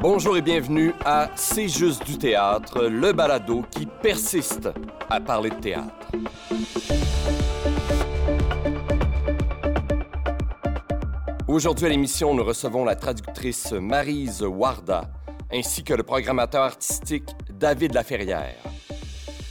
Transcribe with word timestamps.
Bonjour 0.00 0.36
et 0.36 0.42
bienvenue 0.42 0.94
à 1.04 1.28
C'est 1.34 1.66
juste 1.66 2.06
du 2.06 2.18
théâtre, 2.18 2.84
le 2.84 3.12
balado 3.12 3.64
qui 3.68 3.84
persiste 3.86 4.68
à 5.10 5.20
parler 5.20 5.50
de 5.50 5.56
théâtre. 5.56 6.12
Aujourd'hui 11.48 11.86
à 11.86 11.88
l'émission, 11.88 12.32
nous 12.32 12.44
recevons 12.44 12.84
la 12.84 12.94
traductrice 12.94 13.72
Marise 13.72 14.42
Warda 14.42 15.10
ainsi 15.52 15.82
que 15.82 15.94
le 15.94 16.04
programmateur 16.04 16.62
artistique 16.62 17.30
David 17.50 17.92
Laferrière. 17.92 18.67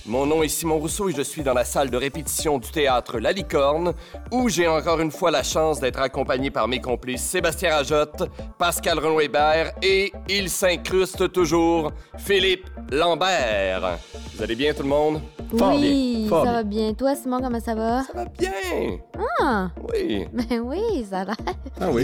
Mon 0.08 0.26
nom 0.26 0.42
est 0.42 0.48
Simon 0.48 0.78
Rousseau 0.78 1.10
et 1.10 1.14
je 1.14 1.22
suis 1.22 1.44
dans 1.44 1.54
la 1.54 1.66
salle 1.66 1.90
de 1.90 1.98
répétition 1.98 2.60
du 2.60 2.72
théâtre 2.72 3.20
La 3.20 3.34
Licorne, 3.34 3.94
où 4.32 4.48
j'ai 4.48 4.66
encore 4.66 5.02
une 5.02 5.12
fois 5.12 5.32
la 5.32 5.44
chance 5.44 5.82
d'être 5.82 6.00
accompagné 6.00 6.50
par 6.50 6.70
mes 6.70 6.80
complices 6.80 7.24
Sébastien 7.24 7.76
Rajotte, 7.76 8.24
Pascal 8.58 9.00
Renaud-Hébert 9.00 9.74
et 9.82 10.14
il 10.30 10.50
s'incruste 10.50 11.34
toujours, 11.34 11.92
Philippe 12.18 12.70
Lambert. 12.90 14.00
Vous 14.34 14.44
allez 14.44 14.56
bien 14.56 14.74
tout 14.74 14.84
le 14.84 14.90
monde? 14.90 15.22
Fort 15.56 15.74
oui, 15.76 16.16
bien, 16.22 16.30
fort 16.30 16.44
ça 16.44 16.52
bien. 16.52 16.54
va 16.54 16.64
bien. 16.64 16.94
Toi, 16.94 17.16
Simon, 17.16 17.40
comment 17.42 17.60
ça 17.60 17.76
va? 17.76 18.04
Ça 18.04 18.14
va 18.14 18.26
bien! 18.26 18.98
Ah, 19.40 19.70
Oui. 19.94 20.28
ben 20.34 20.60
oui, 20.60 21.06
ça 21.10 21.20
a 21.20 21.26
l'air. 21.26 21.36
Ah 21.80 21.90
oui, 21.92 22.04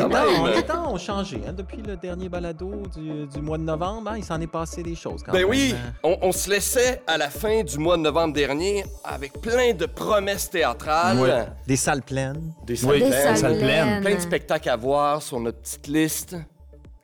les 0.56 0.64
temps 0.64 0.94
ont 0.94 0.98
changé. 0.98 1.42
hein, 1.48 1.52
depuis 1.54 1.82
le 1.82 1.96
dernier 1.98 2.30
balado 2.30 2.72
du, 2.96 3.26
du 3.28 3.42
mois 3.42 3.58
de 3.58 3.64
novembre, 3.64 4.12
hein, 4.12 4.18
il 4.18 4.24
s'en 4.24 4.40
est 4.40 4.48
passé 4.48 4.82
des 4.84 4.96
choses 4.96 5.24
quand 5.24 5.32
Ben 5.34 5.40
même. 5.42 5.50
oui, 5.50 5.74
hein. 5.76 5.92
on, 6.04 6.18
on 6.22 6.32
se 6.32 6.50
laissait 6.50 7.02
à 7.08 7.18
la 7.18 7.30
fin 7.30 7.64
du 7.64 7.78
mois 7.80 7.98
de 7.98 8.02
novembre 8.04 8.34
dernier 8.34 8.86
avec 9.04 9.34
plein 9.42 9.74
de 9.74 9.86
promesses 9.86 10.50
théâtrales. 10.50 11.54
Des 11.68 11.76
salles 11.76 12.02
pleines. 12.04 12.54
Des 12.66 12.76
pleines, 12.76 13.12
salles 13.36 13.58
pleines. 13.58 14.02
plein 14.02 14.16
de 14.16 14.20
spectacles 14.22 14.70
à 14.70 14.76
voir 14.78 15.22
sur 15.22 15.40
notre 15.40 15.60
petite 15.60 15.88
liste. 15.88 16.36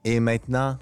Et 0.06 0.20
maintenant, 0.20 0.78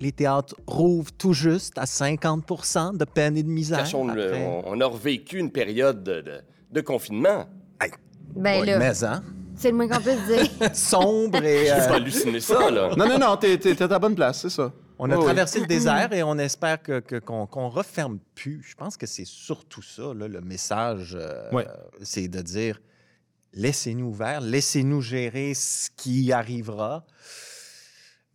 les 0.00 0.12
théâtres 0.12 0.54
rouvrent 0.66 1.12
tout 1.12 1.32
juste 1.32 1.78
à 1.78 1.84
50% 1.84 2.96
de 2.96 3.04
peine 3.04 3.36
et 3.36 3.42
de 3.42 3.48
misère. 3.48 3.80
Après- 3.80 3.94
on, 3.94 4.62
on 4.66 4.80
a 4.80 4.86
revécu 4.86 5.38
une 5.38 5.50
période 5.50 6.02
de, 6.04 6.20
de- 6.20 6.40
de 6.70 6.80
confinement. 6.80 7.46
Ben 8.34 8.60
Ouais, 8.60 8.66
là, 8.66 8.78
mais, 8.78 9.04
hein, 9.04 9.22
c'est 9.56 9.70
le 9.70 9.76
moins 9.76 9.88
qu'on 9.88 10.00
puisse 10.00 10.24
dire. 10.26 10.74
sombre 10.74 11.42
et... 11.42 11.70
Euh, 11.70 11.88
pas 11.88 11.94
halluciné 11.94 12.40
ça, 12.40 12.70
là. 12.70 12.94
Non, 12.96 13.08
non, 13.08 13.18
non, 13.18 13.36
t'es, 13.38 13.56
t'es, 13.56 13.74
t'es 13.74 13.84
à 13.84 13.86
la 13.88 13.98
bonne 13.98 14.14
place, 14.14 14.42
c'est 14.42 14.50
ça. 14.50 14.72
On 14.98 15.10
a 15.10 15.16
oui. 15.16 15.24
traversé 15.24 15.60
le 15.60 15.66
désert 15.76 16.12
et 16.12 16.22
on 16.22 16.36
espère 16.38 16.82
que, 16.82 17.00
que- 17.00 17.16
qu'on, 17.18 17.46
qu'on 17.46 17.68
referme 17.70 18.18
plus. 18.34 18.62
Je 18.68 18.74
pense 18.74 18.96
que 18.98 19.06
c'est 19.06 19.24
surtout 19.26 19.80
ça, 19.82 20.12
là, 20.14 20.28
le 20.28 20.40
message. 20.42 21.16
euh, 21.18 21.50
Ouais. 21.52 21.66
c'est 22.02 22.28
de 22.28 22.40
dire 22.42 22.80
laissez-nous 23.54 24.08
ouverts, 24.08 24.42
laissez-nous 24.42 25.00
gérer 25.00 25.54
ce 25.54 25.88
qui 25.96 26.30
arrivera. 26.32 27.06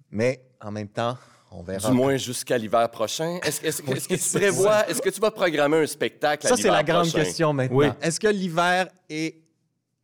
Mais 0.10 0.42
en 0.62 0.72
même 0.72 0.90
temps, 0.90 1.18
on 1.52 1.64
verra. 1.64 1.90
Du 1.90 1.96
moins 1.96 2.18
jusqu'à 2.18 2.58
l'hiver 2.58 2.90
prochain. 2.90 3.40
Est-ce, 3.44 3.62
est-ce- 3.66 3.82
est-ce 3.92 4.08
que 4.08 4.16
tu 4.16 4.38
prévois, 4.40 4.88
est-ce 4.90 5.02
que 5.02 5.10
tu 5.10 5.20
vas 5.20 5.32
programmer 5.32 5.78
un 5.78 5.88
spectacle 5.88 6.46
à 6.48 6.50
Ça, 6.50 6.56
c'est 6.58 6.70
la 6.70 6.84
grande 6.84 7.10
prochain? 7.10 7.24
question 7.24 7.54
maintenant. 7.54 7.78
Oui. 7.78 7.88
Est-ce 8.02 8.20
que 8.20 8.28
l'hiver 8.28 8.88
est, 9.10 9.36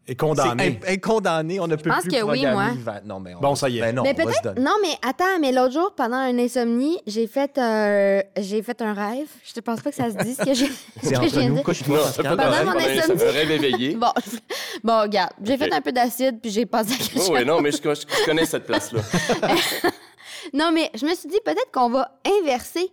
Et 0.10 0.16
condamné? 0.16 0.80
c'est 0.82 0.90
in- 0.90 0.94
incondamné? 0.94 1.60
On 1.60 1.68
ne 1.68 1.76
peut 1.76 1.90
pense 1.90 2.02
plus 2.02 2.10
que 2.12 2.16
oui, 2.24 2.42
programmer 2.42 2.52
moi. 2.54 2.70
l'hiver. 2.72 3.02
Non, 3.06 3.20
mais 3.20 3.34
on, 3.36 3.40
Bon, 3.40 3.56
ça 3.56 3.70
y 3.70 3.78
est. 3.78 3.82
Ben 3.82 3.96
non, 3.96 4.04
mais 4.04 4.14
peut-être. 4.14 4.60
Non, 4.60 4.74
mais 4.82 4.94
attends, 5.02 5.40
mais 5.42 5.52
l'autre 5.52 5.74
jour, 5.74 5.94
pendant 5.96 6.18
un 6.18 6.38
insomnie, 6.38 6.98
j'ai 7.08 7.28
fait, 7.28 7.58
un- 7.58 8.22
j'ai 8.38 8.62
fait 8.64 8.82
un 8.82 8.94
rêve. 8.94 9.28
Je 9.46 9.54
ne 9.56 9.62
pense 9.62 9.82
pas 9.82 9.90
que 9.90 9.96
ça 9.96 10.10
se 10.10 10.16
dit 10.24 10.34
ce 10.36 10.44
que 10.46 10.54
j'ai. 10.54 10.70
C'est 11.02 11.06
ce 11.16 11.20
que 11.22 11.26
entre 11.26 11.42
nous. 11.44 11.62
Couche-toi. 11.64 12.00
Pendant 12.24 12.36
mon 12.66 12.78
insomnie. 12.78 13.22
un 13.24 13.32
rêve 13.32 13.52
éveillé. 13.52 13.96
Bon, 14.00 14.12
bon, 14.84 15.02
regarde, 15.02 15.32
j'ai 15.44 15.58
fait 15.58 15.74
un 15.74 15.82
peu 15.82 15.92
d'acide, 15.92 16.40
puis 16.42 16.52
j'ai 16.52 16.66
passé 16.66 16.94
à 16.94 16.98
quelque 16.98 17.12
Oh, 17.16 17.20
chose. 17.20 17.30
oui, 17.32 17.46
non, 17.46 17.62
mais 17.62 17.72
je, 17.72 17.78
je- 17.78 18.02
je 18.20 18.26
connais 18.26 18.46
cette 18.46 18.66
place-là. 18.66 19.02
Non, 20.54 20.72
mais 20.74 20.90
je 20.96 21.06
me 21.06 21.14
suis 21.16 21.30
dit 21.30 21.40
peut-être 21.46 21.72
qu'on 21.74 21.90
va 21.90 22.12
inverser. 22.42 22.92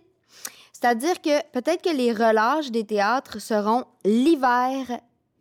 C'est-à-dire 0.73 1.21
que 1.21 1.41
peut-être 1.51 1.81
que 1.81 1.95
les 1.95 2.11
relâches 2.11 2.69
des 2.71 2.83
théâtres 2.85 3.39
seront 3.39 3.83
l'hiver 4.03 4.85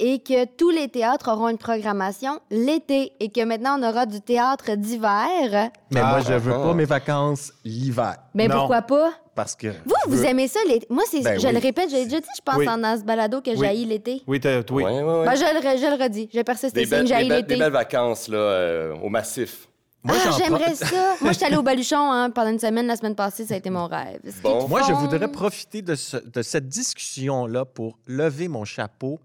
et 0.00 0.20
que 0.20 0.44
tous 0.44 0.70
les 0.70 0.88
théâtres 0.88 1.30
auront 1.30 1.48
une 1.48 1.58
programmation 1.58 2.40
l'été 2.50 3.12
et 3.20 3.30
que 3.30 3.44
maintenant 3.44 3.78
on 3.78 3.88
aura 3.88 4.06
du 4.06 4.20
théâtre 4.20 4.74
d'hiver. 4.76 5.70
Mais 5.90 6.00
moi, 6.00 6.16
Ah, 6.16 6.20
je 6.20 6.32
veux 6.34 6.52
pas 6.52 6.74
mes 6.74 6.84
vacances 6.84 7.52
l'hiver. 7.64 8.16
Mais 8.34 8.48
pourquoi 8.48 8.82
pas? 8.82 9.12
Parce 9.34 9.54
que. 9.56 9.68
Vous, 9.84 9.94
vous 10.06 10.16
veux- 10.18 10.24
aimez 10.26 10.46
ça 10.48 10.60
l'été? 10.68 10.86
Moi, 10.90 11.02
c'est, 11.10 11.20
Ben 11.20 11.38
je 11.40 11.46
oui. 11.48 11.52
le 11.52 11.58
répète, 11.58 11.90
j'ai 11.90 12.04
déjà 12.04 12.20
dit, 12.20 12.28
je 12.36 12.40
pense 12.44 12.56
Oui. 12.58 12.68
en 12.68 12.78
dans 12.78 12.96
ce 12.98 13.02
balado 13.04 13.40
que 13.40 13.50
Oui. 13.50 13.56
j'haïs 13.58 13.84
l'été. 13.84 14.22
Oui, 14.28 14.38
t'as, 14.38 14.60
oui. 14.70 14.84
Ouais. 14.84 15.02
Ben, 15.02 15.34
je, 15.34 15.42
le, 15.54 15.78
je 15.78 15.96
le 15.96 16.02
redis, 16.02 16.28
je 16.32 16.40
persiste 16.42 16.74
des, 16.74 16.82
ici, 16.84 17.06
j'haïs 17.06 17.28
l'été. 17.28 17.42
des 17.42 17.56
belles 17.56 17.72
vacances, 17.72 18.28
là, 18.28 18.36
euh, 18.38 18.94
au 19.02 19.08
massif. 19.08 19.68
Moi, 20.04 20.16
ah, 20.26 20.30
j'aimerais 20.38 20.64
pro- 20.74 20.74
ça. 20.74 21.16
Moi, 21.22 21.32
je 21.32 21.36
suis 21.36 21.44
allée 21.46 21.56
au 21.56 21.62
Baluchon 21.62 21.96
hein, 21.98 22.30
pendant 22.30 22.50
une 22.50 22.58
semaine 22.58 22.86
la 22.86 22.96
semaine 22.96 23.14
passée, 23.14 23.46
ça 23.46 23.54
a 23.54 23.56
été 23.56 23.70
mon 23.70 23.86
rêve. 23.86 24.20
Bon. 24.42 24.68
Moi, 24.68 24.82
je 24.86 24.92
voudrais 24.92 25.30
profiter 25.32 25.80
de, 25.82 25.94
ce- 25.94 26.18
de 26.18 26.42
cette 26.42 26.68
discussion-là 26.68 27.64
pour 27.64 27.98
lever 28.06 28.48
mon 28.48 28.64
chapeau 28.64 29.18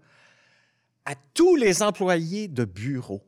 à 1.04 1.14
tous 1.34 1.56
les 1.56 1.82
employés 1.82 2.48
de 2.48 2.64
bureau, 2.64 3.22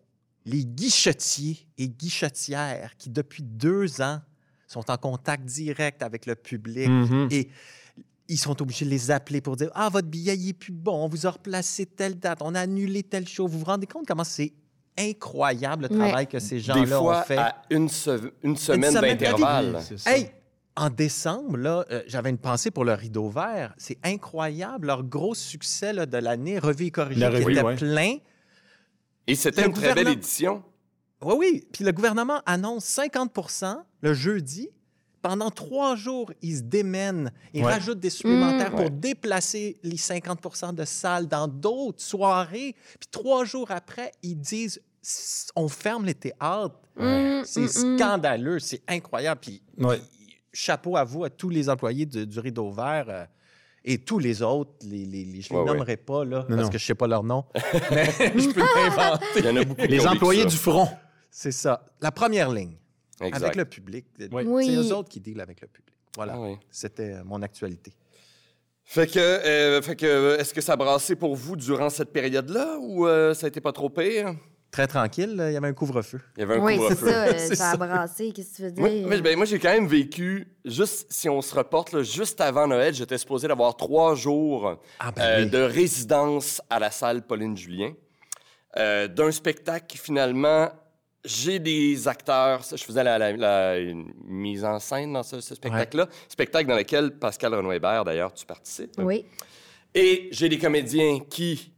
les 0.46 0.64
guichetiers 0.64 1.58
et 1.78 1.88
guichetières 1.88 2.92
qui, 2.96 3.10
depuis 3.10 3.42
deux 3.42 4.00
ans, 4.00 4.20
sont 4.66 4.90
en 4.90 4.96
contact 4.96 5.44
direct 5.44 6.02
avec 6.02 6.24
le 6.26 6.34
public 6.34 6.88
Mhm. 6.88 7.28
et 7.30 7.50
ils 8.28 8.38
sont 8.38 8.60
obligés 8.62 8.86
de 8.86 8.90
les 8.90 9.10
appeler 9.10 9.42
pour 9.42 9.56
dire 9.56 9.70
Ah, 9.74 9.90
votre 9.90 10.08
billet 10.08 10.34
il 10.36 10.48
est 10.50 10.52
plus 10.54 10.72
bon, 10.72 11.04
on 11.04 11.08
vous 11.08 11.26
a 11.26 11.30
replacé 11.30 11.84
telle 11.84 12.18
date, 12.18 12.38
on 12.40 12.54
a 12.54 12.60
annulé 12.60 13.02
telle 13.02 13.28
chose. 13.28 13.50
Vous 13.50 13.58
vous 13.58 13.64
rendez 13.66 13.86
compte 13.86 14.06
comment 14.06 14.24
c'est 14.24 14.52
incroyable 14.98 15.86
le 15.90 15.96
Ouais. 15.96 16.06
travail 16.08 16.26
que 16.26 16.38
ces 16.38 16.58
gens-là 16.60 17.02
ont 17.02 17.22
fait? 17.22 17.38
à 17.38 17.62
une, 17.70 17.88
se- 17.88 18.30
une 18.42 18.56
semaine 18.56 18.92
semaine 18.92 19.16
d'intervalle. 19.18 19.78
Hey, 20.06 20.30
en 20.76 20.88
décembre, 20.90 21.56
là, 21.58 21.84
euh, 21.90 22.02
j'avais 22.06 22.30
une 22.30 22.38
pensée 22.38 22.70
pour 22.70 22.84
le 22.84 22.94
rideau 22.94 23.28
vert. 23.28 23.74
C'est 23.76 23.98
incroyable, 24.04 24.86
leur 24.86 25.02
gros 25.04 25.34
succès 25.34 25.92
là, 25.92 26.06
de 26.06 26.16
l'année, 26.18 26.58
Revue 26.58 26.86
et 26.86 26.90
corrigé, 26.90 27.20
La 27.20 27.30
qui 27.30 27.50
était 27.50 27.62
ouais. 27.62 27.76
plein. 27.76 28.16
Et 29.26 29.34
c'était 29.34 29.66
une 29.66 29.72
très 29.72 29.94
belle 29.94 30.08
édition. 30.08 30.62
Oui, 31.22 31.34
oui. 31.38 31.68
Puis 31.72 31.84
le 31.84 31.92
gouvernement 31.92 32.40
annonce 32.46 32.84
50% 32.84 33.76
le 34.00 34.14
jeudi. 34.14 34.68
Pendant 35.22 35.50
trois 35.50 35.94
jours, 35.94 36.32
ils 36.42 36.56
se 36.58 36.62
démènent. 36.62 37.30
Ils 37.54 37.64
Ouais. 37.64 37.72
rajoutent 37.72 38.00
des 38.00 38.10
supplémentaires 38.10 38.72
Mmh. 38.72 38.76
pour 38.76 38.90
déplacer 38.90 39.76
les 39.84 39.96
50% 39.96 40.72
de 40.72 40.84
salles 40.84 41.28
dans 41.28 41.46
d'autres 41.48 42.02
soirées. 42.02 42.74
Puis 42.98 43.08
trois 43.10 43.44
jours 43.44 43.70
après, 43.70 44.10
ils 44.22 44.34
disent 44.38 44.80
on 45.56 45.68
ferme 45.68 46.04
les 46.06 46.14
théâtres. 46.14 46.76
Mmh, 46.96 47.42
C'est 47.44 47.60
mmh, 47.60 47.64
mmh. 47.64 47.98
scandaleux, 47.98 48.58
c'est 48.58 48.82
incroyable. 48.88 49.40
Puis 49.40 49.62
Ouais. 49.78 50.00
chapeau 50.52 50.96
à 50.96 51.04
vous, 51.04 51.24
à 51.24 51.30
tous 51.30 51.48
les 51.48 51.68
employés 51.68 52.04
de- 52.06 52.24
du 52.24 52.38
Rideau 52.40 52.70
Vert 52.70 53.06
euh, 53.08 53.24
et 53.84 53.98
tous 53.98 54.18
les 54.18 54.42
autres. 54.42 54.72
Les, 54.82 55.04
les, 55.06 55.24
les- 55.24 55.40
je 55.40 55.52
ne 55.52 55.58
les 55.58 55.64
Ouais, 55.64 55.72
nommerai 55.72 55.96
pas, 55.96 56.24
là, 56.24 56.44
Non, 56.48 56.56
parce 56.56 56.62
non. 56.62 56.68
que 56.68 56.78
je 56.78 56.84
ne 56.84 56.86
sais 56.86 56.94
pas 56.94 57.06
leur 57.06 57.22
nom. 57.24 57.44
mais 57.90 58.04
je 58.06 58.50
peux 58.52 58.60
l'inventer. 58.76 59.24
Il 59.38 59.44
y 59.44 59.48
en 59.48 59.56
a 59.56 59.64
beaucoup 59.64 59.80
qui 59.82 59.88
Les 59.88 60.06
employés 60.06 60.44
du 60.44 60.56
front. 60.56 60.88
C'est 61.30 61.52
ça. 61.52 61.86
La 62.00 62.10
première 62.12 62.50
ligne, 62.52 62.76
Exact. 63.28 63.42
avec 63.44 63.56
le 63.56 63.64
public. 63.64 64.06
Oui. 64.32 64.44
Oui. 64.46 64.66
C'est 64.66 64.74
eux 64.76 64.94
autres 64.94 65.08
qui 65.08 65.20
dealent 65.20 65.40
avec 65.40 65.60
le 65.60 65.68
public. 65.68 65.94
Voilà. 66.16 66.34
Ah 66.36 66.40
oui. 66.40 66.56
C'était 66.70 67.12
euh, 67.14 67.22
mon 67.24 67.40
actualité. 67.42 67.92
Fait 68.84 69.06
que, 69.06 69.18
euh, 69.18 69.80
fait 69.80 69.96
que, 69.96 70.04
euh, 70.06 70.38
est-ce 70.38 70.52
que 70.52 70.60
ça 70.60 70.72
a 70.72 70.76
brassé 70.76 71.14
pour 71.16 71.34
vous 71.36 71.56
durant 71.56 71.88
cette 71.88 72.12
période-là 72.12 72.76
ou 72.80 73.06
euh, 73.06 73.32
ça 73.32 73.46
a 73.46 73.48
été 73.48 73.60
pas 73.60 73.72
trop 73.72 73.88
pire? 73.88 74.34
Très 74.72 74.86
tranquille, 74.86 75.34
il 75.48 75.52
y 75.52 75.56
avait 75.56 75.68
un 75.68 75.72
couvre-feu. 75.74 76.18
Il 76.36 76.40
y 76.40 76.42
avait 76.44 76.56
un 76.56 76.64
Oui, 76.64 76.74
c'est 76.88 76.96
couvre-feu. 76.96 77.08
ça, 77.10 77.38
C'est 77.38 77.54
ça 77.56 77.68
a 77.68 77.70
ça. 77.72 77.76
brassé, 77.76 78.32
qu'est-ce 78.32 78.50
que 78.52 78.56
tu 78.56 78.62
veux 78.62 78.70
dire? 78.72 78.82
Moi, 78.82 79.06
moi, 79.06 79.20
ben, 79.20 79.36
moi, 79.36 79.44
j'ai 79.46 79.58
quand 79.58 79.68
même 79.72 79.86
vécu, 79.86 80.48
juste 80.64 81.06
si 81.12 81.28
on 81.28 81.40
se 81.42 81.54
reporte, 81.54 81.92
là, 81.92 82.02
juste 82.02 82.40
avant 82.40 82.66
Noël, 82.66 82.92
j'étais 82.94 83.18
supposé 83.18 83.46
d'avoir 83.48 83.76
trois 83.76 84.14
jours 84.14 84.80
Ah, 84.98 85.12
ben 85.12 85.22
euh, 85.22 85.44
oui. 85.44 85.50
de 85.50 85.58
résidence 85.58 86.60
à 86.70 86.78
la 86.78 86.90
salle 86.90 87.22
Pauline 87.22 87.54
Julien, 87.56 87.92
euh, 88.78 89.08
d'un 89.08 89.30
spectacle 89.30 89.86
qui 89.86 89.98
finalement, 89.98 90.70
j'ai 91.24 91.58
des 91.58 92.08
acteurs, 92.08 92.62
je 92.70 92.82
faisais 92.82 93.04
la, 93.04 93.18
la- 93.18 93.32
la- 93.36 93.78
une 93.78 94.12
mise 94.24 94.64
en 94.64 94.78
scène 94.80 95.12
dans 95.12 95.22
ce, 95.22 95.40
ce 95.40 95.54
spectacle-là, 95.54 96.08
spectacle 96.28 96.68
dans 96.68 96.76
lequel 96.76 97.12
Pascal 97.18 97.54
Renoir-Hébert, 97.54 98.04
d'ailleurs, 98.04 98.32
tu 98.34 98.44
participes. 98.44 98.92
Oui. 98.98 99.24
Et 99.94 100.28
j'ai 100.32 100.48
des 100.48 100.58
comédiens 100.58 101.20
qui 101.20 101.72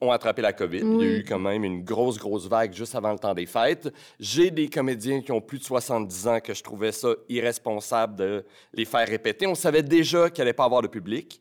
ont 0.00 0.12
attrapé 0.12 0.42
la 0.42 0.52
COVID. 0.52 0.78
Il 0.78 1.00
y 1.00 1.02
a 1.02 1.16
eu 1.18 1.24
quand 1.24 1.40
même 1.40 1.64
une 1.64 1.82
grosse, 1.82 2.18
grosse 2.18 2.46
vague 2.46 2.72
juste 2.72 2.94
avant 2.94 3.10
le 3.12 3.18
temps 3.18 3.34
des 3.34 3.46
fêtes. 3.46 3.88
J'ai 4.20 4.50
des 4.52 4.68
comédiens 4.68 5.20
qui 5.22 5.32
ont 5.32 5.40
plus 5.40 5.58
de 5.58 5.64
70 5.64 6.28
ans 6.28 6.38
que 6.40 6.54
je 6.54 6.62
trouvais 6.62 6.92
ça 6.92 7.08
irresponsable 7.28 8.14
de 8.14 8.44
les 8.72 8.84
faire 8.84 9.08
répéter. 9.08 9.46
On 9.48 9.56
savait 9.56 9.82
déjà 9.82 10.30
qu'il 10.30 10.42
allait 10.42 10.52
pas 10.52 10.66
avoir 10.66 10.82
de 10.82 10.86
public. 10.86 11.40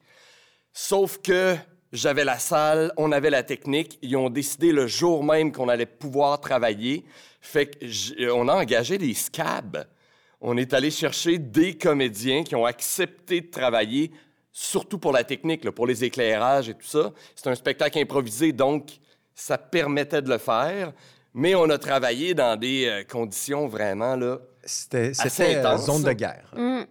Sauf 0.73 1.19
que 1.21 1.55
j'avais 1.97 2.23
la 2.23 2.39
salle, 2.39 2.91
on 2.97 3.11
avait 3.11 3.29
la 3.29 3.43
technique. 3.43 3.97
Ils 4.01 4.15
ont 4.15 4.29
décidé 4.29 4.71
le 4.71 4.87
jour 4.87 5.23
même 5.23 5.51
qu'on 5.51 5.67
allait 5.69 5.85
pouvoir 5.85 6.39
travailler. 6.39 7.03
Fait 7.41 7.65
que 7.67 7.85
j- 7.87 8.15
on 8.31 8.47
a 8.47 8.53
engagé 8.55 8.97
des 8.97 9.13
scabs. 9.13 9.85
On 10.39 10.55
est 10.57 10.73
allé 10.73 10.91
chercher 10.91 11.37
des 11.39 11.77
comédiens 11.77 12.43
qui 12.43 12.55
ont 12.55 12.65
accepté 12.65 13.41
de 13.41 13.49
travailler, 13.49 14.11
surtout 14.51 14.99
pour 14.99 15.11
la 15.11 15.23
technique, 15.23 15.63
là, 15.65 15.71
pour 15.71 15.87
les 15.87 16.03
éclairages 16.03 16.69
et 16.69 16.73
tout 16.73 16.85
ça. 16.85 17.11
C'est 17.35 17.47
un 17.47 17.55
spectacle 17.55 17.97
improvisé, 17.99 18.51
donc 18.51 18.91
ça 19.33 19.57
permettait 19.57 20.21
de 20.21 20.29
le 20.29 20.37
faire. 20.37 20.93
Mais 21.33 21.55
on 21.55 21.69
a 21.69 21.77
travaillé 21.77 22.33
dans 22.33 22.55
des 22.59 22.85
euh, 22.87 23.03
conditions 23.03 23.67
vraiment 23.67 24.15
là, 24.15 24.39
C'était 24.63 25.11
Assez 25.17 25.29
c'était, 25.29 25.55
euh, 25.55 25.59
intense. 25.71 25.85
zone 25.85 26.03
de 26.03 26.13
guerre. 26.13 26.51
Mm. 26.55 26.83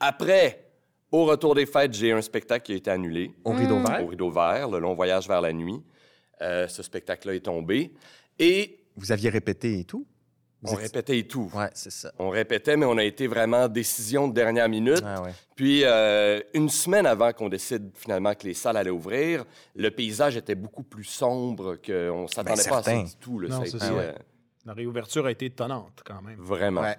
Après, 0.00 0.65
au 1.12 1.24
retour 1.24 1.54
des 1.54 1.66
fêtes, 1.66 1.94
j'ai 1.94 2.12
un 2.12 2.22
spectacle 2.22 2.64
qui 2.66 2.72
a 2.72 2.76
été 2.76 2.90
annulé. 2.90 3.32
Au 3.44 3.52
rideau 3.52 3.78
vert? 3.80 4.04
Au 4.04 4.06
rideau 4.08 4.30
vert, 4.30 4.68
le 4.68 4.78
long 4.78 4.94
voyage 4.94 5.26
vers 5.28 5.40
la 5.40 5.52
nuit. 5.52 5.80
Euh, 6.42 6.68
ce 6.68 6.82
spectacle-là 6.82 7.34
est 7.34 7.40
tombé. 7.40 7.92
Et 8.38 8.80
Vous 8.96 9.12
aviez 9.12 9.30
répété 9.30 9.78
et 9.80 9.84
tout? 9.84 10.06
Vous 10.62 10.72
on 10.72 10.76
répétait 10.76 11.18
et 11.18 11.26
tout. 11.28 11.50
Ouais, 11.54 11.68
c'est 11.74 11.92
ça. 11.92 12.12
On 12.18 12.30
répétait, 12.30 12.76
mais 12.76 12.86
on 12.86 12.96
a 12.96 13.04
été 13.04 13.26
vraiment 13.26 13.68
décision 13.68 14.26
de 14.26 14.32
dernière 14.34 14.68
minute. 14.68 15.02
Ah 15.04 15.22
ouais. 15.22 15.30
Puis, 15.54 15.82
euh, 15.84 16.40
une 16.54 16.68
semaine 16.70 17.06
avant 17.06 17.32
qu'on 17.32 17.48
décide 17.48 17.90
finalement 17.94 18.34
que 18.34 18.46
les 18.46 18.54
salles 18.54 18.76
allaient 18.78 18.90
ouvrir, 18.90 19.44
le 19.76 19.90
paysage 19.90 20.36
était 20.36 20.54
beaucoup 20.54 20.82
plus 20.82 21.04
sombre 21.04 21.76
qu'on 21.76 22.22
ne 22.22 22.26
s'attendait 22.26 22.64
pas 22.68 22.78
à 22.78 22.82
ça 22.82 23.02
du 23.02 23.16
tout. 23.20 23.38
là. 23.38 23.48
Non, 23.50 23.56
Ça 23.56 23.62
a 23.62 23.66
c'est 23.66 23.76
été, 23.76 23.86
ça. 23.86 23.92
euh, 23.92 24.12
La 24.64 24.72
réouverture 24.72 25.26
a 25.26 25.30
été 25.30 25.44
étonnante 25.46 26.02
quand 26.04 26.22
même. 26.22 26.38
vraiment. 26.40 26.80
Ouais. 26.80 26.96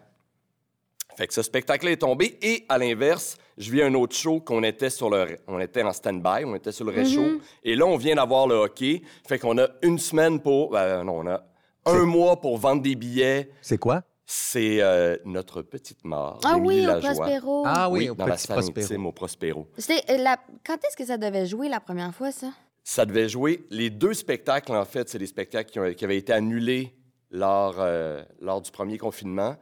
Fait 1.17 1.25
que 1.25 1.33
ce 1.33 1.41
spectacle 1.41 1.87
est 1.87 1.97
tombé. 1.97 2.37
Et 2.43 2.63
à 2.69 2.77
l'inverse, 2.77 3.37
je 3.57 3.71
vis 3.71 3.81
un 3.81 3.93
autre 3.95 4.15
show 4.15 4.39
qu'on 4.39 4.61
était 4.61 4.91
sur 4.91 5.09
le, 5.09 5.35
on 5.47 5.59
était 5.59 5.81
en 5.81 5.91
stand-by, 5.91 6.45
on 6.45 6.53
était 6.53 6.71
sur 6.71 6.85
le 6.85 6.91
réchaud. 6.91 7.41
Et 7.63 7.75
là, 7.75 7.87
on 7.87 7.97
vient 7.97 8.13
d'avoir 8.15 8.45
le 8.45 8.53
hockey. 8.53 9.01
Fait 9.27 9.39
qu'on 9.39 9.57
a 9.57 9.67
une 9.81 9.97
semaine 9.97 10.39
pour, 10.39 10.69
ben, 10.69 11.03
non, 11.03 11.21
on 11.21 11.27
a 11.27 11.43
un 11.87 12.05
mois 12.05 12.39
pour 12.39 12.59
vendre 12.59 12.83
des 12.83 12.95
billets. 12.95 13.49
C'est 13.63 13.79
quoi? 13.79 14.03
C'est 14.27 14.81
euh, 14.81 15.17
notre 15.25 15.63
petite 15.63 16.05
mort. 16.05 16.39
Ah 16.45 16.53
d'Émilie 16.53 16.85
oui, 16.85 16.93
au. 16.95 16.99
Prospero. 16.99 17.63
Ah 17.65 17.89
oui, 17.89 18.09
au 18.09 18.13
dans 18.13 18.27
la 18.27 18.37
salle 18.37 18.57
Prospero. 18.57 19.03
au 19.07 19.11
Prospero. 19.11 19.67
Euh, 19.89 20.17
la... 20.17 20.37
Quand 20.63 20.75
est-ce 20.85 20.95
que 20.97 21.05
ça 21.05 21.17
devait 21.17 21.47
jouer 21.47 21.67
la 21.67 21.79
première 21.79 22.13
fois, 22.13 22.31
ça? 22.31 22.51
Ça 22.83 23.05
devait 23.07 23.27
jouer. 23.27 23.65
Les 23.71 23.89
deux 23.89 24.13
spectacles, 24.13 24.73
en 24.73 24.85
fait, 24.85 25.09
c'est 25.09 25.17
des 25.17 25.25
spectacles 25.25 25.71
qui, 25.71 25.79
ont- 25.79 25.93
qui 25.93 26.05
avaient 26.05 26.17
été 26.17 26.31
annulés 26.31 26.93
lors, 27.31 27.77
euh, 27.79 28.21
lors 28.39 28.61
du 28.61 28.69
premier 28.69 28.97
confinement. 28.99 29.55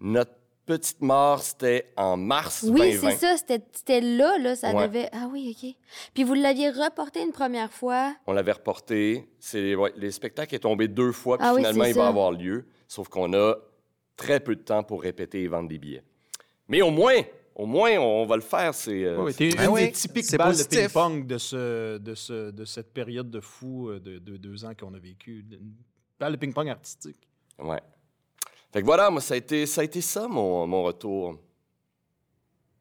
Notre 0.00 0.32
petite 0.66 1.00
mort, 1.00 1.40
c'était 1.42 1.92
en 1.96 2.16
mars 2.16 2.64
Oui, 2.68 2.92
2020. 2.92 3.10
c'est 3.10 3.16
ça. 3.16 3.36
C'était, 3.36 3.62
c'était 3.72 4.00
là, 4.00 4.36
là. 4.38 4.54
Ça 4.56 4.74
Ouais. 4.74 4.86
devait. 4.88 5.08
Ah 5.12 5.28
oui, 5.32 5.56
OK. 5.56 5.74
Puis 6.12 6.24
vous 6.24 6.34
l'aviez 6.34 6.70
reporté 6.70 7.22
une 7.22 7.32
première 7.32 7.72
fois? 7.72 8.14
On 8.26 8.32
l'avait 8.32 8.52
reporté. 8.52 9.28
C'est 9.38 9.74
ouais, 9.74 9.92
les 9.96 10.10
spectacles 10.10 10.54
est 10.54 10.58
tombé 10.60 10.88
deux 10.88 11.12
fois, 11.12 11.38
puis 11.38 11.46
Ah 11.48 11.54
finalement, 11.56 11.84
c'est 11.84 11.90
il 11.90 11.96
va 11.96 12.08
avoir 12.08 12.32
lieu. 12.32 12.66
Sauf 12.88 13.08
qu'on 13.08 13.32
a 13.32 13.54
très 14.16 14.40
peu 14.40 14.54
de 14.56 14.62
temps 14.62 14.82
pour 14.82 15.02
répéter 15.02 15.42
et 15.42 15.48
vendre 15.48 15.68
des 15.68 15.78
billets. 15.78 16.02
Mais 16.68 16.82
au 16.82 16.90
moins, 16.90 17.20
au 17.54 17.64
moins, 17.66 17.92
on 17.98 18.26
va 18.26 18.36
le 18.36 18.42
faire. 18.42 18.74
C'est 18.74 19.04
euh, 19.04 19.30
t'es 19.32 19.50
Ah 19.58 19.64
une 19.64 19.70
oui, 19.70 19.80
des 19.86 19.92
typiques 19.92 20.24
c'est 20.24 20.36
balles 20.36 20.48
positif. 20.48 20.78
de 20.78 20.84
ping-pong 20.86 21.26
de, 21.26 21.38
ce, 21.38 21.98
de, 21.98 22.14
ce, 22.14 22.50
de 22.50 22.64
cette 22.64 22.92
période 22.92 23.30
de 23.30 23.40
fou 23.40 23.88
euh, 23.88 24.00
de, 24.00 24.18
de 24.18 24.36
deux 24.36 24.64
ans 24.64 24.72
qu'on 24.78 24.92
a 24.94 24.98
vécu. 24.98 25.44
Une 25.50 25.72
balle 26.18 26.32
de 26.32 26.38
ping-pong 26.38 26.68
artistique. 26.68 27.16
ouais. 27.58 27.80
Fait 28.72 28.80
que 28.80 28.86
voilà, 28.86 29.10
moi, 29.10 29.20
ça 29.20 29.34
a 29.34 29.36
été 29.36 29.64
ça, 29.66 29.80
a 29.80 29.84
été 29.84 30.00
ça 30.00 30.28
mon, 30.28 30.66
mon 30.66 30.82
retour. 30.82 31.38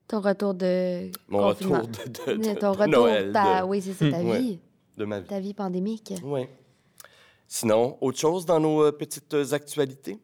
Ton 0.08 0.20
retour 0.22 0.54
de. 0.54 1.10
Mon 1.30 1.40
confinement. 1.50 1.82
retour 1.82 2.26
de, 2.28 2.34
de- 2.34 2.38
de- 2.54 2.60
Ton 2.60 2.72
de 2.72 2.78
retour. 2.78 2.88
Noël, 2.88 3.32
ta- 3.32 3.62
de, 3.62 3.66
Oui, 3.68 3.82
c'est 3.82 3.94
ça, 3.94 4.12
ta 4.12 4.20
Ouais. 4.24 4.40
vie. 4.40 4.60
de 4.98 5.06
ma 5.06 5.20
vie. 5.20 5.28
Ta 5.28 5.40
vie 5.40 5.54
pandémique. 5.54 6.14
Ouais. 6.24 6.50
Sinon, 7.48 7.98
autre 8.02 8.20
chose 8.20 8.46
dans 8.46 8.60
nos 8.60 8.84
euh, 8.84 8.92
petites 8.92 9.34
euh, 9.34 9.54
actualités? 9.54 10.20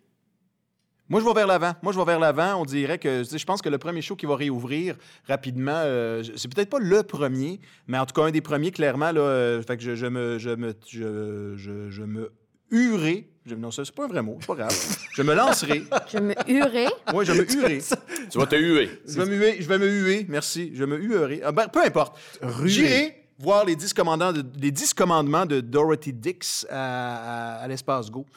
Moi, 1.07 1.19
je 1.19 1.25
vais 1.25 1.33
vers 1.33 1.47
l'avant. 1.47 1.73
Moi, 1.81 1.91
je 1.93 1.99
vais 1.99 2.05
vers 2.05 2.19
l'avant. 2.19 2.61
On 2.61 2.63
dirait 2.65 2.97
que 2.97 3.23
je 3.23 3.43
pense 3.45 3.61
que 3.61 3.67
le 3.69 3.77
premier 3.77 4.01
show 4.01 4.15
qui 4.15 4.25
va 4.25 4.35
réouvrir 4.35 4.95
rapidement, 5.27 5.73
euh, 5.75 6.23
c'est 6.37 6.47
peut-être 6.53 6.69
pas 6.69 6.79
le 6.79 7.03
premier, 7.03 7.59
mais 7.87 7.97
en 7.99 8.05
tout 8.05 8.13
cas 8.13 8.23
un 8.27 8.31
des 8.31 8.39
premiers 8.41 8.71
clairement. 8.71 9.11
Là, 9.11 9.19
euh, 9.21 9.61
fait 9.61 9.75
que 9.77 9.83
je, 9.83 9.95
je 9.95 10.05
me, 10.05 10.37
je 10.39 10.51
me, 10.51 10.73
je, 10.87 11.53
je, 11.57 11.89
je 11.89 12.03
me 12.03 12.31
huerai. 12.71 13.27
Je, 13.45 13.55
non, 13.55 13.71
c'est 13.71 13.89
pas 13.91 14.05
un 14.05 14.07
vrai 14.07 14.21
mot. 14.21 14.37
C'est 14.39 14.47
pas 14.47 14.55
grave. 14.55 14.97
je 15.15 15.21
me 15.23 15.33
lancerai. 15.33 15.83
Je 16.11 16.17
me 16.19 16.33
hurais. 16.47 16.87
Oui, 17.13 17.25
je 17.25 17.31
me 17.33 17.43
huerai. 17.43 17.81
Tu 18.29 18.37
vas 18.37 18.45
te 18.45 18.55
huer. 18.55 18.89
Je 19.07 19.19
vais 19.19 19.25
me 19.25 19.35
huer. 19.35 19.57
Je 19.61 19.67
vais 19.67 19.77
me 19.79 19.87
huer. 19.87 20.25
Merci. 20.29 20.71
Je 20.75 20.83
me 20.83 20.97
huerai. 20.97 21.41
Ah, 21.43 21.51
ben, 21.51 21.67
peu 21.67 21.83
importe. 21.83 22.17
J'irai 22.65 23.17
voir 23.39 23.65
les 23.65 23.75
10, 23.75 23.93
commandants 23.93 24.31
de- 24.31 24.43
les 24.61 24.69
10 24.69 24.93
commandements 24.93 25.47
de 25.47 25.59
Dorothy 25.61 26.13
Dix 26.13 26.67
à, 26.69 27.55
à- 27.55 27.63
à 27.63 27.67
l'espace 27.67 28.11
Go, 28.11 28.27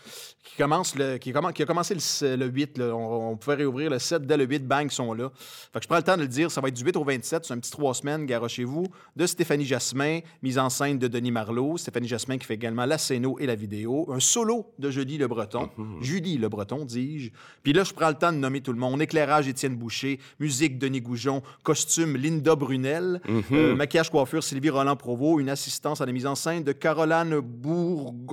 qui, 0.44 0.56
commence 0.58 0.94
le, 0.94 1.16
qui, 1.16 1.32
qui 1.32 1.62
a 1.62 1.66
commencé 1.66 1.94
le, 1.94 2.36
le 2.36 2.46
8. 2.46 2.78
là. 2.78 2.94
On, 2.94 3.32
on 3.32 3.36
pouvait 3.36 3.56
réouvrir 3.56 3.90
le 3.90 3.98
7 3.98 4.26
dès 4.26 4.36
le 4.36 4.44
8. 4.44 4.66
Bang, 4.66 4.86
ils 4.86 4.94
sont 4.94 5.12
là. 5.14 5.30
Fait 5.72 5.78
que 5.78 5.82
je 5.82 5.88
prends 5.88 5.96
le 5.96 6.02
temps 6.02 6.16
de 6.16 6.22
le 6.22 6.28
dire. 6.28 6.50
Ça 6.50 6.60
va 6.60 6.68
être 6.68 6.74
du 6.74 6.84
8 6.84 6.96
au 6.96 7.04
27. 7.04 7.44
C'est 7.44 7.54
un 7.54 7.58
petit 7.58 7.70
trois 7.70 7.94
semaines, 7.94 8.26
garochez-vous, 8.26 8.86
de 9.16 9.26
Stéphanie 9.26 9.64
Jasmin, 9.64 10.20
mise 10.42 10.58
en 10.58 10.68
scène 10.70 10.98
de 10.98 11.08
Denis 11.08 11.30
Marlowe. 11.32 11.76
Stéphanie 11.78 12.06
Jasmin 12.08 12.38
qui 12.38 12.46
fait 12.46 12.54
également 12.54 12.84
la 12.84 12.98
scéno 12.98 13.38
et 13.40 13.46
la 13.46 13.54
vidéo. 13.54 14.06
Un 14.12 14.20
solo 14.20 14.72
de 14.78 14.90
Julie 14.90 15.18
Le 15.18 15.26
Breton. 15.28 15.70
Julie 16.00 16.36
Le 16.36 16.48
Breton, 16.48 16.84
dis-je. 16.84 17.30
Puis 17.62 17.72
là, 17.72 17.82
je 17.84 17.92
prends 17.92 18.08
le 18.08 18.14
temps 18.14 18.32
de 18.32 18.38
nommer 18.38 18.60
tout 18.60 18.72
le 18.72 18.78
monde. 18.78 19.00
Éclairage, 19.02 19.48
Étienne 19.48 19.76
Boucher. 19.76 20.20
Musique, 20.38 20.78
Denis 20.78 21.00
Goujon. 21.00 21.42
Costume, 21.62 22.16
Linda 22.16 22.54
Brunel. 22.54 23.20
Euh, 23.52 23.74
maquillage, 23.74 24.10
coiffure, 24.10 24.42
Sylvie 24.44 24.70
Roland-Provost. 24.70 25.40
Une 25.40 25.48
assistance 25.48 26.00
à 26.00 26.06
la 26.06 26.12
mise 26.12 26.26
en 26.26 26.34
scène 26.34 26.62
de 26.64 26.72
Caroline 26.72 27.40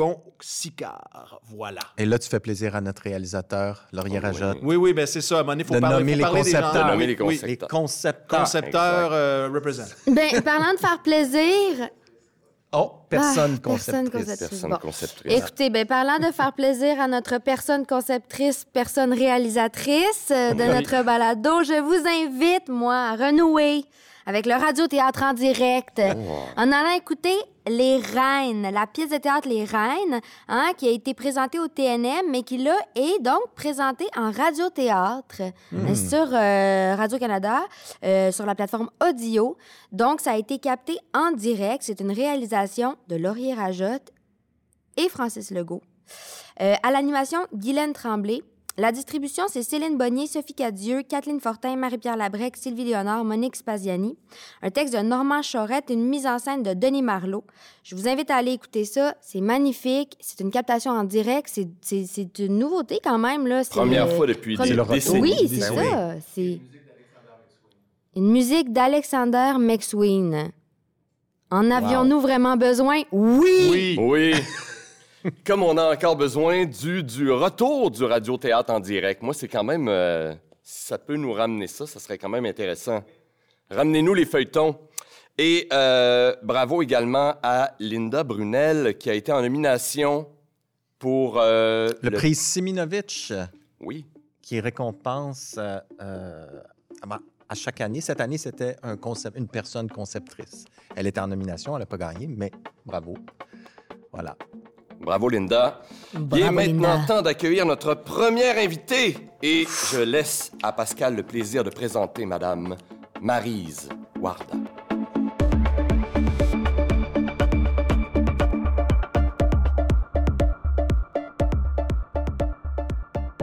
Bourgon-Sicard. 0.02 1.40
Voilà. 1.44 1.82
Et 2.02 2.06
là, 2.06 2.18
tu 2.18 2.28
fais 2.28 2.40
plaisir 2.40 2.76
à 2.76 2.82
notre 2.82 3.04
réalisateur, 3.04 3.86
Laurier 3.94 4.20
Oh, 4.24 4.26
oui. 4.26 4.32
Rajotte. 4.42 4.58
Oui, 4.64 4.76
oui, 4.76 4.94
ben 4.94 5.06
c'est 5.06 5.22
ça. 5.22 5.36
À 5.36 5.40
un 5.40 5.44
moment 5.44 5.52
donné, 5.54 5.64
il 5.64 5.68
faut 5.68 5.76
De 5.76 5.80
parler, 5.80 5.98
nommer 6.00 6.12
faut 6.14 6.18
les 6.18 6.24
parler 6.24 6.42
des 6.44 6.50
gens. 6.52 6.58
concepteurs. 6.62 6.86
De 6.86 6.92
nommer 6.92 7.06
les 7.08 7.14
oui. 7.14 7.18
concepteurs. 7.40 7.48
Les 7.50 7.58
concepteurs. 7.68 8.40
Concepteur 8.40 9.10
euh, 9.14 9.50
represent. 9.54 9.96
Ben, 10.08 10.42
parlant 10.42 10.74
de 10.74 10.80
faire 10.80 11.00
plaisir. 11.04 11.90
Oh, 12.74 12.90
personne 13.10 13.58
Ah, 13.58 13.68
personne 13.68 14.10
conceptrice. 14.10 14.40
Personne 14.50 14.70
Bon. 14.70 14.78
conceptrice. 14.78 15.34
Écoutez, 15.40 15.70
ben, 15.70 15.86
parlant 15.86 16.20
de 16.20 16.32
faire 16.32 16.54
plaisir 16.54 17.02
à 17.02 17.08
notre 17.10 17.38
personne 17.40 17.86
conceptrice, 17.86 18.66
personne 18.72 19.12
réalisatrice 19.14 20.30
euh, 20.32 20.54
de 20.54 20.64
Oui. 20.64 20.70
notre 20.70 21.04
balado, 21.04 21.64
je 21.66 21.82
vous 21.82 22.08
invite, 22.08 22.70
moi, 22.70 22.96
à 22.96 23.16
renouer 23.18 23.84
avec 24.26 24.46
le 24.46 24.54
radio-théâtre 24.54 25.22
en 25.24 25.34
direct 25.34 26.00
en 26.56 26.72
allant 26.72 26.96
écouter 26.96 27.36
Les 27.68 27.98
Reines, 27.98 28.70
la 28.72 28.88
pièce 28.88 29.10
de 29.10 29.18
théâtre 29.18 29.48
Les 29.48 29.66
Reines, 29.66 30.20
hein, 30.48 30.72
qui 30.78 30.88
a 30.88 30.92
été 30.92 31.14
présentée 31.14 31.60
au 31.60 31.68
TNM, 31.68 32.30
mais 32.30 32.44
qui, 32.44 32.58
là, 32.58 32.76
est 32.96 33.22
donc 33.22 33.54
présentée 33.56 34.08
en 34.16 34.32
radio-théâtre 34.32 35.42
euh, 35.74 35.96
sur 35.96 36.34
euh, 36.34 36.96
Radio-Canada, 36.96 37.62
euh, 38.04 38.32
sur 38.32 38.46
la 38.46 38.56
plateforme 38.56 38.90
audio. 39.08 39.58
Donc, 39.92 40.22
ça 40.22 40.32
a 40.32 40.38
été 40.38 40.60
capté 40.60 40.98
en 41.14 41.32
direct. 41.32 41.84
C'est 41.84 42.00
une 42.00 42.12
réalisation 42.12 42.96
de 43.08 43.16
Laurier 43.16 43.54
Rajotte 43.54 44.12
et 44.98 45.10
Francis 45.10 45.52
Legault. 45.52 45.82
Euh, 46.62 46.76
à 46.84 46.92
l'animation, 46.92 47.40
Guylaine 47.54 47.94
Tremblay. 47.94 48.42
La 48.82 48.92
distribution, 48.92 49.44
c'est 49.48 49.62
Céline 49.62 49.96
Bonnier, 49.96 50.26
Sophie 50.26 50.56
Cadieux, 50.56 51.04
Kathleen 51.08 51.40
Fortin, 51.40 51.76
Marie-Pierre 51.76 52.18
Labrec, 52.18 52.58
Sylvie 52.58 52.86
Léonard, 52.86 53.24
Monique 53.24 53.56
Spaziani. 53.56 54.18
Un 54.64 54.72
texte 54.72 54.96
de 54.96 55.02
Normand 55.04 55.42
Chorette, 55.44 55.92
une 55.92 56.08
mise 56.10 56.26
en 56.26 56.40
scène 56.40 56.64
de 56.64 56.74
Denis 56.74 57.04
Marlot. 57.04 57.44
Je 57.84 57.96
vous 57.96 58.08
invite 58.08 58.32
à 58.32 58.38
aller 58.38 58.54
écouter 58.54 58.86
ça. 58.86 59.14
C'est 59.22 59.40
magnifique. 59.40 60.18
C'est 60.20 60.40
une 60.40 60.50
captation 60.50 60.94
en 60.94 61.04
direct. 61.04 61.48
C'est- 61.82 62.40
une 62.40 62.58
nouveauté 62.58 62.98
quand 63.04 63.20
même. 63.20 63.46
Là. 63.46 63.62
Première 63.70 64.08
euh, 64.08 64.16
fois 64.16 64.26
depuis 64.26 64.58
des 64.58 64.76
décennies. 64.76 65.22
Oui, 65.22 65.36
Ben 65.48 65.48
c'est 65.62 65.70
oui. 65.70 65.86
ça. 65.88 66.14
C'est 66.34 66.60
une 68.16 68.32
musique 68.32 68.74
d'Alexander 68.74 69.54
McSween. 69.60 70.50
En 71.52 71.70
avions-nous 71.70 72.20
vraiment 72.20 72.58
besoin? 72.58 73.02
Oui! 73.12 73.70
Oui. 73.70 73.98
Oui. 74.00 74.34
Comme 75.46 75.64
on 75.64 75.78
a 75.78 75.94
encore 75.94 76.16
besoin 76.16 76.66
du, 76.66 77.04
du 77.04 77.32
retour 77.32 77.92
du 77.92 78.04
radio-théâtre 78.04 78.72
en 78.74 78.80
direct. 78.80 79.22
Moi, 79.22 79.34
c'est 79.34 79.48
quand 79.48 79.64
même... 79.64 79.88
euh, 79.88 80.34
si 80.64 80.86
ça 80.88 80.98
peut 80.98 81.16
nous 81.16 81.34
ramener 81.34 81.68
ça, 81.68 81.86
ça 81.88 82.00
serait 82.00 82.18
quand 82.18 82.30
même 82.30 82.46
intéressant. 82.46 83.04
Ramenez-nous 83.70 84.14
les 84.14 84.26
feuilletons. 84.26 84.78
Et 85.38 85.68
euh, 85.74 86.36
bravo 86.44 86.82
également 86.82 87.36
à 87.42 87.74
Linda 87.80 88.24
Brunel, 88.24 88.98
qui 88.98 89.10
a 89.10 89.14
été 89.14 89.32
en 89.32 89.42
nomination 89.42 90.28
pour... 91.00 91.40
euh, 91.40 91.90
Le, 92.02 92.12
prix 92.12 92.36
Siminovitch, 92.36 93.34
Oui. 93.80 94.06
qui 94.42 94.60
récompense 94.60 95.58
à 95.58 97.56
chaque 97.56 97.82
année. 97.82 98.02
Cette 98.02 98.22
année, 98.22 98.38
c'était 98.38 98.76
un 98.84 98.98
concept, 98.98 99.38
une 99.38 99.48
personne 99.48 99.90
conceptrice. 99.90 100.66
Elle 100.96 101.08
était 101.08 101.20
en 101.20 101.28
nomination, 101.28 101.76
elle 101.76 101.82
n'a 101.82 101.86
pas 101.86 101.98
gagné, 101.98 102.28
mais 102.28 102.52
bravo. 102.86 103.16
Voilà. 104.12 104.36
Bravo, 105.04 105.30
Linda. 105.30 105.82
Il 106.14 106.40
est 106.40 106.52
maintenant 106.52 106.96
Linda. 106.96 107.06
temps 107.08 107.22
d'accueillir 107.22 107.66
notre 107.66 107.96
première 107.96 108.58
invitée. 108.58 109.18
Et 109.42 109.66
je 109.92 110.02
laisse 110.02 110.52
à 110.62 110.72
Pascal 110.72 111.16
le 111.16 111.24
plaisir 111.24 111.64
de 111.64 111.70
présenter 111.70 112.26
Madame 112.26 112.76
Marise 113.22 113.90
Warda. 114.20 114.56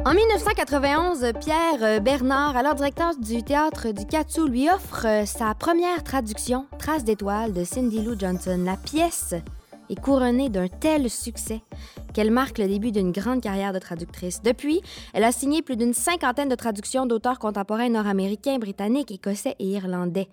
En 0.09 0.15
1991, 0.15 1.33
Pierre 1.39 1.83
euh, 1.83 2.01
Bernard, 2.01 2.57
alors 2.57 2.75
directeur 2.75 3.15
du 3.15 3.43
théâtre 3.43 3.89
du 3.91 4.07
Katsu, 4.07 4.49
lui 4.49 4.71
offre 4.71 5.07
euh, 5.07 5.27
sa 5.27 5.55
première 5.55 6.03
traduction, 6.03 6.67
Traces 6.79 7.05
d'étoiles, 7.05 7.53
de 7.53 7.63
Cindy 7.63 8.01
Lou 8.01 8.19
Johnson. 8.19 8.59
La 8.65 8.79
pièce 8.79 9.35
est 9.91 10.01
couronnée 10.01 10.49
d'un 10.49 10.69
tel 10.69 11.11
succès 11.11 11.63
qu'elle 12.15 12.31
marque 12.31 12.59
le 12.59 12.67
début 12.67 12.93
d'une 12.93 13.13
grande 13.13 13.41
carrière 13.41 13.73
de 13.73 13.79
traductrice. 13.79 14.43
Depuis, 14.43 14.81
elle 15.13 15.25
a 15.25 15.33
signé 15.33 15.63
plus 15.63 15.77
d'une 15.77 15.95
cinquantaine 15.95 16.49
de 16.49 16.55
traductions 16.55 17.07
d'auteurs 17.07 17.39
contemporains 17.39 17.89
nord-américains, 17.89 18.59
britanniques, 18.59 19.11
écossais 19.11 19.57
et 19.59 19.67
irlandais. 19.67 20.29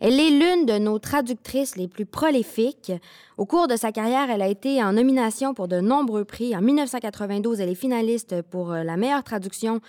Elle 0.00 0.20
est 0.20 0.30
l'une 0.30 0.66
de 0.66 0.78
nos 0.78 0.98
traductrices 0.98 1.76
les 1.76 1.88
plus 1.88 2.06
prolifiques. 2.06 2.92
Au 3.38 3.46
cours 3.46 3.68
de 3.68 3.76
sa 3.76 3.92
carrière, 3.92 4.30
elle 4.30 4.42
a 4.42 4.48
été 4.48 4.82
en 4.82 4.92
nomination 4.92 5.54
pour 5.54 5.68
de 5.68 5.80
nombreux 5.80 6.24
prix. 6.24 6.56
En 6.56 6.62
1992, 6.62 7.60
elle 7.60 7.70
est 7.70 7.74
finaliste 7.74 8.42
pour 8.42 8.72
euh, 8.72 8.82
la 8.82 8.96
meilleure 8.96 9.24
traduction 9.24 9.80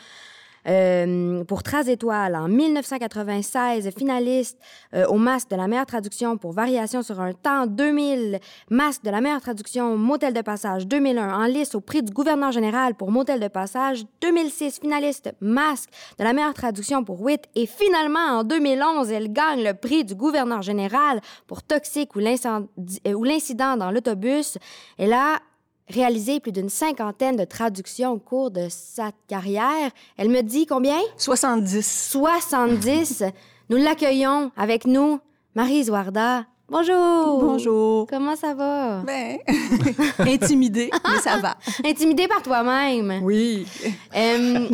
euh, 0.68 1.44
pour 1.46 1.64
13 1.64 1.90
étoiles. 1.90 2.36
En 2.36 2.48
1996, 2.48 3.90
finaliste 3.98 4.58
euh, 4.94 5.06
au 5.08 5.18
masque 5.18 5.50
de 5.50 5.56
la 5.56 5.68
meilleure 5.68 5.86
traduction 5.86 6.38
pour 6.38 6.52
Variation 6.52 7.02
sur 7.02 7.20
un 7.22 7.34
temps. 7.34 7.68
2000, 7.68 8.40
masque 8.70 9.04
de 9.04 9.10
la 9.10 9.22
meilleure 9.22 9.42
traduction 9.42 9.98
Motel 9.98 10.34
de 10.34 10.42
passage. 10.42 10.88
2001, 10.88 11.44
en 11.44 11.46
lice 11.46 11.76
au 11.76 11.82
prix 11.82 12.04
du 12.04 12.12
gouverneur 12.12 12.52
général 12.52 12.96
pour 12.96 13.12
Motel 13.12 13.40
de 13.40 13.48
passage. 13.48 14.04
2006, 14.22 14.80
finaliste 14.80 15.32
masque 15.40 15.90
de 16.20 16.24
la 16.24 16.34
meilleure 16.34 16.54
traduction 16.54 17.04
pour 17.04 17.22
Wit. 17.22 17.44
Et 17.56 17.66
finalement, 17.66 18.40
en 18.40 18.44
2011, 18.44 19.12
elle 19.12 19.32
gagne 19.32 19.64
le 19.64 19.74
prix 19.74 20.04
du 20.04 20.16
gouverneur 20.16 20.62
général 20.62 21.22
pour 21.48 21.64
Toxique 21.64 22.16
ou 22.16 22.20
l'incident 22.20 23.78
dans 23.78 23.92
l'autobus. 23.92 24.58
Elle 24.98 25.14
a 25.14 25.40
réalisé 25.90 26.40
plus 26.40 26.52
d'une 26.52 26.70
cinquantaine 26.70 27.36
de 27.36 27.46
traductions 27.46 28.14
au 28.14 28.20
cours 28.20 28.52
de 28.52 28.68
sa 28.70 29.12
carrière. 29.28 29.92
Elle 30.18 30.30
me 30.30 30.42
dit 30.42 30.66
combien? 30.66 31.00
70. 31.18 32.10
70. 32.12 33.24
nous 33.70 33.78
l'accueillons 33.78 34.52
avec 34.58 34.86
nous, 34.86 35.20
Marie 35.56 35.86
Zouarda. 35.86 36.46
Bonjour. 36.70 37.40
Bonjour. 37.40 38.08
Comment 38.08 38.36
ça 38.36 38.54
va? 38.54 39.02
Ben, 39.06 39.38
intimidée, 40.20 40.90
mais 41.10 41.20
ça 41.20 41.38
va. 41.38 41.56
Intimidée 41.86 42.28
par 42.28 42.42
toi-même. 42.42 43.24
Oui. 43.24 43.66
Euh, 44.14 44.68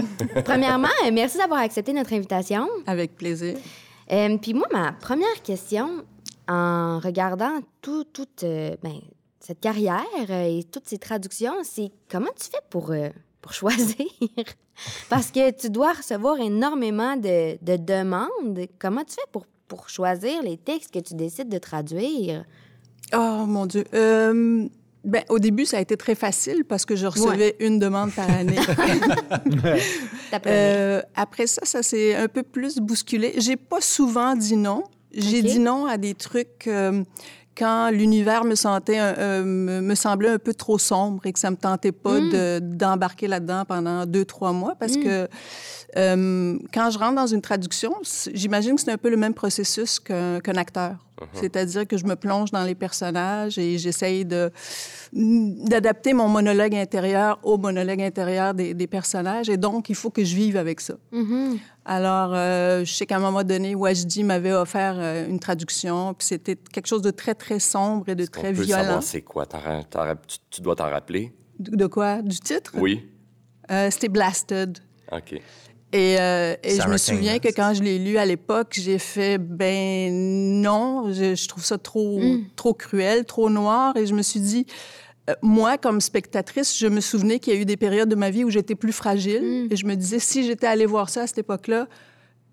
premièrement, 0.44 0.88
merci 1.12 1.38
d'avoir 1.38 1.60
accepté 1.60 1.94
notre 1.94 2.14
invitation. 2.14 2.68
Avec 2.88 3.16
plaisir. 3.16 3.58
Euh, 4.12 4.38
puis 4.42 4.56
moi, 4.56 4.66
ma 4.72 4.92
première 4.92 5.44
question, 5.44 6.04
en 6.48 7.00
regardant 7.00 7.60
tout, 7.82 8.06
tout, 8.06 8.28
euh, 8.44 8.76
ben, 8.82 9.00
cette 9.46 9.60
carrière 9.60 10.06
euh, 10.30 10.60
et 10.60 10.64
toutes 10.64 10.88
ces 10.88 10.98
traductions, 10.98 11.54
c'est 11.64 11.92
comment 12.10 12.32
tu 12.40 12.50
fais 12.50 12.62
pour, 12.70 12.92
euh, 12.92 13.10
pour 13.42 13.54
choisir? 13.54 14.08
Parce 15.10 15.32
que 15.32 15.52
tu 15.52 15.70
dois 15.70 15.94
recevoir 15.94 16.40
énormément 16.40 17.16
de, 17.18 17.58
de, 17.64 17.76
demandes. 17.76 18.68
Comment 18.80 19.04
tu 19.04 19.16
fais 19.16 19.28
pour, 19.32 19.46
pour 19.68 19.90
choisir 19.90 20.42
les 20.42 20.58
textes 20.58 20.92
que 20.92 21.00
tu 21.00 21.14
décides 21.14 21.50
de 21.50 21.58
traduire? 21.58 22.46
Oh 23.14 23.46
mon 23.46 23.66
Dieu. 23.66 23.84
Euh, 23.94 24.66
ben, 25.04 25.24
au 25.28 25.38
début, 25.38 25.66
ça 25.66 25.78
a 25.78 25.82
été 25.82 25.98
très 25.98 26.16
facile 26.16 26.64
parce 26.64 26.86
que 26.86 26.96
je 26.96 27.06
recevais 27.06 27.58
une 27.60 27.78
demande 27.78 28.12
par 28.14 28.30
année. 28.32 28.58
euh, 30.48 31.02
après 31.14 31.46
ça, 31.46 31.62
ça 31.66 31.84
s'est 31.84 32.16
un 32.16 32.30
peu 32.30 32.44
plus 32.44 32.78
bousculé. 32.78 33.34
J'ai 33.38 33.58
pas 33.58 33.82
souvent 33.82 34.36
dit 34.36 34.56
non. 34.56 34.86
J'ai 35.12 35.44
dit 35.44 35.60
non 35.60 35.86
à 35.86 35.98
des 35.98 36.16
trucs 36.16 36.68
quand 37.58 37.90
l'univers 37.92 38.44
me 38.46 38.56
sentait 38.56 39.00
me, 39.44 39.96
semblait 39.96 40.30
un 40.30 40.40
peu 40.40 40.54
trop 40.54 40.78
sombre 40.78 41.26
et 41.26 41.34
que 41.34 41.40
ça 41.40 41.52
me 41.52 41.56
tentait 41.56 41.92
pas 41.92 42.20
mm. 42.20 42.30
de, 42.30 42.60
d'embarquer 42.62 43.28
là-dedans 43.28 43.64
pendant 43.66 44.06
deux 44.06 44.26
trois 44.26 44.52
mois 44.52 44.76
parce 44.80 44.98
mm. 44.98 45.04
que 45.04 45.28
euh, 45.98 46.58
quand 46.74 46.90
je 46.90 46.98
rentre 46.98 47.16
dans 47.16 47.28
une 47.28 47.42
traduction, 47.42 47.94
j'imagine 48.34 48.76
que 48.76 48.82
c'est 48.82 48.92
un 48.92 48.98
peu 48.98 49.10
le 49.10 49.18
même 49.18 49.34
processus 49.34 50.00
qu'un, 50.00 50.40
acteur. 50.56 50.96
Uh-huh. 51.20 51.26
C'est-à-dire 51.34 51.88
que 51.88 51.98
je 51.98 52.06
me 52.06 52.16
plonge 52.16 52.52
dans 52.52 52.64
les 52.64 52.74
personnages 52.74 53.60
et 53.60 53.78
j'essaye 53.78 54.26
de, 54.26 54.52
d'adapter 55.14 56.14
mon 56.14 56.28
monologue 56.28 56.76
intérieur 56.76 57.40
au 57.44 57.58
monologue 57.58 58.02
intérieur 58.02 58.54
des, 58.54 58.74
des, 58.74 58.88
personnages. 58.88 59.50
Et 59.50 59.58
donc, 59.58 59.90
il 59.90 59.96
faut 59.96 60.10
que 60.10 60.24
je 60.24 60.36
vive 60.36 60.58
avec 60.58 60.82
ça. 60.82 60.96
Mm-hmm. 61.14 61.60
Alors, 61.86 62.32
euh, 62.34 62.86
je 62.86 62.94
sais 62.94 63.06
qu'à 63.06 63.18
un 63.18 63.20
moment 63.20 63.44
donné, 63.44 63.76
Wajdi 63.76 64.24
m'avait 64.24 64.54
offert 64.54 64.96
euh, 64.98 65.28
une 65.28 65.40
traduction, 65.40 66.14
puis 66.14 66.28
c'était 66.28 66.56
quelque 66.56 66.88
chose 66.88 67.02
de 67.02 67.12
très, 67.12 67.36
très 67.36 67.60
sombre 67.60 68.08
et 68.08 68.16
de 68.16 68.26
très 68.26 68.50
on 68.50 68.54
peut 68.54 68.62
violent. 68.62 68.84
Savoir 68.84 69.04
c'est 69.04 69.22
quoi? 69.22 69.46
tu, 69.46 70.38
tu, 70.50 70.62
dois 70.62 70.76
t'en 70.76 70.90
rappeler? 70.90 71.34
De, 71.60 71.76
de, 71.76 71.86
quoi? 71.88 72.22
Du 72.22 72.40
titre? 72.40 72.72
Oui. 72.76 73.06
Euh, 73.70 73.90
c'était 73.92 74.10
Blasted. 74.10 74.80
OK. 75.12 75.34
Et, 75.94 76.20
euh, 76.20 76.56
et 76.64 76.82
je 76.82 76.88
me 76.88 76.98
souviens 76.98 77.38
que 77.38 77.50
quand 77.50 77.76
je 77.76 77.84
l'ai 77.84 78.00
lu 78.00 78.18
à 78.18 78.26
l'époque, 78.26 78.70
j'ai 78.72 78.98
fait 78.98 79.38
ben 79.38 80.12
non, 80.12 81.14
je, 81.14 81.36
je 81.36 81.48
trouve 81.48 81.64
ça 81.64 81.78
trop 81.78 82.20
mm. 82.20 82.46
trop 82.56 82.74
cruel, 82.74 83.26
trop 83.26 83.48
noir, 83.52 83.96
et 83.96 84.08
je 84.08 84.16
me 84.16 84.24
suis 84.24 84.40
dit 84.40 84.66
euh, 84.68 85.13
moi, 85.42 85.78
comme 85.78 86.02
spectatrice, 86.02 86.78
je 86.78 86.88
me 86.88 87.00
souvenais 87.00 87.40
qu'il 87.40 87.54
y 87.54 87.58
a 87.58 87.60
eu 87.60 87.66
des 87.66 87.78
périodes 87.78 88.10
de 88.10 88.16
ma 88.16 88.30
vie 88.30 88.44
où 88.44 88.50
j'étais 88.50 88.76
plus 88.76 88.92
fragile, 88.92 89.42
mm. 89.42 89.72
et 89.72 89.76
je 89.76 89.86
me 89.86 89.96
disais 89.96 90.20
si 90.20 90.44
j'étais 90.44 90.68
allée 90.68 90.86
voir 90.86 91.10
ça 91.10 91.22
à 91.22 91.28
cette 91.28 91.40
époque-là, 91.40 91.88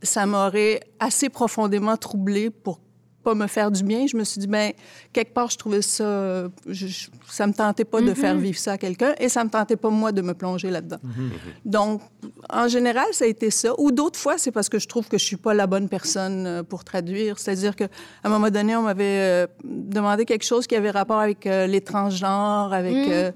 ça 0.02 0.24
m'aurait 0.26 0.80
assez 0.98 1.28
profondément 1.28 1.96
troublée 1.96 2.50
pour 2.50 2.80
pas 3.22 3.34
me 3.34 3.46
faire 3.46 3.70
du 3.70 3.82
bien. 3.82 4.06
Je 4.06 4.16
me 4.16 4.24
suis 4.24 4.40
dit, 4.40 4.46
ben 4.46 4.72
quelque 5.12 5.32
part, 5.32 5.50
je 5.50 5.58
trouvais 5.58 5.82
ça, 5.82 6.48
je, 6.66 7.08
ça 7.28 7.46
me 7.46 7.52
tentait 7.52 7.84
pas 7.84 8.00
de 8.00 8.14
faire 8.14 8.34
mm-hmm. 8.34 8.40
vivre 8.40 8.58
ça 8.58 8.72
à 8.72 8.78
quelqu'un 8.78 9.14
et 9.18 9.28
ça 9.28 9.44
me 9.44 9.50
tentait 9.50 9.76
pas 9.76 9.90
moi 9.90 10.12
de 10.12 10.22
me 10.22 10.34
plonger 10.34 10.70
là-dedans. 10.70 10.98
Mm-hmm. 11.04 11.30
Donc, 11.64 12.02
en 12.48 12.68
général, 12.68 13.06
ça 13.12 13.24
a 13.24 13.28
été 13.28 13.50
ça. 13.50 13.72
Ou 13.78 13.90
d'autres 13.92 14.18
fois, 14.18 14.38
c'est 14.38 14.50
parce 14.50 14.68
que 14.68 14.78
je 14.78 14.88
trouve 14.88 15.08
que 15.08 15.18
je 15.18 15.24
suis 15.24 15.36
pas 15.36 15.54
la 15.54 15.66
bonne 15.66 15.88
personne 15.88 16.46
euh, 16.46 16.62
pour 16.62 16.84
traduire. 16.84 17.38
C'est-à-dire 17.38 17.76
qu'à 17.76 17.88
un 18.24 18.28
moment 18.28 18.50
donné, 18.50 18.74
on 18.76 18.82
m'avait 18.82 19.04
euh, 19.04 19.46
demandé 19.64 20.24
quelque 20.24 20.44
chose 20.44 20.66
qui 20.66 20.76
avait 20.76 20.90
rapport 20.90 21.20
avec 21.20 21.46
euh, 21.46 21.66
les 21.66 21.80
transgenres, 21.80 22.72
avec 22.72 22.94
mm. 22.94 23.32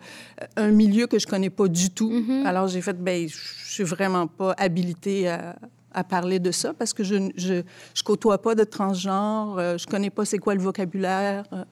un 0.57 0.69
milieu 0.69 1.07
que 1.07 1.19
je 1.19 1.27
connais 1.27 1.51
pas 1.51 1.69
du 1.69 1.91
tout. 1.91 2.13
Alors, 2.45 2.69
j'ai 2.69 2.81
fait, 2.81 2.95
ben 2.95 3.29
je 3.29 3.73
suis 3.73 3.85
vraiment 3.85 4.27
pas 4.27 4.55
habilitée 4.57 5.29
à 5.29 5.57
à 5.95 6.05
parler 6.05 6.39
de 6.39 6.51
ça 6.51 6.75
parce 6.75 6.93
que 6.93 7.05
je 7.05 7.15
ne 7.15 7.63
côtoie 8.05 8.39
pas 8.39 8.55
de 8.55 8.65
transgenre, 8.65 9.59
euh, 9.59 9.79
je 9.79 9.87
connais 9.87 10.11
pas 10.11 10.25
c'est 10.25 10.39
quoi 10.39 10.55
le 10.55 10.61
vocabulaire. 10.61 11.45
Euh. 11.53 11.65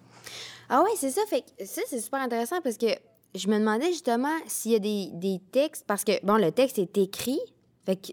Ah 0.68 0.82
oui, 0.84 0.90
c'est 0.96 1.10
ça. 1.10 1.20
Fait 1.28 1.44
ça, 1.64 1.82
c'est 1.86 2.00
super 2.00 2.20
intéressant 2.20 2.60
parce 2.62 2.76
que 2.76 2.86
je 3.34 3.48
me 3.48 3.58
demandais 3.58 3.86
justement 3.86 4.34
s'il 4.46 4.72
y 4.72 4.76
a 4.76 4.78
des, 4.78 5.10
des, 5.12 5.40
textes, 5.52 5.84
parce 5.86 6.04
que, 6.04 6.12
bon, 6.24 6.36
le 6.36 6.52
texte 6.52 6.78
est 6.78 6.96
écrit, 6.98 7.40
fait 7.84 7.96
que, 7.96 8.12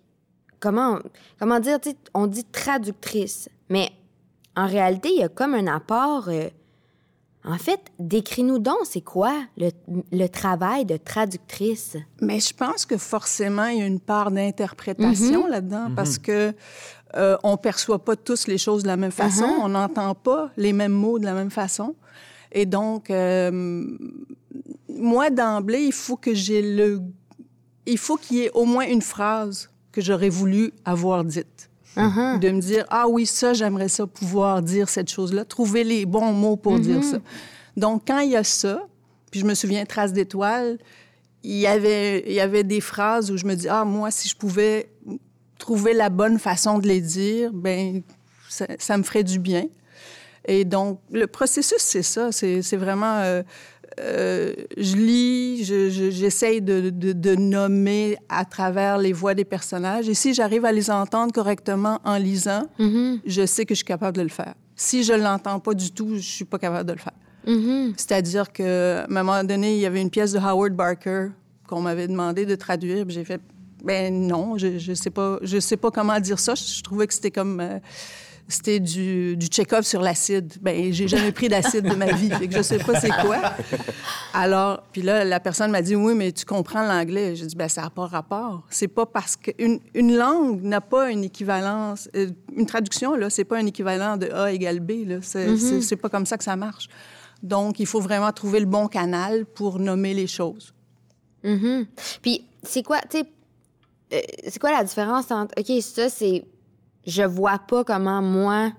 comment, 0.60 1.00
comment 1.40 1.60
dire, 1.60 1.78
on 2.14 2.28
dit 2.28 2.46
traductrice, 2.46 3.50
mais 3.70 3.92
en 4.56 4.68
réalité, 4.68 5.10
il 5.10 5.20
y 5.20 5.24
a 5.24 5.30
comme 5.30 5.54
un 5.54 5.68
apport 5.68 6.30
euh, 6.30 6.50
en 7.46 7.58
fait, 7.58 7.80
décris-nous 8.00 8.60
donc, 8.60 8.80
c'est 8.84 9.02
quoi 9.02 9.34
le, 9.58 10.28
travail 10.28 10.86
de 10.86 10.98
traductrice? 10.98 11.96
Mais 12.22 12.40
je 12.40 12.54
pense 12.54 12.86
que 12.86 12.98
forcément, 12.98 13.68
il 13.68 13.80
y 13.80 13.82
a 13.82 13.86
une 13.86 14.02
part 14.02 14.32
d'interprétation 14.32 15.48
mm-hmm. 15.48 15.50
là-dedans 15.50 15.90
mm-hmm. 15.90 15.96
parce 15.96 16.18
que 16.18 16.54
euh, 17.16 17.38
on 17.44 17.58
perçoit 17.58 18.04
pas 18.04 18.16
tous 18.16 18.48
les 18.48 18.58
choses 18.58 18.84
de 18.84 18.88
la 18.88 18.98
même 18.98 19.12
façon, 19.12 19.46
uh-huh. 19.46 19.64
on 19.64 19.70
n'entend 19.70 20.14
pas 20.14 20.52
les 20.58 20.74
mêmes 20.74 20.92
mots 20.92 21.18
de 21.18 21.26
la 21.26 21.34
même 21.34 21.50
façon. 21.50 21.96
Et 22.52 22.66
donc, 22.66 23.10
euh, 23.10 23.88
moi, 24.90 25.30
d'emblée, 25.30 25.82
il 25.82 25.94
faut 25.94 26.18
que 26.18 26.34
j'ai 26.34 26.62
le... 26.62 27.02
Il 27.86 27.98
faut 27.98 28.18
qu'il 28.18 28.38
y 28.38 28.42
ait 28.42 28.52
au 28.54 28.66
moins 28.66 28.86
une 28.86 29.02
phrase 29.02 29.72
que 29.92 30.02
j'aurais 30.02 30.30
voulu 30.30 30.72
avoir 30.86 31.24
dite. 31.24 31.69
Uh-huh. 31.98 32.40
De 32.40 32.52
me 32.52 32.62
dire, 32.62 32.86
ah 32.90 33.08
oui, 33.08 33.26
ça, 33.26 33.54
j'aimerais 33.54 33.90
ça 33.90 34.06
pouvoir 34.08 34.62
dire 34.62 34.90
cette 34.90 35.10
chose-là, 35.10 35.44
trouver 35.44 35.84
les 35.84 36.06
bons 36.06 36.32
mots 36.32 36.56
pour 36.56 36.80
dire 36.80 37.00
mm-hmm. 37.00 37.12
ça. 37.12 37.18
Donc, 37.76 38.04
quand 38.08 38.20
il 38.20 38.32
y 38.32 38.36
a 38.36 38.44
ça, 38.44 38.88
puis 39.32 39.40
je 39.40 39.46
me 39.46 39.54
souviens, 39.54 39.86
Trace 39.86 40.14
d'étoiles, 40.14 40.78
il 41.44 41.58
y 41.58 41.68
avait, 41.68 42.24
il 42.28 42.34
y 42.34 42.40
avait 42.40 42.64
des 42.64 42.82
phrases 42.82 43.32
où 43.32 43.38
je 43.38 43.46
me 43.46 43.56
dis, 43.56 43.68
ah, 43.70 43.86
moi, 43.86 44.12
si 44.12 44.28
je 44.30 44.36
pouvais 44.36 44.92
trouver 45.58 45.94
la 45.94 46.10
bonne 46.10 46.40
façon 46.40 46.80
de 46.80 46.88
les 46.88 47.02
dire, 47.02 47.52
ben 47.54 48.02
ça, 48.50 48.66
ça 48.78 48.98
me 48.98 49.04
ferait 49.04 49.24
du 49.24 49.40
bien. 49.40 49.68
Et 50.46 50.66
donc, 50.66 51.00
le 51.12 51.28
processus, 51.28 51.80
c'est 51.80 52.04
ça. 52.04 52.32
C'est 52.32 52.78
vraiment 52.78 53.18
euh, 53.20 53.44
euh, 54.00 54.54
je 54.78 54.96
lis, 54.96 55.64
j'essaye 55.64 56.62
de, 56.62 56.90
de, 56.90 57.36
nommer 57.36 58.18
à 58.30 58.46
travers 58.46 58.98
les 58.98 59.14
voix 59.14 59.34
des 59.34 59.46
personnages. 59.46 60.08
Et 60.08 60.14
si 60.14 60.34
j'arrive 60.34 60.66
à 60.66 60.72
les 60.72 60.90
entendre 60.90 61.34
correctement 61.34 62.00
en 62.06 62.18
lisant, 62.18 62.64
mm-hmm. 62.80 63.20
je 63.26 63.46
sais 63.46 63.66
que 63.66 63.74
je 63.74 63.80
suis 63.80 63.86
capable 63.86 64.18
de 64.18 64.22
le 64.22 64.30
faire. 64.30 64.54
Si 64.76 65.04
je 65.04 65.14
l'entends 65.14 65.60
pas 65.60 65.74
du 65.74 65.92
tout, 65.92 66.16
je 66.16 66.22
suis 66.22 66.46
pas 66.46 66.58
capable 66.58 66.88
de 66.88 66.94
le 66.94 67.00
faire. 67.00 67.14
Mm-hmm. 67.48 67.94
C'est-à-dire 67.98 68.52
qu'à 68.52 69.04
un 69.04 69.08
moment 69.08 69.44
donné, 69.44 69.76
il 69.76 69.82
y 69.82 69.86
avait 69.86 70.02
une 70.02 70.10
pièce 70.10 70.32
de 70.32 70.40
Howard 70.40 70.74
Barker 70.74 71.30
qu'on 71.68 71.82
m'avait 71.82 72.08
demandé 72.08 72.46
de 72.46 72.56
traduire, 72.56 73.06
j'ai 73.10 73.24
fait 73.24 73.42
ben 73.84 74.28
non, 74.28 74.58
je, 74.58 74.78
je 74.78 74.94
sais 74.94 75.10
pas, 75.10 75.40
je 75.42 75.60
sais 75.60 75.78
pas 75.78 75.92
comment 75.92 76.20
dire 76.20 76.40
ça. 76.40 76.54
Je, 76.56 76.82
trouvais 76.82 77.08
que 77.08 77.14
c'était 77.14 77.32
comme 77.32 77.60
euh, 77.60 77.80
c'était 78.50 78.80
du, 78.80 79.38
du 79.38 79.46
check-off 79.46 79.86
sur 79.86 80.02
l'acide. 80.02 80.54
Ben, 80.60 80.92
j'ai 80.92 81.08
jamais 81.08 81.32
pris 81.32 81.48
d'acide 81.50 81.88
de 81.88 81.96
ma 81.96 82.12
vie, 82.12 82.30
fait 82.30 82.48
que 82.48 82.56
je 82.56 82.62
sais 82.64 82.80
pas 82.80 83.00
c'est 83.00 83.12
quoi. 83.22 83.54
Alors, 84.34 84.82
puis 84.92 85.04
là, 85.04 85.24
la 85.24 85.40
personne 85.40 85.70
m'a 85.70 85.84
dit, 85.84 85.96
oui, 85.96 86.16
mais 86.16 86.32
tu 86.32 86.46
comprends 86.46 86.82
l'anglais. 86.82 87.36
J'ai 87.36 87.46
dit, 87.46 87.56
ben, 87.56 87.70
ça 87.70 87.84
n'a 87.84 87.90
pas 87.92 88.08
rapport. 88.08 88.64
C'est 88.72 88.88
pas 88.88 89.06
parce 89.06 89.36
qu'une 89.36 89.80
une 89.94 90.18
langue 90.18 90.64
n'a 90.64 90.82
pas 90.82 91.12
une 91.12 91.24
équivalence. 91.24 92.10
Euh, 92.16 92.32
une 92.56 92.66
traduction, 92.66 93.16
là, 93.16 93.30
c'est 93.30 93.46
pas 93.46 93.58
un 93.58 93.66
équivalent 93.68 94.18
de 94.18 94.28
A 94.32 94.52
égale 94.52 94.80
B, 94.80 95.08
là. 95.08 95.18
C'est, 95.22 95.48
mm 95.48 95.98
pas 96.02 96.10
comme 96.10 96.26
ça 96.26 96.38
que 96.38 96.44
ça 96.44 96.56
marche. 96.56 96.88
Donc, 97.44 97.80
il 97.80 97.86
faut 97.86 98.02
vraiment 98.02 98.32
trouver 98.32 98.60
le 98.60 98.66
bon 98.66 98.88
canal 98.88 99.46
pour 99.46 99.80
nommer 99.80 100.14
les 100.14 100.28
choses. 100.28 100.74
Mhm. 101.44 101.86
Puis, 102.22 102.46
c'est 102.64 102.84
quoi, 102.84 103.00
tu 103.10 103.20
sais, 103.20 103.26
euh, 104.14 104.20
c'est 104.48 104.60
quoi 104.60 104.72
la 104.72 104.84
différence 104.84 105.30
entre, 105.32 105.54
OK, 105.58 105.82
ça, 105.82 106.10
c'est, 106.10 106.44
je 107.10 107.24
vois 107.24 107.60
pas 107.60 107.84
comment 107.84 108.22
moi, 108.22 108.72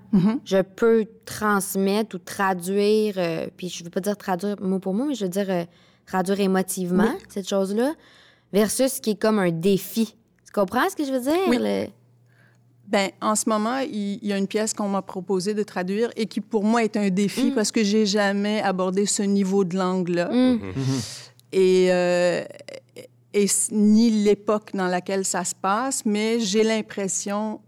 je 0.45 0.63
peux 0.63 1.07
transmettre 1.25 2.17
ou 2.17 2.19
traduire, 2.19 3.15
euh, 3.19 3.47
puis 3.57 3.69
je 3.69 3.83
veux 3.85 3.91
pas 3.91 4.01
dire 4.01 4.17
traduire 4.17 4.57
mot 4.61 4.79
pour 4.79 4.95
mot, 4.95 5.05
mais 5.07 5.15
je 5.15 5.25
veux 5.25 5.31
dire 5.31 5.51
euh, 5.51 5.65
traduire 6.07 6.41
émotivement 6.41 7.13
cette 7.29 7.49
chose-là, 7.49 7.93
versus 8.53 8.93
ce 8.95 9.01
qui 9.01 9.11
est 9.11 9.21
comme 9.21 9.39
un 9.39 9.51
défi. 9.51 10.15
Tu 10.47 10.53
comprends 10.53 10.89
ce 10.91 10.97
que 10.97 11.05
je 11.05 11.13
veux 11.13 11.21
dire? 11.21 11.37
Oui. 11.49 11.59
le- 11.61 11.87
Ben, 12.89 13.11
en 13.21 13.37
ce 13.37 13.49
moment, 13.49 13.79
il 13.79 14.19
il 14.23 14.29
y 14.29 14.33
a 14.33 14.37
une 14.39 14.49
pièce 14.49 14.75
qu'on 14.75 14.89
m'a 14.89 15.03
proposé 15.03 15.55
de 15.55 15.63
traduire 15.63 16.11
et 16.17 16.27
qui, 16.27 16.41
pour 16.41 16.65
moi, 16.65 16.83
est 16.83 16.97
un 16.97 17.09
défi 17.11 17.53
parce 17.53 17.71
que 17.71 17.85
j'ai 17.85 18.05
jamais 18.07 18.61
abordé 18.63 19.07
ce 19.07 19.23
niveau 19.23 19.63
de 19.65 19.77
langue-là. 19.77 20.29
Mm. 20.33 20.59
Et, 21.53 21.89
euh, 21.93 22.43
et 23.33 23.45
s- 23.45 23.69
ni 23.71 24.11
l'époque 24.11 24.71
dans 24.75 24.89
laquelle 24.89 25.25
ça 25.25 25.45
se 25.45 25.55
passe, 25.55 26.05
mais 26.05 26.41
j'ai 26.41 26.65
l'impression 26.65 27.61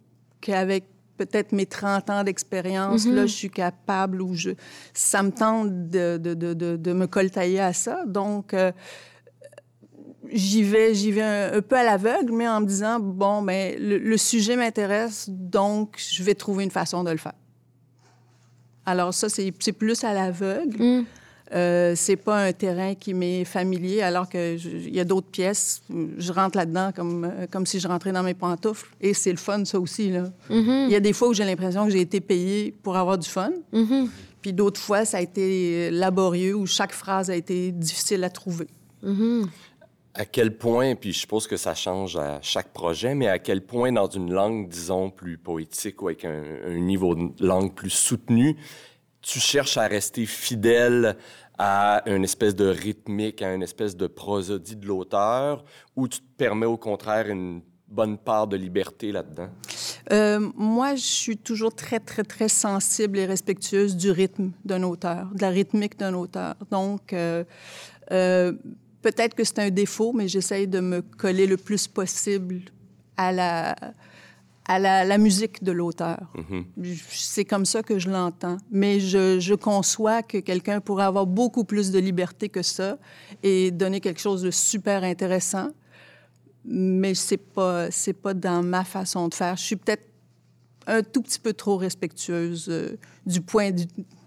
qu'avec 0.43 0.85
peut-être 1.17 1.53
mes 1.53 1.67
30 1.67 2.11
ans 2.11 2.25
d'expérience, 2.25 3.07
là, 3.07 3.27
je 3.27 3.33
suis 3.33 3.51
capable 3.51 4.21
ou 4.21 4.35
je, 4.35 4.51
ça 4.93 5.23
me 5.23 5.31
tente 5.31 5.91
de, 5.91 6.19
de, 6.19 6.35
de, 6.35 6.53
de, 6.53 6.77
de 6.77 6.93
me 6.93 7.07
coltailler 7.07 7.61
à 7.61 7.73
ça. 7.73 8.05
Donc, 8.07 8.53
euh, 8.53 8.73
j'y 10.31 10.63
vais, 10.63 10.95
j'y 10.95 11.13
vais 11.13 11.23
un, 11.23 11.53
un 11.55 11.63
peu 11.63 11.77
à 11.77 11.85
l'aveugle, 11.85 12.33
mais 12.33 12.49
en 12.49 12.61
me 12.61 12.67
disant, 12.67 12.99
bon, 12.99 13.43
ben, 13.43 13.77
le, 13.79 13.99
le 13.99 14.17
sujet 14.17 14.57
m'intéresse, 14.57 15.29
donc 15.29 15.97
je 15.99 16.23
vais 16.23 16.35
trouver 16.35 16.65
une 16.65 16.71
façon 16.71 17.05
de 17.05 17.11
le 17.11 17.19
faire. 17.19 17.35
Alors 18.85 19.15
ça, 19.15 19.29
c'est 19.29 19.53
c'est 19.61 19.73
plus 19.73 20.03
à 20.05 20.13
l'aveugle. 20.13 20.83
Mm. 20.83 21.05
Euh, 21.55 21.95
c'est 21.95 22.17
pas 22.17 22.45
un 22.45 22.53
terrain 22.53 22.95
qui 22.95 23.13
m'est 23.13 23.45
familier, 23.45 24.01
alors 24.01 24.29
que 24.29 24.57
je- 24.57 24.71
il 24.71 24.95
y 24.95 25.01
a 25.01 25.05
d'autres 25.05 25.29
pièces. 25.29 25.83
Je 26.17 26.33
rentre 26.33 26.57
là-dedans 26.57 26.93
comme, 26.95 27.25
euh, 27.25 27.47
comme 27.51 27.67
si 27.67 27.79
je 27.79 27.87
rentrais 27.89 28.13
dans 28.13 28.23
mes 28.23 28.35
pantoufles. 28.35 28.89
Et 29.01 29.13
c'est 29.13 29.31
le 29.33 29.37
fun, 29.37 29.65
ça 29.65 29.79
aussi. 29.79 30.11
Là. 30.11 30.31
Mm-hmm. 30.51 30.85
Il 30.87 30.91
y 30.91 30.97
a 30.97 31.01
des 31.01 31.13
fois 31.13 31.29
où 31.29 31.35
j'ai 31.35 31.45
l'impression 31.45 31.85
que 31.85 31.93
j'ai 31.93 32.01
été 32.01 32.21
payée 32.21 32.75
pour 32.83 32.97
avoir 32.97 33.19
du 33.19 33.29
fun. 33.29 33.51
Mm-hmm. 33.75 34.09
Puis 34.41 34.53
d'autres 34.53 34.81
fois, 34.81 35.05
ça 35.05 35.19
a 35.19 35.21
été 35.21 35.91
laborieux, 35.91 36.55
où 36.55 36.67
chaque 36.67 36.93
phrase 36.93 37.31
a 37.31 37.37
été 37.37 37.71
difficile 37.71 38.25
à 38.25 38.31
trouver. 38.31 38.67
À 40.15 40.25
quel 40.25 40.57
point, 40.57 40.95
puis 40.95 41.13
je 41.13 41.19
suppose 41.21 41.47
que 41.47 41.57
ça 41.57 41.75
change 41.75 42.17
à 42.17 42.39
chaque 42.43 42.73
projet, 42.73 43.15
mais 43.15 43.29
à 43.29 43.39
quel 43.39 43.63
point 43.63 43.93
dans 43.93 44.09
une 44.09 44.33
langue, 44.33 44.69
disons, 44.69 45.11
plus 45.11 45.39
poétique 45.39 46.03
ou 46.03 46.09
avec 46.09 46.25
un, 46.25 46.43
un 46.67 46.79
niveau 46.79 47.15
de 47.15 47.31
langue 47.45 47.75
plus 47.75 47.91
soutenu, 47.91 48.57
tu 49.23 49.39
cherches 49.39 49.77
à 49.79 49.87
rester 49.87 50.27
fidèle 50.27 51.17
à 51.59 52.03
une 52.07 52.25
espèce 52.25 52.55
de 52.55 52.67
rythmique, 52.67 53.43
à 53.43 53.55
une 53.55 53.63
espèce 53.63 53.97
de 53.97 54.07
prosodie 54.07 54.77
de 54.77 54.87
l'auteur, 54.87 55.65
ou 55.97 56.09
tu 56.09 56.21
te 56.21 56.37
permets 56.37 56.67
au 56.67 56.77
contraire 56.77 57.29
une 57.29 57.63
bonne 57.89 58.19
part 58.19 58.47
de 58.47 58.57
liberté 58.57 59.13
là-dedans? 59.13 59.49
Euh, 60.11 60.51
moi, 60.57 60.95
je 60.95 61.03
suis 61.03 61.37
toujours 61.37 61.75
très, 61.75 62.01
très, 62.01 62.25
très 62.25 62.49
sensible 62.49 63.19
et 63.19 63.27
respectueuse 63.27 63.97
du 63.97 64.11
rythme 64.11 64.51
d'un 64.65 64.83
auteur, 64.83 65.29
de 65.35 65.41
la 65.41 65.51
rythmique 65.51 65.99
d'un 65.99 66.15
auteur. 66.15 66.55
Donc, 66.71 67.13
euh, 67.13 67.45
euh, 68.11 68.53
peut-être 69.03 69.35
que 69.35 69.45
c'est 69.45 69.61
un 69.61 69.71
défaut, 69.71 70.13
mais 70.13 70.27
j'essaye 70.29 70.67
de 70.67 70.81
me 70.81 71.03
coller 71.03 71.47
le 71.47 71.57
plus 71.57 71.87
possible 71.87 72.63
à 73.17 73.31
la, 73.31 73.77
à 74.67 74.79
la, 74.79 75.05
la 75.05 75.19
musique 75.19 75.63
de 75.65 75.73
l'auteur. 75.73 76.19
Je- 76.81 76.95
C'est 77.11 77.45
comme 77.45 77.65
ça 77.65 77.83
que 77.83 77.99
je 77.99 78.09
l'entends. 78.11 78.59
Mais 78.71 79.01
je, 79.01 79.41
je 79.41 79.55
conçois 79.55 80.23
que 80.23 80.39
quelqu'un 80.39 80.81
pourrait 80.81 81.05
avoir 81.05 81.27
beaucoup 81.27 81.65
plus 81.65 81.91
de 81.91 81.99
liberté 81.99 82.49
que 82.49 82.63
ça 82.63 82.97
et 83.43 83.71
donner 83.71 84.01
quelque 84.01 84.21
chose 84.21 84.43
de 84.43 84.51
super 84.51 85.03
intéressant 85.05 85.71
mais 86.65 87.15
c'est 87.15 87.39
pas 87.39 87.91
c'est 87.91 88.13
pas 88.13 88.35
dans 88.35 88.63
ma 88.63 88.85
façon 88.85 89.27
de 89.27 89.35
faire. 89.35 89.57
Je 89.57 89.63
suis 89.65 89.75
peut-être 89.75 90.05
un 90.87 91.03
tout 91.03 91.21
petit 91.21 91.41
peu 91.41 91.53
trop 91.55 91.77
respectueuse 91.77 92.67
euh, 92.69 92.97
du 93.27 93.41
point 93.41 93.73
du, 93.73 93.85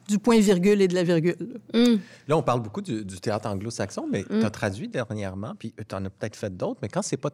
du 0.10 0.20
point 0.20 0.40
virgule 0.42 0.82
et 0.82 0.90
de 0.90 0.96
la 0.96 1.04
virgule. 1.04 1.38
Là, 1.74 2.36
on 2.38 2.44
parle 2.44 2.62
beaucoup 2.62 2.82
du, 2.82 3.06
du 3.06 3.22
théâtre 3.22 3.48
anglo-saxon, 3.48 4.08
mais 4.12 4.24
Mm. 4.30 4.40
tu 4.42 4.46
as 4.46 4.50
traduit 4.50 4.90
dernièrement, 4.90 5.54
puis 5.58 5.74
tu 5.88 5.96
en 5.96 6.04
as 6.04 6.10
peut-être 6.10 6.36
fait 6.36 6.56
d'autres, 6.56 6.80
mais 6.82 6.90
quand 6.90 7.02
c'est 7.02 7.16
pas 7.16 7.30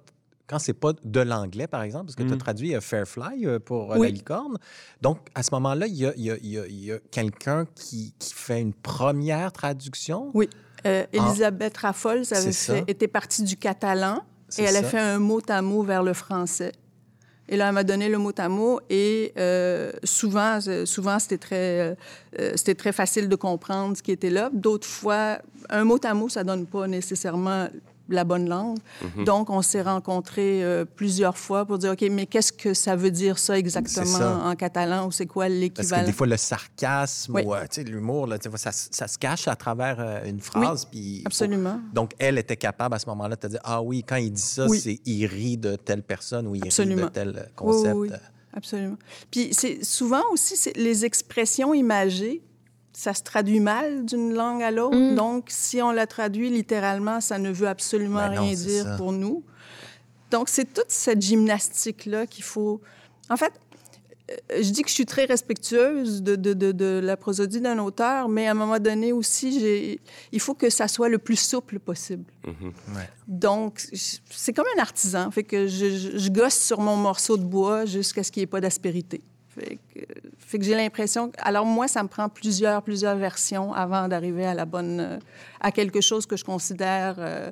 quand 0.52 0.60
c'est 0.60 0.74
pas 0.74 0.92
de 1.02 1.22
l'anglais, 1.22 1.66
par 1.66 1.82
exemple, 1.82 2.08
parce 2.08 2.18
que 2.18 2.24
tu 2.24 2.34
as 2.34 2.38
traduit 2.38 2.76
euh, 2.76 2.82
Fairfly 2.82 3.46
euh, 3.46 3.58
pour 3.58 3.94
euh, 3.94 3.98
Oui. 3.98 4.08
La 4.08 4.14
Licorne. 4.14 4.58
Donc, 5.02 5.20
à 5.34 5.44
ce 5.44 5.52
moment-là, 5.54 5.88
il 5.88 5.96
y 5.96 6.92
a, 6.92 7.00
quelqu'un 7.10 7.66
qui, 7.74 8.14
qui 8.20 8.34
fait 8.34 8.60
une 8.60 8.74
première 8.74 9.54
traduction. 9.54 10.30
Oui. 10.34 10.50
Euh, 10.86 11.06
Elisabeth 11.14 11.78
Raffols 11.78 12.26
avait 12.32 12.50
Ah. 12.50 12.52
Fait, 12.52 12.84
était 12.88 13.08
partie 13.08 13.44
du 13.44 13.56
catalan 13.56 14.24
et 14.58 14.64
elle 14.64 14.76
a 14.76 14.82
ça. 14.82 14.90
fait 14.90 15.00
un 15.00 15.20
mot 15.20 15.42
à 15.48 15.62
mot 15.62 15.84
vers 15.84 16.04
le 16.04 16.14
français. 16.14 16.74
Et 17.48 17.56
là, 17.56 17.68
elle 17.70 17.76
m'a 17.76 17.84
donné 17.84 18.10
le 18.10 18.18
mot 18.18 18.34
à 18.38 18.50
mot 18.50 18.80
et 18.90 19.32
euh, 19.38 19.92
souvent, 20.04 20.60
souvent 20.86 21.20
c'était 21.20 21.38
très, 21.38 21.98
euh, 22.40 22.54
c'était 22.56 22.76
très 22.76 22.92
facile 22.92 23.30
de 23.30 23.36
comprendre 23.36 23.96
ce 23.96 24.02
qui 24.02 24.12
était 24.12 24.30
là. 24.30 24.50
D'autres 24.54 24.88
fois, 24.88 25.40
un 25.70 25.84
mot 25.84 26.00
à 26.04 26.14
mot, 26.14 26.30
ça 26.30 26.44
donne 26.44 26.66
pas 26.66 26.88
nécessairement 26.88 27.68
la 28.14 28.24
bonne 28.24 28.48
langue. 28.50 28.78
Mhm. 29.16 29.26
Donc, 29.26 29.50
on 29.50 29.62
s'est 29.62 29.82
rencontrés 29.82 30.64
euh, 30.64 30.86
plusieurs 30.86 31.38
fois 31.38 31.66
pour 31.66 31.78
dire, 31.78 31.92
OK, 31.94 32.02
mais 32.12 32.26
qu'est-ce 32.26 32.54
que 32.54 32.74
ça 32.74 32.96
veut 32.96 33.12
dire 33.12 33.38
ça 33.40 33.58
exactement 33.58 34.06
ça. 34.06 34.38
en 34.46 34.56
catalan 34.56 35.08
ou 35.08 35.12
c'est 35.12 35.26
quoi 35.26 35.46
Parce 35.46 35.54
que 35.56 35.60
l'équivalent? 35.60 36.06
des 36.06 36.12
fois, 36.14 36.28
le 36.28 36.38
sarcasme 36.38 37.36
Oui. 37.36 37.44
ou 37.46 37.54
euh, 37.56 37.66
l'humour, 37.86 38.28
ça, 38.56 38.72
ça 38.72 39.08
se 39.08 39.18
cache 39.18 39.48
à 39.48 39.56
travers 39.56 39.98
euh, 40.00 40.24
une 40.26 40.40
phrase. 40.40 40.86
faut- 40.92 40.98
absolument. 41.26 41.80
Donc, 41.94 42.12
elle 42.20 42.38
était 42.38 42.58
capable 42.58 42.96
à 42.96 43.00
ce 43.00 43.08
moment-là 43.08 43.36
de 43.36 43.42
te 43.42 43.48
dire 43.48 43.60
Ah 43.64 43.82
oui, 43.82 44.04
quand 44.08 44.16
il 44.18 44.32
dit 44.32 44.42
ça, 44.42 44.66
Oui. 44.68 44.80
c'est 44.80 45.00
il 45.06 45.26
rit 45.26 45.58
de 45.58 45.76
telle 45.76 46.04
personne 46.04 46.48
ou 46.48 46.56
il 46.56 46.64
rit 46.64 46.96
de 46.96 47.08
tel 47.08 47.50
concept. 47.56 48.14
Absolument. 48.54 48.98
Puis 49.32 49.50
c'est 49.54 49.84
souvent 49.84 50.24
aussi 50.34 50.56
les 50.76 51.06
expressions 51.06 51.74
imagées, 51.74 52.42
ça 52.94 53.14
se 53.14 53.24
traduit 53.24 53.60
mal 53.60 54.06
d'une 54.06 54.34
langue 54.34 54.62
à 54.64 54.72
l'autre. 54.72 54.98
Mm. 54.98 55.16
Donc 55.16 55.46
si 55.50 55.82
on 55.82 55.92
la 55.92 56.08
traduit 56.08 56.50
littéralement, 56.50 57.22
ça 57.22 57.38
ne 57.40 57.52
veut 57.52 57.68
absolument 57.68 58.28
Ben 58.28 58.36
non, 58.36 58.42
rien 58.44 58.54
dire 58.54 58.84
ça. 58.84 58.98
pour 58.98 59.12
nous. 59.14 59.44
Donc 60.30 60.50
c'est 60.50 60.74
toute 60.74 60.90
cette 60.90 61.22
gymnastique 61.22 62.06
là 62.06 62.26
qu'il 62.28 62.44
faut. 62.44 62.82
En 63.30 63.38
fait, 63.38 63.54
euh, 64.32 64.62
je 64.62 64.70
dis 64.72 64.82
que 64.82 64.90
je 64.90 64.94
suis 64.94 65.06
très 65.06 65.26
respectueuse 65.26 66.22
de, 66.24 66.36
de, 66.36 66.54
de, 66.54 66.72
de 66.72 67.00
la 67.04 67.18
prosodie 67.18 67.60
d'un 67.60 67.80
auteur, 67.80 68.30
mais 68.30 68.48
à 68.48 68.52
un 68.52 68.56
moment 68.56 68.80
donné 68.80 69.12
aussi, 69.12 70.00
il 70.32 70.40
faut 70.40 70.54
que 70.54 70.70
ça 70.70 70.88
soit 70.88 71.10
le 71.10 71.18
plus 71.18 71.36
souple 71.40 71.80
possible. 71.80 72.24
Ouais. 72.46 73.10
Donc, 73.28 73.86
c'est 74.30 74.54
comme 74.54 74.66
un 74.78 74.82
artisan. 74.82 75.30
Fait 75.32 75.44
que 75.44 75.68
je, 75.68 75.90
je- 75.90 76.18
je 76.18 76.30
gosse 76.30 76.56
sur 76.58 76.80
mon 76.80 76.96
morceau 76.96 77.36
de 77.38 77.44
bois 77.44 77.86
jusqu'à 77.86 78.24
ce 78.24 78.32
qu'il 78.32 78.42
n'y 78.42 78.46
ait 78.46 78.48
pas 78.48 78.62
d'aspérité. 78.62 79.22
Fait 79.54 79.80
que, 79.94 80.00
fait 80.38 80.60
que 80.60 80.64
j'ai 80.66 80.76
l'impression... 80.76 81.30
que- 81.30 81.36
Alors, 81.42 81.66
moi, 81.66 81.88
ça 81.88 82.02
me 82.04 82.08
prend 82.08 82.30
plusieurs, 82.30 82.82
plusieurs 82.84 83.18
versions 83.18 83.74
avant 83.74 84.08
d'arriver 84.08 84.46
à 84.46 84.54
la 84.54 84.66
bonne... 84.66 85.00
euh, 85.00 85.20
à 85.60 85.72
quelque 85.72 86.00
chose 86.02 86.26
que 86.26 86.38
je 86.38 86.44
considère 86.46 87.16
euh, 87.20 87.52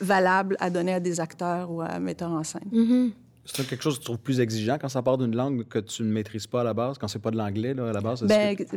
valable 0.00 0.56
à 0.60 0.70
donner 0.70 0.94
à 0.94 1.00
des 1.00 1.18
acteurs 1.20 1.70
ou 1.70 1.80
à 1.80 1.98
metteurs 1.98 2.30
en 2.30 2.44
scène. 2.44 2.62
Mm-hmm. 2.72 3.10
C'est 3.44 3.66
quelque 3.66 3.82
chose 3.82 3.94
que 3.96 4.00
tu 4.00 4.04
trouves 4.04 4.18
plus 4.20 4.38
exigeant 4.38 4.78
quand 4.80 4.88
ça 4.88 5.02
part 5.02 5.18
d'une 5.18 5.34
langue 5.34 5.66
que 5.66 5.80
tu 5.80 6.04
ne 6.04 6.12
maîtrises 6.12 6.46
pas 6.46 6.60
à 6.60 6.64
la 6.64 6.74
base, 6.74 6.96
quand 6.96 7.08
c'est 7.08 7.18
pas 7.18 7.32
de 7.32 7.36
l'anglais 7.36 7.74
là, 7.74 7.88
à 7.88 7.92
la 7.92 8.00
base? 8.00 8.20
que- 8.56 8.76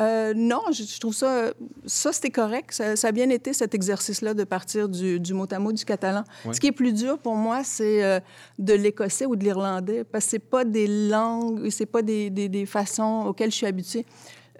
euh, 0.00 0.32
non, 0.34 0.62
je, 0.72 0.82
je 0.82 0.98
trouve 0.98 1.14
ça... 1.14 1.52
Ça, 1.84 2.12
c'était 2.12 2.30
correct. 2.30 2.72
Ça, 2.72 2.96
ça 2.96 3.08
a 3.08 3.12
bien 3.12 3.28
été, 3.28 3.52
cet 3.52 3.74
exercice-là, 3.74 4.34
de 4.34 4.44
partir 4.44 4.88
du, 4.88 5.20
du 5.20 5.34
mot 5.34 5.46
à 5.50 5.58
mot 5.58 5.72
du 5.72 5.84
catalan. 5.84 6.24
Ce 6.52 6.58
qui 6.58 6.68
est 6.68 6.72
plus 6.72 6.92
dur 6.92 7.18
pour 7.18 7.34
moi, 7.34 7.62
c'est 7.64 8.02
euh, 8.02 8.20
de 8.58 8.72
l'écossais 8.74 9.26
ou 9.26 9.36
de 9.36 9.44
l'irlandais, 9.44 10.04
parce 10.04 10.24
que 10.24 10.30
c'est 10.30 10.38
pas 10.38 10.64
des 10.64 10.86
langues, 10.86 11.68
c'est 11.70 11.86
pas 11.86 12.02
des, 12.02 12.30
des, 12.30 12.48
des 12.48 12.66
façons 12.66 13.24
auxquelles 13.26 13.50
je 13.50 13.56
suis 13.56 13.66
habituée. 13.66 14.06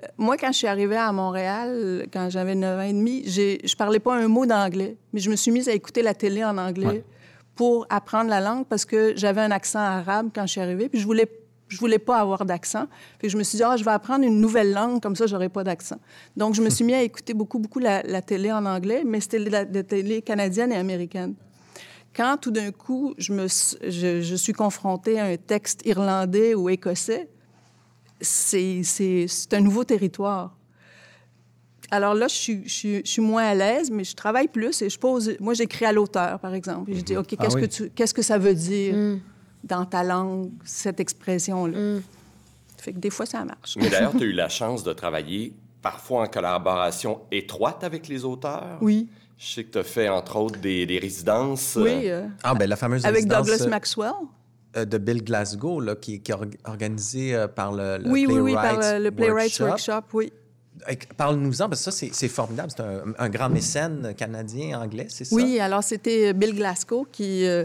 Euh, 0.02 0.06
Moi, 0.18 0.36
quand 0.36 0.52
je 0.52 0.58
suis 0.58 0.66
arrivée 0.66 0.96
à 0.96 1.10
Montréal, 1.12 2.06
quand 2.12 2.28
j'avais 2.28 2.54
9 2.54 2.78
ans 2.78 2.82
et 2.82 2.92
demi, 2.92 3.22
je 3.26 3.76
parlais 3.76 4.00
pas 4.00 4.14
un 4.16 4.28
mot 4.28 4.44
d'anglais, 4.46 4.96
mais 5.12 5.20
je 5.20 5.30
me 5.30 5.36
suis 5.36 5.50
mise 5.52 5.68
à 5.68 5.72
écouter 5.72 6.02
la 6.02 6.12
télé 6.14 6.44
en 6.44 6.58
anglais 6.58 7.04
pour 7.54 7.86
apprendre 7.90 8.30
la 8.30 8.40
langue 8.40 8.64
parce 8.66 8.84
que 8.84 9.12
j'avais 9.16 9.40
un 9.42 9.50
accent 9.50 9.80
arabe 9.80 10.30
quand 10.34 10.42
je 10.46 10.52
suis 10.52 10.60
arrivée, 10.60 10.88
puis 10.88 10.98
je 11.00 11.06
voulais 11.06 11.26
je 11.70 11.78
voulais 11.78 11.98
pas 11.98 12.18
avoir 12.18 12.44
d'accent. 12.44 12.86
Puis 13.18 13.28
je 13.30 13.38
me 13.38 13.42
suis 13.42 13.56
dit, 13.56 13.62
ah, 13.62 13.76
je 13.78 13.84
vais 13.84 13.90
apprendre 13.92 14.24
une 14.24 14.40
nouvelle 14.40 14.72
langue, 14.72 15.00
comme 15.00 15.16
ça, 15.16 15.26
j'aurai 15.26 15.48
pas 15.48 15.64
d'accent. 15.64 15.96
Donc, 16.36 16.54
je 16.54 16.60
me 16.62 16.68
suis 16.68 16.84
mis 16.84 16.92
à 16.94 17.02
écouter 17.02 17.32
beaucoup, 17.32 17.58
beaucoup 17.58 17.78
la, 17.78 18.02
la 18.02 18.20
télé 18.20 18.52
en 18.52 18.66
anglais, 18.66 19.02
mais 19.06 19.20
c'était 19.20 19.38
la, 19.38 19.64
la 19.64 19.82
télé 19.82 20.20
canadienne 20.20 20.72
et 20.72 20.76
américaine. 20.76 21.34
Quand 22.14 22.36
tout 22.38 22.50
d'un 22.50 22.72
coup, 22.72 23.14
je, 23.18 23.32
me, 23.32 23.46
je, 23.48 24.20
je 24.20 24.34
suis 24.34 24.52
confrontée 24.52 25.18
à 25.20 25.24
un 25.26 25.36
texte 25.36 25.82
irlandais 25.86 26.54
ou 26.54 26.68
écossais, 26.68 27.28
c'est 28.20 28.82
c'est- 28.82 29.26
c'est 29.28 29.54
un 29.54 29.60
nouveau 29.60 29.84
territoire. 29.84 30.56
Alors 31.92 32.14
là, 32.14 32.28
je 32.28 32.34
suis, 32.34 32.62
je, 32.66 32.72
suis, 32.72 32.96
je 33.04 33.10
suis 33.10 33.22
moins 33.22 33.44
à 33.44 33.54
l'aise, 33.54 33.90
mais 33.90 34.04
je 34.04 34.14
travaille 34.14 34.46
plus 34.48 34.80
et 34.82 34.88
je 34.88 34.98
pose. 34.98 35.36
Moi, 35.40 35.54
j'écris 35.54 35.84
à 35.86 35.92
l'auteur, 35.92 36.38
par 36.38 36.54
exemple. 36.54 36.90
Et 36.90 36.94
je 36.94 37.00
dis, 37.00 37.16
OK, 37.16 37.34
Ah 37.38 37.42
qu'est-ce 37.42 37.56
oui. 37.56 37.62
que 37.62 37.66
tu, 37.66 37.90
qu'est-ce 37.90 38.14
que 38.14 38.22
ça 38.22 38.38
veut 38.38 38.54
dire? 38.54 38.94
Dans 39.64 39.84
ta 39.84 40.02
langue, 40.02 40.50
cette 40.64 41.00
expression-là? 41.00 42.00
Fait 42.78 42.92
que 42.92 42.98
des 42.98 43.10
fois, 43.10 43.26
ça 43.26 43.44
marche. 43.44 43.76
Mais 43.76 43.90
d'ailleurs, 43.90 44.12
tu 44.12 44.22
as 44.24 44.26
eu 44.26 44.32
la 44.32 44.48
chance 44.60 44.82
de 44.82 44.92
travailler 44.92 45.52
parfois 45.82 46.24
en 46.24 46.26
collaboration 46.28 47.20
étroite 47.30 47.84
avec 47.84 48.08
les 48.08 48.24
auteurs? 48.24 48.78
Oui. 48.80 49.08
Je 49.38 49.46
sais 49.54 49.64
que 49.64 49.72
tu 49.72 49.78
as 49.78 49.84
fait, 49.84 50.08
entre 50.08 50.36
autres, 50.36 50.58
des, 50.60 50.84
des 50.86 50.98
résidences. 50.98 51.76
euh, 51.76 51.82
Oui, 51.82 52.10
euh, 52.10 52.26
Ah, 52.42 52.54
ben 52.54 52.68
la 52.68 52.76
fameuse 52.76 53.04
avec 53.04 53.16
résidence, 53.16 53.46
Douglas 53.46 53.64
euh, 53.66 53.70
Maxwell. 53.70 54.12
euh, 54.76 54.84
de 54.84 54.98
Bill 54.98 55.24
Glasgow, 55.24 55.80
là, 55.80 55.94
qui, 55.96 56.20
qui 56.20 56.30
est 56.30 56.34
org- 56.34 56.56
organisée 56.64 57.34
euh, 57.34 57.48
par 57.48 57.72
le, 57.72 57.98
le 57.98 58.10
Oui, 58.10 58.26
oui, 58.28 58.38
oui, 58.40 58.52
par 58.54 58.62
Playwrights 58.78 58.98
le, 58.98 59.04
le 59.04 59.10
Playwrights 59.10 59.60
Workshop, 59.60 60.02
oui. 60.14 60.32
Euh, 60.88 60.94
Parle-nous-en, 61.16 61.68
parce 61.70 61.80
que 61.84 61.90
ça, 61.90 61.90
c'est- 61.90 62.10
c'est 62.14 62.28
formidable. 62.28 62.70
C'est 62.74 62.82
un, 62.82 63.02
un 63.18 63.28
grand 63.30 63.48
mécène 63.50 64.14
canadien, 64.14 64.80
anglais, 64.80 65.06
c'est 65.10 65.24
ça? 65.24 65.34
Oui, 65.34 65.58
alors 65.58 65.82
c'était 65.84 66.32
Bill 66.34 66.54
Glasgow 66.54 67.06
qui, 67.10 67.46
euh, 67.46 67.64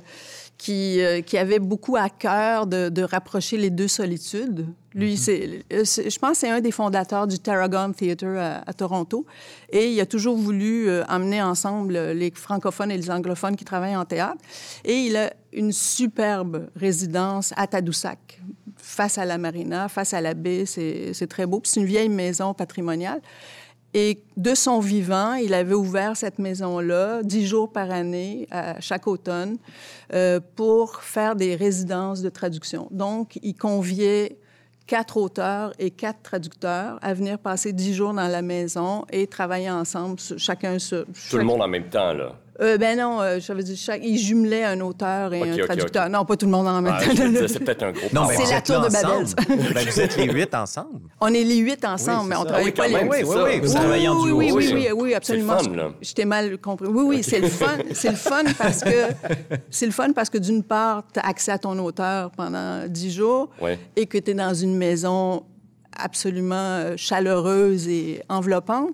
qui, 0.58 1.02
euh, 1.02 1.22
qui 1.22 1.38
avait 1.38 1.60
beaucoup 1.60 1.96
à 1.98 2.10
cœur 2.10 2.66
de, 2.66 2.90
de 2.90 3.02
rapprocher 3.04 3.58
les 3.58 3.70
deux 3.70 3.88
solitudes. 3.90 4.66
Lui, 4.94 5.18
c'est, 5.18 5.66
euh, 5.74 5.84
c'est- 5.84 6.10
je 6.10 6.18
pense 6.18 6.32
que 6.32 6.38
c'est 6.38 6.50
un 6.50 6.62
des 6.62 6.72
fondateurs 6.72 7.28
du 7.28 7.38
Tarragon 7.40 7.92
Theatre 7.92 8.26
à, 8.38 8.64
à 8.66 8.74
Toronto. 8.74 9.26
Et 9.70 9.92
il 9.92 10.00
a 10.00 10.06
toujours 10.06 10.38
voulu 10.38 10.88
euh, 10.88 11.04
emmener 11.10 11.42
ensemble 11.42 11.94
les 12.14 12.32
francophones 12.32 12.92
et 12.92 12.98
les 12.98 13.12
anglophones 13.12 13.58
qui 13.58 13.66
travaillent 13.66 13.98
en 13.98 14.06
théâtre. 14.06 14.42
Et 14.86 14.94
il 15.08 15.18
a 15.18 15.34
une 15.52 15.74
superbe 15.74 16.70
résidence 16.78 17.54
à 17.58 17.68
Tadoussac, 17.68 18.40
face 18.78 19.18
à 19.18 19.26
la 19.26 19.38
marina, 19.38 19.90
face 19.90 20.14
à 20.14 20.22
la 20.22 20.34
baie. 20.34 20.66
C'est, 20.66 21.12
c'est 21.14 21.28
très 21.28 21.46
beau. 21.46 21.60
Puis 21.60 21.72
c'est 21.74 21.82
une 21.82 21.86
vieille 21.86 22.10
maison 22.10 22.54
patrimoniale. 22.54 23.22
Et 23.98 24.22
de 24.36 24.54
son 24.56 24.82
vivant, 24.82 25.36
il 25.36 25.54
avait 25.54 25.74
ouvert 25.74 26.18
cette 26.18 26.38
maison-là 26.38 27.24
dix 27.24 27.48
jours 27.48 27.72
par 27.72 27.92
année, 27.92 28.46
à 28.52 28.82
chaque 28.82 29.08
automne, 29.08 29.56
euh, 30.14 30.42
pour 30.58 31.02
faire 31.02 31.38
des 31.38 31.56
résidences 31.56 32.22
de 32.22 32.28
traduction. 32.28 32.90
Donc, 32.92 33.40
il 33.42 33.56
conviait 33.56 34.38
quatre 34.86 35.16
auteurs 35.16 35.72
et 35.80 35.92
quatre 35.92 36.22
traducteurs 36.24 37.00
à 37.02 37.14
venir 37.14 37.40
passer 37.40 37.72
dix 37.72 37.94
jours 37.94 38.14
dans 38.14 38.28
la 38.28 38.42
maison 38.42 39.06
et 39.12 39.28
travailler 39.28 39.72
ensemble, 39.72 40.20
chacun 40.20 40.78
sur... 40.78 41.06
Tout 41.30 41.38
le 41.38 41.46
monde 41.46 41.62
en 41.62 41.70
même 41.70 41.88
temps, 41.88 42.12
là. 42.12 42.36
Euh, 42.62 42.78
ben 42.78 42.98
non, 42.98 43.22
euh, 43.22 43.40
je 43.40 43.52
veux 43.52 43.64
dire, 43.64 43.76
chaque... 43.78 44.02
il 44.04 44.18
jumelait 44.18 44.64
un 44.64 44.80
auteur 44.80 45.34
et 45.34 45.42
un 45.42 45.58
traducteur. 45.66 46.10
Non, 46.10 46.24
pas 46.24 46.38
tout 46.38 46.46
le 46.46 46.52
monde 46.54 46.68
en 46.68 46.82
même 46.82 46.94
Ah, 46.98 47.04
temps. 47.04 47.12
c'est 47.48 47.60
peut-être 47.60 47.84
un 47.84 47.92
gros 47.92 48.08
Non, 48.14 48.28
C'est 48.32 48.50
la 48.52 48.62
tour 48.62 48.82
de 48.82 48.90
Babel. 48.90 49.26
Ben, 49.74 49.86
vous 49.90 50.00
êtes 50.00 50.16
les 50.18 50.32
huit 50.32 50.56
ensemble. 50.56 51.02
On 51.20 51.28
est 51.34 51.44
les 51.44 51.58
huit 51.58 51.84
ensemble, 51.84 52.22
Oui, 52.24 52.28
mais 52.30 52.36
on 52.38 52.44
ça. 52.44 52.46
travaille 52.46 52.64
Ah 52.64 52.66
oui, 52.66 52.72
pas 52.72 52.88
les 52.88 52.94
même, 52.94 53.10
Oui, 53.10 53.18
oui, 53.24 53.36
oui, 53.44 53.60
vous 53.60 53.74
travaillez 53.74 54.08
en 54.08 54.16
oui, 54.18 54.24
duo. 54.26 54.38
Oui, 54.38 54.52
oui, 54.54 54.72
oui. 54.74 54.74
oui, 54.74 54.92
oui, 55.02 55.14
absolument. 55.14 55.58
C'est 55.60 55.70
le 55.70 55.76
fun, 55.76 55.82
là. 55.84 55.90
Je 56.02 56.14
t'ai 56.14 56.26
mal 56.26 56.58
compris. 56.60 56.88
Oui, 56.88 57.04
oui, 57.06 57.24
c'est 57.24 57.40
le 57.40 57.48
fun. 57.50 57.78
C'est 57.94 58.10
le 58.12 58.16
fun 58.16 58.44
parce 58.58 58.82
que 58.84 58.90
c'est 59.70 59.86
le 59.86 59.92
fun 59.92 60.12
parce 60.14 60.30
que 60.30 60.38
d'une 60.38 60.64
part, 60.64 61.04
tu 61.14 61.20
as 61.20 61.26
accès 61.28 61.52
à 61.52 61.58
ton 61.58 61.78
auteur 61.80 62.32
pendant 62.32 62.88
dix 62.88 63.12
jours 63.14 63.50
Ouais. 63.62 63.78
et 63.98 64.06
que 64.06 64.18
tu 64.18 64.32
es 64.32 64.34
dans 64.34 64.54
une 64.54 64.76
maison 64.78 65.44
absolument 65.96 66.56
euh, 66.56 66.94
chaleureuse 66.98 67.88
et 67.88 68.22
enveloppante, 68.30 68.94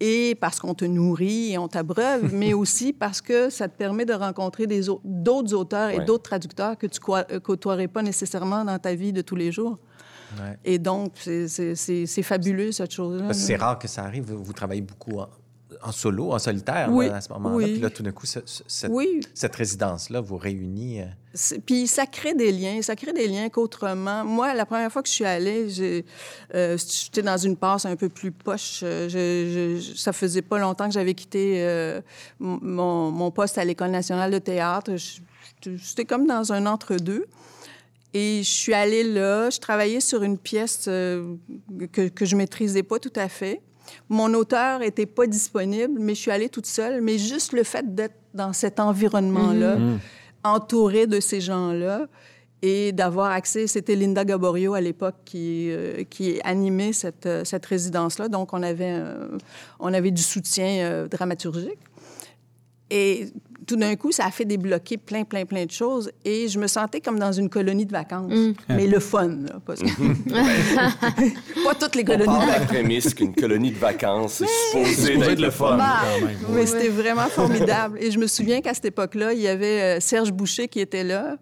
et 0.00 0.34
parce 0.40 0.60
qu'on 0.60 0.74
te 0.74 0.84
nourrit 0.84 1.52
et 1.52 1.58
on 1.58 1.68
t'abreuve, 1.68 2.32
mais 2.34 2.52
aussi 2.54 2.92
parce 2.92 3.20
que 3.20 3.50
ça 3.50 3.68
te 3.68 3.76
permet 3.76 4.04
de 4.04 4.12
rencontrer 4.14 4.66
d'autres 5.04 5.54
auteurs 5.54 5.90
et 5.90 5.98
Ouais. 5.98 6.04
d'autres 6.04 6.24
traducteurs 6.24 6.76
que 6.78 6.86
tu 6.86 7.00
euh, 7.08 7.40
côtoierais 7.40 7.88
pas 7.88 8.02
nécessairement 8.02 8.64
dans 8.64 8.78
ta 8.78 8.94
vie 8.94 9.12
de 9.12 9.22
tous 9.22 9.36
les 9.36 9.50
jours. 9.52 9.78
Ouais. 10.38 10.58
Et 10.64 10.78
donc, 10.78 11.12
c'est- 11.16 12.22
fabuleux, 12.22 12.70
cette 12.72 12.92
chose-là. 12.92 13.32
C'est 13.32 13.56
rare 13.56 13.78
que 13.78 13.88
ça 13.88 14.02
arrive. 14.04 14.24
Vous, 14.24 14.44
vous 14.44 14.52
travaillez 14.52 14.82
beaucoup 14.82 15.18
en, 15.20 15.28
en 15.82 15.92
solo, 15.92 16.32
en 16.32 16.38
solitaire 16.38 16.88
Oui, 16.90 17.08
là, 17.08 17.16
à 17.16 17.20
ce 17.20 17.28
moment-là. 17.34 17.54
oui. 17.56 17.72
Puis 17.72 17.80
là, 17.80 17.90
tout 17.90 18.02
d'un 18.02 18.12
coup, 18.12 18.26
ce- 18.26 18.40
ce- 18.44 18.62
cette, 18.66 18.90
Oui, 18.90 19.20
cette 19.34 19.54
résidence-là 19.54 20.20
vous 20.20 20.36
réunit. 20.38 21.02
euh, 21.02 21.04
Puis 21.66 21.86
ça 21.86 22.06
crée 22.06 22.34
des 22.34 22.52
liens, 22.52 22.80
ça 22.82 22.96
crée 22.96 23.12
des 23.12 23.28
liens 23.28 23.48
qu'autrement. 23.48 24.24
Moi, 24.24 24.54
la 24.54 24.64
première 24.66 24.90
fois 24.90 25.02
que 25.02 25.08
je 25.08 25.12
suis 25.14 25.24
allée, 25.24 25.68
euh, 26.54 26.76
j'étais 26.78 27.22
dans 27.22 27.36
une 27.36 27.56
passe 27.56 27.84
un 27.86 27.96
peu 27.96 28.08
plus 28.08 28.32
poche. 28.32 28.80
Euh, 28.82 29.08
je- 29.08 29.78
je- 29.80 29.94
ça 29.96 30.12
faisait 30.12 30.42
pas 30.42 30.58
longtemps 30.58 30.86
que 30.88 30.94
j'avais 30.94 31.14
quitté 31.14 31.62
euh, 31.62 32.00
mon, 32.40 33.10
mon 33.10 33.30
poste 33.30 33.58
à 33.58 33.64
l'École 33.64 33.90
nationale 33.90 34.30
de 34.30 34.38
théâtre. 34.38 34.92
J'étais 35.62 36.04
comme 36.04 36.26
dans 36.26 36.52
un 36.52 36.66
entre-deux. 36.66 37.26
Et 38.14 38.38
je 38.42 38.48
suis 38.50 38.72
allée 38.72 39.04
là, 39.04 39.50
je 39.50 39.58
travaillais 39.58 40.00
sur 40.00 40.22
une 40.22 40.38
pièce 40.38 40.86
euh, 40.88 41.34
que, 41.92 42.08
que 42.08 42.24
je 42.24 42.36
maîtrisais 42.36 42.82
pas 42.82 42.98
tout 42.98 43.12
à 43.16 43.28
fait. 43.28 43.60
Mon 44.08 44.32
auteur 44.34 44.82
était 44.82 45.06
pas 45.06 45.26
disponible, 45.26 45.98
mais 46.00 46.14
je 46.14 46.20
suis 46.20 46.30
allée 46.30 46.48
toute 46.48 46.66
seule. 46.66 47.00
Mais 47.00 47.18
juste 47.18 47.52
le 47.52 47.62
fait 47.62 47.94
d'être 47.94 48.16
dans 48.34 48.52
cet 48.52 48.80
environnement-là, 48.80 49.76
entourée 50.44 51.06
de 51.06 51.20
ces 51.20 51.40
gens-là, 51.40 52.06
et 52.60 52.92
d'avoir 52.92 53.30
accès, 53.30 53.66
c'était 53.66 53.94
Linda 53.94 54.24
Gaborio 54.24 54.74
à 54.74 54.80
l'époque 54.80 55.14
qui, 55.24 55.70
euh, 55.70 56.02
qui 56.10 56.40
animait 56.42 56.92
cette, 56.92 57.26
euh, 57.26 57.44
cette 57.44 57.64
résidence-là. 57.64 58.28
Donc, 58.28 58.52
on 58.52 58.62
avait, 58.64 58.96
euh, 58.98 59.28
on 59.78 59.94
avait 59.94 60.10
du 60.10 60.22
soutien 60.22 60.80
euh, 60.80 61.06
dramaturgique. 61.06 61.78
Et 62.90 63.28
tout 63.66 63.76
d'un 63.76 63.96
coup, 63.96 64.12
ça 64.12 64.24
a 64.26 64.30
fait 64.30 64.44
débloquer 64.44 64.96
plein, 64.96 65.24
plein, 65.24 65.44
plein 65.44 65.66
de 65.66 65.70
choses. 65.70 66.10
Et 66.24 66.48
je 66.48 66.58
me 66.58 66.66
sentais 66.66 67.00
comme 67.00 67.18
dans 67.18 67.32
une 67.32 67.48
colonie 67.48 67.86
de 67.86 67.92
vacances. 67.92 68.32
Mais 68.68 68.86
le 68.86 69.00
fun, 69.00 69.28
là. 69.28 69.60
Pas, 69.64 69.74
pas 71.64 71.74
toutes 71.74 71.94
les 71.96 72.02
On 72.02 72.06
colonies 72.06 72.26
part 72.26 72.40
de 72.40 72.46
de 72.46 72.50
la 72.50 72.58
vacances. 72.58 72.66
prémisse 72.68 73.14
qu'une 73.14 73.34
colonie 73.34 73.72
de 73.72 73.78
vacances 73.78 74.34
c'est 74.34 74.46
supposé 74.46 74.94
supposé 74.94 75.16
d'être 75.16 75.30
être 75.32 75.38
le 75.40 75.44
le 75.46 75.50
fun. 75.50 75.76
Bah, 75.76 75.96
quand 76.20 76.26
même. 76.26 76.36
mais 76.50 76.66
c'était 76.66 76.88
vraiment 76.88 77.26
formidable. 77.28 77.98
Et 78.00 78.10
je 78.10 78.18
me 78.18 78.26
souviens 78.26 78.60
qu'à 78.60 78.74
cette 78.74 78.86
époque-là, 78.86 79.32
il 79.32 79.40
y 79.40 79.48
avait 79.48 79.96
euh, 79.96 80.00
Serge 80.00 80.32
Boucher 80.32 80.68
qui 80.68 80.80
était 80.80 81.04
là. 81.04 81.36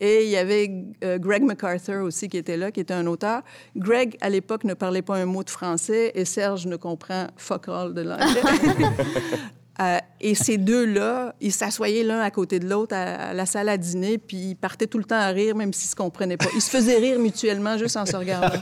Et 0.00 0.24
il 0.24 0.30
y 0.30 0.36
avait 0.36 0.70
euh, 1.02 1.18
Greg 1.18 1.42
MacArthur 1.42 2.04
aussi 2.04 2.28
qui 2.28 2.36
était 2.38 2.56
là, 2.56 2.70
qui 2.70 2.78
était 2.80 2.94
un 2.94 3.06
auteur. 3.08 3.42
Greg, 3.76 4.16
à 4.20 4.30
l'époque, 4.30 4.62
ne 4.62 4.74
parlait 4.74 5.02
pas 5.02 5.16
un 5.16 5.26
mot 5.26 5.42
de 5.42 5.50
français 5.50 6.12
et 6.14 6.24
Serge 6.24 6.66
ne 6.66 6.76
comprend 6.76 7.26
fuck 7.36 7.68
all 7.68 7.92
de 7.92 8.02
l'anglais. 8.02 8.40
Euh, 9.80 9.98
et 10.20 10.34
ces 10.34 10.58
deux-là, 10.58 11.34
ils 11.40 11.52
s'assoyaient 11.52 12.02
l'un 12.02 12.20
à 12.20 12.30
côté 12.30 12.58
de 12.58 12.68
l'autre 12.68 12.94
à, 12.94 13.28
à 13.30 13.32
la 13.32 13.46
salle 13.46 13.68
à 13.70 13.78
dîner, 13.78 14.18
puis 14.18 14.36
ils 14.50 14.54
partaient 14.56 14.86
tout 14.86 14.98
le 14.98 15.04
temps 15.04 15.16
à 15.18 15.28
rire, 15.28 15.56
même 15.56 15.72
s'ils 15.72 15.88
se 15.88 15.96
comprenaient 15.96 16.36
pas. 16.36 16.46
Ils 16.54 16.60
se 16.60 16.68
faisaient 16.70 16.98
rire 16.98 17.18
mutuellement 17.18 17.78
juste 17.78 17.96
en 17.96 18.04
se 18.04 18.14
regardant. 18.16 18.58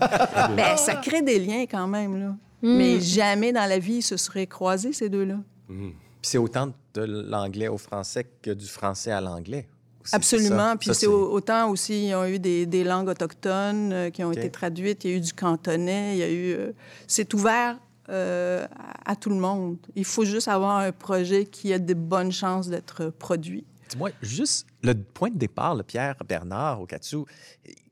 ben, 0.57 0.77
ça 0.77 0.95
crée 0.97 1.23
des 1.23 1.39
liens 1.41 1.65
quand 1.69 1.89
même, 1.89 2.21
là. 2.21 2.35
Mais 2.63 3.01
jamais 3.01 3.53
dans 3.53 3.67
la 3.69 3.79
vie, 3.79 3.95
ils 3.97 4.03
se 4.03 4.17
seraient 4.17 4.47
croisés, 4.47 4.93
ces 4.93 5.09
deux-là. 5.09 5.37
Puis 5.69 5.95
c'est 6.23 6.39
autant 6.39 6.73
de 6.95 7.03
l'anglais 7.29 7.69
au 7.69 7.79
français 7.79 8.27
que 8.43 8.51
du 8.51 8.67
français 8.67 9.11
à 9.13 9.21
l'anglais. 9.21 9.69
Absolument. 10.13 10.77
Puis 10.77 10.91
c'est 10.95 11.07
au- 11.07 11.33
autant 11.33 11.69
aussi, 11.71 12.09
ils 12.09 12.15
ont 12.15 12.25
eu 12.25 12.39
des, 12.39 12.65
des 12.67 12.83
langues 12.83 13.09
autochtones 13.09 13.93
euh, 13.93 14.11
qui 14.11 14.25
ont 14.25 14.33
été 14.33 14.51
traduites. 14.51 15.05
Il 15.05 15.11
y 15.11 15.15
a 15.15 15.17
eu 15.17 15.21
du 15.21 15.33
cantonais. 15.35 16.15
Il 16.15 16.19
y 16.19 16.23
a 16.23 16.31
eu. 16.31 16.53
euh, 16.55 16.73
c'est 17.07 17.33
ouvert 17.35 17.77
euh, 18.09 18.67
à, 19.05 19.17
tout 19.17 19.31
le 19.31 19.37
monde. 19.37 19.77
Il 19.95 20.05
faut 20.05 20.25
juste 20.25 20.49
avoir 20.49 20.79
un 20.79 20.93
projet 20.93 21.45
qui 21.47 21.73
a 21.73 21.79
de 21.79 21.95
bonnes 21.95 22.33
chances 22.33 22.69
d'être 22.69 23.11
produit. 23.11 23.65
Dis-moi, 23.91 24.11
juste 24.23 24.67
le 24.83 24.95
point 24.95 25.31
de 25.31 25.39
départ, 25.39 25.75
le 25.75 25.83
Pierre 25.83 26.17
Bernard 26.29 26.81
au 26.83 26.87
Katsu, 26.87 27.19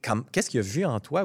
comme- 0.03 0.25
qu'est-ce 0.33 0.51
qu'il 0.51 0.61
a 0.61 0.63
vu 0.63 0.85
en 0.85 1.01
toi? 1.01 1.25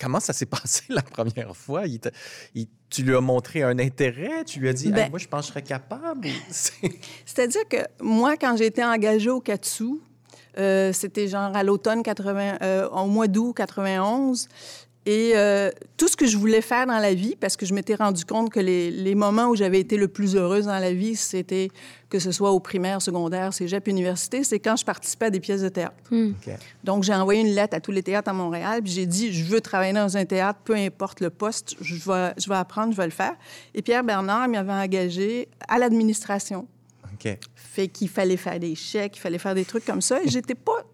comment 0.00 0.20
ça 0.20 0.32
s'est 0.32 0.46
passé 0.62 0.84
la 0.90 1.02
première 1.02 1.56
fois? 1.56 1.86
Il 1.86 1.98
te- 2.00 2.08
il- 2.54 2.68
tu 2.90 3.02
lui 3.02 3.14
as 3.16 3.20
montré 3.20 3.62
un 3.62 3.78
intérêt? 3.78 4.44
Tu 4.44 4.60
lui 4.60 4.68
as 4.68 4.72
dit, 4.72 4.86
Hey, 4.86 4.92
Ben- 4.92 5.10
moi, 5.10 5.18
je 5.18 5.26
pense 5.28 5.40
que 5.42 5.46
je 5.48 5.52
serais 5.52 5.62
capable? 5.62 6.28
C'est-à-dire 7.26 7.68
que 7.68 7.76
moi, 8.00 8.36
quand 8.36 8.56
j'ai 8.56 8.66
été 8.66 8.82
engagée 8.84 9.30
au 9.30 9.40
Katsu, 9.40 9.94
euh, 10.56 10.92
c'était 10.92 11.28
genre 11.28 11.54
à 11.54 11.62
l'automne 11.62 12.02
80, 12.02 12.58
euh, 12.62 12.88
au 12.88 13.06
mois 13.06 13.28
d'août 13.28 13.52
91. 13.54 14.48
Et 15.08 15.32
euh, 15.36 15.70
tout 15.96 16.06
ce 16.06 16.18
que 16.18 16.26
je 16.26 16.36
voulais 16.36 16.60
faire 16.60 16.86
dans 16.86 16.98
la 16.98 17.14
vie, 17.14 17.34
parce 17.34 17.56
que 17.56 17.64
je 17.64 17.72
m'étais 17.72 17.94
rendu 17.94 18.26
compte 18.26 18.50
que 18.50 18.60
les, 18.60 18.90
les 18.90 19.14
moments 19.14 19.46
où 19.46 19.56
j'avais 19.56 19.80
été 19.80 19.96
le 19.96 20.06
plus 20.06 20.36
heureuse 20.36 20.66
dans 20.66 20.78
la 20.78 20.92
vie, 20.92 21.16
c'était 21.16 21.70
que 22.10 22.18
ce 22.18 22.30
soit 22.30 22.50
au 22.50 22.60
primaire, 22.60 23.00
secondaire, 23.00 23.54
cégep, 23.54 23.88
université, 23.88 24.44
c'est 24.44 24.58
quand 24.58 24.76
je 24.76 24.84
participais 24.84 25.24
à 25.24 25.30
des 25.30 25.40
pièces 25.40 25.62
de 25.62 25.70
théâtre. 25.70 25.96
OK. 26.12 26.52
Donc, 26.84 27.04
j'ai 27.04 27.14
envoyé 27.14 27.40
une 27.40 27.54
lettre 27.54 27.74
à 27.74 27.80
tous 27.80 27.90
les 27.90 28.02
théâtres 28.02 28.28
à 28.28 28.34
Montréal, 28.34 28.82
puis 28.82 28.92
j'ai 28.92 29.06
dit, 29.06 29.32
je 29.32 29.44
veux 29.44 29.62
travailler 29.62 29.94
dans 29.94 30.14
un 30.14 30.26
théâtre, 30.26 30.58
peu 30.62 30.74
importe 30.74 31.22
le 31.22 31.30
poste, 31.30 31.76
je 31.80 31.94
vais, 31.94 32.34
je 32.36 32.46
vais 32.46 32.56
apprendre, 32.56 32.92
je 32.92 32.98
vais 32.98 33.06
le 33.06 33.10
faire. 33.10 33.34
Et 33.74 33.80
Pierre 33.80 34.04
Bernard 34.04 34.46
m'avait 34.46 34.72
engagé 34.72 35.48
à 35.68 35.78
l'administration. 35.78 36.68
OK. 37.14 37.38
Fait 37.54 37.88
qu'il 37.88 38.10
fallait 38.10 38.36
faire 38.36 38.60
des 38.60 38.74
chèques, 38.74 39.16
il 39.16 39.20
fallait 39.20 39.38
faire 39.38 39.54
des 39.54 39.64
trucs 39.64 39.86
comme 39.86 40.02
ça. 40.02 40.22
Et 40.22 40.28
j'étais 40.28 40.54
pas 40.54 40.84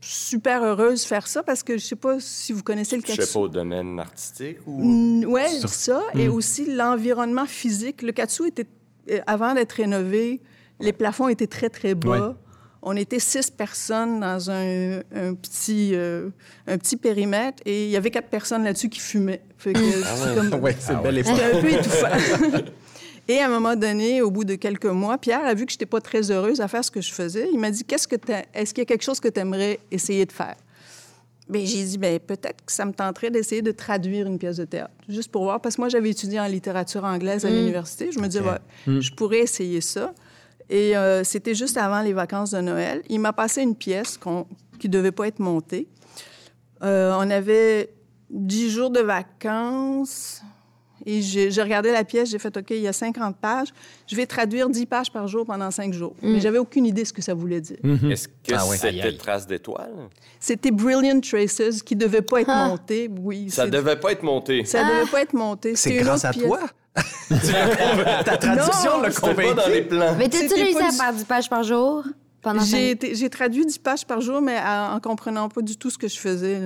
super 0.00 0.62
heureuse 0.62 1.02
de 1.02 1.06
faire 1.08 1.26
ça 1.26 1.42
parce 1.42 1.62
que 1.62 1.76
je 1.78 1.84
sais 1.84 1.96
pas 1.96 2.18
si 2.20 2.52
vous 2.52 2.62
connaissez 2.62 2.96
le 2.96 3.02
Je 3.02 3.12
sais 3.12 3.16
katsu. 3.18 3.32
pas 3.32 3.40
au 3.40 3.48
domaine 3.48 3.98
artistique 3.98 4.58
ou. 4.66 5.24
Ouais, 5.26 5.48
ça. 5.66 6.02
Et 6.14 6.28
aussi 6.28 6.66
l'environnement 6.74 7.46
physique. 7.46 8.02
Le 8.02 8.12
katsu 8.12 8.46
était, 8.48 8.66
euh, 9.10 9.18
avant 9.26 9.54
d'être 9.54 9.72
rénové, 9.72 10.40
les 10.80 10.92
plafonds 10.92 11.28
étaient 11.28 11.46
très, 11.48 11.68
très 11.68 11.94
bas. 11.94 12.28
Ouais. 12.28 12.34
On 12.80 12.96
était 12.96 13.18
six 13.18 13.50
personnes 13.50 14.20
dans 14.20 14.50
un, 14.52 15.00
un 15.12 15.34
petit, 15.34 15.90
euh, 15.94 16.30
un 16.68 16.78
petit 16.78 16.96
périmètre 16.96 17.60
et 17.66 17.86
il 17.86 17.90
y 17.90 17.96
avait 17.96 18.12
quatre 18.12 18.28
personnes 18.28 18.62
là-dessus 18.62 18.88
qui 18.88 19.00
fumaient. 19.00 19.42
Fait 19.58 19.72
que 19.72 19.80
c'est 19.80 20.34
comme- 20.36 20.60
Ouais, 20.62 20.76
c'est 20.78 20.92
une 20.92 21.02
belle 21.02 21.18
époque. 21.18 21.34
c'était 21.36 21.56
un 21.56 21.60
peu 21.60 21.68
étouffant. 21.72 22.06
Et 23.28 23.40
à 23.40 23.46
un 23.46 23.48
moment 23.50 23.76
donné, 23.76 24.22
au 24.22 24.30
bout 24.30 24.44
de 24.44 24.54
quelques 24.54 24.86
mois, 24.86 25.18
Pierre 25.18 25.44
a 25.44 25.52
vu 25.52 25.66
que 25.66 25.72
je 25.72 25.76
n'étais 25.76 25.86
pas 25.86 26.00
très 26.00 26.30
heureuse 26.30 26.62
à 26.62 26.68
faire 26.68 26.82
ce 26.82 26.90
que 26.90 27.02
je 27.02 27.12
faisais. 27.12 27.48
Il 27.52 27.58
m'a 27.58 27.70
dit 27.70 27.84
Qu'est-ce 27.84 28.08
que 28.08 28.16
Est-ce 28.54 28.72
qu'il 28.72 28.80
y 28.80 28.86
a 28.86 28.86
quelque 28.86 29.04
chose 29.04 29.20
que 29.20 29.28
tu 29.28 29.38
aimerais 29.38 29.80
essayer 29.90 30.24
de 30.24 30.32
faire? 30.32 30.56
Ben, 31.48 31.64
j'ai 31.64 31.82
dit, 31.82 31.96
ben, 31.96 32.18
peut-être 32.20 32.62
que 32.66 32.72
ça 32.72 32.84
me 32.84 32.92
tenterait 32.92 33.30
d'essayer 33.30 33.62
de 33.62 33.70
traduire 33.70 34.26
une 34.26 34.38
pièce 34.38 34.58
de 34.58 34.66
théâtre, 34.66 34.92
juste 35.08 35.32
pour 35.32 35.44
voir, 35.44 35.62
parce 35.62 35.76
que 35.76 35.80
moi, 35.80 35.88
j'avais 35.88 36.10
étudié 36.10 36.38
en 36.38 36.46
littérature 36.46 37.04
anglaise 37.04 37.46
à 37.46 37.50
l'université. 37.50 38.12
Je 38.12 38.18
me 38.18 38.26
disais, 38.26 38.42
ouais, 38.42 39.00
je 39.00 39.10
pourrais 39.12 39.38
essayer 39.38 39.80
ça. 39.80 40.12
Et 40.68 40.94
euh, 40.94 41.24
c'était 41.24 41.54
juste 41.54 41.78
avant 41.78 42.02
les 42.02 42.12
vacances 42.12 42.50
de 42.50 42.60
Noël. 42.60 43.02
Il 43.08 43.20
m'a 43.20 43.32
passé 43.32 43.62
une 43.62 43.74
pièce 43.74 44.18
qui 44.78 44.88
ne 44.88 44.92
devait 44.92 45.12
pas 45.12 45.26
être 45.26 45.38
montée. 45.38 45.88
Euh, 46.82 47.14
on 47.16 47.30
avait 47.30 47.94
dix 48.28 48.68
jours 48.68 48.90
de 48.90 49.00
vacances. 49.00 50.42
Et 51.10 51.22
j'ai 51.22 51.50
j'ai 51.50 51.62
regardé 51.62 51.90
la 51.90 52.04
pièce, 52.04 52.28
j'ai 52.30 52.38
fait, 52.38 52.54
OK, 52.54 52.66
il 52.70 52.80
y 52.80 52.86
a 52.86 52.92
50 52.92 53.36
pages. 53.36 53.68
Je 54.06 54.14
vais 54.14 54.26
traduire 54.26 54.68
10 54.68 54.84
pages 54.84 55.10
par 55.10 55.26
jour 55.26 55.46
pendant 55.46 55.70
cinq 55.70 55.94
jours. 55.94 56.14
Mais 56.22 56.38
j'avais 56.38 56.58
aucune 56.58 56.84
idée 56.84 57.02
de 57.02 57.06
ce 57.06 57.12
que 57.14 57.22
ça 57.22 57.32
voulait 57.32 57.62
dire. 57.62 57.78
Est-ce 58.10 58.28
que 58.28 58.34
Ah 58.54 58.66
ouais. 58.66 58.76
c'était 58.76 58.88
Aïe, 58.88 59.00
aïe. 59.02 59.16
Trace 59.16 59.46
d'étoiles? 59.46 59.90
C'était 60.38 60.70
Brilliant 60.70 61.20
Traces 61.20 61.82
qui 61.82 61.96
ne 61.96 62.00
devait 62.00 62.20
pas 62.22 62.42
être 62.42 62.54
monté. 62.68 63.10
Oui, 63.22 63.48
Ça 63.48 63.64
c'est- 63.64 63.70
devait 63.70 63.96
pas 63.96 64.12
être 64.12 64.22
monté. 64.22 64.64
ça 64.66 64.84
devait 64.84 65.10
pas 65.10 65.22
être 65.22 65.32
monté. 65.32 65.74
C'est 65.76 65.94
grâce 65.94 66.18
autre 66.20 66.26
à 66.26 66.32
pièce. 66.32 66.44
toi? 66.46 66.60
Ta 68.24 68.36
traduction 68.36 68.96
Non, 68.96 69.02
l'a 69.02 69.10
C'était 69.10 69.34
pas 69.34 69.42
dans 69.42 69.48
convaincu. 69.54 69.70
les 69.72 69.82
plans. 69.82 70.14
Mais 70.18 70.26
réussi 70.26 70.74
pas 70.74 70.88
à 70.88 70.92
faire 70.92 71.12
10 71.12 71.24
pages 71.24 71.48
par 71.48 71.62
jour? 71.62 72.04
J'ai 73.14 73.30
traduit 73.30 73.66
10 73.66 73.78
pages 73.78 74.06
par 74.06 74.20
jour, 74.20 74.40
mais 74.40 74.56
en, 74.58 74.94
en 74.94 75.00
comprenant 75.00 75.48
pas 75.48 75.60
du 75.62 75.76
tout 75.76 75.90
ce 75.90 75.98
que 75.98 76.08
je 76.08 76.18
faisais. 76.18 76.58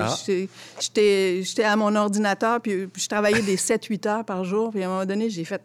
Ah. 0.00 0.14
j'étais- 0.26 0.48
J'étais 0.80 1.40
j'étais 1.42 1.64
à 1.64 1.76
mon 1.76 1.94
ordinateur, 1.96 2.60
puis, 2.60 2.86
puis 2.86 3.02
je 3.02 3.08
travaillais 3.08 3.42
des 3.42 3.56
7-8 3.56 4.06
heures 4.08 4.24
par 4.24 4.44
jour. 4.44 4.70
Puis 4.70 4.82
à 4.82 4.86
un 4.86 4.90
moment 4.90 5.06
donné, 5.06 5.28
j'ai 5.30 5.44
fait... 5.44 5.60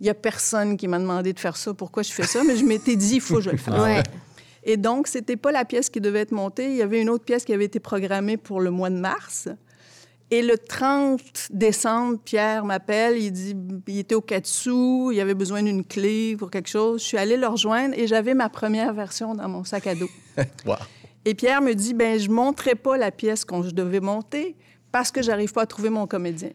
Il 0.00 0.04
n'y 0.04 0.10
a 0.10 0.14
personne 0.14 0.76
qui 0.78 0.88
m'a 0.88 0.98
demandé 0.98 1.32
de 1.34 1.38
faire 1.38 1.56
ça. 1.58 1.74
Pourquoi 1.74 2.02
je 2.02 2.10
fais 2.10 2.22
ça? 2.26 2.42
Mais 2.42 2.56
je 2.56 2.64
m'étais 2.64 2.96
dit, 2.96 3.16
il 3.16 3.20
faut 3.20 3.36
que 3.36 3.42
je 3.42 3.50
le 3.50 3.58
fasse. 3.58 3.78
Ouais. 3.82 4.02
Et 4.64 4.76
donc, 4.78 5.06
c'était 5.06 5.36
pas 5.36 5.52
la 5.52 5.64
pièce 5.66 5.90
qui 5.90 6.00
devait 6.00 6.20
être 6.20 6.32
montée. 6.32 6.70
Il 6.70 6.76
y 6.76 6.82
avait 6.82 7.00
une 7.02 7.10
autre 7.10 7.24
pièce 7.24 7.44
qui 7.44 7.52
avait 7.52 7.66
été 7.66 7.80
programmée 7.80 8.36
pour 8.38 8.60
le 8.60 8.70
mois 8.70 8.88
de 8.90 8.96
mars. 8.96 9.48
Et 10.32 10.42
le 10.42 10.56
30 10.56 11.48
décembre, 11.50 12.18
Pierre 12.24 12.64
m'appelle, 12.64 13.18
il 13.18 13.32
dit, 13.32 13.56
il 13.88 13.98
était 13.98 14.14
au 14.14 14.20
Katsu, 14.20 15.12
il 15.12 15.20
avait 15.20 15.34
besoin 15.34 15.60
d'une 15.60 15.84
clé 15.84 16.36
pour 16.36 16.50
quelque 16.50 16.68
chose. 16.68 17.02
Je 17.02 17.06
suis 17.06 17.18
allée 17.18 17.36
le 17.36 17.48
rejoindre 17.48 17.94
et 17.98 18.06
j'avais 18.06 18.34
ma 18.34 18.48
première 18.48 18.94
version 18.94 19.34
dans 19.34 19.48
mon 19.48 19.64
sac 19.64 19.86
à 19.86 19.94
dos. 19.94 20.08
Wow. 20.64 20.76
Et 21.24 21.34
Pierre 21.34 21.60
me 21.60 21.74
dit, 21.74 21.92
ben 21.92 22.18
je 22.18 22.30
monterai 22.30 22.74
pas 22.74 22.96
la 22.96 23.10
pièce 23.10 23.44
qu'on 23.44 23.62
je 23.62 23.70
devais 23.70 24.00
monter 24.00 24.56
parce 24.90 25.10
que 25.10 25.20
j'arrive 25.20 25.52
pas 25.52 25.62
à 25.62 25.66
trouver 25.66 25.90
mon 25.90 26.06
comédien. 26.06 26.50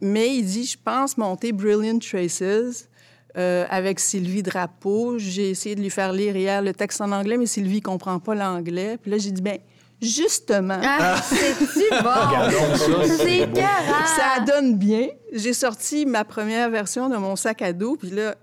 Mais 0.00 0.36
il 0.36 0.44
dit, 0.44 0.64
je 0.64 0.76
pense 0.82 1.16
monter 1.16 1.52
Brilliant 1.52 1.98
Traces 1.98 2.88
euh, 3.36 3.66
avec 3.70 3.98
Sylvie 3.98 4.42
Drapeau. 4.42 5.18
J'ai 5.18 5.50
essayé 5.50 5.74
de 5.74 5.80
lui 5.80 5.90
faire 5.90 6.12
lire 6.12 6.36
hier 6.36 6.62
le 6.62 6.72
texte 6.74 7.00
en 7.00 7.10
anglais, 7.10 7.38
mais 7.38 7.46
Sylvie 7.46 7.80
comprend 7.80 8.20
pas 8.20 8.34
l'anglais. 8.34 8.98
Puis 8.98 9.10
là, 9.10 9.18
j'ai 9.18 9.32
dit, 9.32 9.42
ben 9.42 9.58
justement, 10.00 10.78
Ah, 10.82 11.20
c'est-tu 11.22 11.84
bon? 12.02 13.06
C'est 13.16 13.48
ça 13.54 14.40
donne 14.46 14.76
bien. 14.78 15.08
J'ai 15.32 15.52
sorti 15.52 16.06
ma 16.06 16.24
première 16.24 16.70
version 16.70 17.08
de 17.08 17.16
mon 17.16 17.36
sac 17.36 17.62
à 17.62 17.72
dos, 17.72 17.96
puis 17.96 18.10
là, 18.10 18.34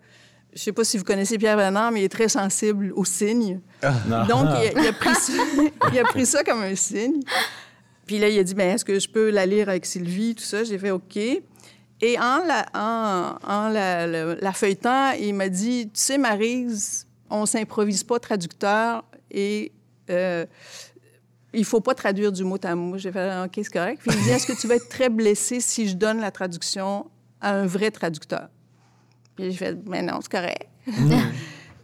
je 0.53 0.59
sais 0.61 0.71
pas 0.71 0.83
si 0.83 0.97
vous 0.97 1.03
connaissez 1.03 1.37
Pierre 1.37 1.57
Bernard, 1.57 1.91
mais 1.91 2.01
il 2.01 2.03
est 2.03 2.09
très 2.09 2.29
sensible 2.29 2.91
aux 2.95 3.05
signes. 3.05 3.59
Donc, 3.81 4.47
il 4.61 4.77
a, 4.77 4.81
il 4.81 4.87
a 4.87 4.93
pris 4.93 5.15
ça, 5.15 5.33
il 5.93 5.99
a 5.99 6.03
pris 6.03 6.25
ça 6.25 6.43
comme 6.43 6.61
un 6.61 6.75
signe. 6.75 7.21
Puis 8.05 8.19
là, 8.19 8.27
il 8.27 8.37
a 8.37 8.43
dit, 8.43 8.53
ben 8.53 8.75
est-ce 8.75 8.83
que 8.85 8.99
je 8.99 9.07
peux 9.09 9.29
la 9.29 9.45
lire 9.45 9.69
avec 9.69 9.85
Sylvie, 9.85 10.35
tout 10.35 10.43
ça? 10.43 10.63
J'ai 10.63 10.77
fait 10.77 10.91
OK. 10.91 11.15
Et 11.17 12.19
en 12.19 12.39
la, 12.45 12.65
en, 12.73 13.37
en 13.49 13.69
la, 13.69 14.05
la- 14.05 14.35
la 14.35 14.51
feuilletant, 14.53 15.11
il 15.11 15.33
m'a 15.33 15.47
dit, 15.47 15.85
tu 15.85 15.91
sais, 16.01 16.17
Maryse, 16.17 17.07
on 17.29 17.45
s'improvise 17.45 18.03
pas 18.03 18.19
traducteur 18.19 19.05
et 19.31 19.71
euh, 20.09 20.45
il 21.53 21.65
faut 21.65 21.81
pas 21.81 21.93
traduire 21.93 22.31
du 22.31 22.43
mot 22.43 22.57
à 22.63 22.75
mot. 22.75 22.97
J'ai 22.97 23.11
fait, 23.11 23.43
OK, 23.45 23.51
c'est 23.55 23.73
correct. 23.73 24.01
Puis 24.05 24.15
il 24.17 24.23
dit, 24.23 24.29
est-ce 24.29 24.47
que 24.47 24.59
tu 24.59 24.67
vas 24.67 24.75
être 24.75 24.89
très 24.89 25.09
blessé 25.09 25.59
si 25.59 25.87
je 25.87 25.95
donne 25.95 26.19
la 26.19 26.31
traduction 26.31 27.05
à 27.41 27.53
un 27.53 27.65
vrai 27.65 27.91
traducteur? 27.91 28.49
Puis 29.35 29.51
j'ai 29.51 29.57
fait, 29.57 29.77
mais 29.87 30.01
non, 30.01 30.19
c'est 30.21 30.31
correct. 30.31 30.67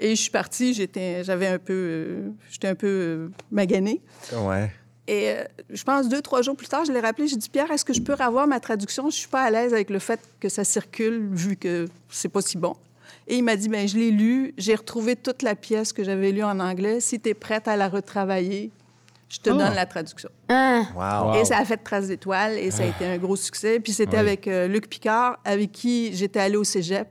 Et 0.01 0.15
je 0.15 0.21
suis 0.21 0.31
partie, 0.31 0.73
j'étais, 0.73 1.23
j'avais 1.23 1.47
un 1.47 1.59
peu, 1.59 1.73
euh, 1.73 2.29
j'étais 2.49 2.69
un 2.69 2.75
peu 2.75 2.87
euh, 2.87 3.27
maganée. 3.51 4.01
Ouais. 4.33 4.71
Et 5.07 5.31
euh, 5.31 5.43
je 5.69 5.83
pense 5.83 6.07
deux, 6.07 6.21
trois 6.21 6.41
jours 6.41 6.55
plus 6.55 6.67
tard, 6.67 6.85
je 6.85 6.91
l'ai 6.93 7.01
rappelé, 7.01 7.27
j'ai 7.27 7.35
dit, 7.35 7.49
Pierre, 7.49 7.69
est-ce 7.71 7.83
que 7.83 7.93
je 7.93 8.01
peux 8.01 8.13
revoir 8.13 8.47
ma 8.47 8.61
traduction? 8.61 9.09
Je 9.09 9.15
suis 9.15 9.27
pas 9.27 9.41
à 9.41 9.51
l'aise 9.51 9.73
avec 9.73 9.89
le 9.89 9.99
fait 9.99 10.21
que 10.39 10.47
ça 10.47 10.63
circule, 10.63 11.27
vu 11.33 11.57
que 11.57 11.87
c'est 12.09 12.29
pas 12.29 12.41
si 12.41 12.57
bon. 12.57 12.75
Et 13.27 13.35
il 13.35 13.43
m'a 13.43 13.55
dit, 13.55 13.69
ben 13.69 13.87
je 13.87 13.97
l'ai 13.97 14.11
lu, 14.11 14.53
j'ai 14.57 14.73
retrouvé 14.73 15.15
toute 15.15 15.41
la 15.41 15.55
pièce 15.55 15.93
que 15.93 16.03
j'avais 16.03 16.31
lue 16.31 16.43
en 16.43 16.59
anglais. 16.59 16.99
Si 16.99 17.19
tu 17.19 17.29
es 17.29 17.33
prête 17.33 17.67
à 17.67 17.75
la 17.75 17.89
retravailler, 17.89 18.71
je 19.29 19.39
te 19.39 19.49
donne 19.49 19.73
la 19.75 19.85
traduction. 19.85 20.29
Ah, 20.49 20.83
Wow. 20.95 21.35
Et 21.39 21.45
ça 21.45 21.57
a 21.59 21.65
fait 21.65 21.77
Trace 21.77 22.07
d'étoiles 22.07 22.53
et 22.57 22.71
ça 22.71 22.83
a 22.83 22.87
été 22.87 23.05
un 23.05 23.17
gros 23.17 23.35
succès. 23.35 23.79
Puis 23.79 23.93
c'était 23.93 24.17
avec 24.17 24.47
euh, 24.47 24.67
Luc 24.67 24.89
Picard, 24.89 25.37
avec 25.45 25.71
qui 25.71 26.13
j'étais 26.15 26.39
allée 26.39 26.57
au 26.57 26.63
cégep. 26.63 27.07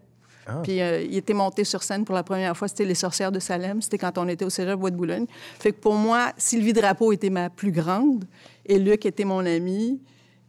Puis 0.63 0.81
euh, 0.81 1.03
il 1.03 1.15
était 1.17 1.35
monté 1.35 1.63
sur 1.63 1.83
scène 1.83 2.05
pour 2.07 2.15
la 2.15 2.23
première 2.23 2.57
fois. 2.57 2.69
C'était 2.69 2.87
Les 2.87 2.95
Sorcières 2.95 3.31
de 3.31 3.39
Salem. 3.39 3.83
C'était 3.83 3.99
quand 3.99 4.17
on 4.17 4.27
était 4.29 4.47
au 4.47 4.51
cégep 4.51 4.79
Bois 4.79 4.91
de 4.91 4.97
Boulogne. 4.97 5.27
Fait 5.61 5.73
que 5.73 5.79
pour 5.79 5.95
moi, 5.95 6.33
Sylvie 6.39 6.73
Drapeau 6.73 7.13
était 7.13 7.29
ma 7.31 7.51
plus 7.51 7.71
grande 7.71 8.25
et 8.65 8.79
Luc 8.79 9.05
était 9.07 9.25
mon 9.25 9.45
ami. 9.45 10.01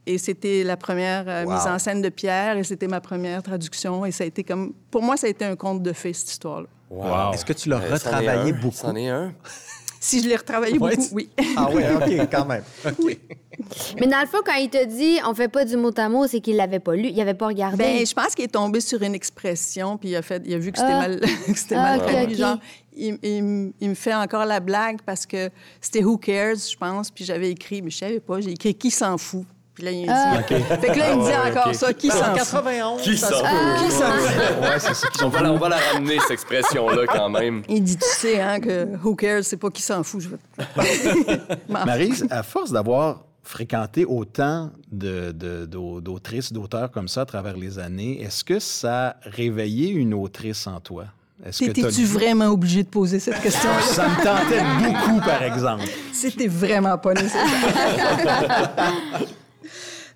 Et 0.05 0.17
c'était 0.17 0.63
la 0.63 0.77
première 0.77 1.25
euh, 1.27 1.43
Wow. 1.43 1.51
mise 1.53 1.67
en 1.67 1.77
scène 1.77 2.01
de 2.01 2.07
Pierre 2.09 2.57
et 2.57 2.63
c'était 2.63 2.87
ma 2.87 3.01
première 3.01 3.43
traduction. 3.43 4.05
Et 4.05 4.11
ça 4.11 4.23
a 4.23 4.27
été 4.27 4.43
comme... 4.45 4.73
Pour 4.89 5.03
moi, 5.03 5.17
ça 5.17 5.27
a 5.27 5.29
été 5.29 5.43
un 5.45 5.55
conte 5.57 5.83
de 5.83 5.91
fées, 5.93 6.13
cette 6.13 6.31
histoire-là. 6.31 6.67
Wow. 6.89 7.33
Est-ce 7.33 7.43
que 7.45 7.53
tu 7.53 7.67
l'as 7.69 7.77
retravaillé 7.79 8.53
un, 8.53 8.57
beaucoup? 8.57 8.75
C'en 8.77 8.95
est 8.95 9.09
un. 9.09 9.33
Si 9.99 10.21
je 10.23 10.29
l'ai 10.29 10.35
retravaillé 10.37 10.77
Ouais, 10.79 10.95
beaucoup, 10.95 11.07
tu- 11.09 11.13
oui. 11.13 11.29
Ah 11.57 11.69
oui, 11.73 11.83
OK, 11.95 12.29
quand 12.31 12.45
même. 12.45 12.63
OK. 12.85 13.17
Mais 13.99 14.07
dans 14.07 14.21
le 14.21 14.27
fond, 14.27 14.37
quand 14.45 14.55
il 14.55 14.69
te 14.69 14.83
dit 14.85 15.17
on 15.27 15.33
fait 15.35 15.49
pas 15.49 15.65
du 15.65 15.75
mot 15.75 15.91
à 15.97 16.07
mot, 16.07 16.25
c'est 16.27 16.39
qu'il 16.39 16.55
l'avait 16.55 16.79
pas 16.79 16.95
lu, 16.95 17.09
il 17.09 17.19
avait 17.21 17.33
pas 17.33 17.47
regardé. 17.47 17.77
Ben, 17.77 18.05
je 18.05 18.13
pense 18.13 18.33
qu'il 18.33 18.45
est 18.45 18.53
tombé 18.53 18.79
sur 18.79 19.01
une 19.03 19.13
expression, 19.13 19.97
puis 19.97 20.09
il 20.09 20.15
a, 20.15 20.21
fait, 20.21 20.41
il 20.45 20.53
a 20.53 20.57
vu 20.57 20.71
que 20.71 20.77
c'était 20.79 20.91
Ah. 20.93 20.99
mal, 20.99 21.19
que 21.47 21.53
c'était 21.57 21.75
Ah, 21.75 21.81
mal 21.97 21.99
ok, 21.99 22.05
traduit. 22.07 22.33
ok. 22.35 22.39
Genre, 22.39 22.57
il, 22.95 23.19
il 23.21 23.37
m- 23.39 23.73
il 23.81 23.89
me 23.89 23.95
fait 23.95 24.13
encore 24.15 24.45
la 24.45 24.59
blague 24.61 24.99
parce 25.05 25.25
que 25.25 25.49
c'était 25.81 26.03
Who 26.03 26.17
cares, 26.17 26.55
je 26.55 26.77
pense, 26.77 27.11
puis 27.11 27.25
j'avais 27.25 27.51
écrit, 27.51 27.81
mais 27.81 27.89
je 27.89 27.97
savais 27.97 28.19
pas, 28.21 28.39
j'ai 28.39 28.51
écrit 28.51 28.73
Qui 28.75 28.91
s'en 28.91 29.17
fout. 29.17 29.45
Puis 29.79 29.85
là, 29.85 29.91
il 29.91 30.01
dit. 30.01 30.09
Ah. 30.09 30.41
Fait 30.81 30.87
que 30.89 30.99
là, 30.99 31.11
il 31.13 31.19
me 31.19 31.23
dit 31.25 31.31
Ah 31.33 31.43
ouais, 31.49 31.57
encore 31.57 31.73
ça, 31.73 31.93
Qui 31.93 32.09
s'en 32.09 32.19
en 32.19 32.35
fout. 32.35 32.35
91, 32.35 33.01
Qui 33.01 33.17
s'en 33.17 33.27
peut? 33.29 33.35
Qui 33.85 33.91
s'en 33.91 34.11
fout. 34.11 34.61
Ouais, 34.61 34.79
c'est 34.79 34.93
ça. 34.93 35.07
On 35.23 35.29
va, 35.29 35.41
la, 35.41 35.51
on 35.53 35.57
va 35.57 35.69
la 35.69 35.77
ramener, 35.93 36.19
cette 36.19 36.31
expression-là, 36.31 37.07
quand 37.07 37.29
même. 37.29 37.61
Il 37.69 37.81
dit, 37.83 37.95
tu 37.97 38.05
sais, 38.05 38.41
hein, 38.41 38.59
que 38.59 38.87
Who 39.01 39.15
cares, 39.15 39.43
c'est 39.43 39.55
pas 39.57 39.69
Qui 39.69 39.81
s'en 39.81 40.03
fout. 40.03 40.21
Je 40.21 40.29
Maryse, 41.69 42.27
à 42.29 42.43
force 42.43 42.71
d'avoir 42.71 43.21
fréquenté 43.41 44.03
autant 44.05 44.69
de- 44.91 45.31
de- 45.31 45.65
d'au- 45.65 46.01
d'autrices, 46.01 46.51
d'auteurs 46.51 46.91
comme 46.91 47.07
ça 47.07 47.21
à 47.21 47.25
travers 47.25 47.55
les 47.55 47.79
années, 47.79 48.21
est-ce 48.21 48.43
que 48.43 48.59
ça 48.59 49.07
a 49.07 49.15
réveillé 49.23 49.89
une 49.91 50.13
autrice 50.13 50.67
en 50.67 50.79
toi? 50.81 51.05
T'étais-tu 51.57 52.03
vraiment 52.03 52.47
obligé 52.47 52.83
de 52.83 52.89
poser 52.89 53.17
cette 53.17 53.39
question-là? 53.41 53.79
Ça 53.81 54.09
me 54.09 54.15
tentait 54.21 54.61
beaucoup, 54.85 55.21
par 55.21 55.41
exemple. 55.41 55.85
C'était 56.11 56.47
vraiment 56.49 56.97
pas 56.97 57.13
nécessaire. 57.13 57.45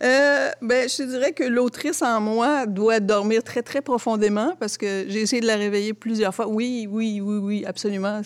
Euh, 0.04 0.52
ben, 0.62 0.90
je 0.90 1.04
dirais 1.04 1.32
que 1.32 1.44
l'autrice 1.44 2.02
en 2.02 2.20
moi 2.20 2.66
doit 2.66 3.00
dormir 3.00 3.42
très, 3.42 3.62
très 3.62 3.82
profondément 3.82 4.54
parce 4.60 4.78
que 4.78 5.06
j'ai 5.08 5.22
essayé 5.22 5.42
de 5.42 5.48
la 5.48 5.56
réveiller 5.56 5.94
plusieurs 5.94 6.36
fois. 6.36 6.48
Oui, 6.48 6.88
oui, 6.92 7.22
oui, 7.22 7.38
oui, 7.38 7.66
absolument. 7.66 8.22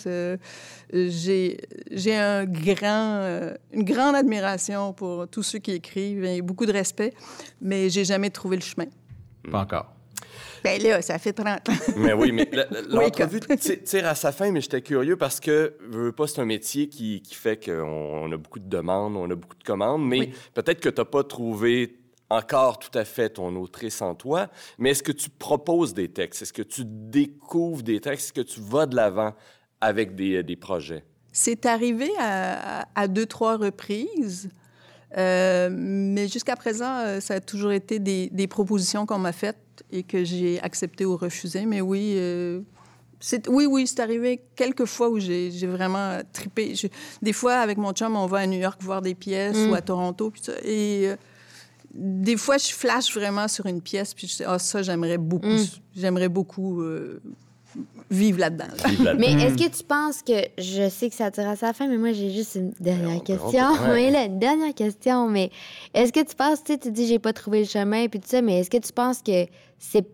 J'ai 0.92 1.58
j'ai 1.90 2.16
un 2.16 2.46
grand, 2.46 3.20
euh, 3.20 3.54
une 3.72 3.84
grande 3.84 4.16
admiration 4.16 4.92
pour 4.92 5.28
tous 5.28 5.42
ceux 5.42 5.58
qui 5.58 5.72
écrivent 5.72 6.24
et 6.24 6.42
beaucoup 6.42 6.66
de 6.66 6.72
respect, 6.72 7.12
mais 7.60 7.90
j'ai 7.90 8.04
jamais 8.04 8.30
trouvé 8.30 8.56
le 8.56 8.62
chemin. 8.62 8.86
Pas 9.50 9.60
encore. 9.60 9.97
Ben 10.78 10.82
là, 10.82 11.02
ça 11.02 11.18
fait 11.18 11.32
30 11.32 11.68
ans. 11.68 11.72
Mais 11.96 12.12
oui, 12.12 12.32
mais 12.32 12.48
l'entrevue 12.88 13.40
ti- 13.40 13.82
tire 13.82 14.06
à 14.06 14.14
sa 14.14 14.32
fin, 14.32 14.50
mais 14.50 14.60
j'étais 14.60 14.82
curieux 14.82 15.16
parce 15.16 15.40
que, 15.40 15.76
veux, 15.88 16.12
pas, 16.12 16.26
c'est 16.26 16.40
un 16.40 16.44
métier 16.44 16.88
qui, 16.88 17.22
qui 17.22 17.34
fait 17.34 17.62
qu'on 17.64 17.72
on 17.82 18.32
a 18.32 18.36
beaucoup 18.36 18.58
de 18.58 18.68
demandes, 18.68 19.16
on 19.16 19.30
a 19.30 19.34
beaucoup 19.34 19.56
de 19.56 19.64
commandes, 19.64 20.04
mais 20.06 20.18
Oui. 20.20 20.32
peut-être 20.54 20.80
que 20.80 20.88
tu 20.88 21.00
n'as 21.00 21.04
pas 21.04 21.24
trouvé 21.24 21.98
encore 22.30 22.78
tout 22.78 22.96
à 22.98 23.04
fait 23.06 23.30
ton 23.30 23.56
autrice 23.56 24.02
en 24.02 24.14
toi, 24.14 24.48
mais 24.78 24.90
est-ce 24.90 25.02
que 25.02 25.12
tu 25.12 25.30
proposes 25.30 25.94
des 25.94 26.08
textes? 26.08 26.42
Est-ce 26.42 26.52
que 26.52 26.62
tu 26.62 26.82
découvres 26.84 27.82
des 27.82 28.00
textes? 28.00 28.26
Est-ce 28.26 28.32
que 28.34 28.40
tu 28.54 28.60
vas 28.60 28.84
de 28.86 28.94
l'avant 28.96 29.34
avec 29.80 30.14
des, 30.14 30.42
des 30.42 30.56
projets? 30.56 31.04
C'est 31.32 31.64
arrivé 31.66 32.10
à, 32.18 32.80
à- 32.80 32.84
à 32.94 33.08
deux, 33.08 33.26
trois 33.26 33.56
reprises. 33.56 34.50
Euh, 35.16 35.70
mais 35.72 36.28
jusqu'à 36.28 36.54
présent, 36.56 36.98
euh, 36.98 37.20
ça 37.20 37.34
a 37.34 37.40
toujours 37.40 37.72
été 37.72 37.98
des, 37.98 38.28
des 38.30 38.46
propositions 38.46 39.06
qu'on 39.06 39.18
m'a 39.18 39.32
faites 39.32 39.56
et 39.92 40.02
que 40.02 40.24
j'ai 40.24 40.60
acceptées 40.60 41.04
ou 41.04 41.16
refusées. 41.16 41.66
Mais 41.66 41.80
oui, 41.80 42.14
euh, 42.16 42.60
c'est, 43.20 43.48
oui, 43.48 43.66
oui, 43.66 43.86
c'est 43.86 44.00
arrivé 44.00 44.40
quelques 44.56 44.84
fois 44.84 45.08
où 45.08 45.18
j'ai, 45.18 45.50
vraiment 45.66 46.18
trippé. 46.32 46.74
Je- 46.74 46.88
des 47.22 47.32
fois, 47.32 47.54
avec 47.54 47.78
mon 47.78 47.92
chum, 47.92 48.14
on 48.16 48.26
va 48.26 48.38
à 48.38 48.46
New 48.46 48.60
York 48.60 48.80
voir 48.82 49.02
des 49.02 49.14
pièces 49.14 49.56
ou 49.70 49.74
à 49.74 49.80
Toronto. 49.82 50.30
Puis 50.30 50.42
ça, 50.44 50.52
et 50.64 51.08
euh, 51.08 51.16
des 51.94 52.36
fois, 52.36 52.58
je 52.58 52.68
flash 52.72 53.12
vraiment 53.14 53.48
sur 53.48 53.66
une 53.66 53.80
pièce. 53.80 54.14
Puis 54.14 54.28
je 54.28 54.36
dis, 54.36 54.44
ah, 54.46 54.58
ça, 54.58 54.82
j'aimerais 54.82 55.18
beaucoup. 55.18 55.46
J'aimerais 55.96 56.28
beaucoup. 56.28 56.82
euh, 56.82 57.20
vivre 58.10 58.38
là-dedans. 58.38 58.64
là. 58.66 58.88
Vive 58.88 59.02
la- 59.04 59.14
Mais 59.14 59.32
est-ce 59.32 59.56
que 59.56 59.68
tu 59.76 59.84
penses 59.84 60.22
que 60.22 60.32
je 60.58 60.88
sais 60.88 61.08
que 61.10 61.14
ça 61.14 61.30
tire 61.30 61.48
à 61.48 61.56
sa 61.56 61.72
fin, 61.72 61.86
mais 61.88 61.98
moi 61.98 62.12
j'ai 62.12 62.30
juste 62.30 62.54
une 62.56 62.72
dernière 62.80 63.22
question. 63.22 63.66
Oui, 63.92 64.10
là, 64.10 64.24
une 64.24 64.38
dernière 64.38 64.74
question. 64.74 65.28
Mais 65.28 65.50
est-ce 65.94 66.12
que 66.12 66.20
tu 66.20 66.34
penses, 66.34 66.62
tu 66.64 66.72
sais, 66.72 66.78
tu 66.78 66.90
dis 66.90 67.06
j'ai 67.06 67.18
pas 67.18 67.32
trouvé 67.32 67.60
le 67.60 67.66
chemin 67.66 68.08
puis 68.08 68.20
tout 68.20 68.28
ça, 68.28 68.40
mais 68.42 68.60
est-ce 68.60 68.70
que 68.70 68.78
tu 68.78 68.92
penses 68.92 69.22
que 69.22 69.46
c'est 69.78 70.06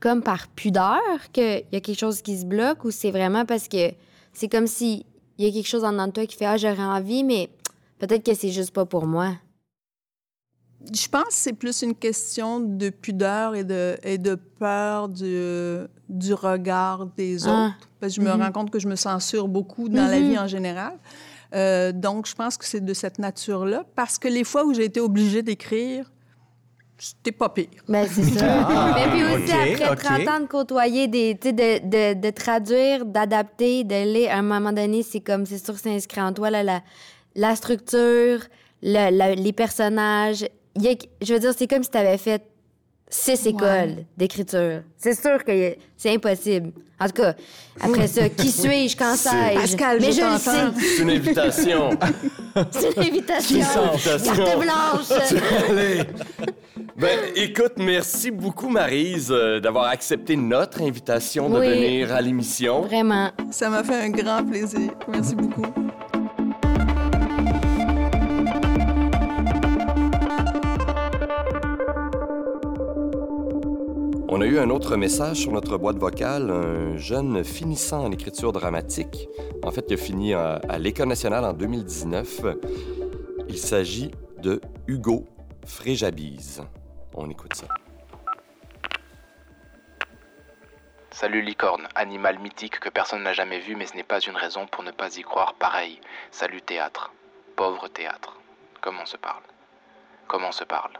comme 0.00 0.22
par 0.22 0.48
pudeur 0.48 1.00
qu'il 1.32 1.64
y 1.72 1.76
a 1.76 1.80
quelque 1.80 1.98
chose 1.98 2.22
qui 2.22 2.38
se 2.38 2.44
bloque 2.46 2.84
ou 2.84 2.90
c'est 2.90 3.10
vraiment 3.10 3.44
parce 3.44 3.66
que 3.68 3.92
c'est 4.32 4.48
comme 4.48 4.66
si 4.66 5.04
il 5.38 5.44
y 5.46 5.48
a 5.48 5.52
quelque 5.52 5.66
chose 5.68 5.84
en 5.84 5.92
dedans 5.92 6.06
de 6.06 6.12
toi 6.12 6.26
qui 6.26 6.36
fait 6.36 6.46
ah 6.46 6.56
j'aurais 6.56 6.82
envie, 6.82 7.24
mais 7.24 7.48
peut-être 7.98 8.24
que 8.24 8.34
c'est 8.34 8.50
juste 8.50 8.70
pas 8.72 8.84
pour 8.86 9.06
moi. 9.06 9.32
Je 10.92 11.08
pense 11.08 11.24
que 11.24 11.32
c'est 11.32 11.52
plus 11.52 11.82
une 11.82 11.94
question 11.94 12.60
de 12.60 12.90
pudeur 12.90 13.54
et 13.54 13.64
de, 13.64 13.96
et 14.04 14.16
de 14.16 14.36
peur 14.36 15.08
du, 15.08 15.42
du 16.08 16.34
regard 16.34 17.06
des 17.16 17.46
Ah. 17.46 17.50
autres. 17.50 17.88
Parce 18.00 18.14
que 18.14 18.22
je 18.22 18.26
me 18.26 18.32
Mhm. 18.32 18.42
rends 18.42 18.52
compte 18.52 18.70
que 18.70 18.78
je 18.78 18.86
me 18.88 18.94
censure 18.96 19.48
beaucoup 19.48 19.88
dans 19.88 20.06
la 20.06 20.20
vie 20.20 20.38
en 20.38 20.46
général. 20.46 20.92
Euh, 21.54 21.90
donc, 21.92 22.26
je 22.28 22.34
pense 22.34 22.56
que 22.56 22.64
c'est 22.64 22.84
de 22.84 22.94
cette 22.94 23.18
nature-là. 23.18 23.84
Parce 23.96 24.18
que 24.18 24.28
les 24.28 24.44
fois 24.44 24.64
où 24.64 24.72
j'ai 24.72 24.84
été 24.84 25.00
obligée 25.00 25.42
d'écrire, 25.42 26.10
c'était 26.96 27.32
pas 27.32 27.48
pire. 27.48 27.66
Ben, 27.88 28.06
c'est 28.08 28.22
ça. 28.24 28.44
Ah, 28.68 28.94
Mais 28.94 29.10
puis 29.10 29.24
aussi, 29.24 29.52
après 29.52 29.90
ok. 29.90 29.98
30 29.98 30.28
ans 30.28 30.40
de 30.40 30.46
côtoyer, 30.46 31.08
des, 31.08 31.36
tu 31.40 31.48
sais, 31.48 31.52
de, 31.52 31.88
de, 32.14 32.20
de 32.20 32.30
traduire, 32.30 33.04
d'adapter, 33.04 33.82
de 33.84 34.04
lire, 34.12 34.30
à 34.30 34.34
un 34.36 34.42
moment 34.42 34.72
donné, 34.72 35.02
c'est 35.02 35.20
comme, 35.20 35.44
c'est 35.46 35.58
sûr, 35.58 35.74
que 35.74 35.80
c'est 35.80 35.94
inscrit 35.94 36.20
en 36.20 36.32
toi, 36.32 36.50
là, 36.50 36.62
la, 36.62 36.82
la 37.34 37.56
structure, 37.56 38.40
le- 38.82 39.10
la- 39.16 39.34
les 39.34 39.52
personnages. 39.52 40.46
Y 40.78 40.88
a- 40.88 40.96
je 41.24 41.34
veux 41.34 41.40
dire, 41.40 41.52
c'est 41.56 41.66
comme 41.66 41.82
si 41.82 41.90
tu 41.90 41.98
avais 41.98 42.18
fait 42.18 42.42
six 43.10 43.46
écoles 43.46 44.04
d'écriture. 44.16 44.82
C'est 44.96 45.14
sûr 45.14 45.42
que 45.44 45.74
c'est 45.96 46.12
impossible. 46.14 46.72
En 47.00 47.06
tout 47.06 47.22
cas, 47.22 47.34
après 47.80 48.08
ça, 48.08 48.28
qui 48.28 48.50
suis-je, 48.50 48.96
quand 48.96 49.14
sais-je? 49.14 49.60
Pascal, 49.60 49.98
Mais 50.00 50.10
je 50.12 50.20
je 50.20 50.32
le 50.32 50.38
sais. 50.38 50.80
C'est 50.96 51.02
une 51.02 51.10
invitation. 51.10 51.90
C'est 52.72 52.96
une 52.96 53.02
invitation. 53.04 53.60
C'est 53.60 53.76
une 53.76 53.82
invitation. 53.82 54.34
Carte 54.34 54.58
blanche. 54.60 55.20
Allez. 55.70 56.00
Ben, 56.96 57.18
écoute, 57.36 57.74
merci 57.76 58.32
beaucoup, 58.32 58.68
Marise, 58.68 59.28
euh, 59.30 59.60
d'avoir 59.60 59.84
accepté 59.84 60.34
notre 60.34 60.82
invitation 60.82 61.48
de 61.48 61.60
Oui. 61.60 61.68
venir 61.68 62.12
à 62.12 62.20
l'émission. 62.20 62.80
Vraiment. 62.82 63.30
Ça 63.52 63.70
m'a 63.70 63.84
fait 63.84 63.94
un 63.94 64.10
grand 64.10 64.44
plaisir. 64.44 64.90
Merci 65.08 65.36
beaucoup. 65.36 65.66
On 74.30 74.42
a 74.42 74.46
eu 74.46 74.58
un 74.58 74.68
autre 74.68 74.96
message 74.96 75.38
sur 75.38 75.52
notre 75.52 75.78
boîte 75.78 75.96
vocale, 75.96 76.50
un 76.50 76.98
jeune 76.98 77.42
finissant 77.44 78.04
en 78.04 78.12
écriture 78.12 78.52
dramatique. 78.52 79.26
En 79.62 79.70
fait, 79.70 79.86
il 79.88 79.94
a 79.94 79.96
fini 79.96 80.34
à, 80.34 80.60
à 80.68 80.78
l'École 80.78 81.08
nationale 81.08 81.46
en 81.46 81.54
2019. 81.54 82.42
Il 83.48 83.56
s'agit 83.56 84.10
de 84.42 84.60
Hugo 84.86 85.24
Fréjabise. 85.64 86.62
On 87.14 87.30
écoute 87.30 87.54
ça. 87.54 87.68
Salut 91.10 91.40
licorne, 91.40 91.88
animal 91.94 92.38
mythique 92.38 92.80
que 92.80 92.90
personne 92.90 93.22
n'a 93.22 93.32
jamais 93.32 93.60
vu, 93.60 93.76
mais 93.76 93.86
ce 93.86 93.96
n'est 93.96 94.02
pas 94.04 94.20
une 94.20 94.36
raison 94.36 94.66
pour 94.66 94.84
ne 94.84 94.90
pas 94.90 95.16
y 95.16 95.22
croire 95.22 95.54
pareil. 95.54 96.02
Salut 96.30 96.60
théâtre, 96.60 97.12
pauvre 97.56 97.88
théâtre. 97.88 98.38
Comment 98.82 99.02
on 99.04 99.06
se 99.06 99.16
parle? 99.16 99.42
Comment 100.26 100.48
on 100.48 100.52
se 100.52 100.64
parle? 100.64 100.92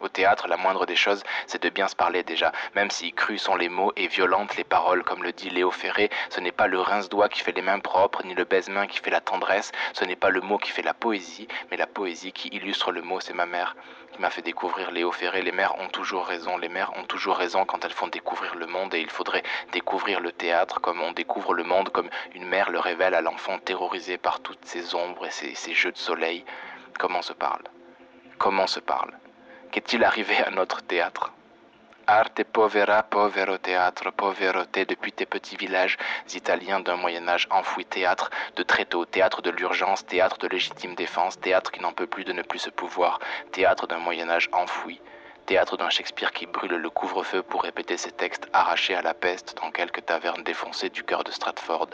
Au 0.00 0.08
théâtre, 0.08 0.48
la 0.48 0.56
moindre 0.56 0.86
des 0.86 0.96
choses, 0.96 1.22
c'est 1.46 1.62
de 1.62 1.68
bien 1.68 1.86
se 1.86 1.96
parler 1.96 2.22
déjà, 2.22 2.52
même 2.74 2.90
si 2.90 3.12
crus 3.12 3.42
sont 3.42 3.56
les 3.56 3.68
mots 3.68 3.92
et 3.96 4.08
violentes 4.08 4.56
les 4.56 4.64
paroles, 4.64 5.04
comme 5.04 5.22
le 5.22 5.32
dit 5.32 5.50
Léo 5.50 5.70
Ferré, 5.70 6.10
ce 6.30 6.40
n'est 6.40 6.52
pas 6.52 6.66
le 6.66 6.80
rince-doigt 6.80 7.28
qui 7.28 7.40
fait 7.40 7.52
les 7.52 7.62
mains 7.62 7.80
propres, 7.80 8.24
ni 8.24 8.34
le 8.34 8.44
baise-main 8.44 8.86
qui 8.86 8.98
fait 8.98 9.10
la 9.10 9.20
tendresse, 9.20 9.72
ce 9.92 10.04
n'est 10.04 10.16
pas 10.16 10.30
le 10.30 10.40
mot 10.40 10.58
qui 10.58 10.70
fait 10.70 10.82
la 10.82 10.94
poésie, 10.94 11.48
mais 11.70 11.76
la 11.76 11.86
poésie 11.86 12.32
qui 12.32 12.48
illustre 12.48 12.92
le 12.92 13.02
mot, 13.02 13.20
c'est 13.20 13.34
ma 13.34 13.46
mère 13.46 13.76
qui 14.12 14.20
m'a 14.20 14.30
fait 14.30 14.42
découvrir 14.42 14.90
Léo 14.90 15.12
Ferré. 15.12 15.42
Les 15.42 15.52
mères 15.52 15.78
ont 15.78 15.88
toujours 15.88 16.26
raison, 16.26 16.56
les 16.56 16.68
mères 16.68 16.92
ont 16.96 17.04
toujours 17.04 17.36
raison 17.36 17.64
quand 17.64 17.84
elles 17.84 17.92
font 17.92 18.08
découvrir 18.08 18.54
le 18.54 18.66
monde 18.66 18.94
et 18.94 19.00
il 19.00 19.10
faudrait 19.10 19.42
découvrir 19.72 20.20
le 20.20 20.32
théâtre 20.32 20.80
comme 20.80 21.00
on 21.00 21.12
découvre 21.12 21.54
le 21.54 21.64
monde, 21.64 21.90
comme 21.90 22.10
une 22.34 22.46
mère 22.46 22.70
le 22.70 22.78
révèle 22.78 23.14
à 23.14 23.20
l'enfant 23.20 23.58
terrorisé 23.58 24.18
par 24.18 24.40
toutes 24.40 24.64
ces 24.64 24.94
ombres 24.94 25.26
et 25.26 25.30
ces, 25.30 25.74
jeux 25.74 25.92
de 25.92 25.98
soleil. 25.98 26.44
Comment 26.98 27.20
on 27.20 27.22
se 27.22 27.32
parle? 27.32 27.62
Comment 28.38 28.66
se 28.66 28.80
parle? 28.80 29.12
Qu'est-il 29.72 30.02
arrivé 30.02 30.36
à 30.38 30.50
notre 30.50 30.82
théâtre? 30.82 31.32
Arte 32.08 32.42
povera, 32.42 33.04
povero 33.04 33.56
théâtre, 33.56 34.10
poveroté 34.10 34.84
depuis 34.84 35.12
tes 35.12 35.26
petits 35.26 35.54
villages 35.54 35.96
italiens 36.34 36.80
d'un 36.80 36.96
Moyen-Âge 36.96 37.46
enfoui 37.50 37.84
théâtre 37.84 38.30
de 38.56 38.64
très 38.64 38.84
tôt, 38.84 39.04
théâtre 39.04 39.42
de 39.42 39.50
l'urgence, 39.50 40.04
théâtre 40.04 40.38
de 40.38 40.48
légitime 40.48 40.96
défense, 40.96 41.38
théâtre 41.38 41.70
qui 41.70 41.80
n'en 41.80 41.92
peut 41.92 42.08
plus 42.08 42.24
de 42.24 42.32
ne 42.32 42.42
plus 42.42 42.58
se 42.58 42.70
pouvoir, 42.70 43.20
théâtre 43.52 43.86
d'un 43.86 43.98
Moyen-Âge 43.98 44.48
enfoui, 44.50 45.00
théâtre 45.46 45.76
d'un 45.76 45.88
Shakespeare 45.88 46.32
qui 46.32 46.46
brûle 46.46 46.74
le 46.74 46.90
couvre-feu 46.90 47.44
pour 47.44 47.62
répéter 47.62 47.96
ses 47.96 48.10
textes 48.10 48.48
arrachés 48.52 48.96
à 48.96 49.02
la 49.02 49.14
peste 49.14 49.56
dans 49.62 49.70
quelques 49.70 50.04
tavernes 50.04 50.42
défoncées 50.42 50.90
du 50.90 51.04
cœur 51.04 51.22
de 51.22 51.30
Stratford. 51.30 51.90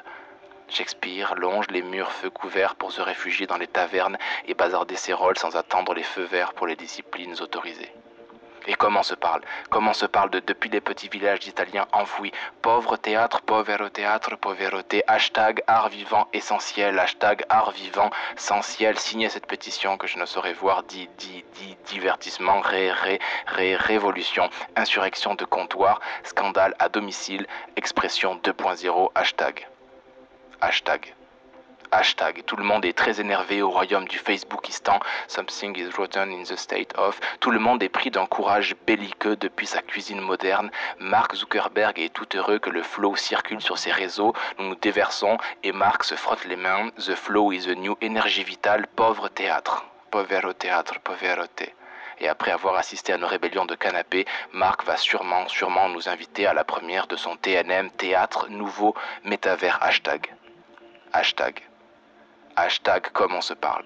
Shakespeare 0.69 1.35
longe 1.37 1.67
les 1.71 1.83
murs 1.83 2.13
feux 2.13 2.31
couverts 2.31 2.75
pour 2.75 2.93
se 2.93 3.01
réfugier 3.01 3.47
dans 3.47 3.57
les 3.57 3.69
tavernes 3.69 4.19
et 4.47 4.55
bazarder 4.55 4.97
ses 4.97 5.13
rôles 5.13 5.39
sans 5.39 5.57
attendre 5.57 5.95
les 5.95 6.03
feux 6.03 6.25
verts 6.25 6.55
pour 6.55 6.67
les 6.67 6.77
disciplines 6.77 7.41
autorisées. 7.41 7.93
Et 8.69 8.75
comment 8.75 9.05
se 9.05 9.15
parle? 9.15 9.43
Comment 9.71 9.93
se 9.93 10.07
parle 10.07 10.31
de 10.31 10.41
depuis 10.41 10.69
les 10.69 10.81
petits 10.81 11.09
villages 11.09 11.47
italiens 11.47 11.87
enfouis? 11.93 12.33
Pauvre 12.63 12.97
théâtre, 12.97 13.41
povero 13.43 13.89
théâtre, 13.89 14.37
poveroté, 14.37 15.05
hashtag 15.07 15.63
art 15.69 15.89
vivant 15.89 16.27
essentiel, 16.33 16.99
hashtag 16.99 17.45
art 17.49 17.71
vivant 17.71 18.11
essentiel. 18.37 18.99
Signez 18.99 19.29
cette 19.29 19.47
pétition 19.47 19.97
que 19.97 20.09
je 20.09 20.19
ne 20.19 20.27
saurais 20.27 20.53
voir, 20.53 20.83
dit, 20.83 21.09
dit, 21.17 21.45
dit, 21.55 21.77
divertissement, 21.87 22.61
ré, 22.61 22.91
ré, 22.91 23.21
ré, 23.47 23.77
révolution, 23.77 24.51
insurrection 24.75 25.37
de 25.37 25.45
comptoir, 25.45 26.01
scandale 26.25 26.75
à 26.81 26.89
domicile, 26.89 27.47
expression 27.77 28.35
2.0, 28.43 29.11
hashtag. 29.15 29.69
Hashtag. 30.63 31.15
Hashtag. 31.93 32.43
Tout 32.47 32.57
le 32.57 32.65
monde 32.65 32.87
est 32.87 32.97
très 32.97 33.21
énervé 33.21 33.61
au 33.61 33.71
royaume 33.71 34.09
du 34.09 34.17
Facebookistan. 34.17 34.99
Something 35.29 35.77
is 35.77 35.91
rotten 35.91 36.33
in 36.33 36.45
the 36.45 36.57
state 36.57 36.97
of. 36.97 37.21
Tout 37.41 37.51
le 37.51 37.59
monde 37.59 37.83
est 37.83 37.91
pris 37.91 38.11
d'un 38.11 38.25
courage 38.25 38.75
belliqueux 38.87 39.37
depuis 39.37 39.67
sa 39.67 39.83
cuisine 39.83 40.21
moderne. 40.21 40.71
Mark 40.99 41.35
Zuckerberg 41.35 41.99
est 41.99 42.13
tout 42.13 42.27
heureux 42.35 42.59
que 42.59 42.71
le 42.71 42.83
flow 42.83 43.17
circule 43.17 43.61
sur 43.61 43.77
ses 43.77 43.93
réseaux. 43.93 44.33
Nous 44.59 44.69
nous 44.69 44.77
déversons 44.77 45.37
et 45.63 45.73
Mark 45.73 46.05
se 46.05 46.15
frotte 46.15 46.47
les 46.47 46.57
mains. 46.57 46.89
The 46.97 47.15
flow 47.15 47.53
is 47.53 47.69
a 47.69 47.75
new 47.75 47.99
énergie 48.01 48.45
vitale. 48.45 48.87
Pauvre 48.97 49.29
théâtre. 49.29 49.85
Povero 50.11 50.55
théâtre, 50.55 51.01
poveroté. 51.01 51.75
Et 52.19 52.29
après 52.29 52.51
avoir 52.51 52.77
assisté 52.77 53.13
à 53.13 53.19
nos 53.19 53.27
rébellions 53.27 53.67
de 53.67 53.75
canapé, 53.75 54.25
Marc 54.53 54.85
va 54.85 54.97
sûrement, 54.97 55.47
sûrement 55.49 55.91
nous 55.91 56.09
inviter 56.09 56.47
à 56.47 56.55
la 56.55 56.65
première 56.65 57.07
de 57.07 57.17
son 57.17 57.37
TNM 57.37 57.91
Théâtre 57.91 58.49
Nouveau 58.49 58.95
Métavers 59.25 59.79
Hashtag. 59.83 60.36
Hashtag. 61.13 61.63
Hashtag 62.57 63.09
comment 63.13 63.41
se 63.41 63.55
parle. 63.55 63.85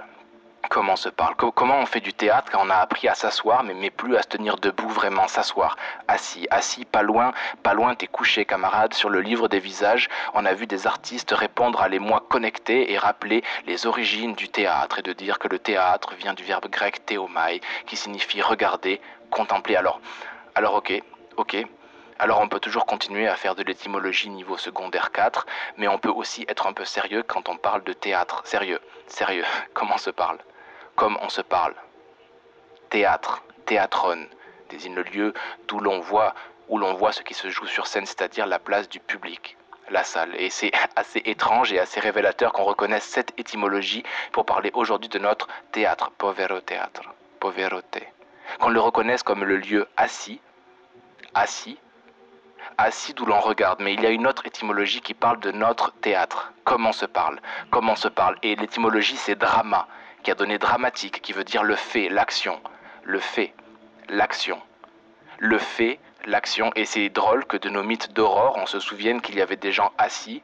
Comment 0.69 0.93
on 0.93 0.97
se 0.97 1.09
parle 1.09 1.35
Co- 1.37 1.51
Comment 1.51 1.79
on 1.81 1.87
fait 1.87 2.01
du 2.01 2.13
théâtre 2.13 2.53
quand 2.53 2.65
on 2.65 2.71
a 2.71 2.77
appris 2.77 3.09
à 3.09 3.15
s'asseoir, 3.15 3.65
mais, 3.65 3.75
mais 3.75 3.91
plus 3.91 4.17
à 4.17 4.23
se 4.23 4.29
tenir 4.29 4.57
debout, 4.57 4.89
vraiment 4.89 5.27
s'asseoir. 5.27 5.77
Assis, 6.07 6.47
assis, 6.51 6.85
pas 6.85 7.03
loin, 7.03 7.33
pas 7.65 7.75
loin, 7.75 7.95
t'es 7.97 8.07
couché, 8.07 8.45
camarade, 8.45 8.95
sur 8.95 9.09
le 9.11 9.21
livre 9.21 9.49
des 9.49 9.59
visages. 9.59 10.09
On 10.35 10.45
a 10.45 10.53
vu 10.53 10.67
des 10.67 10.87
artistes 10.87 11.33
répondre 11.33 11.81
à 11.81 11.89
les 11.89 11.99
moi 11.99 12.25
connectés 12.29 12.93
et 12.93 12.99
rappeler 12.99 13.43
les 13.67 13.87
origines 13.87 14.35
du 14.35 14.49
théâtre 14.49 15.01
et 15.01 15.03
de 15.03 15.13
dire 15.13 15.39
que 15.39 15.49
le 15.49 15.59
théâtre 15.59 16.15
vient 16.15 16.35
du 16.35 16.45
verbe 16.45 16.69
grec 16.69 17.05
théomai, 17.07 17.61
qui 17.87 17.97
signifie 17.97 18.43
regarder, 18.43 19.01
contempler. 19.31 19.75
Alors, 19.77 20.01
alors 20.55 20.75
ok, 20.75 20.93
ok. 21.37 21.67
Alors 22.23 22.43
on 22.43 22.49
peut 22.49 22.61
toujours 22.61 22.85
continuer 22.85 23.27
à 23.29 23.35
faire 23.35 23.55
de 23.55 23.63
l'étymologie 23.63 24.29
niveau 24.29 24.59
secondaire 24.59 25.11
4, 25.11 25.47
mais 25.79 25.89
on 25.89 25.97
peut 25.97 26.11
aussi 26.11 26.45
être 26.49 26.67
un 26.67 26.75
peu 26.75 26.85
sérieux 26.85 27.23
quand 27.23 27.49
on 27.49 27.57
parle 27.57 27.83
de 27.83 27.95
théâtre. 27.95 28.43
Sérieux, 28.45 28.79
sérieux, 29.07 29.47
comment 29.73 29.95
on 29.95 29.99
se 29.99 30.11
parle? 30.11 30.37
Comme 30.97 31.17
on 31.23 31.31
se 31.31 31.41
parle. 31.41 31.75
Théâtre, 32.91 33.43
théâtron, 33.65 34.27
désigne 34.69 34.97
le 34.97 35.03
lieu 35.05 35.33
d'où 35.67 35.81
l'on 35.81 36.01
voit, 36.01 36.35
où 36.69 36.77
l'on 36.77 36.93
voit 36.93 37.13
ce 37.13 37.23
qui 37.23 37.33
se 37.33 37.49
joue 37.49 37.65
sur 37.65 37.87
scène, 37.87 38.05
c'est-à-dire 38.05 38.47
la 38.47 38.59
place 38.59 38.91
du 38.91 39.01
public, 39.01 39.57
la 39.89 40.05
salle. 40.05 40.35
Et 40.37 40.51
c'est 40.51 40.73
assez 40.97 41.23
étrange 41.25 41.73
et 41.73 41.81
assez 41.81 42.01
révélateur 42.01 42.53
qu'on 42.53 42.65
reconnaisse 42.65 43.05
cette 43.05 43.33
étymologie 43.41 44.03
pour 44.33 44.45
parler 44.45 44.71
aujourd'hui 44.75 45.09
de 45.09 45.19
notre 45.19 45.49
théâtre, 45.73 46.11
povero 46.19 46.61
théâtre, 46.61 47.01
poveroté. 47.41 48.07
Qu'on 48.59 48.69
le 48.69 48.81
reconnaisse 48.81 49.23
comme 49.23 49.43
le 49.43 49.57
lieu 49.57 49.89
assis, 49.97 50.43
assis, 51.33 51.79
assis 52.83 53.15
d'où 53.15 53.27
l'on 53.27 53.41
regarde, 53.41 53.81
mais 53.81 53.95
il 53.95 54.01
y 54.03 54.07
a 54.07 54.11
une 54.11 54.27
autre 54.27 54.47
étymologie 54.47 55.01
qui 55.01 55.15
parle 55.15 55.41
de 55.41 55.53
notre 55.53 55.93
théâtre. 55.93 56.53
Comment 56.65 56.93
se 56.93 57.07
parle? 57.07 57.41
Comment 57.71 57.97
se 57.97 58.09
parle? 58.09 58.37
Et 58.43 58.57
l'étymologie, 58.57 59.17
c'est 59.17 59.35
drama, 59.35 59.87
qui 60.23 60.31
a 60.31 60.35
donné 60.35 60.59
dramatique, 60.59 61.21
qui 61.23 61.33
veut 61.33 61.45
dire 61.45 61.63
le 61.63 61.77
fait, 61.77 62.09
l'action. 62.09 62.61
Le 63.05 63.19
fait, 63.19 63.55
l'action. 64.09 64.61
Le 65.39 65.59
fait, 65.59 65.99
L'action, 66.27 66.71
et 66.77 66.85
c'est 66.85 67.09
drôle 67.09 67.47
que 67.47 67.57
de 67.57 67.71
nos 67.71 67.83
mythes 67.83 68.13
d'aurore, 68.13 68.59
on 68.59 68.67
se 68.67 68.79
souvienne 68.79 69.23
qu'il 69.23 69.37
y 69.37 69.41
avait 69.41 69.57
des 69.57 69.73
gens 69.73 69.91
assis, 69.97 70.43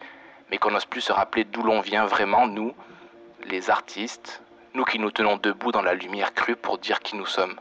mais 0.50 0.56
qu'on 0.56 0.70
n'ose 0.70 0.86
plus 0.86 1.02
se 1.02 1.12
rappeler 1.12 1.44
d'où 1.44 1.62
l'on 1.62 1.80
vient 1.80 2.06
vraiment, 2.06 2.46
nous, 2.46 2.74
les 3.44 3.68
artistes, 3.68 4.42
nous 4.72 4.84
qui 4.84 4.98
nous 4.98 5.10
tenons 5.10 5.36
debout 5.36 5.72
dans 5.72 5.82
la 5.82 5.92
lumière 5.92 6.32
crue 6.32 6.56
pour 6.56 6.78
dire 6.78 7.00
qui 7.00 7.14
nous 7.14 7.26
sommes. 7.26 7.60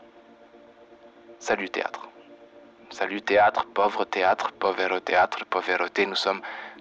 Salut 1.40 1.68
théâtre. 1.68 2.08
Salut 2.90 3.20
théâtre, 3.20 3.66
pauvre 3.74 4.04
théâtre, 4.04 4.52
pauvre 4.52 5.00
théâtre, 5.00 5.44
pauvreté, 5.50 6.06
nous 6.06 6.14
sommes, 6.14 6.40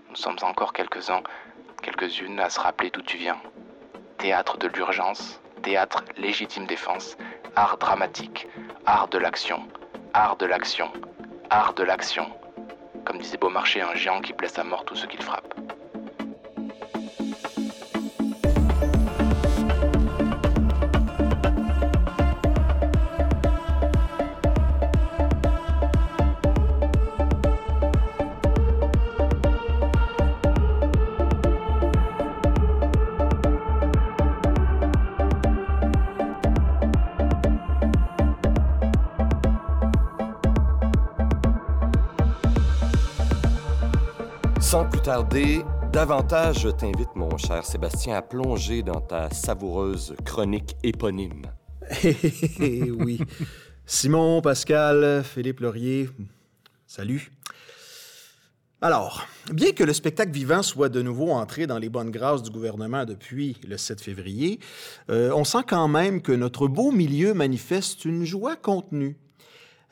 nous 0.10 0.16
sommes 0.16 0.38
encore 0.44 0.72
quelques-uns, 0.72 1.24
quelques-unes 1.82 2.40
à 2.40 2.50
se 2.50 2.60
rappeler 2.60 2.92
d'où 2.92 3.02
tu 3.02 3.18
viens. 3.18 3.38
Théâtre 4.20 4.58
de 4.58 4.68
l'urgence, 4.68 5.42
théâtre 5.64 6.04
légitime 6.16 6.68
défense, 6.68 7.18
art 7.56 7.78
dramatique, 7.78 8.48
art 8.86 9.08
de 9.08 9.18
l'action, 9.18 9.68
art 10.14 10.38
de 10.38 10.46
l'action, 10.46 10.94
art 11.50 11.74
de 11.74 11.84
l'action. 11.84 12.30
Comme 13.04 13.18
disait 13.18 13.38
Beaumarchais, 13.38 13.82
un 13.82 13.96
géant 13.96 14.22
qui 14.22 14.34
blesse 14.34 14.60
à 14.60 14.64
mort 14.64 14.86
tous 14.86 14.96
ceux 14.96 15.08
qu'il 15.08 15.24
frappe. 15.24 15.55
Davantage 45.92 46.62
je 46.62 46.70
t'invite, 46.70 47.16
mon 47.16 47.38
cher 47.38 47.64
Sébastien, 47.64 48.16
à 48.16 48.22
plonger 48.24 48.82
dans 48.82 49.02
ta 49.02 49.30
savoureuse 49.30 50.16
chronique 50.26 50.76
éponyme. 50.84 51.44
Eh 52.60 52.90
oui. 52.90 53.20
Simon, 53.86 54.42
Pascal, 54.42 55.24
Philippe 55.24 55.60
Laurier, 55.60 56.10
salut. 56.88 57.32
Alors, 58.82 59.28
bien 59.54 59.74
que 59.74 59.84
le 59.84 59.94
spectacle 59.94 60.32
vivant 60.32 60.64
soit 60.64 60.90
de 60.90 61.04
nouveau 61.04 61.30
entré 61.30 61.68
dans 61.68 61.78
les 61.78 61.90
bonnes 61.90 62.12
grâces 62.12 62.42
du 62.42 62.50
gouvernement 62.50 63.06
depuis 63.06 63.58
le 63.68 63.78
7 63.78 64.02
février, 64.02 64.60
euh, 65.12 65.32
on 65.36 65.44
sent 65.44 65.66
quand 65.68 65.88
même 65.88 66.22
que 66.24 66.32
notre 66.32 66.68
beau 66.68 66.92
milieu 66.92 67.36
manifeste 67.36 68.06
une 68.06 68.26
joie 68.26 68.56
contenue. 68.56 69.18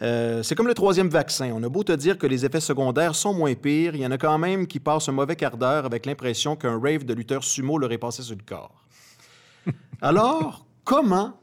Euh, 0.04 0.44
c'est 0.44 0.56
comme 0.56 0.68
le 0.68 0.74
troisième 0.74 1.08
vaccin. 1.08 1.52
On 1.54 1.64
a 1.64 1.70
beau 1.70 1.84
te 1.84 1.94
dire 1.94 2.18
que 2.18 2.28
les 2.28 2.46
effets 2.46 2.60
secondaires 2.60 3.16
sont 3.16 3.34
moins 3.34 3.54
pires, 3.54 3.96
il 3.96 4.02
y 4.02 4.06
en 4.06 4.12
a 4.12 4.18
quand 4.18 4.38
même 4.38 4.68
qui 4.68 4.80
passent 4.80 5.08
un 5.08 5.14
mauvais 5.14 5.38
quart 5.38 5.56
d'heure 5.56 5.86
avec 5.86 6.06
l'impression 6.06 6.58
qu'un 6.58 6.78
rave 6.78 7.06
de 7.06 7.14
lutteur 7.14 7.44
sumo 7.44 7.78
leur 7.78 7.92
est 7.92 7.98
passé 7.98 8.22
sur 8.22 8.36
le 8.36 8.44
corps. 8.44 8.84
Alors, 10.02 10.66
comment 10.84 11.40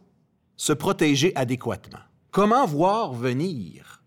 se 0.59 0.75
protéger 0.75 1.33
adéquatement? 1.37 2.01
Comment 2.31 2.67
voir 2.67 3.15
venir? 3.15 4.03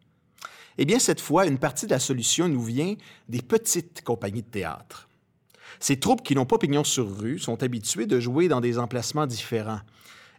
Eh 0.77 0.85
bien, 0.85 0.99
cette 0.99 1.21
fois, 1.21 1.47
une 1.47 1.57
partie 1.57 1.87
de 1.87 1.91
la 1.91 1.99
solution 1.99 2.47
nous 2.47 2.63
vient 2.63 2.95
des 3.27 3.41
petites 3.41 4.03
compagnies 4.03 4.43
de 4.43 4.47
théâtre. 4.47 5.09
Ces 5.79 5.99
troupes 5.99 6.23
qui 6.23 6.35
n'ont 6.35 6.45
pas 6.45 6.59
pignon 6.59 6.83
sur 6.83 7.17
rue 7.17 7.39
sont 7.39 7.61
habituées 7.63 8.05
de 8.05 8.19
jouer 8.19 8.47
dans 8.47 8.61
des 8.61 8.77
emplacements 8.77 9.25
différents. 9.25 9.81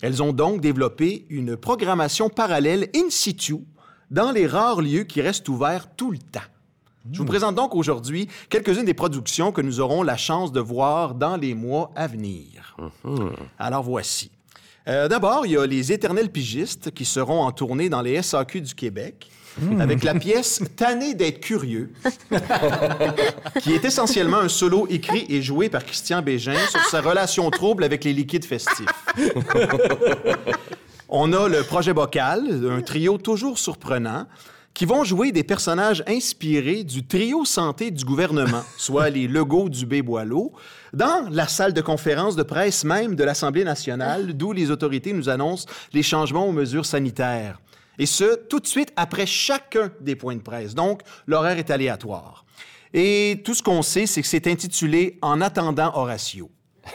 Elles 0.02 0.22
ont 0.22 0.32
donc 0.32 0.60
développé 0.60 1.26
une 1.30 1.56
programmation 1.56 2.28
parallèle 2.28 2.88
in 2.94 3.10
situ 3.10 3.64
dans 4.10 4.32
les 4.32 4.46
rares 4.46 4.80
lieux 4.80 5.04
qui 5.04 5.20
restent 5.20 5.48
ouverts 5.48 5.88
tout 5.96 6.10
le 6.10 6.18
temps. 6.18 6.40
Je 7.12 7.18
vous 7.18 7.26
présente 7.26 7.54
donc 7.54 7.74
aujourd'hui 7.74 8.28
quelques-unes 8.48 8.86
des 8.86 8.94
productions 8.94 9.52
que 9.52 9.60
nous 9.60 9.80
aurons 9.80 10.02
la 10.02 10.16
chance 10.16 10.52
de 10.52 10.60
voir 10.60 11.14
dans 11.14 11.36
les 11.36 11.54
mois 11.54 11.92
à 11.96 12.06
venir. 12.06 12.76
Alors 13.58 13.82
voici. 13.82 14.30
Euh, 14.88 15.08
D'abord, 15.08 15.46
il 15.46 15.52
y 15.52 15.56
a 15.56 15.66
les 15.66 15.92
éternels 15.92 16.30
pigistes 16.30 16.90
qui 16.92 17.04
seront 17.04 17.42
en 17.42 17.52
tournée 17.52 17.88
dans 17.88 18.00
les 18.02 18.22
SAQ 18.22 18.60
du 18.62 18.74
Québec 18.74 19.30
avec 19.78 20.02
la 20.02 20.14
pièce 20.14 20.62
Tanné 20.76 21.14
d'être 21.14 21.40
curieux, 21.40 21.92
qui 23.60 23.72
est 23.72 23.84
essentiellement 23.84 24.38
un 24.38 24.48
solo 24.48 24.86
écrit 24.88 25.26
et 25.28 25.42
joué 25.42 25.68
par 25.68 25.84
Christian 25.84 26.22
Bégin 26.22 26.58
sur 26.70 26.84
sa 26.86 27.00
relation 27.00 27.48
trouble 27.50 27.84
avec 27.84 28.04
les 28.04 28.12
liquides 28.12 28.44
festifs. 28.44 28.86
On 31.16 31.32
a 31.32 31.48
le 31.48 31.62
projet 31.62 31.94
Bocal, 31.94 32.68
un 32.68 32.80
trio 32.80 33.18
toujours 33.18 33.56
surprenant, 33.56 34.26
qui 34.74 34.84
vont 34.84 35.04
jouer 35.04 35.30
des 35.30 35.44
personnages 35.44 36.02
inspirés 36.08 36.82
du 36.82 37.06
trio 37.06 37.44
santé 37.44 37.92
du 37.92 38.04
gouvernement, 38.04 38.64
soit 38.76 39.10
les 39.10 39.28
Legos 39.28 39.68
du 39.68 39.86
Béboileau, 39.86 40.52
dans 40.92 41.28
la 41.30 41.46
salle 41.46 41.72
de 41.72 41.80
conférence 41.80 42.34
de 42.34 42.42
presse 42.42 42.82
même 42.82 43.14
de 43.14 43.22
l'Assemblée 43.22 43.62
nationale, 43.62 44.36
d'où 44.36 44.50
les 44.50 44.72
autorités 44.72 45.12
nous 45.12 45.28
annoncent 45.28 45.68
les 45.92 46.02
changements 46.02 46.48
aux 46.48 46.52
mesures 46.52 46.84
sanitaires. 46.84 47.60
Et 47.96 48.06
ce, 48.06 48.34
tout 48.48 48.58
de 48.58 48.66
suite 48.66 48.92
après 48.96 49.24
chacun 49.24 49.92
des 50.00 50.16
points 50.16 50.34
de 50.34 50.42
presse. 50.42 50.74
Donc, 50.74 51.02
l'horaire 51.28 51.58
est 51.58 51.70
aléatoire. 51.70 52.44
Et 52.92 53.40
tout 53.44 53.54
ce 53.54 53.62
qu'on 53.62 53.82
sait, 53.82 54.06
c'est 54.06 54.20
que 54.20 54.26
c'est 54.26 54.48
intitulé 54.48 55.20
En 55.22 55.40
attendant 55.40 55.92
Horatio. 55.94 56.50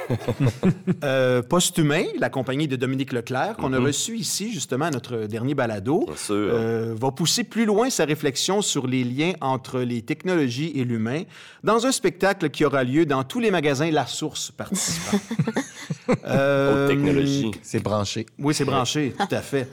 euh, 1.03 1.41
Posthumain, 1.41 2.03
la 2.19 2.29
compagnie 2.29 2.67
de 2.67 2.75
Dominique 2.75 3.13
Leclerc, 3.13 3.57
qu'on 3.57 3.73
a 3.73 3.79
reçu 3.79 4.17
ici, 4.17 4.51
justement, 4.51 4.85
à 4.85 4.91
notre 4.91 5.25
dernier 5.25 5.55
balado, 5.55 6.05
Bien 6.05 6.15
sûr. 6.15 6.35
euh, 6.35 6.95
va 6.97 7.11
pousser 7.11 7.43
plus 7.43 7.65
loin 7.65 7.89
sa 7.89 8.05
réflexion 8.05 8.61
sur 8.61 8.87
les 8.87 9.03
liens 9.03 9.33
entre 9.41 9.79
les 9.79 10.01
technologies 10.01 10.71
et 10.75 10.83
l'humain 10.83 11.23
dans 11.63 11.85
un 11.85 11.91
spectacle 11.91 12.49
qui 12.49 12.65
aura 12.65 12.83
lieu 12.83 13.05
dans 13.05 13.23
tous 13.23 13.39
les 13.39 13.51
magasins 13.51 13.91
La 13.91 14.05
Source 14.05 14.51
participants. 14.51 15.19
Euh, 16.25 16.85
Haute 16.85 16.89
technologie. 16.89 17.51
C'est 17.61 17.83
branché. 17.83 18.25
oui, 18.39 18.55
c'est 18.55 18.65
branché, 18.65 19.13
tout 19.15 19.35
à 19.35 19.41
fait. 19.41 19.69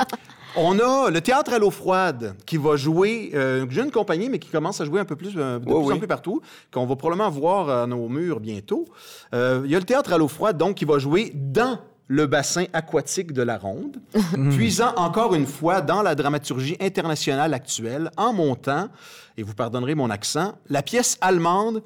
On 0.59 0.79
a 0.79 1.11
le 1.11 1.21
théâtre 1.21 1.53
à 1.53 1.59
l'eau 1.59 1.71
froide 1.71 2.35
qui 2.47 2.57
va 2.57 2.77
jouer, 2.77 3.31
euh, 3.35 3.65
une 3.65 3.71
jeune 3.71 3.91
compagnie, 3.91 4.29
mais 4.31 4.39
qui 4.39 4.49
commence 4.49 4.81
à 4.81 4.85
jouer 4.87 5.01
un 5.01 5.05
peu 5.05 5.17
plus, 5.17 5.35
euh, 5.37 5.59
de 5.59 5.65
Oui, 5.67 5.75
plus 5.75 5.75
en 5.75 5.87
oui. 5.95 5.99
plus 5.99 6.09
partout, 6.09 6.41
qu'on 6.73 6.87
va 6.87 6.97
probablement 6.97 7.29
voir 7.31 7.69
à 7.69 7.87
nos 7.87 8.09
murs 8.09 8.41
bientôt. 8.41 8.87
Euh, 9.35 9.63
Il 9.65 9.71
y 9.71 9.77
a 9.77 9.79
le 9.79 9.85
théâtre 9.85 10.13
à 10.13 10.19
l'eau 10.19 10.29
froide, 10.29 10.57
donc, 10.57 10.77
qui 10.77 10.85
va 10.87 10.99
jouer 10.99 11.31
dans 11.35 11.79
le 12.09 12.27
bassin 12.27 12.65
aquatique 12.73 13.33
de 13.33 13.43
la 13.43 13.59
Ronde, 13.59 13.99
puisant 14.53 14.95
encore 14.97 15.35
une 15.35 15.47
fois 15.47 15.81
dans 15.83 16.03
la 16.03 16.15
dramaturgie 16.15 16.77
internationale 16.81 17.53
actuelle, 17.53 18.11
en 18.17 18.33
montant, 18.33 18.89
et 19.37 19.43
vous 19.43 19.55
pardonnerez 19.55 19.95
mon 19.95 20.09
accent, 20.09 20.53
la 20.71 20.83
pièce 20.83 21.19
allemande 21.21 21.83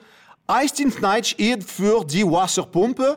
Eistinsneich 0.48 1.34
id 1.38 1.62
für 1.62 2.04
die 2.04 2.22
Wasserpumpe, 2.24 3.16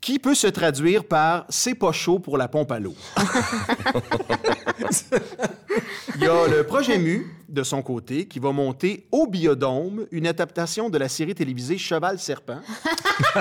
qui 0.00 0.18
peut 0.18 0.34
se 0.34 0.48
traduire 0.48 1.04
par 1.04 1.46
C'est 1.48 1.74
pas 1.74 1.92
chaud 1.92 2.18
pour 2.18 2.36
la 2.36 2.46
pompe 2.46 2.70
à 2.72 2.78
l'eau. 2.78 2.94
Il 6.16 6.22
y 6.22 6.26
a 6.26 6.48
le 6.48 6.64
projet 6.64 6.98
MU, 6.98 7.26
de 7.48 7.62
son 7.62 7.82
côté, 7.82 8.26
qui 8.26 8.38
va 8.38 8.52
monter 8.52 9.06
au 9.10 9.26
Biodôme 9.26 10.06
une 10.10 10.26
adaptation 10.26 10.90
de 10.90 10.98
la 10.98 11.08
série 11.08 11.34
télévisée 11.34 11.78
Cheval-Serpent. 11.78 12.60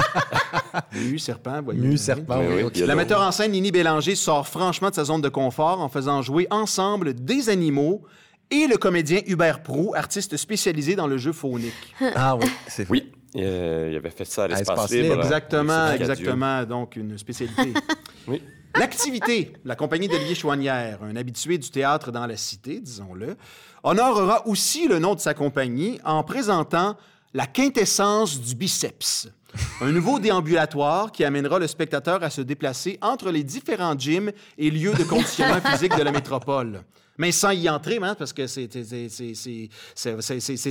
Mu-Serpent, 0.94 1.62
voyez. 1.62 1.80
Mu-serpent, 1.80 2.40
oui, 2.40 2.64
oui, 2.64 2.82
La 2.86 2.96
metteur 2.96 3.22
en 3.22 3.32
scène 3.32 3.52
Nini 3.52 3.72
Bélanger 3.72 4.16
sort 4.16 4.48
franchement 4.48 4.90
de 4.90 4.96
sa 4.96 5.06
zone 5.06 5.22
de 5.22 5.30
confort 5.30 5.82
en 5.82 5.90
faisant 5.90 6.22
jouer 6.22 6.48
ensemble 6.50 7.14
des 7.14 7.50
animaux 7.50 8.04
et 8.52 8.68
le 8.68 8.78
comédien 8.78 9.22
Hubert 9.26 9.64
Prou, 9.64 9.94
artiste 9.96 10.38
spécialisé 10.38 10.96
dans 10.96 11.08
le 11.08 11.18
jeu 11.18 11.32
phonique. 11.32 11.74
Ah 12.16 12.36
oui, 12.36 12.48
c'est 12.68 12.90
Oui, 12.90 13.12
euh, 13.36 13.90
il 13.92 13.98
avait 13.98 14.10
fait 14.10 14.26
ça 14.26 14.44
à 14.44 14.48
l'espace 14.48 14.78
Espace 14.78 14.92
libre. 14.92 15.16
Exactement, 15.16 15.92
exactement. 15.92 16.64
Donc, 16.64 16.96
une 16.96 17.18
spécialité. 17.18 17.74
Oui. 18.28 18.42
L'activité, 18.76 19.54
la 19.66 19.76
compagnie 19.76 20.08
d'Olivier 20.08 20.36
Chouanière, 20.36 21.00
un 21.04 21.16
habitué 21.16 21.58
du 21.58 21.70
théâtre 21.70 22.12
dans 22.12 22.26
la 22.26 22.38
cité, 22.38 22.80
disons-le, 22.80 23.36
honorera 23.84 24.48
aussi 24.48 24.88
le 24.88 25.00
nom 25.00 25.14
de 25.16 25.20
sa 25.20 25.34
compagnie 25.34 26.00
en 26.04 26.24
présentant 26.24 26.98
la 27.34 27.46
quintessence 27.46 28.40
du 28.42 28.56
biceps. 28.56 29.30
Un 29.82 29.92
nouveau 29.92 30.18
déambulatoire 30.20 31.12
qui 31.12 31.24
amènera 31.24 31.60
le 31.60 31.68
spectateur 31.68 32.24
à 32.24 32.32
se 32.32 32.42
déplacer 32.42 32.98
entre 33.02 33.30
les 33.30 33.44
différents 33.44 33.98
gyms 33.98 34.32
et 34.58 34.72
lieux 34.72 34.94
de 34.94 35.04
conditionnement 35.04 35.62
physique 35.72 35.96
de 35.96 36.02
la 36.02 36.12
métropole. 36.12 36.82
Mais 37.20 37.32
sans 37.32 37.52
y 37.52 37.70
entrer, 37.70 38.00
hein, 38.02 38.16
parce 38.18 38.34
que 38.34 38.48
c'est- 38.48 38.70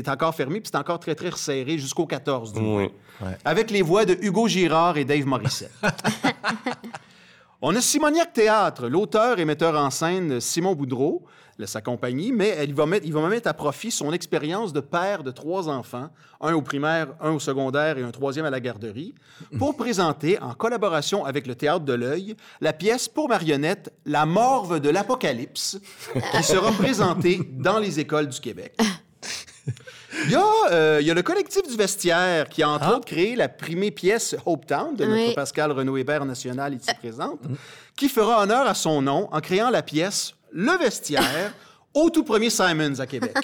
encore 0.08 0.34
fermé, 0.34 0.60
puis 0.60 0.70
c'est 0.72 0.78
encore 0.78 0.98
très, 0.98 1.14
très 1.14 1.28
resserré 1.28 1.78
jusqu'au 1.78 2.06
14 2.06 2.52
du 2.52 2.58
mois 2.60 2.82
Oui. 3.20 3.28
avec 3.44 3.70
les 3.70 3.82
voix 3.82 4.04
de 4.04 4.18
Hugo 4.20 4.48
Girard 4.48 4.96
et 4.96 5.04
Dave 5.04 5.24
Morissette. 5.24 5.70
On 7.64 7.76
a 7.76 7.80
Simoniac 7.80 8.32
Théâtre, 8.32 8.88
l'auteur 8.88 9.38
et 9.38 9.44
metteur 9.44 9.76
en 9.76 9.88
scène 9.90 10.40
Simon 10.40 10.74
Boudreau, 10.74 11.22
sa 11.64 11.80
compagnie, 11.80 12.32
mais 12.32 12.48
elle, 12.48 12.70
il, 12.70 12.74
va 12.74 12.86
mettre, 12.86 13.06
il 13.06 13.12
va 13.12 13.28
mettre 13.28 13.46
à 13.46 13.54
profit 13.54 13.92
son 13.92 14.12
expérience 14.12 14.72
de 14.72 14.80
père 14.80 15.22
de 15.22 15.30
trois 15.30 15.68
enfants, 15.68 16.10
un 16.40 16.54
au 16.54 16.62
primaire, 16.62 17.14
un 17.20 17.30
au 17.30 17.38
secondaire 17.38 17.98
et 17.98 18.02
un 18.02 18.10
troisième 18.10 18.46
à 18.46 18.50
la 18.50 18.58
garderie, 18.58 19.14
pour 19.60 19.76
présenter, 19.76 20.40
en 20.42 20.54
collaboration 20.54 21.24
avec 21.24 21.46
le 21.46 21.54
Théâtre 21.54 21.84
de 21.84 21.92
l'Œil, 21.92 22.34
la 22.60 22.72
pièce 22.72 23.06
pour 23.06 23.28
marionnettes 23.28 23.92
La 24.06 24.26
morve 24.26 24.80
de 24.80 24.90
l'Apocalypse, 24.90 25.80
qui 26.32 26.42
sera 26.42 26.72
présentée 26.72 27.48
dans 27.52 27.78
les 27.78 28.00
écoles 28.00 28.28
du 28.28 28.40
Québec. 28.40 28.76
Il 30.24 30.30
y, 30.30 30.34
a, 30.34 30.44
euh, 30.70 30.98
il 31.00 31.06
y 31.06 31.10
a 31.10 31.14
le 31.14 31.22
collectif 31.22 31.62
du 31.68 31.76
vestiaire 31.76 32.48
qui 32.48 32.62
a 32.62 32.68
entre 32.68 32.84
Ah. 32.86 32.96
autres 32.96 33.06
créé 33.06 33.34
la 33.34 33.48
primée 33.48 33.90
pièce 33.90 34.36
Hope 34.44 34.66
Town 34.66 34.94
de 34.94 35.04
notre 35.06 35.28
Oui. 35.28 35.34
Pascal 35.34 35.72
Renaud 35.72 35.96
Hébert 35.96 36.24
national 36.24 36.74
ici 36.74 36.90
présente, 36.98 37.40
qui 37.96 38.08
fera 38.08 38.42
honneur 38.42 38.66
à 38.66 38.74
son 38.74 39.00
nom 39.02 39.28
en 39.32 39.40
créant 39.40 39.70
la 39.70 39.82
pièce 39.82 40.34
Le 40.52 40.76
vestiaire 40.78 41.54
au 41.94 42.10
tout 42.10 42.24
premier 42.24 42.50
Simons 42.50 42.98
à 43.00 43.06
Québec. 43.06 43.34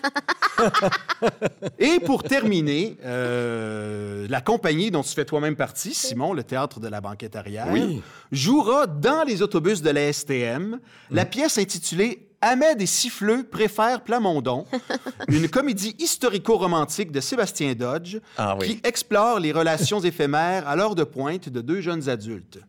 Et 1.78 2.00
pour 2.00 2.22
terminer, 2.22 2.96
euh, 3.04 4.26
la 4.28 4.40
compagnie 4.40 4.90
dont 4.90 5.02
tu 5.02 5.14
fais 5.14 5.24
toi-même 5.24 5.56
partie, 5.56 5.94
Simon, 5.94 6.32
le 6.32 6.42
théâtre 6.44 6.80
de 6.80 6.88
la 6.88 7.00
banquette 7.00 7.36
arrière, 7.36 7.66
Oui. 7.70 8.02
jouera 8.32 8.86
dans 8.86 9.24
les 9.26 9.42
autobus 9.42 9.82
de 9.82 9.90
la 9.90 10.12
STM 10.12 10.80
la 11.10 11.24
pièce 11.24 11.58
intitulée 11.58 12.27
Ahmed 12.40 12.80
et 12.80 12.86
Siffleux 12.86 13.42
préfèrent 13.42 14.02
Plamondon, 14.02 14.64
une 15.28 15.48
comédie 15.48 15.96
historico-romantique 15.98 17.10
de 17.10 17.20
Sébastien 17.20 17.74
Dodge 17.74 18.18
Ah 18.36 18.56
oui. 18.58 18.66
qui 18.76 18.80
explore 18.86 19.40
les 19.40 19.50
relations 19.50 20.00
éphémères 20.00 20.68
à 20.68 20.76
l'heure 20.76 20.94
de 20.94 21.02
pointe 21.04 21.48
de 21.48 21.60
deux 21.60 21.80
jeunes 21.80 22.08
adultes. 22.08 22.60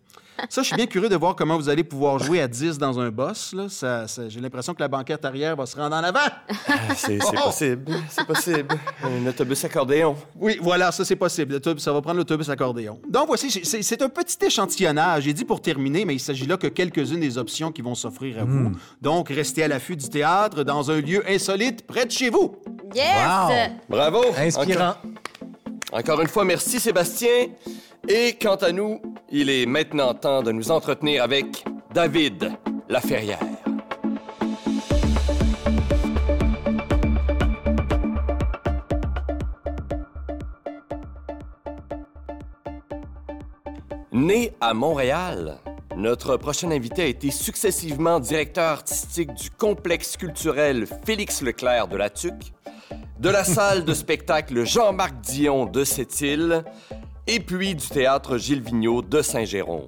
Ça, 0.50 0.62
je 0.62 0.68
suis 0.68 0.76
bien 0.76 0.86
curieux 0.86 1.10
de 1.10 1.16
voir 1.16 1.36
comment 1.36 1.58
vous 1.58 1.70
allez 1.70 1.84
pouvoir 1.84 2.20
jouer 2.20 2.42
à 2.42 2.48
10 2.48 2.78
dans 2.78 3.00
un 3.00 3.10
boss. 3.10 3.54
là. 3.54 3.68
Ça- 3.70 4.08
ça- 4.08 4.30
J'ai 4.30 4.40
l'impression 4.40 4.74
que 4.74 4.80
la 4.82 4.88
banquette 4.88 5.24
arrière 5.26 5.56
va 5.56 5.66
se 5.66 5.76
rendre 5.76 5.96
en 5.96 6.04
avant. 6.04 6.20
Ah, 6.68 6.74
C'est 6.96 7.20
c'est 7.22 7.36
possible, 7.44 7.92
c'est 8.10 8.26
possible. 8.26 8.68
Un 9.04 9.28
autobus 9.28 9.64
accordéon. 9.66 10.16
Oui, 10.36 10.58
voilà, 10.62 10.92
ça 10.92 11.04
c'est 11.06 11.16
possible. 11.16 11.60
Ça 11.78 11.92
va 11.94 12.02
prendre 12.02 12.18
l'autobus 12.18 12.50
accordéon. 12.50 13.00
Donc 13.10 13.28
voici, 13.28 13.50
c'est- 13.52 14.02
un 14.02 14.10
petit 14.10 14.38
échantillonnage. 14.46 15.24
J'ai 15.24 15.34
dit 15.34 15.44
pour 15.46 15.62
terminer, 15.62 16.06
mais 16.06 16.16
il 16.16 16.20
s'agit 16.20 16.46
là 16.46 16.56
que 16.58 16.68
quelques-unes 16.68 17.20
des 17.20 17.38
options 17.38 17.72
qui 17.72 17.82
vont 17.82 17.96
s'offrir 17.96 18.40
à 18.40 18.44
vous. 18.46 18.72
Donc 19.02 19.30
restez 19.30 19.64
à 19.64 19.68
l'affût 19.68 19.96
du 19.98 20.08
théâtre 20.10 20.64
dans 20.64 20.90
un 20.92 21.02
lieu 21.02 21.24
insolite 21.30 21.86
près 21.86 22.06
de 22.06 22.12
chez 22.12 22.30
vous. 22.30 22.56
Yes! 22.96 23.06
Wow. 23.18 23.76
Bravo! 23.90 24.22
Inspirant. 24.38 24.94
Encore, 25.92 26.00
encore 26.00 26.22
une 26.22 26.28
fois, 26.28 26.46
merci 26.46 26.80
Sébastien. 26.80 27.48
Et 28.08 28.38
quant 28.42 28.56
à 28.56 28.72
nous, 28.72 29.02
il 29.32 29.50
est 29.50 29.66
maintenant 29.66 30.14
temps 30.14 30.42
de 30.42 30.52
nous 30.52 30.72
entretenir 30.72 31.24
avec 31.24 31.64
David 31.94 32.52
Laferrière. 32.88 33.40
Né 44.12 44.54
à 44.60 44.74
Montréal, 44.74 45.60
notre 45.96 46.38
prochain 46.38 46.72
invité 46.72 47.04
a 47.04 47.06
été 47.06 47.32
successivement 47.32 48.20
directeur 48.20 48.66
artistique 48.66 49.34
du 49.34 49.50
complexe 49.52 50.18
culturel 50.18 50.88
Félix 51.06 51.42
Leclerc 51.42 51.88
de 51.88 51.98
la 51.98 52.10
Tuque, 52.10 52.54
de 53.20 53.30
la 53.30 53.44
salle 53.44 53.86
de 53.86 53.94
spectacle 53.94 54.66
Jean-Marc 54.66 55.20
Dion 55.22 55.66
de 55.66 55.84
Sept-Îles 55.84 56.64
et 57.32 57.40
puis 57.40 57.76
du 57.76 57.88
théâtre 57.88 58.38
Gilles 58.38 58.62
Vigneault 58.64 59.04
de 59.04 59.22
Saint-Jérôme. 59.22 59.88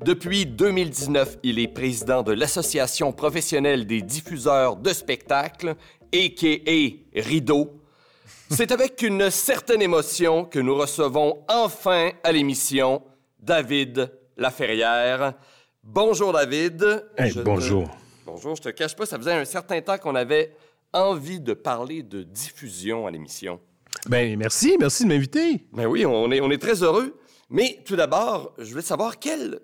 Depuis 0.00 0.46
2019, 0.46 1.38
il 1.42 1.58
est 1.58 1.68
président 1.68 2.22
de 2.22 2.32
l'Association 2.32 3.12
professionnelle 3.12 3.86
des 3.86 4.00
diffuseurs 4.02 4.76
de 4.76 4.90
spectacles, 4.92 5.76
a.k.a. 6.14 7.20
Rideau. 7.20 7.80
C'est 8.50 8.72
avec 8.72 9.02
une 9.02 9.30
certaine 9.30 9.82
émotion 9.82 10.44
que 10.46 10.58
nous 10.58 10.74
recevons 10.74 11.44
enfin 11.48 12.10
à 12.22 12.32
l'émission 12.32 13.02
David 13.40 14.10
Laferrière. 14.38 15.34
Bonjour 15.82 16.32
David. 16.32 17.04
Hey, 17.18 17.30
Je 17.30 17.40
te- 17.40 17.44
bonjour. 17.44 17.88
Bonjour, 18.24 18.56
je 18.56 18.62
te 18.62 18.68
cache 18.70 18.96
pas, 18.96 19.04
ça 19.04 19.18
faisait 19.18 19.34
un 19.34 19.44
certain 19.44 19.82
temps 19.82 19.98
qu'on 19.98 20.14
avait 20.14 20.56
envie 20.94 21.40
de 21.40 21.52
parler 21.52 22.02
de 22.02 22.22
diffusion 22.22 23.06
à 23.06 23.10
l'émission. 23.10 23.60
Ben 24.08 24.36
merci, 24.38 24.76
merci 24.78 25.04
de 25.04 25.08
m'inviter. 25.08 25.66
Ben 25.72 25.86
oui, 25.86 26.04
on 26.04 26.30
est, 26.30 26.40
on 26.40 26.50
est 26.50 26.58
très 26.58 26.82
heureux. 26.82 27.18
Mais 27.50 27.82
tout 27.84 27.96
d'abord, 27.96 28.54
je 28.58 28.70
voulais 28.70 28.82
savoir 28.82 29.18
quelle 29.18 29.60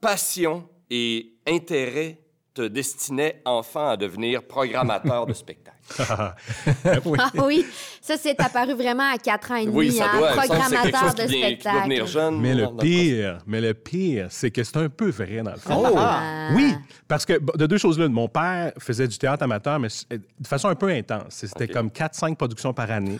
passion 0.00 0.68
et 0.90 1.34
intérêt 1.46 2.19
te 2.54 2.62
destinait 2.66 3.40
enfant 3.44 3.90
à 3.90 3.96
devenir 3.96 4.42
programmateur 4.42 5.26
de 5.26 5.32
spectacle. 5.32 5.76
oui. 7.04 7.18
Ah 7.20 7.30
oui, 7.44 7.66
ça 8.00 8.16
c'est 8.16 8.38
apparu 8.40 8.74
vraiment 8.74 9.08
à 9.12 9.18
4 9.18 9.50
ans 9.50 9.56
et 9.56 9.66
demi, 9.66 9.76
Oui, 9.76 9.92
ça 9.92 10.06
hein, 10.12 10.18
doit, 10.18 10.28
programmateur 10.32 11.14
de 11.14 11.22
qui, 11.22 11.28
vient- 11.36 11.54
qui 11.56 11.62
doit 11.62 11.72
venir 11.82 12.06
spectacle. 12.06 12.06
jeune. 12.06 12.40
Mais 12.40 12.54
le 12.54 12.68
pire, 12.78 13.38
mais 13.46 13.60
le 13.60 13.74
pire, 13.74 14.26
c'est 14.30 14.50
que 14.50 14.62
c'est 14.62 14.76
un 14.76 14.88
peu 14.88 15.10
vrai 15.10 15.42
dans 15.42 15.52
le 15.52 15.58
fond. 15.58 15.84
Oh! 15.88 15.94
Ah. 15.96 16.50
Oui, 16.54 16.74
parce 17.08 17.24
que 17.24 17.34
de 17.56 17.66
deux 17.66 17.78
choses 17.78 17.98
là, 17.98 18.08
mon 18.08 18.28
père 18.28 18.72
faisait 18.78 19.08
du 19.08 19.18
théâtre 19.18 19.42
amateur, 19.42 19.78
mais 19.78 19.88
de 20.10 20.46
façon 20.46 20.68
un 20.68 20.74
peu 20.74 20.88
intense. 20.88 21.26
C'était 21.30 21.68
comme 21.68 21.88
4-5 21.88 22.36
productions 22.36 22.72
par 22.72 22.90
année. 22.90 23.18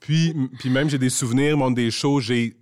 puis, 0.00 0.34
puis 0.58 0.70
même, 0.70 0.88
j'ai 0.90 0.98
des 0.98 1.10
souvenirs, 1.10 1.56
monte 1.56 1.74
des 1.74 1.90
shows, 1.90 2.20
j'ai 2.20 2.56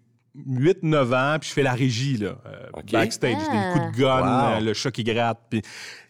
8-9 0.49 1.15
ans, 1.15 1.39
puis 1.41 1.49
je 1.49 1.55
fais 1.55 1.63
la 1.63 1.73
régie, 1.73 2.17
là, 2.17 2.37
euh, 2.47 2.83
backstage. 2.93 3.37
J'ai 3.41 3.47
Ah. 3.51 3.73
des 3.75 3.81
coups 3.81 3.97
de 3.97 4.03
gun, 4.03 4.21
Wow. 4.21 4.57
euh, 4.57 4.61
le 4.61 4.75
chat 4.75 4.91
qui 4.91 5.05
gratte, 5.05 5.39
puis... 5.51 5.63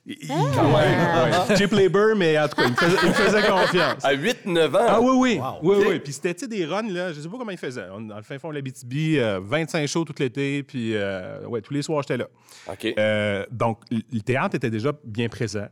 il- 0.07 0.17
il- 0.23 0.31
Ah. 0.31 0.65
ouais, 0.65 1.49
ouais. 1.51 1.57
Cheap 1.57 1.73
labor, 1.73 2.17
mais 2.17 2.39
en 2.39 2.49
tout 2.49 2.57
cas, 2.57 2.65
il 2.67 2.71
me 2.71 2.77
faisait, 2.77 2.97
il 3.03 3.09
me 3.09 3.15
faisait 3.15 3.43
confiance. 3.49 4.05
À 4.05 4.13
8-9 4.15 4.75
ans? 4.75 4.87
Ah 4.89 5.01
oui, 5.01 5.11
oui. 5.17 5.41
Oui, 5.63 5.77
OK. 5.77 5.85
oui. 5.89 5.99
Puis 6.01 6.13
c'était, 6.13 6.35
tu 6.35 6.41
sais, 6.41 6.49
des 6.49 6.65
runs, 6.65 6.83
là, 6.91 7.13
je 7.13 7.21
sais 7.21 7.29
pas 7.29 7.39
comment 7.39 7.51
ils 7.51 7.59
faisaient. 7.59 7.87
On- 7.93 8.01
Dans 8.01 8.17
le 8.17 8.23
fin 8.23 8.39
fond 8.39 8.49
de 8.51 8.55
la 8.55 8.61
BTB, 8.63 9.19
euh, 9.19 9.41
25 9.43 9.87
shows 9.87 10.05
tout 10.05 10.15
l'été, 10.19 10.63
puis 10.63 10.95
euh, 10.97 11.47
ouais, 11.47 11.61
tous 11.61 11.75
les 11.75 11.83
soirs, 11.83 12.03
j'étais 12.03 12.17
là. 12.17 12.27
OK. 12.71 12.95
Euh, 12.99 13.45
donc, 13.51 13.81
le 13.91 14.21
théâtre 14.21 14.57
était 14.57 14.71
déjà 14.71 14.93
bien 15.05 15.29
présent. 15.29 15.67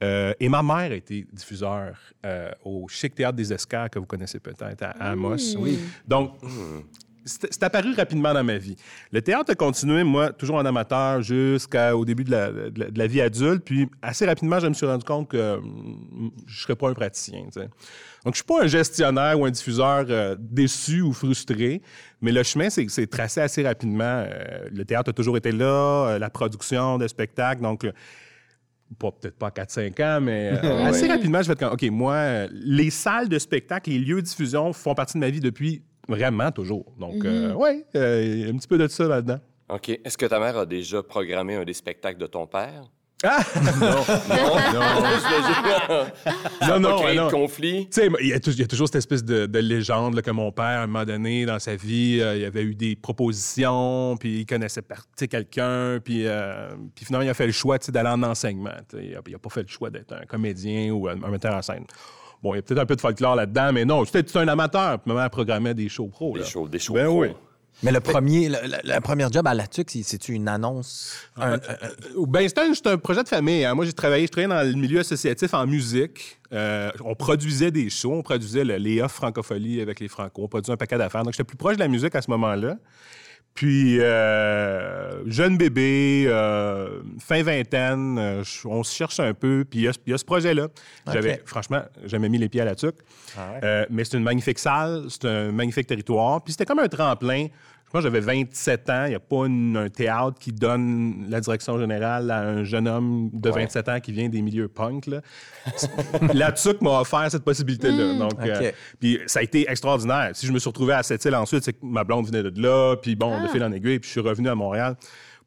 Euh, 0.00 0.32
et 0.38 0.48
ma 0.48 0.62
mère 0.62 0.92
a 0.92 0.94
été 0.94 1.26
diffuseur 1.32 1.96
euh, 2.24 2.52
au 2.64 2.86
Chic 2.88 3.16
Théâtre 3.16 3.34
des 3.36 3.52
Escars, 3.52 3.90
que 3.90 3.98
vous 3.98 4.06
connaissez 4.06 4.38
peut-être, 4.38 4.80
à, 4.84 4.90
Amos. 5.10 5.56
Oui. 5.58 5.76
Donc, 6.06 6.36
c'est 6.40 6.48
c'est 7.28 7.62
apparu 7.62 7.94
rapidement 7.94 8.32
dans 8.34 8.42
ma 8.44 8.58
vie. 8.58 8.76
Le 9.12 9.22
théâtre 9.22 9.52
a 9.52 9.54
continué, 9.54 10.02
moi, 10.04 10.32
toujours 10.32 10.56
en 10.56 10.64
amateur, 10.64 11.22
jusqu'au 11.22 12.04
début 12.04 12.24
de 12.24 12.30
la, 12.30 12.50
de 12.50 12.80
la- 12.80 12.90
de 12.90 12.98
la 12.98 13.06
vie 13.06 13.20
adulte. 13.20 13.62
Puis, 13.64 13.88
assez 14.02 14.26
rapidement, 14.26 14.58
je 14.60 14.66
me 14.66 14.74
suis 14.74 14.86
rendu 14.86 15.04
compte 15.04 15.28
que 15.28 15.56
hum, 15.56 16.30
je 16.46 16.52
ne 16.54 16.62
serais 16.62 16.76
pas 16.76 16.88
un 16.88 16.94
praticien. 16.94 17.42
Donc, 18.24 18.34
je 18.34 18.38
suis 18.38 18.44
pas 18.44 18.62
un 18.64 18.66
gestionnaire 18.66 19.38
ou 19.38 19.44
un 19.44 19.50
diffuseur 19.50 20.04
euh, 20.08 20.34
déçu 20.38 21.02
ou 21.02 21.12
frustré, 21.12 21.80
mais 22.20 22.32
le 22.32 22.42
chemin 22.42 22.68
c'est 22.70 23.06
tracé 23.06 23.40
assez 23.40 23.62
rapidement. 23.62 24.24
Euh, 24.26 24.68
le 24.72 24.84
théâtre 24.84 25.10
a 25.10 25.12
toujours 25.12 25.36
été 25.36 25.52
là, 25.52 26.08
euh, 26.08 26.18
la 26.18 26.28
production 26.30 26.98
de 26.98 27.06
spectacles, 27.06 27.62
donc 27.62 27.86
pas 28.98 29.12
peut-être 29.12 29.36
pas 29.36 29.50
4-5 29.50 30.00
ans, 30.02 30.20
mais 30.20 30.48
assez 30.86 31.06
rapidement, 31.06 31.42
je 31.42 31.48
vais 31.48 31.52
être 31.52 31.72
OK, 31.72 31.82
moi, 31.90 32.46
les 32.50 32.90
salles 32.90 33.28
de 33.28 33.38
spectacle, 33.38 33.90
les 33.90 33.98
lieux 33.98 34.16
de 34.22 34.26
diffusion 34.26 34.72
font 34.72 34.94
partie 34.94 35.14
de 35.14 35.20
ma 35.20 35.28
vie 35.30 35.40
depuis 35.40 35.82
vraiment 36.08 36.50
toujours. 36.50 36.92
Donc, 36.98 37.24
euh, 37.24 37.52
ouais, 37.54 37.84
euh, 37.94 38.22
il 38.24 38.40
y 38.40 38.44
a 38.46 38.48
un 38.48 38.56
petit 38.56 38.68
peu 38.68 38.78
de 38.78 38.88
ça 38.88 39.04
là-dedans. 39.04 39.38
OK. 39.68 39.90
Est-ce 39.90 40.16
que 40.16 40.26
ta 40.26 40.40
mère 40.40 40.56
a 40.56 40.66
déjà 40.66 41.02
programmé 41.02 41.54
un 41.54 41.64
des 41.64 41.74
spectacles 41.74 42.18
de 42.18 42.26
ton 42.26 42.46
père? 42.46 42.84
Ah! 43.24 43.40
non, 43.80 43.80
non, 43.80 43.96
non, 46.68 46.80
non, 46.80 46.96
Pas 46.96 47.02
créé 47.02 47.16
non. 47.16 47.26
de 47.26 47.30
conflit? 47.32 47.88
Tu 47.90 48.00
sais, 48.00 48.08
il 48.20 48.28
y, 48.28 48.32
a 48.32 48.36
il 48.36 48.58
y 48.60 48.62
a 48.62 48.66
toujours 48.66 48.86
cette 48.86 48.96
espèce 48.96 49.24
de, 49.24 49.46
de 49.46 49.58
légende 49.58 50.14
là, 50.14 50.22
que 50.22 50.30
mon 50.30 50.52
père, 50.52 50.64
à 50.64 50.82
un 50.82 50.86
moment 50.86 51.04
donné, 51.04 51.44
dans 51.44 51.58
sa 51.58 51.74
vie, 51.74 52.20
euh, 52.20 52.36
il 52.36 52.44
avait 52.44 52.62
eu 52.62 52.76
des 52.76 52.94
propositions, 52.94 54.16
puis 54.18 54.40
il 54.40 54.46
connaissait 54.46 54.82
quelqu'un, 55.28 55.98
puis, 56.02 56.26
euh, 56.26 56.70
puis 56.94 57.04
finalement, 57.04 57.26
il 57.26 57.30
a 57.30 57.34
fait 57.34 57.46
le 57.46 57.52
choix 57.52 57.78
d'aller 57.78 58.08
en 58.08 58.22
enseignement. 58.22 58.70
tu 58.88 58.98
sais. 58.98 59.04
Il 59.26 59.32
n'a 59.32 59.38
pas 59.38 59.50
fait 59.50 59.62
le 59.62 59.68
choix 59.68 59.90
d'être 59.90 60.12
un 60.12 60.24
comédien 60.24 60.92
ou 60.92 61.08
un, 61.08 61.20
un 61.20 61.30
metteur 61.30 61.54
en 61.54 61.62
scène. 61.62 61.84
Bon, 62.42 62.54
il 62.54 62.56
y 62.56 62.58
a 62.60 62.62
peut-être 62.62 62.80
un 62.80 62.86
peu 62.86 62.94
de 62.96 63.00
folklore 63.00 63.34
là-dedans, 63.36 63.72
mais 63.72 63.84
non, 63.84 64.04
c'était 64.04 64.36
un 64.38 64.46
amateur. 64.48 64.98
Puis 65.00 65.12
ma 65.12 65.20
mère 65.20 65.30
programmait 65.30 65.74
des 65.74 65.88
shows 65.88 66.06
pro. 66.08 66.36
Des 66.38 66.44
shows, 66.44 66.68
des 66.68 66.78
shows 66.78 66.94
Ben 66.94 67.06
pro. 67.06 67.20
oui. 67.22 67.28
Mais 67.84 67.92
le 67.92 68.00
premier, 68.00 68.48
le, 68.48 68.56
le- 68.64 68.92
le 68.94 69.00
premier 69.00 69.26
job 69.30 69.46
à 69.46 69.54
la 69.54 69.68
TUC, 69.68 69.88
c'est- 69.90 70.02
c'est-tu 70.02 70.32
une 70.32 70.48
annonce? 70.48 71.14
Un- 71.36 71.52
un- 71.52 71.58
Euh, 71.58 72.26
Ben, 72.26 72.48
c'est 72.48 72.58
un, 72.58 72.74
c'est 72.74 72.88
un 72.88 72.98
projet 72.98 73.22
de 73.22 73.28
famille. 73.28 73.64
hein. 73.64 73.74
Moi, 73.76 73.84
j'ai 73.84 73.92
travaillé, 73.92 74.26
je 74.26 74.32
travaillais 74.32 74.48
dans 74.52 74.68
le 74.68 74.72
milieu 74.80 74.98
associatif 74.98 75.54
en 75.54 75.64
musique. 75.64 76.40
Euh, 76.52 76.90
on 77.04 77.14
produisait 77.14 77.70
des 77.70 77.88
shows, 77.88 78.14
on 78.14 78.22
produisait 78.22 78.64
le, 78.64 78.76
les 78.78 79.00
off 79.00 79.12
francophonie 79.12 79.80
avec 79.80 80.00
les 80.00 80.08
Franco. 80.08 80.42
On 80.42 80.48
produisait 80.48 80.72
un 80.72 80.76
paquet 80.76 80.98
d'affaires. 80.98 81.22
Donc, 81.22 81.34
j'étais 81.34 81.44
plus 81.44 81.56
proche 81.56 81.76
de 81.76 81.80
la 81.80 81.88
musique 81.88 82.16
à 82.16 82.22
ce 82.22 82.30
moment-là. 82.32 82.76
Puis, 83.58 83.98
euh, 84.00 85.22
jeune 85.26 85.56
bébé, 85.58 86.26
euh, 86.28 87.00
fin 87.18 87.42
vingtaine, 87.42 88.16
euh, 88.16 88.42
on 88.66 88.84
se 88.84 88.94
cherche 88.94 89.18
un 89.18 89.34
peu. 89.34 89.64
Puis, 89.68 89.80
il 89.80 89.82
y 89.82 89.88
a, 89.88 89.92
ce- 89.92 89.98
il 90.06 90.10
y 90.12 90.14
a 90.14 90.18
ce 90.18 90.24
projet-là. 90.24 90.68
J'avais, 91.12 91.42
franchement, 91.44 91.82
jamais 92.04 92.28
mis 92.28 92.38
les 92.38 92.48
pieds 92.48 92.60
à 92.60 92.64
la 92.64 92.76
tuque. 92.76 92.98
Euh, 93.64 93.84
mais 93.90 94.04
c'est 94.04 94.16
une 94.16 94.22
magnifique 94.22 94.60
salle, 94.60 95.06
c'est 95.08 95.24
un 95.24 95.50
magnifique 95.50 95.88
territoire. 95.88 96.40
Puis, 96.44 96.52
c'était 96.52 96.66
comme 96.66 96.78
un 96.78 96.86
tremplin. 96.86 97.48
Je 97.88 97.92
pense 97.92 98.02
que 98.02 98.08
j'avais 98.08 98.20
27 98.20 98.90
ans. 98.90 99.04
Il 99.06 99.10
n'y 99.10 99.14
a 99.14 99.18
pas 99.20 99.46
une- 99.46 99.74
un 99.78 99.88
théâtre 99.88 100.38
qui 100.38 100.52
donne 100.52 101.24
la 101.30 101.40
direction 101.40 101.78
générale 101.78 102.30
à 102.30 102.40
un 102.40 102.62
jeune 102.62 102.86
homme 102.86 103.30
de 103.32 103.48
27 103.50 103.88
ans 103.88 103.98
qui 103.98 104.12
vient 104.12 104.28
des 104.28 104.42
milieux 104.42 104.68
punk. 104.68 105.06
Là. 105.06 105.22
la 106.34 106.52
TUC 106.52 106.82
m'a 106.82 107.00
offert 107.00 107.30
cette 107.30 107.44
possibilité-là. 107.44 108.18
Donc, 108.18 108.32
euh, 108.40 108.68
OK. 108.68 108.74
puis 109.00 109.18
ça 109.26 109.38
a 109.40 109.42
été 109.42 109.70
extraordinaire. 109.70 110.32
Si 110.34 110.46
je 110.46 110.52
me 110.52 110.58
suis 110.58 110.68
retrouvé 110.68 110.92
à 110.92 111.02
cette 111.02 111.24
île 111.24 111.34
ensuite, 111.34 111.64
c'est 111.64 111.72
que 111.72 111.78
ma 111.82 112.04
blonde 112.04 112.26
venait 112.26 112.42
de 112.42 112.60
là, 112.60 112.96
puis 112.96 113.16
bon, 113.16 113.42
de 113.42 113.48
fil 113.48 113.64
en 113.64 113.72
aiguille, 113.72 114.00
puis 114.00 114.08
je 114.08 114.12
suis 114.12 114.20
revenu 114.20 114.50
à 114.50 114.54
Montréal 114.54 114.94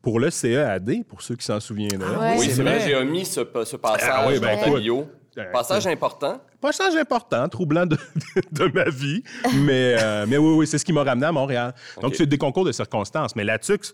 pour 0.02 0.20
le 0.20 0.32
CEAD, 0.32 1.06
pour 1.08 1.22
ceux 1.22 1.36
qui 1.36 1.46
s'en 1.46 1.60
souviendraient. 1.60 2.16
Ouais. 2.18 2.36
Oui, 2.40 2.50
C'est 2.50 2.64
vrai, 2.64 2.80
j'ai 2.84 2.96
omis 2.96 3.26
ce, 3.26 3.42
ce 3.66 3.76
passage 3.76 4.10
Ah 4.12 4.26
oui, 4.28 4.40
ben, 4.40 4.58
dans 4.58 4.74
ta 4.74 4.80
bio. 4.80 5.08
Passage 5.54 5.88
important. 5.88 6.42
Passage 6.60 6.96
important, 6.96 7.48
troublant 7.50 7.86
de, 7.86 7.98
de 8.52 8.66
ma 8.74 8.90
vie. 8.90 9.24
Mais, 9.56 9.96
euh, 10.02 10.26
mais 10.28 10.38
oui, 10.38 10.54
oui, 10.58 10.68
c'est 10.68 10.78
ce 10.78 10.86
qui 10.86 10.94
m'a 10.94 11.04
ramené 11.04 11.26
à 11.28 11.32
Montréal. 11.32 11.74
Donc, 12.02 12.16
c'est 12.16 12.26
des 12.26 12.38
concours 12.38 12.66
de 12.66 12.72
circonstances. 12.72 13.36
Mais 13.36 13.44
la 13.44 13.58
TUX, 13.58 13.94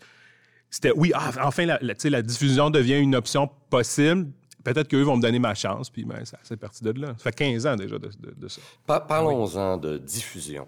c'était, 0.70 0.92
oui, 0.96 1.12
ah, 1.14 1.32
enfin, 1.44 1.66
la, 1.66 1.78
la- 1.82 1.94
la 2.04 2.22
diffusion 2.22 2.70
devient 2.70 2.98
une 2.98 3.16
option 3.16 3.50
possible. 3.70 4.28
Peut-être 4.64 4.88
qu'eux 4.90 5.04
vont 5.04 5.16
me 5.16 5.22
donner 5.22 5.40
ma 5.40 5.54
chance. 5.56 5.90
Puis, 5.90 6.04
ben, 6.04 6.26
ça, 6.26 6.38
c'est 6.44 6.58
parti 6.58 6.84
de 6.84 6.92
là. 7.00 7.10
Ça 7.18 7.24
fait 7.26 7.32
15 7.36 7.66
ans 7.68 7.76
déjà 7.76 7.98
de, 8.00 8.08
de- 8.20 8.34
de 8.36 8.48
ça. 8.48 8.60
Pa- 8.86 9.00
Parlons-en 9.00 9.78
de 9.78 9.98
diffusion. 9.98 10.68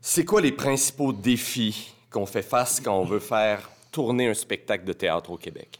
C'est 0.00 0.24
quoi 0.24 0.40
les 0.40 0.52
principaux 0.52 1.12
défis 1.12 1.92
qu'on 2.10 2.26
fait 2.26 2.42
face 2.42 2.80
quand 2.80 2.96
on 2.98 3.04
veut 3.04 3.18
faire 3.18 3.68
tourner 3.90 4.28
un 4.28 4.34
spectacle 4.34 4.84
de 4.84 4.92
théâtre 4.92 5.30
au 5.30 5.36
Québec? 5.36 5.78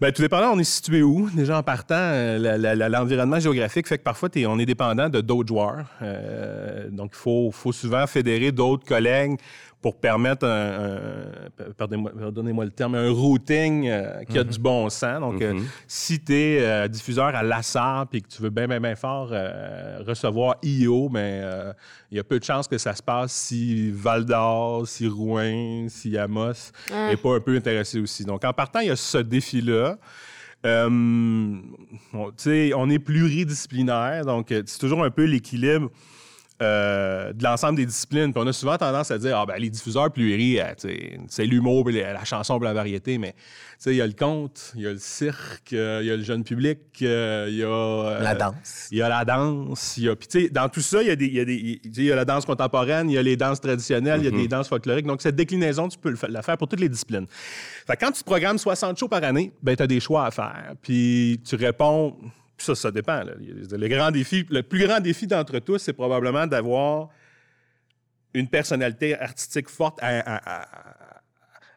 Ben, 0.00 0.12
tout 0.12 0.22
dépendant, 0.22 0.52
on 0.54 0.58
est 0.58 0.64
situé 0.64 1.02
où? 1.02 1.28
Déjà 1.28 1.58
en 1.58 1.62
partant, 1.62 1.94
euh, 1.94 2.88
l'environnement 2.88 3.38
géographique 3.38 3.86
fait 3.86 3.98
que 3.98 4.02
parfois, 4.02 4.30
on 4.46 4.58
est 4.58 4.64
dépendant 4.64 5.10
de 5.10 5.20
d'autres 5.20 5.48
joueurs. 5.48 5.84
Euh, 6.00 6.88
donc, 6.88 7.10
il 7.12 7.18
faut, 7.18 7.50
faut 7.52 7.72
souvent 7.72 8.06
fédérer 8.06 8.50
d'autres 8.50 8.86
collègues 8.86 9.38
pour 9.82 9.98
permettre 9.98 10.46
un, 10.46 11.28
un- 11.68 11.72
pardonnez-moi 11.76 12.64
le 12.66 12.70
terme, 12.70 12.96
un 12.96 13.10
routing 13.10 13.88
euh, 13.88 14.24
qui 14.24 14.38
a 14.38 14.44
du 14.44 14.58
bon 14.58 14.90
sens. 14.90 15.20
Donc, 15.20 15.40
euh, 15.40 15.54
si 15.88 16.20
tu 16.22 16.34
es 16.34 16.88
diffuseur 16.88 17.26
à 17.34 17.42
Lassar 17.42 18.06
puis 18.08 18.20
que 18.20 18.28
tu 18.28 18.42
veux 18.42 18.50
bien, 18.50 18.68
bien, 18.68 18.78
bien 18.80 18.94
fort 18.94 19.30
euh, 19.32 20.00
recevoir 20.06 20.56
IO, 20.62 21.08
mais 21.08 21.40
euh, 21.42 21.72
il 22.10 22.18
y 22.18 22.20
a 22.20 22.24
peu 22.24 22.38
de 22.38 22.44
chances 22.44 22.68
que 22.68 22.76
ça 22.76 22.94
se 22.94 23.02
passe 23.02 23.32
si 23.32 23.90
Val 23.90 24.26
d'Or, 24.26 24.86
si 24.86 25.08
Rouen, 25.08 25.86
si 25.88 26.18
Amos 26.18 26.72
n'est 27.08 27.16
pas 27.16 27.36
un 27.36 27.40
peu 27.40 27.56
intéressé 27.56 28.00
aussi. 28.00 28.24
Donc, 28.24 28.44
en 28.44 28.52
partant, 28.52 28.80
il 28.80 28.88
y 28.88 28.90
a 28.90 28.96
ce 28.96 29.18
défi-là. 29.18 29.96
Euh, 30.66 30.88
on, 32.12 32.26
tu 32.26 32.32
sais, 32.36 32.72
on 32.76 32.90
est 32.90 32.98
pluridisciplinaire, 32.98 34.26
donc 34.26 34.52
euh, 34.52 34.62
c'est 34.66 34.78
toujours 34.78 35.02
un 35.02 35.10
peu 35.10 35.24
l'équilibre 35.24 35.90
euh, 36.62 37.32
de 37.32 37.42
l'ensemble 37.42 37.76
des 37.76 37.86
disciplines. 37.86 38.32
Puis 38.32 38.42
on 38.42 38.46
a 38.46 38.52
souvent 38.52 38.76
tendance 38.76 39.10
à 39.10 39.18
dire, 39.18 39.38
ah 39.38 39.46
ben 39.46 39.56
les 39.58 39.70
diffuseurs 39.70 40.10
euh, 40.16 40.74
sais, 40.76 41.18
c'est 41.28 41.46
l'humour, 41.46 41.88
la, 41.90 42.12
la 42.12 42.24
chanson, 42.24 42.58
la 42.58 42.72
variété, 42.72 43.18
mais 43.18 43.32
tu 43.32 43.38
sais, 43.78 43.90
il 43.92 43.96
y 43.96 44.02
a 44.02 44.06
le 44.06 44.12
conte, 44.12 44.72
il 44.74 44.82
y 44.82 44.86
a 44.86 44.92
le 44.92 44.98
cirque, 44.98 45.72
euh, 45.72 46.00
il 46.02 46.08
y 46.08 46.10
a 46.10 46.16
le 46.16 46.22
jeune 46.22 46.44
public, 46.44 46.78
euh, 47.02 47.46
il 47.48 47.56
y 47.56 47.62
a... 47.62 47.66
euh, 47.66 48.22
La 48.22 48.34
danse. 48.34 48.88
Il 48.90 48.98
y 48.98 49.02
a 49.02 49.08
la 49.08 49.24
danse, 49.24 49.96
y 49.96 50.08
a... 50.08 50.16
Puis 50.16 50.28
tu 50.28 50.42
sais, 50.42 50.48
dans 50.50 50.68
tout 50.68 50.82
ça, 50.82 51.02
il 51.02 51.08
y 51.08 51.10
a 51.10 51.16
des... 51.16 51.26
Il 51.26 51.34
y 51.34 51.40
a, 51.40 51.44
des, 51.44 51.80
y 52.04 52.12
a 52.12 52.16
la 52.16 52.24
danse 52.24 52.44
contemporaine, 52.44 53.08
il 53.08 53.14
y 53.14 53.18
a 53.18 53.22
les 53.22 53.36
danses 53.36 53.60
traditionnelles, 53.60 54.20
il 54.20 54.24
y 54.24 54.28
a 54.28 54.30
des 54.30 54.48
danses 54.48 54.68
folkloriques. 54.68 55.06
Donc, 55.06 55.22
cette 55.22 55.36
déclinaison, 55.36 55.88
tu 55.88 55.98
peux 55.98 56.14
la 56.28 56.42
faire 56.42 56.58
pour 56.58 56.68
toutes 56.68 56.80
les 56.80 56.88
disciplines. 56.88 57.26
Fait 57.86 57.96
que 57.96 58.04
quand 58.04 58.12
tu 58.12 58.22
programmes 58.22 58.58
60 58.58 58.98
shows 58.98 59.08
par 59.08 59.24
année, 59.24 59.52
ben 59.62 59.74
tu 59.76 59.82
as 59.82 59.86
des 59.86 60.00
choix 60.00 60.26
à 60.26 60.30
faire. 60.30 60.74
Puis 60.82 61.40
tu 61.44 61.56
réponds... 61.56 62.16
Puis 62.60 62.66
ça, 62.66 62.74
ça 62.74 62.90
dépend. 62.90 63.22
là. 63.22 63.32
Le, 63.38 63.88
grand 63.88 64.10
défi, 64.10 64.44
le 64.50 64.62
plus 64.62 64.86
grand 64.86 65.00
défi 65.00 65.26
d'entre 65.26 65.60
tous, 65.60 65.78
c'est 65.78 65.94
probablement 65.94 66.46
d'avoir 66.46 67.08
une 68.34 68.48
personnalité 68.48 69.18
artistique 69.18 69.70
forte 69.70 69.98
à, 70.02 70.08
à- 70.20 70.60
à- 70.60 71.20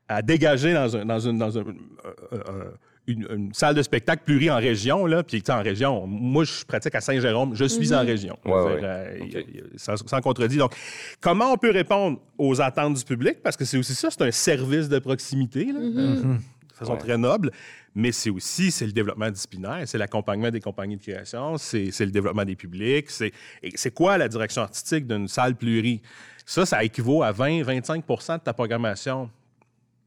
à 0.09 0.21
dégager 0.21 0.73
dans, 0.73 0.93
un- 0.97 1.05
dans 1.05 1.19
une, 1.19 1.37
dans 1.37 1.57
un- 1.57 1.61
un- 1.61 2.35
un- 2.35 2.73
une, 3.07 3.27
une 3.33 3.53
salle 3.53 3.75
de 3.75 3.81
spectacle 3.81 4.23
plurie 4.25 4.51
en 4.51 4.57
région. 4.57 5.05
Là, 5.05 5.23
puis 5.23 5.41
en 5.47 5.61
région, 5.63 6.05
moi, 6.05 6.43
je 6.43 6.65
pratique 6.65 6.93
à 6.95 6.99
Saint-Jérôme, 6.99 7.55
je 7.55 7.63
suis 7.63 7.93
en 7.93 8.01
région. 8.01 8.37
Ouais, 8.43 8.51
ouais. 8.51 8.79
euh, 8.83 9.19
y 9.29 9.37
a- 9.37 9.63
sans, 9.77 9.95
sans 9.95 10.19
contredit. 10.19 10.57
Donc, 10.57 10.75
comment 11.21 11.53
on 11.53 11.57
peut 11.57 11.71
répondre 11.71 12.19
aux 12.37 12.59
attentes 12.61 12.95
du 12.95 13.05
public? 13.05 13.41
Parce 13.41 13.55
que 13.55 13.63
c'est 13.63 13.77
aussi 13.77 13.95
ça, 13.95 14.09
c'est 14.11 14.21
un 14.23 14.31
service 14.31 14.89
de 14.89 14.99
proximité. 14.99 15.65
là. 15.71 15.79
Euh, 15.79 16.35
de 16.73 16.77
façon 16.77 16.93
Ouais. 16.93 16.97
très 16.99 17.17
noble, 17.17 17.51
mais 17.95 18.11
c'est 18.11 18.29
aussi 18.29 18.71
c'est 18.71 18.85
le 18.85 18.91
développement 18.91 19.29
disciplinaire, 19.31 19.83
c'est 19.85 19.97
l'accompagnement 19.97 20.49
des 20.51 20.59
compagnies 20.59 20.97
de 20.97 21.01
création, 21.01 21.57
c'est 21.57 21.91
c'est 21.91 22.05
le 22.05 22.11
développement 22.11 22.43
des 22.45 22.55
publics, 22.55 23.09
c'est 23.09 23.31
et 23.61 23.71
c'est 23.75 23.91
quoi 23.93 24.17
la 24.17 24.27
direction 24.27 24.63
artistique 24.63 25.07
d'une 25.07 25.27
salle 25.27 25.55
plurie? 25.55 26.01
Ça, 26.45 26.65
ça 26.65 26.83
équivaut 26.83 27.23
à 27.23 27.31
20-25% 27.31 28.39
de 28.39 28.43
ta 28.43 28.53
programmation. 28.53 29.29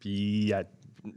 Puis 0.01 0.11
il 0.11 0.49
y 0.49 0.53
a, 0.53 0.65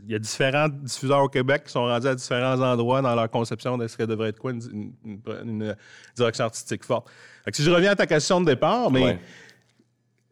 il 0.06 0.12
y 0.12 0.16
a 0.16 0.20
différents 0.20 0.70
diffuseurs 0.70 1.24
au 1.24 1.28
Québec 1.28 1.64
qui 1.66 1.72
sont 1.72 1.82
rendus 1.86 2.08
à 2.08 2.16
différents 2.16 2.62
endroits 2.62 3.02
dans 3.02 3.14
leur 3.16 3.30
conception 3.30 3.78
de 3.78 3.88
ce 3.88 3.98
que 3.98 4.04
devrait 4.04 4.30
être 4.30 4.40
quoi 4.40 4.52
une, 4.52 4.62
une- 4.72 4.94
une- 5.04 5.22
une 5.64 5.76
direction 6.16 6.46
artistique 6.46 6.86
forte. 6.86 7.10
Fait 7.44 7.52
que 7.52 7.58
si 7.58 7.64
je 7.64 7.72
reviens 7.72 7.92
à 7.92 7.96
ta 7.96 8.06
question 8.08 8.40
de 8.40 8.46
départ, 8.46 8.92
mais 8.92 9.04
Ouais. 9.04 9.20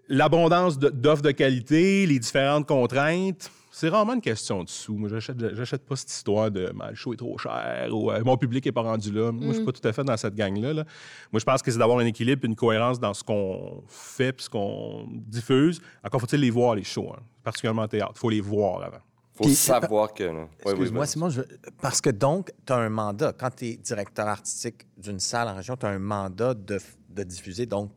l'abondance 0.07 0.79
de- 0.79 0.89
d'offres 0.89 1.21
de 1.23 1.31
qualité, 1.31 2.05
les 2.05 2.19
différentes 2.19 2.65
contraintes, 2.67 3.51
c'est 3.79 3.89
rarement 3.89 4.13
une 4.13 4.21
question 4.21 4.63
de 4.63 4.69
sous. 4.69 4.95
Moi, 4.95 5.07
j'achète, 5.09 5.37
j'achète 5.55 5.85
pas 5.85 5.95
cette 5.95 6.09
histoire 6.11 6.49
de 6.49 6.73
«Ah, 6.79 6.89
le 6.89 6.95
show 6.95 7.13
est 7.13 7.17
trop 7.17 7.37
cher 7.37 7.89
ou 7.91 8.11
euh, 8.11 8.23
mon 8.23 8.35
public 8.37 8.65
est 8.65 8.71
pas 8.71 8.81
rendu 8.81 9.11
là. 9.11 9.31
Moi, 9.31 9.49
je 9.49 9.53
suis 9.57 9.65
pas 9.65 9.71
tout 9.71 9.87
à 9.87 9.93
fait 9.93 10.03
dans 10.03 10.17
cette 10.17 10.33
gang-là. 10.35 10.73
là. 10.73 10.83
Moi, 11.31 11.39
je 11.39 11.45
pense 11.45 11.61
que 11.61 11.69
c'est 11.71 11.77
d'avoir 11.77 11.99
un 11.99 12.05
équilibre 12.05 12.43
et 12.43 12.47
une 12.47 12.55
cohérence 12.55 12.99
dans 12.99 13.13
ce 13.13 13.23
qu'on 13.23 13.83
fait 13.87 14.33
puis 14.33 14.45
ce 14.45 14.49
qu'on 14.49 15.07
diffuse. 15.11 15.79
Encore 16.03 16.21
faut-il 16.21 16.39
les 16.39 16.49
voir, 16.49 16.73
les 16.75 16.83
shows, 16.83 17.11
hein, 17.15 17.21
particulièrement 17.43 17.83
en 17.83 17.87
théâtre. 17.87 18.13
Il 18.15 18.19
faut 18.19 18.29
les 18.31 18.41
voir 18.41 18.81
avant. 18.83 18.97
faut 19.35 19.43
Puis- 19.43 19.53
savoir 19.55 20.13
que... 20.13 20.23
Ouais, 20.23 20.47
oui, 20.65 20.71
Excuse-moi. 20.71 21.05
Simon, 21.05 21.29
je- 21.29 21.41
parce 21.79 22.01
que 22.01 22.09
donc, 22.09 22.51
tu 22.65 22.73
as 22.73 22.77
un 22.77 22.89
mandat. 22.89 23.33
Quand 23.33 23.51
tu 23.55 23.65
es 23.67 23.77
directeur 23.77 24.27
artistique 24.27 24.87
d'une 24.97 25.19
salle 25.19 25.47
en 25.49 25.55
région, 25.55 25.75
tu 25.77 25.85
as 25.85 25.89
un 25.89 25.99
mandat 25.99 26.55
de, 26.55 26.79
de 27.09 27.23
diffuser 27.23 27.67
donc 27.67 27.91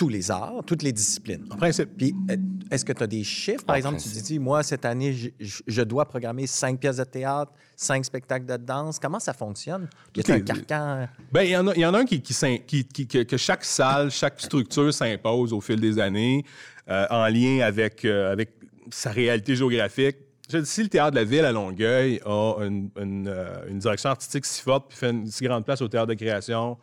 tous 0.00 0.08
les 0.08 0.30
arts, 0.30 0.62
toutes 0.66 0.82
les 0.82 0.92
disciplines. 0.92 1.44
En 1.50 1.56
principe, 1.56 1.90
Puis, 1.98 2.14
euh, 2.30 2.36
est-ce 2.70 2.86
que 2.86 2.92
tu 2.94 3.02
as 3.02 3.06
des 3.06 3.22
chiffres? 3.22 3.66
Par 3.66 3.74
En 3.74 3.76
exemple, 3.76 3.96
principe. 3.96 4.14
tu 4.14 4.22
te 4.22 4.26
dis, 4.28 4.38
moi, 4.38 4.62
cette 4.62 4.86
année, 4.86 5.14
je, 5.38 5.82
dois 5.82 6.06
programmer 6.06 6.46
cinq 6.46 6.80
pièces 6.80 6.96
de 6.96 7.04
théâtre, 7.04 7.52
cinq 7.76 8.02
spectacles 8.06 8.46
de 8.46 8.56
danse. 8.56 8.98
Comment 8.98 9.20
ça 9.20 9.34
fonctionne? 9.34 9.90
Y 10.16 10.30
a 10.30 10.34
un 10.36 10.40
carcan? 10.40 11.06
Ben, 11.30 11.42
il 11.42 11.50
y, 11.50 11.56
en 11.58 11.66
a- 11.68 11.74
il 11.74 11.80
y 11.82 11.84
en 11.84 11.92
a 11.92 11.98
un 11.98 12.06
qui, 12.06 12.22
qui 12.22 12.32
s'in- 12.32 12.56
qui- 12.66 12.86
qui- 12.86 13.06
que, 13.06 13.24
que 13.24 13.36
chaque 13.36 13.62
salle, 13.62 14.10
chaque 14.10 14.40
structure 14.40 14.90
s'impose 14.94 15.52
au 15.52 15.60
fil 15.60 15.78
des 15.78 15.98
années 15.98 16.44
euh, 16.88 17.04
en 17.10 17.26
lien 17.28 17.60
avec, 17.60 18.02
euh, 18.06 18.32
avec 18.32 18.52
sa 18.90 19.10
réalité 19.10 19.54
géographique. 19.54 20.16
Je 20.50 20.56
dis, 20.56 20.66
si 20.66 20.82
le 20.82 20.88
théâtre 20.88 21.10
de 21.10 21.16
la 21.16 21.24
ville 21.24 21.44
à 21.44 21.52
Longueuil 21.52 22.22
a 22.24 22.54
une, 22.62 22.88
une, 22.98 23.28
euh, 23.28 23.68
une 23.68 23.78
direction 23.80 24.08
artistique 24.08 24.46
si 24.46 24.62
forte 24.62 24.88
puis 24.88 24.96
fait 24.96 25.10
une 25.10 25.26
si 25.26 25.44
grande 25.44 25.66
place 25.66 25.82
au 25.82 25.88
théâtre 25.88 26.06
de 26.08 26.14
création, 26.14 26.78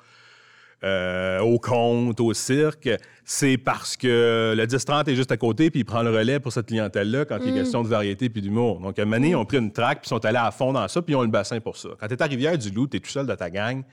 euh, 0.84 1.40
au 1.40 1.58
conte, 1.58 2.20
au 2.20 2.34
cirque, 2.34 2.90
c'est 3.26 3.58
parce 3.58 3.98
que 3.98 4.54
le 4.56 4.66
10-30 4.66 5.10
est 5.10 5.16
juste 5.16 5.32
à 5.32 5.38
côté 5.38 5.72
puis 5.72 5.80
il 5.80 5.86
prend 5.86 6.04
le 6.04 6.12
relais 6.12 6.40
pour 6.40 6.54
cette 6.54 6.68
clientèle-là 6.68 7.26
quand 7.26 7.40
il 7.44 7.50
est 7.50 7.60
question 7.60 7.82
de 7.82 7.88
variété 7.88 8.30
puis 8.30 8.42
d'humour. 8.42 8.80
Donc, 8.80 9.00
à 9.00 9.06
donné, 9.06 9.30
ils 9.30 9.36
ont 9.36 9.46
pris 9.46 9.58
une 9.58 9.72
traque 9.72 10.02
puis 10.02 10.10
sont 10.10 10.24
allés 10.24 10.38
à 10.38 10.52
fond 10.52 10.74
dans 10.74 10.88
ça 10.88 11.02
puis 11.02 11.14
ils 11.14 11.16
ont 11.16 11.24
le 11.24 11.28
bassin 11.28 11.60
pour 11.60 11.78
ça. 11.78 11.90
Quand 12.00 12.08
tu 12.08 12.14
es 12.14 12.22
à 12.22 12.26
Rivière-du-Loup, 12.26 12.88
tu 12.88 12.98
es 12.98 13.00
tout 13.00 13.10
seul 13.10 13.26
de 13.26 13.34
ta 13.34 13.50
gang, 13.50 13.84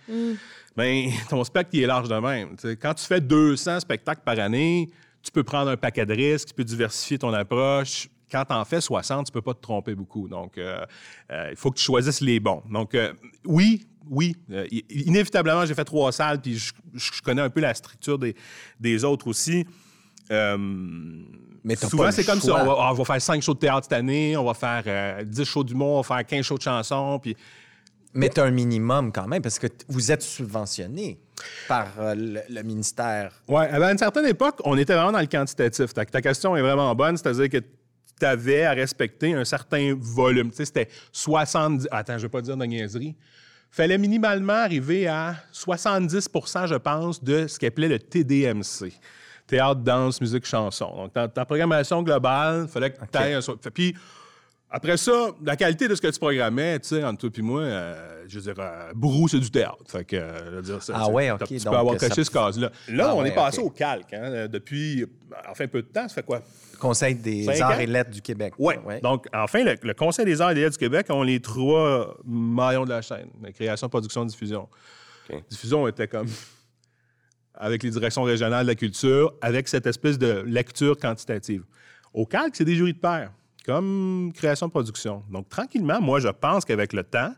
ben, 0.76 1.10
ton 1.30 1.42
spectacle 1.44 1.76
il 1.76 1.82
est 1.84 1.86
large 1.86 2.08
de 2.08 2.16
même. 2.16 2.56
Quand 2.80 2.94
tu 2.94 3.06
fais 3.06 3.20
200 3.20 3.80
spectacles 3.80 4.22
par 4.24 4.38
année, 4.38 4.90
tu 5.24 5.32
peux 5.32 5.42
prendre 5.42 5.70
un 5.70 5.76
paquet 5.76 6.04
de 6.04 6.14
risques, 6.14 6.48
tu 6.48 6.54
peux 6.54 6.64
diversifier 6.64 7.18
ton 7.18 7.32
approche. 7.32 8.08
Quand 8.30 8.44
tu 8.44 8.52
en 8.52 8.64
fais 8.64 8.80
60, 8.80 9.26
tu 9.26 9.32
peux 9.32 9.42
pas 9.42 9.54
te 9.54 9.60
tromper 9.60 9.94
beaucoup. 9.94 10.28
Donc, 10.28 10.58
euh, 10.58 10.84
euh, 11.30 11.48
il 11.50 11.56
faut 11.56 11.70
que 11.70 11.78
tu 11.78 11.84
choisisses 11.84 12.20
les 12.20 12.40
bons. 12.40 12.62
Donc, 12.70 12.94
euh, 12.94 13.12
oui, 13.46 13.86
oui, 14.10 14.36
euh, 14.50 14.66
inévitablement, 14.90 15.64
j'ai 15.66 15.74
fait 15.74 15.84
trois 15.84 16.12
salles, 16.12 16.40
puis 16.40 16.58
je, 16.58 16.72
je 16.94 17.22
connais 17.22 17.42
un 17.42 17.50
peu 17.50 17.60
la 17.60 17.74
structure 17.74 18.18
des, 18.18 18.34
des 18.80 19.04
autres 19.04 19.26
aussi. 19.26 19.66
Euh, 20.30 20.56
Mais 21.64 21.76
souvent, 21.76 22.10
c'est 22.10 22.24
comme 22.24 22.40
ça. 22.40 22.62
On 22.62 22.66
va, 22.66 22.90
on 22.90 22.92
va 22.94 23.04
faire 23.04 23.20
cinq 23.20 23.42
shows 23.42 23.54
de 23.54 23.58
théâtre 23.58 23.84
cette 23.84 23.92
année, 23.92 24.36
on 24.36 24.44
va 24.44 24.54
faire 24.54 24.82
euh, 24.86 25.24
10 25.24 25.44
shows 25.44 25.64
d'humour, 25.64 25.96
on 25.96 26.00
va 26.00 26.16
faire 26.16 26.26
15 26.26 26.44
shows 26.44 26.58
de 26.58 26.62
chansons, 26.62 27.18
puis 27.20 27.36
Mais 28.14 28.28
tu 28.28 28.40
as 28.40 28.44
un 28.44 28.50
minimum 28.50 29.12
quand 29.12 29.26
même, 29.26 29.42
parce 29.42 29.58
que 29.58 29.66
vous 29.88 30.10
êtes 30.12 30.22
subventionné 30.22 31.18
par 31.68 31.88
euh, 31.98 32.14
le, 32.14 32.40
le 32.48 32.62
ministère. 32.62 33.32
Oui, 33.48 33.64
à 33.64 33.90
une 33.90 33.98
certaine 33.98 34.26
époque, 34.26 34.60
on 34.64 34.76
était 34.78 34.94
vraiment 34.94 35.12
dans 35.12 35.20
le 35.20 35.26
quantitatif. 35.26 35.92
Ta, 35.92 36.04
ta 36.04 36.22
question 36.22 36.56
est 36.56 36.62
vraiment 36.62 36.94
bonne, 36.94 37.16
c'est-à-dire 37.16 37.48
que 37.48 37.58
tu 37.58 38.26
avais 38.26 38.62
à 38.64 38.72
respecter 38.72 39.34
un 39.34 39.44
certain 39.44 39.94
volume. 39.98 40.50
Tu 40.50 40.58
sais, 40.58 40.64
c'était 40.66 40.88
70... 41.12 41.88
Attends, 41.90 42.12
je 42.12 42.18
ne 42.18 42.22
vais 42.22 42.28
pas 42.28 42.40
dire 42.40 42.56
de 42.56 42.64
niaiserie. 42.64 43.16
Fallait 43.74 43.98
minimalement 43.98 44.52
arriver 44.52 45.08
à 45.08 45.34
70% 45.52 46.68
je 46.68 46.76
pense, 46.76 47.22
de 47.22 47.48
ce 47.48 47.58
qu'appelait 47.58 47.88
le 47.88 47.98
TDMC. 47.98 48.92
Théâtre, 49.48 49.80
danse, 49.80 50.20
musique, 50.20 50.46
chanson. 50.46 50.94
Donc, 50.96 51.12
ta, 51.12 51.26
ta 51.26 51.44
programmation 51.44 52.02
globale, 52.02 52.66
il 52.66 52.68
fallait 52.68 52.92
que 52.92 52.98
tu 52.98 53.18
ailles 53.18 53.34
un... 53.34 53.70
Puis, 53.74 53.94
après 54.76 54.96
ça, 54.96 55.28
la 55.44 55.56
qualité 55.56 55.86
de 55.88 55.94
ce 55.94 56.00
que 56.00 56.08
tu 56.08 56.18
programmais, 56.18 56.78
tu 56.80 56.88
sais, 56.88 57.04
entre 57.04 57.28
toi 57.28 57.30
et 57.38 57.42
moi, 57.42 57.60
euh, 57.62 58.24
je 58.28 58.38
veux 58.38 58.52
dire, 58.52 58.54
euh, 58.62 58.92
Bourou, 58.94 59.28
c'est 59.28 59.38
du 59.38 59.50
théâtre. 59.50 59.76
Fait 59.86 60.04
que, 60.04 60.16
euh, 60.16 60.50
je 60.50 60.56
veux 60.56 60.62
dire, 60.62 60.82
ça, 60.82 60.92
Ah 60.96 61.08
ouais, 61.08 61.30
ok, 61.30 61.46
Tu 61.46 61.54
donc, 61.58 61.72
peux 61.72 61.78
avoir 61.78 62.00
ça- 62.00 62.08
coché 62.08 62.24
ce 62.24 62.30
case-là. 62.30 62.70
Là, 62.88 63.06
Ah 63.08 63.14
on 63.14 63.22
ouais, 63.22 63.28
est 63.28 63.34
passé 63.34 63.60
au 63.60 63.70
calque, 63.70 64.12
hein, 64.12 64.22
euh, 64.24 64.48
depuis, 64.48 65.06
enfin, 65.48 65.66
peu 65.68 65.82
de 65.82 65.86
temps. 65.86 66.08
Ça 66.08 66.14
fait 66.14 66.22
quoi? 66.24 66.42
Conseil 66.80 67.14
des 67.14 67.44
Cinq 67.44 67.60
arts 67.60 67.76
ans? 67.76 67.78
et 67.80 67.86
lettres 67.86 68.10
du 68.10 68.20
Québec. 68.20 68.54
Oui. 68.58 68.74
Ouais. 68.84 69.00
Donc, 69.00 69.26
enfin, 69.32 69.62
le, 69.64 69.76
le 69.80 69.94
Conseil 69.94 70.24
des 70.24 70.40
arts 70.40 70.50
et 70.50 70.54
des 70.54 70.60
lettres 70.62 70.76
du 70.76 70.84
Québec 70.84 71.06
ont 71.10 71.22
les 71.22 71.40
trois 71.40 72.16
maillons 72.26 72.84
de 72.84 72.90
la 72.90 73.00
chaîne 73.00 73.28
la 73.42 73.52
création, 73.52 73.88
production, 73.88 74.24
diffusion. 74.24 74.68
OK. 75.30 75.42
Diffusion 75.48 75.86
était 75.88 76.08
comme 76.08 76.26
avec 77.54 77.82
les 77.82 77.90
directions 77.90 78.22
régionales 78.24 78.64
de 78.66 78.70
la 78.70 78.74
culture, 78.74 79.32
avec 79.40 79.68
cette 79.68 79.86
espèce 79.86 80.18
de 80.18 80.42
lecture 80.46 80.98
quantitative. 80.98 81.62
Au 82.12 82.26
calque, 82.26 82.56
c'est 82.56 82.64
des 82.64 82.74
jurys 82.74 82.92
de 82.94 82.98
pair, 82.98 83.30
comme 83.64 84.32
création, 84.34 84.68
production. 84.68 85.22
Donc, 85.30 85.48
tranquillement, 85.48 86.00
moi, 86.00 86.20
je 86.20 86.28
pense 86.28 86.64
qu'avec 86.64 86.92
le 86.92 87.02
temps, 87.02 87.32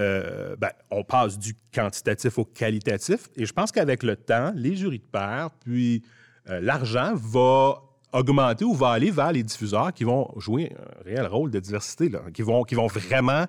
euh, 0.00 0.56
ben, 0.56 0.70
on 0.90 1.04
passe 1.04 1.38
du 1.38 1.54
quantitatif 1.74 2.38
au 2.38 2.44
qualitatif. 2.44 3.28
Et 3.36 3.44
je 3.44 3.52
pense 3.52 3.72
qu'avec 3.72 4.02
le 4.02 4.16
temps, 4.16 4.52
les 4.54 4.76
jurys 4.76 4.98
de 4.98 5.04
pair, 5.04 5.50
puis 5.64 6.02
euh, 6.48 6.60
l'argent 6.60 7.12
va 7.14 7.82
augmenter 8.12 8.64
ou 8.64 8.74
va 8.74 8.90
aller 8.90 9.10
vers 9.10 9.32
les 9.32 9.42
diffuseurs 9.42 9.92
qui 9.92 10.04
vont 10.04 10.32
jouer 10.36 10.72
un 10.78 11.04
réel 11.04 11.26
rôle 11.26 11.50
de 11.50 11.60
diversité, 11.60 12.08
là, 12.08 12.22
qui, 12.32 12.42
vont, 12.42 12.64
qui 12.64 12.74
vont 12.74 12.86
vraiment 12.86 13.44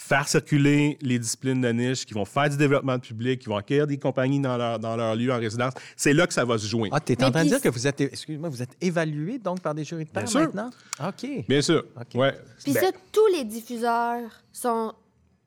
faire 0.00 0.28
circuler 0.28 0.96
les 1.02 1.18
disciplines 1.18 1.60
de 1.60 1.68
niche, 1.70 2.06
qui 2.06 2.14
vont 2.14 2.24
faire 2.24 2.48
du 2.48 2.56
développement 2.56 2.96
de 2.96 3.02
public, 3.02 3.40
qui 3.40 3.48
vont 3.48 3.56
accueillir 3.56 3.86
des 3.86 3.98
compagnies 3.98 4.40
dans 4.40 4.56
leur, 4.56 4.78
dans 4.78 4.96
leur 4.96 5.16
lieu 5.16 5.32
en 5.32 5.38
résidence. 5.38 5.72
C'est 5.96 6.12
là 6.12 6.26
que 6.26 6.32
ça 6.32 6.44
va 6.44 6.56
se 6.56 6.66
jouer. 6.68 6.88
Ah, 6.92 7.00
tu 7.00 7.12
es 7.12 7.24
en 7.24 7.30
train 7.32 7.42
de 7.44 7.48
dire 7.48 7.60
que 7.60 7.68
vous 7.68 7.84
êtes, 7.86 8.00
excuse-moi, 8.00 8.48
vous 8.48 8.62
êtes 8.62 8.76
évalué 8.80 9.38
donc 9.38 9.60
par 9.60 9.74
des 9.74 9.82
jurys 9.84 10.04
de 10.04 10.10
pair 10.10 10.28
sûr. 10.28 10.40
maintenant? 10.42 10.70
OK. 11.04 11.44
Bien 11.48 11.60
sûr. 11.60 11.84
OK. 11.96 12.14
Ouais. 12.14 12.32
Puis 12.62 12.72
Ben, 12.72 12.80
ça, 12.80 12.90
tous 13.12 13.26
les 13.36 13.44
diffuseurs 13.44 14.30
sont, 14.52 14.92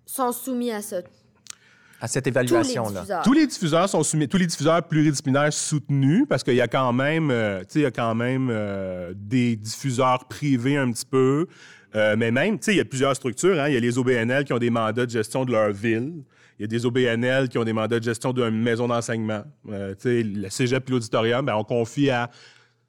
sont 0.06 0.32
soumis 0.34 0.72
à 0.72 0.82
ça. 0.82 0.98
À 2.02 2.08
cette 2.08 2.26
Tous 2.26 2.30
les 2.30 2.32
évaluation-là. 2.32 2.92
diffuseurs. 3.02 3.22
Tous 3.24 3.34
les 3.34 3.48
diffuseurs 3.48 3.88
sont 3.90 4.04
soumis, 4.04 4.28
tous 4.28 4.38
les 4.38 4.48
diffuseurs 4.48 4.84
pluridisciplinaires 4.86 5.54
soutenus, 5.54 6.26
parce 6.28 6.44
qu'il 6.44 6.56
y 6.56 6.62
a 6.62 6.68
quand 6.68 6.92
même, 6.92 7.30
euh, 7.32 7.60
tu 7.62 7.66
sais, 7.70 7.80
il 7.80 7.84
y 7.84 7.86
a 7.86 7.92
quand 7.92 8.16
même 8.16 8.50
euh, 8.52 9.14
des 9.16 9.56
diffuseurs 9.56 10.26
privés 10.28 10.78
un 10.78 10.92
petit 10.92 11.06
peu, 11.06 11.48
euh, 11.96 12.16
mais 12.18 12.32
même, 12.32 12.58
tu 12.58 12.66
sais, 12.66 12.74
il 12.74 12.78
y 12.78 12.82
a 12.82 12.86
plusieurs 12.86 13.16
structures. 13.16 13.60
Hein. 13.60 13.68
Il 13.70 13.74
y 13.74 13.78
a 13.78 13.80
les 13.80 13.98
OBNL 13.98 14.44
qui 14.46 14.54
ont 14.54 14.58
des 14.60 14.70
mandats 14.70 15.06
de 15.06 15.12
gestion 15.12 15.46
de 15.46 15.52
leur 15.52 15.72
ville. 15.72 16.24
Il 16.60 16.62
y 16.62 16.66
a 16.66 16.68
des 16.68 16.86
OBNL 16.86 17.50
qui 17.50 17.58
ont 17.58 17.64
des 17.64 17.74
mandats 17.74 18.00
de 18.00 18.04
gestion 18.04 18.34
d'une 18.34 18.62
maison 18.62 18.88
d'enseignement. 18.88 19.44
Euh, 19.70 19.94
tu 19.96 20.02
sais, 20.02 20.24
le 20.24 20.50
cégep 20.50 20.88
et 20.88 20.92
l'auditorium, 20.92 21.46
ben, 21.46 21.56
on 21.56 21.64
confie 21.64 22.10
à 22.10 22.30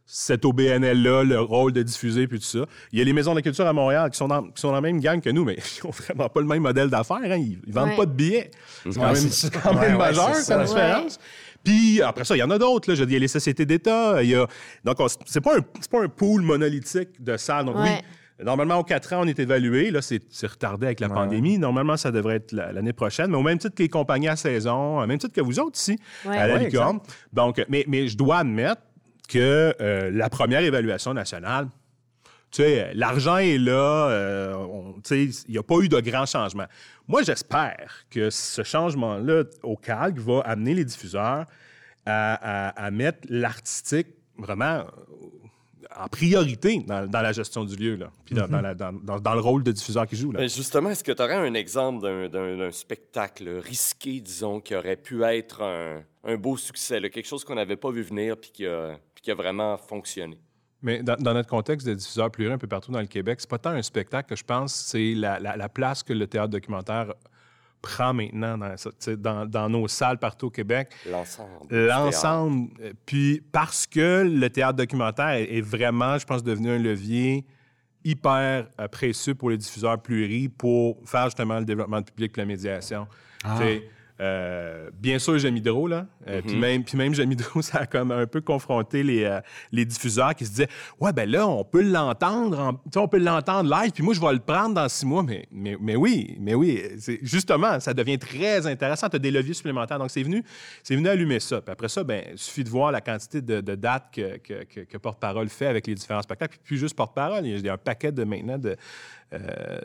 cet 0.04 0.44
OBNL-là 0.44 1.24
le 1.24 1.40
rôle 1.40 1.72
de 1.72 1.82
diffuser 1.82 2.26
puis 2.26 2.38
tout 2.38 2.44
ça. 2.44 2.66
Il 2.92 2.98
y 2.98 3.02
a 3.02 3.04
les 3.04 3.12
maisons 3.14 3.30
de 3.32 3.36
la 3.36 3.42
culture 3.42 3.66
à 3.66 3.72
Montréal 3.72 4.10
qui 4.10 4.18
sont 4.18 4.28
dans, 4.28 4.42
qui 4.42 4.60
sont 4.60 4.68
dans 4.68 4.74
la 4.74 4.80
même 4.82 5.00
gang 5.00 5.20
que 5.20 5.30
nous, 5.30 5.44
mais 5.44 5.54
ils 5.82 5.84
n'ont 5.86 5.90
vraiment 5.92 6.28
pas 6.28 6.40
le 6.40 6.46
même 6.46 6.62
modèle 6.62 6.90
d'affaires. 6.90 7.16
hein. 7.22 7.36
Ils, 7.36 7.58
ils 7.66 7.72
vendent 7.72 7.90
Ouais. 7.90 7.96
pas 7.96 8.06
de 8.06 8.12
billets. 8.12 8.50
C'est 8.84 8.94
quand 8.94 9.12
Ouais, 9.12 9.12
même, 9.14 9.30
quand 9.62 9.74
même 9.74 9.82
Ouais, 9.82 9.90
ouais, 9.92 9.96
majeur 9.98 10.34
c'est 10.34 10.52
comme 10.54 10.64
différence. 10.64 11.18
Puis 11.64 12.02
après 12.02 12.24
ça, 12.24 12.36
il 12.36 12.40
y 12.40 12.42
en 12.42 12.50
a 12.50 12.58
d'autres. 12.58 12.90
là. 12.90 12.94
Je 12.96 13.00
veux 13.00 13.06
dire, 13.06 13.14
Il 13.14 13.20
y 13.20 13.20
a 13.20 13.20
les 13.20 13.28
sociétés 13.28 13.64
d'État. 13.64 14.22
il 14.22 14.30
y 14.30 14.34
a- 14.34 14.46
Donc, 14.84 14.98
on- 15.00 15.06
c'est 15.24 15.40
pas, 15.40 15.56
un, 15.56 15.60
c'est 15.80 15.90
pas 15.90 16.02
un 16.02 16.08
pool 16.08 16.42
monolithique 16.42 17.22
de 17.22 17.36
salles. 17.36 17.66
Donc, 17.66 17.76
Ouais. 17.76 17.82
oui, 18.02 18.06
normalement, 18.44 18.78
aux 18.78 18.84
quatre 18.84 19.12
ans, 19.12 19.20
on 19.22 19.26
est 19.26 19.38
évalué. 19.38 19.90
Là, 19.90 20.00
c'est 20.02 20.20
retardé 20.46 20.86
avec 20.86 21.00
la 21.00 21.08
pandémie. 21.08 21.58
Normalement, 21.58 21.96
ça 21.96 22.10
devrait 22.10 22.36
être 22.36 22.52
la- 22.52 22.72
l'année 22.72 22.92
prochaine. 22.92 23.30
Mais 23.30 23.36
au 23.36 23.42
même 23.42 23.58
titre 23.58 23.74
que 23.74 23.82
les 23.82 23.88
compagnies 23.88 24.28
à 24.28 24.36
saison, 24.36 25.00
au 25.00 25.06
même 25.06 25.18
titre 25.18 25.34
que 25.34 25.40
vous 25.40 25.58
autres 25.60 25.78
ici, 25.78 25.98
Ouais. 26.24 26.36
à 26.36 26.46
la 26.46 26.54
Ouais, 26.54 26.64
licorne. 26.66 27.00
Donc, 27.32 27.64
mais, 27.68 27.84
mais 27.88 28.08
je 28.08 28.16
dois 28.16 28.38
admettre 28.38 28.82
que 29.28 29.74
euh, 29.80 30.10
la 30.12 30.28
première 30.28 30.60
évaluation 30.62 31.14
nationale, 31.14 31.68
tu 32.50 32.62
sais, 32.62 32.92
l'argent 32.94 33.38
est 33.38 33.56
là, 33.56 34.08
euh, 34.10 34.54
on- 34.54 34.92
tu 35.02 35.30
sais, 35.32 35.44
il 35.48 35.52
n'y 35.52 35.58
a 35.58 35.62
pas 35.62 35.76
eu 35.80 35.88
de 35.88 35.98
grands 36.00 36.26
changements. 36.26 36.66
Moi, 37.08 37.22
j'espère 37.22 38.04
que 38.10 38.28
ce 38.28 38.62
changement-là 38.62 39.44
au 39.62 39.76
CALC 39.76 40.18
va 40.18 40.40
amener 40.40 40.74
les 40.74 40.84
diffuseurs 40.84 41.46
à, 42.04 42.68
à- 42.74 42.84
à 42.86 42.90
mettre 42.90 43.20
l'artistique 43.30 44.08
vraiment 44.36 44.80
euh, 44.80 44.84
en 45.98 46.08
priorité 46.08 46.78
dans, 46.86 47.06
dans 47.06 47.20
la 47.20 47.32
gestion 47.32 47.64
du 47.64 47.76
lieu, 47.76 47.96
là, 47.96 48.10
puis 48.24 48.34
dans, 48.34 48.48
dans 48.48 48.60
la- 48.60 48.74
dans- 48.74 48.92
dans- 48.92 49.20
dans 49.20 49.34
le 49.34 49.40
rôle 49.40 49.62
de 49.62 49.72
diffuseur. 49.72 50.06
Là. 50.10 50.40
Ben, 50.40 50.48
justement, 50.48 50.90
est-ce 50.90 51.04
que 51.04 51.12
tu 51.12 51.22
aurais 51.22 51.34
un 51.34 51.54
exemple 51.54 52.00
d'un- 52.30 52.70
spectacle 52.70 53.48
risqué, 53.64 54.20
disons, 54.20 54.60
qui 54.60 54.74
aurait 54.74 54.96
pu 54.96 55.22
être 55.24 55.62
un, 55.62 56.02
un 56.24 56.36
beau 56.36 56.56
succès, 56.56 57.00
là, 57.00 57.08
quelque 57.08 57.26
chose 57.26 57.44
qu'on 57.44 57.54
n'avait 57.54 57.76
pas 57.76 57.90
vu 57.90 58.02
venir 58.02 58.36
puis 58.36 58.50
qui 58.52 58.66
a, 58.66 58.96
puis 59.14 59.22
qui 59.22 59.30
a 59.30 59.34
vraiment 59.34 59.76
fonctionné? 59.76 60.38
Mais 60.84 61.02
dans, 61.02 61.16
dans 61.16 61.32
notre 61.34 61.48
contexte 61.48 61.86
de 61.86 61.94
diffuseur 61.94 62.30
pluriel 62.30 62.54
un 62.54 62.58
peu 62.58 62.66
partout 62.66 62.90
dans 62.90 63.00
le 63.00 63.06
Québec, 63.06 63.40
c'est 63.40 63.48
pas 63.50 63.58
tant 63.58 63.70
un 63.70 63.82
spectacle 63.82 64.28
que 64.28 64.36
je 64.36 64.42
pense, 64.44 64.74
c'est 64.74 65.14
la, 65.14 65.38
la- 65.38 65.56
la 65.56 65.68
place 65.68 66.02
que 66.02 66.12
le 66.12 66.26
théâtre 66.26 66.48
documentaire 66.50 67.14
prend 67.82 68.14
maintenant 68.14 68.56
dans, 68.56 69.68
nos 69.68 69.88
salles 69.88 70.18
partout 70.18 70.46
au 70.46 70.50
Québec. 70.50 70.88
L'ensemble. 71.10 71.50
L'ensemble. 71.70 72.68
euh, 72.80 72.92
Puis 73.04 73.42
parce 73.52 73.86
que 73.86 74.22
le 74.24 74.48
théâtre 74.48 74.76
documentaire 74.76 75.30
est, 75.30 75.56
est 75.56 75.60
vraiment, 75.60 76.16
je 76.16 76.24
pense, 76.24 76.42
devenu 76.42 76.70
un 76.70 76.78
levier 76.78 77.44
hyper 78.04 78.68
euh, 78.80 78.88
précieux 78.88 79.34
pour 79.34 79.50
les 79.50 79.56
diffuseurs 79.56 80.00
pluris 80.00 80.48
pour 80.48 80.98
faire 81.04 81.24
justement 81.26 81.58
le 81.58 81.64
développement 81.64 82.00
du 82.00 82.10
public 82.10 82.32
et 82.36 82.40
la 82.40 82.46
médiation. 82.46 83.06
Ah. 83.44 83.58
Euh, 84.20 84.90
bien 84.94 85.18
sûr, 85.18 85.38
Jamidro, 85.38 85.88
là. 85.88 86.06
Euh, 86.28 86.40
Mm-hmm. 86.40 86.42
Puis 86.46 86.56
même, 86.56 86.84
puis 86.84 86.96
même 86.98 87.14
Jamidro, 87.14 87.60
ça 87.62 87.78
a 87.78 87.86
comme 87.86 88.12
un 88.12 88.26
peu 88.26 88.40
confronté 88.40 89.02
les, 89.02 89.24
euh, 89.24 89.40
les 89.72 89.84
diffuseurs 89.84 90.34
qui 90.34 90.44
se 90.46 90.50
disaient 90.50 90.68
Ouais, 91.00 91.12
ben 91.12 91.28
là, 91.28 91.48
on 91.48 91.64
peut 91.64 91.82
l'entendre, 91.82 92.78
on 92.94 93.08
peut 93.08 93.18
l'entendre 93.18 93.68
live, 93.74 93.90
puis 93.92 94.02
moi, 94.04 94.14
je 94.14 94.20
vais 94.20 94.32
le 94.32 94.38
prendre 94.38 94.74
dans 94.74 94.88
six 94.88 95.04
mois. 95.06 95.22
Mais, 95.22 95.46
mais, 95.50 95.76
mais 95.80 95.96
oui, 95.96 96.36
mais 96.40 96.54
oui, 96.54 96.80
justement, 97.22 97.80
ça 97.80 97.92
devient 97.94 98.18
très 98.18 98.66
intéressant. 98.66 99.08
Tu 99.08 99.16
as 99.16 99.18
des 99.18 99.30
leviers 99.30 99.54
supplémentaires. 99.54 99.98
Donc, 99.98 100.10
c'est 100.10 100.22
venu, 100.22 100.44
venu 100.88 101.08
allumer 101.08 101.40
ça. 101.40 101.60
Puis 101.60 101.72
après 101.72 101.88
ça, 101.88 102.04
ben, 102.04 102.22
il 102.32 102.38
suffit 102.38 102.64
de 102.64 102.70
voir 102.70 102.92
la 102.92 103.00
quantité 103.00 103.40
de, 103.40 103.60
de 103.60 103.74
dates 103.74 104.12
que, 104.14 104.36
que, 104.38 104.64
que- 104.64 104.80
que 104.80 104.98
Porte-Parole 104.98 105.48
fait 105.48 105.66
avec 105.66 105.86
les 105.86 105.94
différents 105.94 106.22
spectacles. 106.22 106.52
Puis, 106.52 106.60
plus 106.64 106.78
juste 106.78 106.94
Porte-Parole, 106.96 107.44
il 107.46 107.64
y 107.64 107.68
a 107.68 107.72
un 107.72 107.78
paquet 107.78 108.12
de 108.12 108.22
maintenant 108.24 108.58
de, 108.58 108.76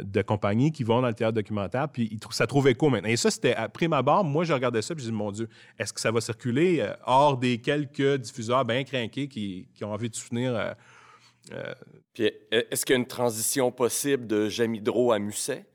de 0.04 0.22
compagnies 0.22 0.72
qui 0.72 0.84
vont 0.84 1.02
dans 1.02 1.08
le 1.08 1.14
théâtre 1.14 1.34
documentaire, 1.36 1.88
puis 1.88 2.20
ça 2.32 2.46
trouve 2.48 2.68
écho 2.68 2.90
maintenant. 2.90 3.08
Et 3.10 3.16
ça, 3.16 3.32
c'était 3.32 3.56
à 3.56 3.70
prime 3.70 3.94
abord. 3.94 4.16
Moi, 4.24 4.43
je 4.45 4.53
regardais 4.53 4.82
ça, 4.82 4.93
puis 4.95 5.03
je 5.03 5.09
dis, 5.09 5.15
mon 5.15 5.32
Dieu, 5.32 5.47
est-ce 5.80 5.93
que 5.93 5.99
ça 6.01 6.11
va 6.11 6.22
circuler 6.22 6.80
euh, 6.82 6.93
hors 7.05 7.38
des 7.38 7.59
quelques 7.59 8.18
diffuseurs 8.18 8.65
bien 8.65 8.84
craqués 8.84 9.28
qui, 9.28 9.68
qui 9.74 9.84
ont 9.84 9.91
envie 9.93 10.09
de 10.09 10.15
soutenir. 10.15 10.55
euh, 10.55 10.72
euh, 11.53 11.74
Puis 12.13 12.26
e- 12.26 12.65
est-ce 12.72 12.86
qu'il 12.86 12.93
y 12.93 12.97
a 12.97 12.99
une 12.99 13.07
transition 13.07 13.72
possible 13.72 14.28
de 14.28 14.49
Jamidro 14.49 15.11
à 15.11 15.20
Musset? 15.20 15.65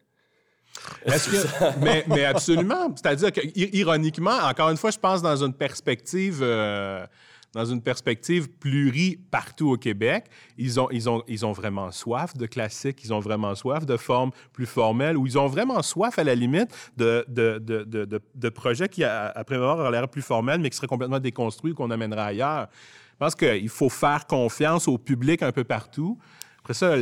Est-ce 1.05 1.31
que- 1.31 1.79
mais, 1.85 2.05
mais 2.09 2.25
absolument. 2.25 2.95
C'est-à-dire 2.97 3.33
que, 3.33 3.41
ironiquement, 3.77 4.39
encore 4.45 4.71
une 4.71 4.77
fois, 4.77 4.91
je 4.91 4.99
pense 4.99 5.21
dans 5.23 5.43
une 5.45 5.55
perspective, 5.55 6.41
euh, 6.43 7.07
dans 7.55 7.65
une 7.65 7.83
perspective 7.83 8.49
pluri 8.49 9.19
partout 9.31 9.71
au 9.71 9.77
Québec, 9.77 10.25
ils 10.57 10.81
ont, 10.81 10.89
ils, 10.91 11.09
ont, 11.11 11.23
ils 11.29 11.45
ont 11.45 11.53
vraiment 11.53 11.91
soif 11.91 12.35
de 12.37 12.47
classiques, 12.47 13.05
ils 13.05 13.13
ont 13.13 13.21
vraiment 13.21 13.55
soif 13.55 13.85
de 13.85 13.97
formes 13.97 14.31
plus 14.53 14.67
formelles, 14.67 15.17
ou 15.17 15.27
ils 15.27 15.39
ont 15.39 15.49
vraiment 15.49 15.83
soif, 15.83 16.19
à 16.19 16.25
la 16.25 16.35
limite, 16.35 16.71
de, 16.97 17.25
de, 17.29 17.59
de, 17.59 17.85
de, 17.85 18.21
de- 18.35 18.49
projets 18.49 18.89
qui, 18.89 19.05
après 19.05 19.57
avoir, 19.57 19.79
auraient 19.79 19.91
l'air 19.91 20.09
plus 20.09 20.23
formels, 20.23 20.61
mais 20.61 20.71
qui 20.71 20.77
seraient 20.77 20.87
complètement 20.87 21.21
déconstruits 21.21 21.73
ou 21.73 21.75
qu'on 21.75 21.91
amènerait 21.91 22.23
ailleurs. 22.23 22.69
Je 23.13 23.17
pense 23.19 23.35
qu'il 23.35 23.69
faut 23.69 23.91
faire 23.91 24.27
confiance 24.27 24.89
au 24.89 24.99
public 24.99 25.43
un 25.43 25.53
peu 25.53 25.65
partout. 25.65 26.19
Après 26.61 26.75
ça, 26.75 26.95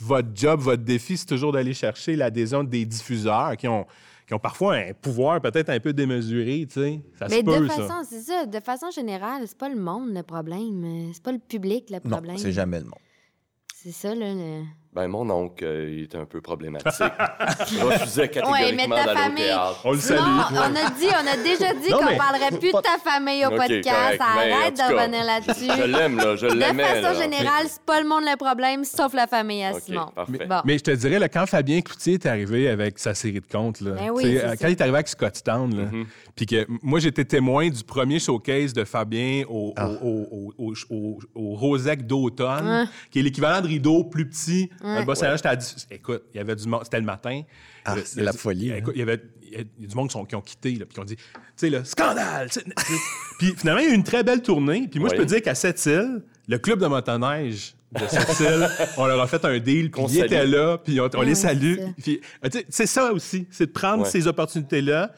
votre 0.00 0.28
job, 0.34 0.60
votre 0.60 0.82
défi, 0.82 1.16
c'est 1.16 1.26
toujours 1.26 1.52
d'aller 1.52 1.74
chercher 1.74 2.16
l'adhésion 2.16 2.62
des 2.62 2.84
diffuseurs 2.84 3.56
qui 3.56 3.66
ont, 3.66 3.86
qui 4.30 4.34
ont 4.34 4.38
parfois 4.38 4.76
un 4.76 4.92
pouvoir 4.94 5.40
peut-être 5.40 5.70
un 5.70 5.80
peu 5.80 5.92
démesuré, 5.92 6.64
tu 6.68 6.74
sais. 6.74 7.00
Ça 7.18 7.28
se 7.28 7.34
Mais 7.34 7.42
de 7.42 7.66
ça. 7.66 7.88
façon, 7.88 8.08
c'est 8.08 8.20
ça, 8.20 8.46
de 8.46 8.60
façon 8.60 8.88
générale, 8.92 9.42
c'est 9.44 9.58
pas 9.58 9.68
le 9.68 9.74
monde 9.74 10.14
le 10.14 10.22
problème, 10.22 10.84
euh, 10.84 11.10
c'est 11.12 11.20
pas 11.24 11.32
le 11.32 11.40
public 11.40 11.90
le 11.90 11.96
Non, 12.04 12.10
problème. 12.10 12.38
c'est 12.38 12.52
jamais 12.52 12.78
le 12.78 12.84
monde. 12.84 12.94
C'est 13.74 13.90
ça, 13.90 14.14
là. 14.14 14.32
le- 14.32 14.62
Ben, 14.92 15.06
mon 15.06 15.30
oncle, 15.30 15.64
euh, 15.64 15.88
il 15.88 16.02
était 16.02 16.18
un 16.18 16.24
peu 16.24 16.40
problématique. 16.40 16.90
il 17.72 17.80
refusait 17.80 18.26
catégoriquement 18.28 18.50
Ouais, 18.52 18.72
mais 18.74 18.88
ta 18.88 19.04
d'aller 19.04 19.12
au 19.12 19.22
famille- 19.22 19.44
théâtre. 19.44 19.80
On 19.84 19.92
le 19.92 19.98
salue. 20.00 20.18
Non, 20.18 20.42
on 20.52 20.58
a 20.58 20.90
dit, 20.90 21.06
on 21.06 21.26
a 21.28 21.36
déjà 21.44 21.74
dit 21.74 21.90
qu'on 21.90 22.04
mais- 22.06 22.16
parlerait 22.16 22.58
plus 22.58 22.72
de 22.72 22.80
ta 22.80 22.98
famille 22.98 23.46
au 23.46 23.50
podcast. 23.50 23.88
correct. 23.88 24.18
Ben, 24.18 24.52
Arrête 24.52 24.74
tout 24.74 24.92
de 24.92 24.98
revenir 24.98 25.24
là-dessus. 25.24 25.70
Je 25.78 25.84
l'aime, 25.86 26.16
là. 26.16 26.34
Je 26.34 26.46
De 26.48 26.54
l'aimais, 26.54 26.82
façon 26.82 27.02
là. 27.02 27.22
générale, 27.22 27.66
c'est 27.68 27.82
pas 27.82 28.00
le 28.00 28.08
monde 28.08 28.24
le 28.24 28.36
problème, 28.36 28.82
sauf 28.84 29.14
la 29.14 29.28
famille 29.28 29.62
à 29.62 29.70
OK, 29.74 29.80
Simon. 29.80 30.06
parfait. 30.12 30.46
Bon. 30.48 30.60
Mais 30.64 30.76
je 30.78 30.82
te 30.82 30.90
dirais, 30.90 31.20
là, 31.20 31.28
quand 31.28 31.46
Fabien 31.46 31.80
Cloutier 31.82 32.14
est 32.14 32.26
arrivé 32.26 32.68
avec 32.68 32.98
sa 32.98 33.14
série 33.14 33.40
de 33.40 33.46
contes, 33.46 33.80
là, 33.82 33.92
Ben 33.92 34.10
oui, 34.10 34.38
euh, 34.38 34.48
ça. 34.50 34.56
quand 34.56 34.66
il 34.66 34.72
est 34.72 34.80
arrivé 34.80 34.96
avec 34.96 35.08
Scottstown, 35.08 35.72
là, 35.76 35.84
Mm-hmm. 35.84 36.04
puis 36.34 36.46
que 36.46 36.66
moi, 36.82 36.98
j'étais 36.98 37.24
témoin 37.24 37.68
du 37.68 37.84
premier 37.84 38.18
showcase 38.18 38.72
de 38.72 38.82
Fabien 38.82 39.44
au, 39.48 39.72
Ah. 39.76 39.88
au, 40.02 40.26
au, 40.32 40.52
au, 40.58 40.74
au- 40.90 41.18
au 41.36 41.54
Rosec 41.54 42.08
d'automne, 42.08 42.88
qui 43.12 43.20
est 43.20 43.22
l'équivalent 43.22 43.60
de 43.60 43.68
rideau 43.68 44.02
plus 44.02 44.28
petit. 44.28 44.68
Le 44.82 45.56
dix- 45.56 45.86
Écoute, 45.90 46.22
il 46.34 46.38
y 46.38 46.40
avait 46.40 46.56
du 46.56 46.66
monde, 46.66 46.80
c'était 46.84 47.00
le 47.00 47.06
matin. 47.06 47.42
Ah, 47.84 47.96
Le- 47.96 48.02
c'est 48.04 48.22
la 48.22 48.32
folie, 48.32 48.72
hein. 48.72 48.76
Écoute, 48.76 48.92
il 48.96 49.00
y 49.00 49.02
avait 49.02 49.20
du 49.78 49.94
monde 49.94 50.08
qui, 50.08 50.12
sont- 50.12 50.24
qui 50.24 50.34
ont 50.36 50.40
quitté, 50.40 50.72
là, 50.72 50.84
puis 50.86 50.94
qui 50.94 51.00
ont 51.00 51.04
dit, 51.04 51.16
tu 51.16 51.22
sais, 51.56 51.70
là, 51.70 51.84
scandale! 51.84 52.48
puis 53.38 53.54
finalement, 53.56 53.80
il 53.80 53.88
y 53.88 53.90
a 53.90 53.92
eu 53.92 53.96
une 53.96 54.04
très 54.04 54.22
belle 54.22 54.42
tournée. 54.42 54.86
Puis 54.90 55.00
moi, 55.00 55.08
je 55.10 55.16
peux 55.16 55.24
dire 55.26 55.42
qu'à 55.42 55.54
Sept-Îles, 55.54 56.22
le 56.48 56.58
club 56.58 56.80
de 56.80 56.86
motoneige 56.86 57.74
de 57.92 58.06
Sept-Îles, 58.06 58.68
on 58.96 59.06
leur 59.06 59.20
a 59.20 59.26
fait 59.26 59.44
un 59.44 59.58
deal, 59.58 59.90
puis 59.90 60.02
Qu'on 60.02 60.08
ils 60.08 60.20
étaient 60.20 60.46
là, 60.46 60.78
puis 60.78 61.00
on, 61.00 61.04
on 61.04 61.20
Ah, 61.20 61.24
les 61.24 61.34
salue. 61.34 61.78
ça. 61.78 61.84
Puis, 62.02 62.20
tu 62.44 62.50
sais, 62.50 62.66
c'est 62.68 62.86
ça 62.86 63.12
aussi, 63.12 63.46
c'est 63.50 63.66
de 63.66 63.72
prendre 63.72 64.04
Ouais. 64.04 64.08
ces 64.10 64.26
opportunités-là. 64.26 65.12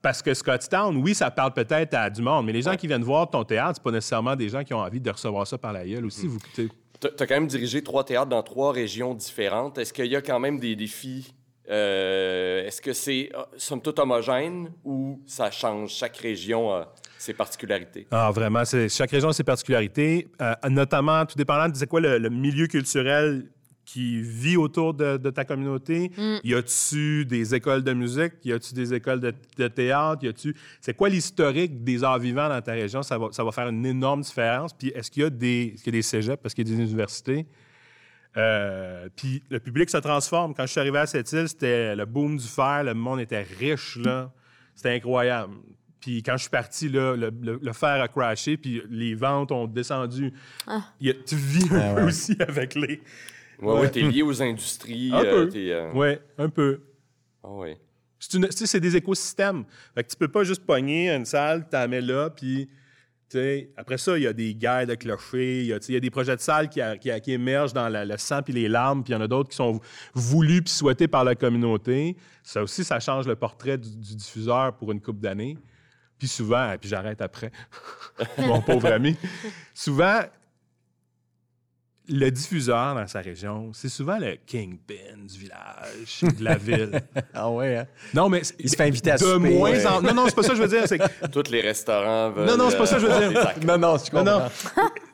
Parce 0.00 0.22
que 0.22 0.32
Scottstown, 0.32 0.96
oui, 0.98 1.12
ça 1.12 1.28
parle 1.28 1.52
peut-être 1.54 1.92
à 1.94 2.08
du 2.08 2.22
monde, 2.22 2.46
mais 2.46 2.52
les 2.52 2.62
gens 2.62 2.76
qui 2.76 2.86
viennent 2.86 3.02
voir 3.02 3.28
ton 3.28 3.42
théâtre, 3.42 3.72
c'est 3.76 3.82
pas 3.82 3.90
nécessairement 3.90 4.36
des 4.36 4.48
gens 4.48 4.62
qui 4.62 4.72
ont 4.72 4.78
envie 4.78 5.00
de 5.00 5.10
recevoir 5.10 5.44
ça 5.44 5.58
par 5.58 5.72
la 5.72 5.84
gueule 5.84 6.04
aussi. 6.06 6.26
Mm. 6.26 6.28
Vous, 6.28 6.38
tu 7.00 7.06
as 7.06 7.26
quand 7.26 7.34
même 7.34 7.46
dirigé 7.46 7.82
trois 7.82 8.04
théâtres 8.04 8.28
dans 8.28 8.42
trois 8.42 8.72
régions 8.72 9.14
différentes. 9.14 9.78
Est-ce 9.78 9.92
qu'il 9.92 10.06
y 10.06 10.16
a 10.16 10.22
quand 10.22 10.40
même 10.40 10.58
des 10.58 10.76
défis? 10.76 11.34
Euh, 11.70 12.66
Est-ce 12.66 12.80
que 12.80 12.92
c'est 12.92 13.30
euh, 13.34 13.42
somme 13.56 13.82
toute 13.82 13.98
homogène 13.98 14.72
ou 14.84 15.20
ça 15.26 15.50
change? 15.50 15.90
Chaque 15.90 16.16
région 16.16 16.72
a 16.72 16.94
ses 17.18 17.34
particularités. 17.34 18.06
Ah, 18.10 18.30
vraiment, 18.30 18.62
chaque 18.64 19.10
région 19.10 19.28
a 19.28 19.32
ses 19.32 19.44
particularités, 19.44 20.28
euh, 20.40 20.54
notamment 20.70 21.26
tout 21.26 21.36
dépendant 21.36 21.68
de 21.68 21.84
quoi 21.84 22.00
le 22.00 22.30
milieu 22.30 22.66
culturel 22.68 23.50
qui 23.90 24.20
vit 24.20 24.58
autour 24.58 24.92
de, 24.92 25.16
de 25.16 25.30
ta 25.30 25.46
communauté? 25.46 26.10
Y 26.44 26.52
a-tu 26.54 27.24
des 27.24 27.54
écoles 27.54 27.82
de 27.82 27.94
musique? 27.94 28.34
Y 28.44 28.52
a-tu 28.52 28.74
des 28.74 28.92
écoles 28.92 29.18
de, 29.18 29.32
de 29.56 29.66
théâtre? 29.68 30.22
Y 30.24 30.28
a-tu... 30.28 30.54
C'est 30.82 30.92
quoi 30.94 31.08
l'historique 31.08 31.82
des 31.82 32.04
arts 32.04 32.18
vivants 32.18 32.50
dans 32.50 32.60
ta 32.60 32.72
région? 32.72 33.02
Ça 33.02 33.16
va, 33.16 33.28
ça 33.32 33.42
va 33.42 33.50
faire 33.50 33.68
une 33.68 33.86
énorme 33.86 34.20
différence. 34.20 34.74
Puis 34.74 34.88
est-ce 34.88 35.10
qu'il 35.10 35.22
y 35.22 35.26
a 35.26 35.30
des, 35.30 35.72
est-ce 35.74 35.82
qu'il 35.84 35.94
y 35.94 35.96
a 35.96 36.00
des 36.00 36.02
cégeps? 36.02 36.38
Est-ce 36.44 36.54
qu'il 36.54 36.68
y 36.68 36.70
a 36.70 36.76
des 36.76 36.82
universités? 36.82 37.46
Euh, 38.36 39.08
puis 39.16 39.42
le 39.48 39.58
public 39.58 39.88
se 39.88 39.96
transforme. 39.96 40.52
Quand 40.54 40.66
je 40.66 40.72
suis 40.72 40.80
arrivé 40.80 40.98
à 40.98 41.06
cette 41.06 41.32
île, 41.32 41.48
c'était 41.48 41.96
le 41.96 42.04
boom 42.04 42.36
du 42.36 42.46
fer, 42.46 42.84
le 42.84 42.92
monde 42.92 43.20
était 43.20 43.46
riche, 43.58 43.96
là. 43.96 44.30
C'était 44.74 44.94
incroyable. 44.94 45.54
Puis 46.00 46.22
quand 46.22 46.36
je 46.36 46.42
suis 46.42 46.50
parti, 46.50 46.88
là, 46.88 47.16
le, 47.16 47.30
le- 47.42 47.58
le 47.60 47.72
fer 47.72 48.00
a 48.02 48.06
crashé, 48.06 48.56
puis 48.58 48.82
les 48.90 49.14
ventes 49.14 49.50
ont 49.50 49.66
descendu. 49.66 50.32
Il 51.00 51.06
y 51.08 51.10
a- 51.10 51.14
tu 51.14 51.34
vis 51.36 51.72
un 51.72 51.80
Ah 51.80 51.94
peu 51.96 52.02
aussi 52.06 52.36
avec 52.46 52.74
les... 52.74 53.00
Ouais, 53.60 53.80
ouais, 53.80 53.90
t'es 53.90 54.00
lié 54.02 54.22
aux 54.22 54.40
industries. 54.42 55.10
Un 55.12 55.24
euh, 55.24 55.46
peu. 55.46 55.52
euh, 55.56 55.92
Ouais, 55.92 56.20
un 56.38 56.48
peu. 56.48 56.80
ah 57.42 57.50
ouais. 57.50 57.78
C'est 58.20 58.34
une- 58.36 58.48
tu 58.48 58.56
sais, 58.56 58.66
c'est 58.66 58.80
des 58.80 58.96
écosystèmes. 58.96 59.64
Fait 59.94 60.02
que 60.04 60.08
tu 60.10 60.16
peux 60.16 60.28
pas 60.28 60.44
juste 60.44 60.64
pogner 60.66 61.10
une 61.10 61.24
salle, 61.24 61.62
tu 61.64 61.68
la 61.72 61.86
mets 61.88 62.00
là, 62.00 62.30
puis... 62.30 62.68
tu 63.30 63.36
sais, 63.38 63.70
après 63.76 63.98
ça, 63.98 64.16
il 64.16 64.22
y 64.24 64.26
a 64.26 64.32
des 64.32 64.54
guerres 64.54 64.86
de 64.86 64.94
clochers, 64.94 65.60
il 65.60 65.66
y 65.66 65.72
a, 65.72 65.78
y 65.88 66.00
des 66.00 66.10
projets 66.10 66.34
de 66.34 66.40
salles 66.40 66.68
qui, 66.68 66.80
a- 66.80 66.96
qui, 66.96 67.10
a- 67.10 67.20
qui 67.20 67.32
émergent 67.32 67.72
dans 67.74 67.88
la- 67.88 68.04
le 68.04 68.16
sang 68.16 68.42
puis 68.42 68.52
les 68.54 68.68
larmes, 68.68 69.02
puis 69.04 69.12
il 69.12 69.16
y 69.16 69.18
en 69.18 69.20
a 69.22 69.28
d'autres 69.28 69.50
qui 69.50 69.56
sont 69.56 69.80
voulus 70.14 70.62
puis 70.62 70.72
souhaités 70.72 71.06
par 71.08 71.24
la 71.24 71.34
communauté. 71.34 72.16
Ça 72.42 72.62
aussi, 72.62 72.82
ça 72.84 72.98
change 73.00 73.26
le 73.28 73.36
portrait 73.36 73.76
du, 73.78 73.90
du 73.96 74.16
diffuseur 74.16 74.74
pour 74.76 74.90
une 74.92 75.00
couple 75.00 75.20
d'années. 75.20 75.58
Puis 76.18 76.26
souvent, 76.26 76.74
puis 76.80 76.88
j'arrête 76.88 77.20
après, 77.20 77.52
mon 78.38 78.60
pauvre 78.62 78.90
ami, 78.90 79.16
souvent, 79.74 80.20
le 82.08 82.30
diffuseur 82.30 82.94
dans 82.94 83.06
sa 83.06 83.20
région, 83.20 83.70
c'est 83.74 83.88
souvent 83.88 84.18
le 84.18 84.36
kingpin 84.46 84.94
du 85.30 85.38
village, 85.38 86.36
de 86.38 86.44
la 86.44 86.56
ville. 86.56 87.00
Ah 87.34 87.50
ouais, 87.50 87.76
hein? 87.76 87.86
Non, 88.14 88.28
mais 88.28 88.42
c'est- 88.42 88.54
Il 88.58 88.68
se 88.70 88.76
fait 88.76 88.84
inviter 88.84 89.10
à 89.12 89.16
de 89.16 89.20
souper. 89.24 89.50
moins 89.50 89.70
Ouais. 89.70 89.86
en 89.86 90.00
non 90.02 90.12
non 90.14 90.24
c'est 90.26 90.34
pas 90.34 90.42
ça 90.42 90.48
que 90.50 90.56
je 90.56 90.62
veux 90.62 90.68
dire 90.68 90.82
c'est 90.86 90.98
que- 90.98 91.26
Tous 91.32 91.50
les 91.50 91.60
restaurants 91.60 92.30
veulent. 92.30 92.46
Non, 92.48 92.56
non, 92.56 92.70
c'est 92.70 92.78
pas 92.78 92.86
ça 92.86 92.96
que 92.96 93.02
je 93.02 93.06
veux 93.06 93.12
euh, 93.12 93.28
dire. 93.28 93.54
Non, 93.66 93.78
non, 93.78 93.96
je 93.98 94.10
non 94.16 94.24
comprends. 94.24 94.38
non 94.40 94.48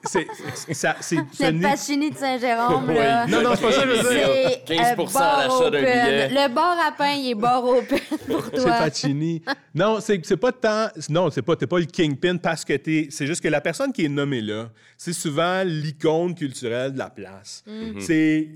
c'est 0.04 0.26
c'est- 0.54 0.74
ça 0.74 0.96
c'est 1.00 1.16
ce 1.32 1.50
Le 1.50 1.60
Pacini 1.60 2.10
de 2.10 2.16
Saint-Jérôme, 2.16 2.84
Oui. 2.88 2.94
là. 2.94 3.26
Non, 3.26 3.42
non, 3.42 3.50
c'est 3.56 3.62
pas 3.62 3.72
ça 3.72 3.82
que 3.82 3.94
je 3.94 4.02
veux 4.02 4.14
dire. 4.14 4.28
C'est, 4.66 4.74
15 4.76 4.92
euh, 4.98 5.04
bar 5.12 5.22
à 5.22 5.46
l'achat 5.46 5.70
d'un 5.70 5.80
billet. 5.80 6.28
Le 6.28 6.54
bar 6.54 6.76
à 6.86 6.92
pain, 6.92 7.12
il 7.12 7.30
est 7.30 7.34
bar 7.34 7.64
open 7.64 7.98
pour 8.26 8.44
c'est 8.52 8.62
toi. 8.62 8.72
Pacini. 8.78 9.42
Non, 9.74 9.98
c'est 10.00 10.24
c'est 10.24 10.36
pas 10.36 10.52
tant. 10.52 10.88
Non, 11.10 11.30
c'est 11.30 11.42
pas. 11.42 11.56
T'es 11.56 11.66
pas 11.66 11.78
le 11.78 11.84
kingpin 11.86 12.36
parce 12.36 12.64
que 12.64 12.74
t'es. 12.74 13.08
C'est 13.10 13.26
juste 13.26 13.42
que 13.42 13.48
la 13.48 13.60
personne 13.60 13.92
qui 13.92 14.04
est 14.04 14.08
nommée 14.08 14.40
là, 14.40 14.68
c'est 14.96 15.12
souvent 15.12 15.62
l'icône 15.64 16.34
culturelle 16.34 16.83
de 16.90 16.98
la 16.98 17.10
place. 17.10 17.64
C'est 18.00 18.48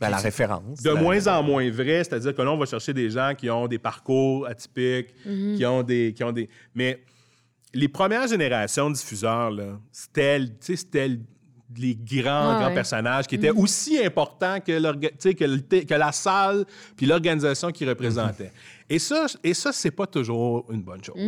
Ben, 0.00 0.10
la 0.10 0.18
référence. 0.18 0.80
de 0.82 0.90
la- 0.90 1.00
moins 1.00 1.26
en 1.26 1.42
moins 1.42 1.68
vrai, 1.70 2.04
c'est-à-dire 2.04 2.34
que 2.34 2.42
là, 2.42 2.52
on 2.52 2.56
va 2.58 2.66
chercher 2.66 2.92
des 2.94 3.10
gens 3.10 3.32
qui 3.36 3.50
ont 3.50 3.66
des 3.66 3.78
parcours 3.78 4.46
atypiques, 4.46 5.12
qui 5.56 5.64
ont 5.66 5.82
des. 5.82 6.12
Qui 6.14 6.22
ont 6.24 6.32
des... 6.32 6.48
Mais 6.74 7.02
les 7.74 7.88
premières 7.88 8.26
générations 8.28 8.88
de 8.90 8.94
diffuseurs, 8.94 9.52
c'était, 9.90 10.40
tu 10.40 10.52
sais, 10.60 10.76
c'était 10.76 11.18
les 11.76 11.94
grands, 11.96 12.52
Ah 12.52 12.58
grands 12.60 12.68
ouais. 12.68 12.74
personnages 12.74 13.26
qui 13.26 13.34
étaient 13.34 13.50
aussi 13.50 14.02
importants 14.02 14.58
que, 14.58 14.72
l'orga- 14.72 15.10
tu 15.10 15.16
sais, 15.18 15.34
que, 15.34 15.44
le 15.44 15.58
que 15.84 15.94
la 15.94 16.12
salle 16.12 16.64
puis 16.96 17.04
l'organisation 17.04 17.70
qu'ils 17.70 17.88
représentaient. 17.90 18.52
Et 18.88 18.98
ça, 18.98 19.26
et 19.44 19.52
ça 19.52 19.70
c'est 19.72 19.90
pas 19.90 20.06
toujours 20.06 20.64
une 20.72 20.80
bonne 20.82 21.04
chose. 21.04 21.18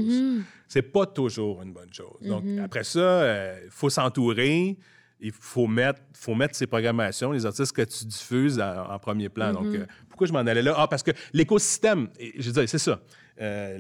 C'est 0.66 0.80
pas 0.80 1.04
toujours 1.04 1.60
une 1.62 1.72
bonne 1.74 1.92
chose. 1.92 2.16
Donc, 2.22 2.42
après 2.64 2.84
ça, 2.84 3.52
il 3.64 3.70
faut 3.70 3.90
s'entourer. 3.90 4.78
Il 5.22 5.32
faut 5.32 5.66
mettre, 5.66 6.00
faut 6.14 6.34
mettre 6.34 6.54
ces 6.56 6.66
programmations, 6.66 7.30
les 7.32 7.44
artistes 7.44 7.72
que 7.72 7.82
tu 7.82 8.06
diffuses 8.06 8.58
en, 8.60 8.90
en 8.90 8.98
premier 8.98 9.28
plan. 9.28 9.52
Donc, 9.52 9.66
euh, 9.66 9.86
pourquoi 10.08 10.26
je 10.26 10.32
m'en 10.32 10.38
allais 10.40 10.62
là? 10.62 10.74
Ah, 10.76 10.88
parce 10.88 11.02
que 11.02 11.10
l'écosystème, 11.32 12.08
je 12.38 12.46
veux 12.46 12.52
dire, 12.52 12.68
c'est 12.68 12.78
ça. 12.78 13.00
Euh, 13.40 13.78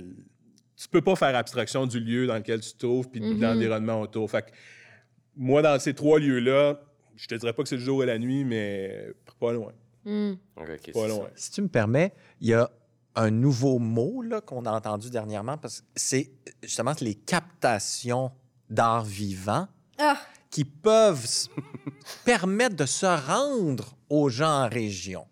tu 0.76 0.88
peux 0.88 1.00
pas 1.02 1.16
faire 1.16 1.34
abstraction 1.36 1.86
du 1.86 2.00
lieu 2.00 2.26
dans 2.26 2.36
lequel 2.36 2.60
tu 2.60 2.72
te 2.72 2.78
trouves 2.78 3.08
puis 3.08 3.20
de 3.20 3.40
l'environnement 3.40 4.00
autour. 4.00 4.30
Fait 4.30 4.42
que 4.42 4.50
moi, 5.36 5.62
dans 5.62 5.78
ces 5.78 5.94
trois 5.94 6.18
lieux-là, 6.18 6.80
je 7.16 7.26
te 7.26 7.34
dirais 7.34 7.52
pas 7.52 7.62
que 7.62 7.68
c'est 7.68 7.76
le 7.76 7.82
jour 7.82 8.02
et 8.02 8.06
la 8.06 8.18
nuit, 8.18 8.44
mais 8.44 9.12
pas 9.38 9.52
loin. 9.52 9.72
Hmm. 10.04 10.32
Ok, 10.56 10.68
ok, 10.78 10.92
Pas 10.92 11.08
loin. 11.08 11.24
ça. 11.26 11.30
Si 11.36 11.50
tu 11.52 11.62
me 11.62 11.68
permets, 11.68 12.12
il 12.40 12.48
y 12.48 12.54
a 12.54 12.70
un 13.14 13.30
nouveau 13.30 13.78
mot 13.78 14.22
là, 14.22 14.40
qu'on 14.40 14.64
a 14.64 14.70
entendu 14.72 15.10
dernièrement, 15.10 15.58
parce 15.58 15.80
que 15.82 15.86
c'est 15.96 16.30
justement 16.62 16.92
les 17.00 17.14
captations 17.14 18.30
d'art 18.70 19.04
vivant 19.04 19.68
Ah, 19.98 20.18
qui 20.50 20.64
peuvent 20.64 21.26
permettre 22.24 22.76
de 22.76 22.86
se 22.86 23.06
rendre 23.06 23.96
aux 24.08 24.28
gens 24.28 24.64
en 24.64 24.68
région 24.68 25.26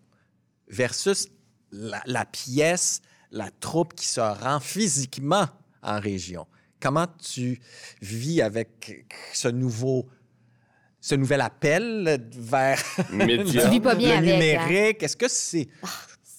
versus 0.67 1.27
la, 1.71 2.01
la 2.05 2.25
pièce, 2.25 3.01
la 3.31 3.49
troupe 3.59 3.93
qui 3.95 4.07
se 4.07 4.21
rend 4.21 4.59
physiquement 4.59 5.47
en 5.83 5.99
région. 5.99 6.47
Comment 6.81 7.07
tu 7.07 7.59
vis 8.01 8.41
avec 8.41 9.05
ce 9.33 9.49
nouveau, 9.49 10.07
ce 11.01 11.15
nouvel 11.15 11.41
appel 11.41 12.29
vers 12.31 12.81
Média. 13.11 13.63
Tu 13.65 13.69
vis 13.69 13.79
pas 13.81 13.95
bien 13.95 14.21
le 14.21 14.27
avec, 14.29 14.55
hein? 14.57 14.65
numérique? 14.67 15.03
Est-ce 15.03 15.17
que 15.17 15.27
c'est... 15.27 15.67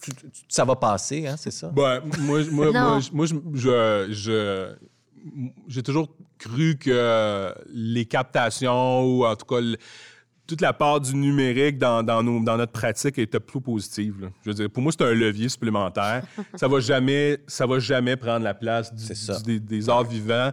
tu- 0.02 0.12
Ça 0.48 0.64
va 0.64 0.76
passer, 0.76 1.26
hein, 1.26 1.36
c'est 1.36 1.50
ça? 1.50 1.68
Ben, 1.68 2.00
moi, 2.20 2.40
moi, 2.50 3.00
moi, 3.12 3.26
je, 3.26 3.34
je- 3.54 4.06
je- 4.12 4.74
j'ai 5.68 5.82
toujours 5.82 6.14
cru 6.38 6.76
que 6.76 7.54
les 7.72 8.04
captations 8.06 9.02
ou 9.04 9.24
en 9.24 9.36
tout 9.36 9.46
cas 9.46 9.60
le- 9.60 9.76
toute 10.46 10.60
la 10.62 10.72
part 10.72 11.00
du 11.00 11.14
numérique 11.14 11.78
dans, 11.78 12.02
dans, 12.02 12.24
nos- 12.24 12.42
dans 12.42 12.56
notre 12.56 12.72
pratique 12.72 13.18
était 13.18 13.38
plus 13.38 13.60
positive. 13.60 14.16
là. 14.22 14.28
Je 14.42 14.50
veux 14.50 14.54
dire, 14.54 14.68
pour 14.68 14.82
moi, 14.82 14.90
c'est 14.90 15.04
un 15.04 15.12
levier 15.14 15.48
supplémentaire. 15.48 16.24
ça 16.56 16.66
va 16.66 16.80
jamais, 16.80 17.38
ça 17.46 17.66
va 17.66 17.78
jamais 17.78 18.16
prendre 18.16 18.42
la 18.44 18.54
place 18.54 18.92
du- 18.92 19.06
du- 19.06 19.42
des, 19.44 19.60
des 19.60 19.88
arts 19.88 20.02
vivants 20.04 20.50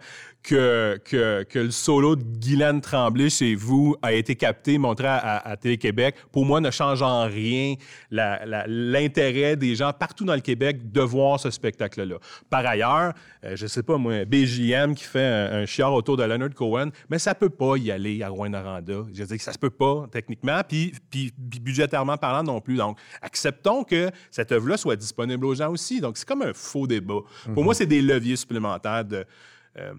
que, 0.48 0.98
que, 1.04 1.44
que 1.44 1.60
le 1.60 1.72
solo 1.72 2.16
de 2.16 2.24
Guylaine 2.24 2.80
Tremblay 2.80 3.30
chez 3.30 3.54
vous 3.54 3.96
a 4.02 4.14
été 4.14 4.36
capté, 4.36 4.78
montré 4.78 5.08
à, 5.08 5.18
à- 5.18 5.50
à 5.50 5.58
Télé-Québec. 5.58 6.16
Pour 6.32 6.46
moi, 6.46 6.62
ne 6.62 6.72
change 6.72 7.02
en 7.02 7.26
rien 7.26 7.76
l'intérêt 8.12 9.56
des 9.56 9.76
gens 9.76 9.92
partout 9.94 10.26
dans 10.26 10.36
le 10.36 10.42
Québec 10.42 10.92
de 10.92 11.02
voir 11.02 11.40
ce 11.40 11.50
spectacle-là. 11.50 12.18
Par 12.50 12.66
ailleurs, 12.66 13.14
euh, 13.44 13.56
je 13.56 13.68
sais 13.68 13.84
pas, 13.84 13.98
moi, 13.98 14.26
BJM 14.26 14.96
qui 14.96 15.04
fait 15.04 15.20
un, 15.26 15.62
un 15.62 15.66
chiard 15.66 15.94
autour 15.94 16.18
de 16.18 16.24
Leonard 16.24 16.54
Cohen, 16.54 16.90
mais 17.10 17.20
ça 17.20 17.36
peut 17.36 17.50
pas 17.50 17.76
y 17.78 17.92
aller 17.92 18.24
à 18.24 18.30
Rouen-Noranda. 18.30 19.06
Je 19.14 19.20
veux 19.22 19.28
dire 19.28 19.38
que 19.38 19.44
ça 19.44 19.54
se 19.54 19.60
peut 19.60 19.70
pas, 19.70 20.08
techniquement, 20.12 20.62
puis, 20.68 20.94
puis, 21.10 21.34
puis 21.50 21.60
budgétairement 21.60 22.18
parlant 22.18 22.44
non 22.44 22.62
plus. 22.62 22.76
Donc, 22.78 22.98
acceptons 23.22 23.84
que 23.84 24.10
cette 24.32 24.52
œuvre-là 24.52 24.78
soit 24.78 24.96
disponible 24.96 25.46
aux 25.46 25.56
gens 25.56 25.72
aussi. 25.72 26.00
Donc, 26.02 26.18
c'est 26.18 26.28
comme 26.28 26.42
un 26.42 26.54
faux 26.54 26.88
débat. 26.88 27.20
Pour 27.54 27.64
moi, 27.64 27.74
c'est 27.74 27.86
des 27.86 28.02
leviers 28.02 28.36
supplémentaires 28.36 29.04
de, 29.06 29.26
euh, 29.80 29.94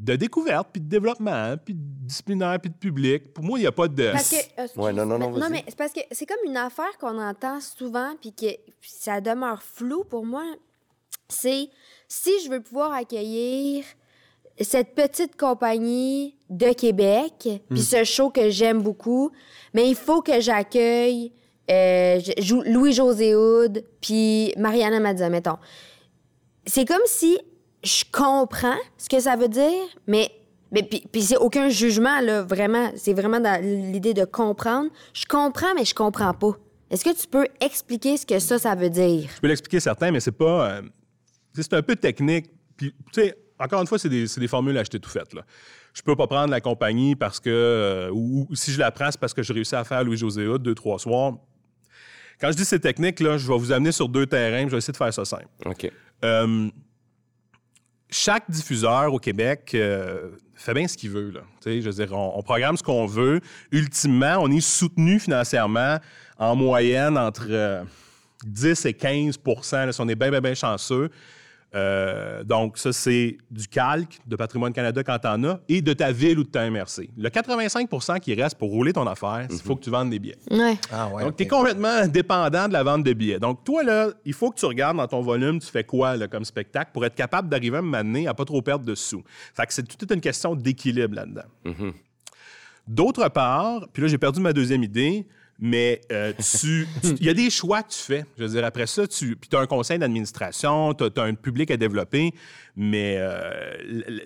de 0.00 0.16
découverte, 0.16 0.68
puis 0.72 0.80
de 0.80 0.88
développement, 0.88 1.56
puis 1.64 1.74
de 1.74 1.80
disciplinaire, 2.06 2.58
puis 2.60 2.70
de 2.70 2.76
public. 2.76 3.32
Pour 3.34 3.44
moi, 3.44 3.58
il 3.58 3.62
n'y 3.62 3.66
a 3.66 3.72
pas 3.72 3.88
de... 3.88 4.12
Parce 4.12 4.30
que, 4.30 4.60
euh, 4.60 4.66
Ouais, 4.76 4.92
non, 4.92 5.04
non, 5.04 5.18
non, 5.18 5.30
Non, 5.30 5.48
mais 5.50 5.64
c'est 5.66 5.76
parce 5.76 5.92
que 5.92 6.00
c'est 6.12 6.26
comme 6.26 6.38
une 6.46 6.56
affaire 6.56 6.96
qu'on 7.00 7.18
entend 7.20 7.60
souvent, 7.60 8.14
puis 8.20 8.32
que 8.32 8.46
ça 8.82 9.20
demeure 9.20 9.62
flou 9.62 10.04
pour 10.04 10.24
moi. 10.24 10.44
C'est 11.28 11.68
si 12.08 12.30
je 12.44 12.50
veux 12.50 12.60
pouvoir 12.60 12.92
accueillir 12.92 13.84
cette 14.60 14.94
petite 14.94 15.36
compagnie 15.36 16.36
de 16.48 16.72
Québec, 16.72 17.32
Hmm. 17.48 17.74
puis 17.74 17.82
ce 17.82 18.04
show 18.04 18.30
que 18.30 18.48
j'aime 18.48 18.80
beaucoup, 18.82 19.32
mais 19.74 19.88
il 19.88 19.96
faut 19.96 20.22
que 20.22 20.40
j'accueille 20.40 21.32
euh, 21.68 22.20
Louis-José 22.66 23.34
Houd, 23.34 23.84
puis 24.00 24.52
Mariana 24.56 25.00
Mazza, 25.00 25.28
mettons. 25.28 25.58
C'est 26.64 26.84
comme 26.86 27.02
si 27.06 27.36
je 27.86 28.04
comprends 28.12 28.76
ce 28.98 29.08
que 29.08 29.20
ça 29.20 29.36
veut 29.36 29.48
dire, 29.48 29.84
mais, 30.06 30.30
mais 30.72 30.82
puis, 30.82 31.02
puis 31.10 31.22
c'est 31.22 31.36
aucun 31.36 31.68
jugement, 31.68 32.20
là, 32.20 32.42
vraiment. 32.42 32.90
C'est 32.96 33.14
vraiment 33.14 33.40
dans 33.40 33.60
l'idée 33.62 34.14
de 34.14 34.24
comprendre. 34.24 34.90
Je 35.14 35.24
comprends, 35.26 35.74
mais 35.74 35.84
je 35.84 35.94
comprends 35.94 36.34
pas. 36.34 36.52
Est-ce 36.90 37.04
que 37.04 37.16
tu 37.18 37.26
peux 37.26 37.46
expliquer 37.60 38.16
ce 38.16 38.26
que 38.26 38.38
ça, 38.38 38.58
ça 38.58 38.74
veut 38.74 38.90
dire? 38.90 39.30
Je 39.34 39.40
peux 39.40 39.48
l'expliquer 39.48 39.80
certains, 39.80 40.10
mais 40.10 40.20
c'est 40.20 40.32
pas. 40.32 40.70
euh, 40.70 40.82
c'est 41.54 41.72
un 41.72 41.82
peu 41.82 41.96
technique. 41.96 42.50
Puis, 42.76 42.92
tu 43.12 43.22
sais, 43.22 43.36
encore 43.58 43.80
une 43.80 43.86
fois, 43.86 43.98
c'est 43.98 44.08
des, 44.08 44.26
c'est 44.26 44.40
des 44.40 44.48
formules 44.48 44.76
achetées 44.76 45.00
tout 45.00 45.10
faites. 45.10 45.32
Là. 45.32 45.42
Je 45.94 46.02
peux 46.02 46.14
pas 46.14 46.26
prendre 46.26 46.50
la 46.50 46.60
compagnie 46.60 47.16
parce 47.16 47.40
que. 47.40 47.48
euh, 47.50 48.10
ou, 48.12 48.46
ou 48.50 48.54
si 48.54 48.70
je 48.70 48.78
la 48.78 48.90
prends, 48.90 49.10
c'est 49.10 49.18
parce 49.18 49.32
que 49.32 49.42
j'ai 49.42 49.54
réussi 49.54 49.74
à 49.74 49.84
faire 49.84 50.04
Louis-José 50.04 50.46
Hood 50.46 50.62
deux, 50.62 50.74
trois 50.74 50.98
soirs. 50.98 51.34
Quand 52.38 52.52
je 52.52 52.56
dis 52.56 52.66
c'est 52.66 52.80
technique, 52.80 53.20
là, 53.20 53.38
je 53.38 53.48
vais 53.50 53.56
vous 53.56 53.72
amener 53.72 53.92
sur 53.92 54.08
deux 54.08 54.26
terrains, 54.26 54.60
puis 54.60 54.66
je 54.66 54.72
vais 54.72 54.78
essayer 54.78 54.92
de 54.92 54.98
faire 54.98 55.14
ça 55.14 55.24
simple. 55.24 55.46
OK. 55.64 55.90
Euh, 56.24 56.68
chaque 58.10 58.50
diffuseur 58.50 59.12
au 59.12 59.18
Québec 59.18 59.72
euh, 59.74 60.30
fait 60.54 60.74
bien 60.74 60.86
ce 60.86 60.96
qu'il 60.96 61.10
veut. 61.10 61.32
Je 61.64 61.80
veux 61.80 61.92
dire, 61.92 62.12
on, 62.12 62.42
programme 62.42 62.76
ce 62.76 62.82
qu'on 62.82 63.06
veut. 63.06 63.40
Ultimement, 63.72 64.36
on 64.40 64.50
est 64.50 64.60
soutenu 64.60 65.18
financièrement 65.18 65.98
en 66.38 66.54
moyenne 66.54 67.18
entre 67.18 67.46
euh, 67.50 67.82
10 68.44 68.86
et 68.86 68.94
15 68.94 69.38
là, 69.72 69.92
si 69.92 70.00
on 70.00 70.08
est 70.08 70.14
bien, 70.14 70.30
bien, 70.30 70.40
bien 70.40 70.54
chanceux. 70.54 71.10
Euh, 71.76 72.42
donc, 72.42 72.78
ça, 72.78 72.92
c'est 72.92 73.36
du 73.50 73.68
calque 73.68 74.18
de 74.26 74.34
Patrimoine 74.34 74.72
Canada 74.72 75.02
quand 75.04 75.18
t'en 75.18 75.42
as 75.44 75.60
et 75.68 75.82
de 75.82 75.92
ta 75.92 76.10
ville 76.10 76.38
ou 76.38 76.44
de 76.44 76.48
ta 76.48 76.68
MRC. 76.70 77.10
Le 77.16 77.28
85% 77.28 78.18
qui 78.20 78.34
reste 78.34 78.56
pour 78.56 78.70
rouler 78.70 78.94
ton 78.94 79.06
affaire, 79.06 79.46
il 79.50 79.58
faut 79.58 79.76
que 79.76 79.84
tu 79.84 79.90
vendes 79.90 80.10
des 80.10 80.18
billets. 80.18 80.38
Ouais. 80.50 80.78
Ah 80.90 81.08
ouais. 81.08 81.22
Donc, 81.24 81.36
tu 81.36 81.42
es 81.42 81.46
complètement 81.46 82.06
dépendant 82.06 82.66
de 82.66 82.72
la 82.72 82.82
vente 82.82 83.04
de 83.04 83.12
billets. 83.12 83.38
Donc, 83.38 83.62
toi, 83.62 83.82
là, 83.82 84.08
il 84.24 84.32
faut 84.32 84.50
que 84.50 84.58
tu 84.58 84.64
regardes 84.64 84.96
dans 84.96 85.06
ton 85.06 85.20
volume, 85.20 85.58
tu 85.60 85.68
fais 85.68 85.84
quoi 85.84 86.16
là, 86.16 86.28
comme 86.28 86.44
spectacle 86.44 86.90
pour 86.94 87.04
être 87.04 87.14
capable 87.14 87.48
d'arriver 87.48 87.78
à 87.78 87.82
me 87.82 87.88
m'amener 87.88 88.26
à 88.26 88.34
pas 88.34 88.44
trop 88.44 88.62
perdre 88.62 88.84
de 88.84 88.94
sous. 88.94 89.22
Fait 89.54 89.66
que 89.66 89.72
c'est 89.72 89.82
toute 89.82 90.10
une 90.10 90.20
question 90.20 90.54
d'équilibre 90.54 91.14
là-dedans. 91.14 91.74
D'autre 92.86 93.28
part, 93.28 93.86
puis 93.92 94.02
là, 94.02 94.08
j'ai 94.08 94.18
perdu 94.18 94.40
ma 94.40 94.52
deuxième 94.52 94.82
idée, 94.82 95.26
mais 95.58 96.00
euh, 96.12 96.32
tu- 96.60 96.86
il 97.02 97.24
y 97.24 97.28
a 97.30 97.34
des 97.34 97.48
choix 97.50 97.82
que 97.82 97.90
tu 97.90 97.98
fais. 97.98 98.24
Je 98.38 98.42
veux 98.44 98.48
dire, 98.50 98.64
après 98.64 98.86
ça, 98.86 99.06
tu 99.06 99.36
puis 99.36 99.48
as 99.54 99.58
un 99.60 99.66
conseil 99.66 99.98
d'administration, 99.98 100.92
tu 100.94 101.04
as, 101.04 101.22
un 101.22 101.34
public 101.34 101.70
à 101.70 101.76
développer, 101.76 102.32
mais 102.76 103.16
euh, 103.18 103.74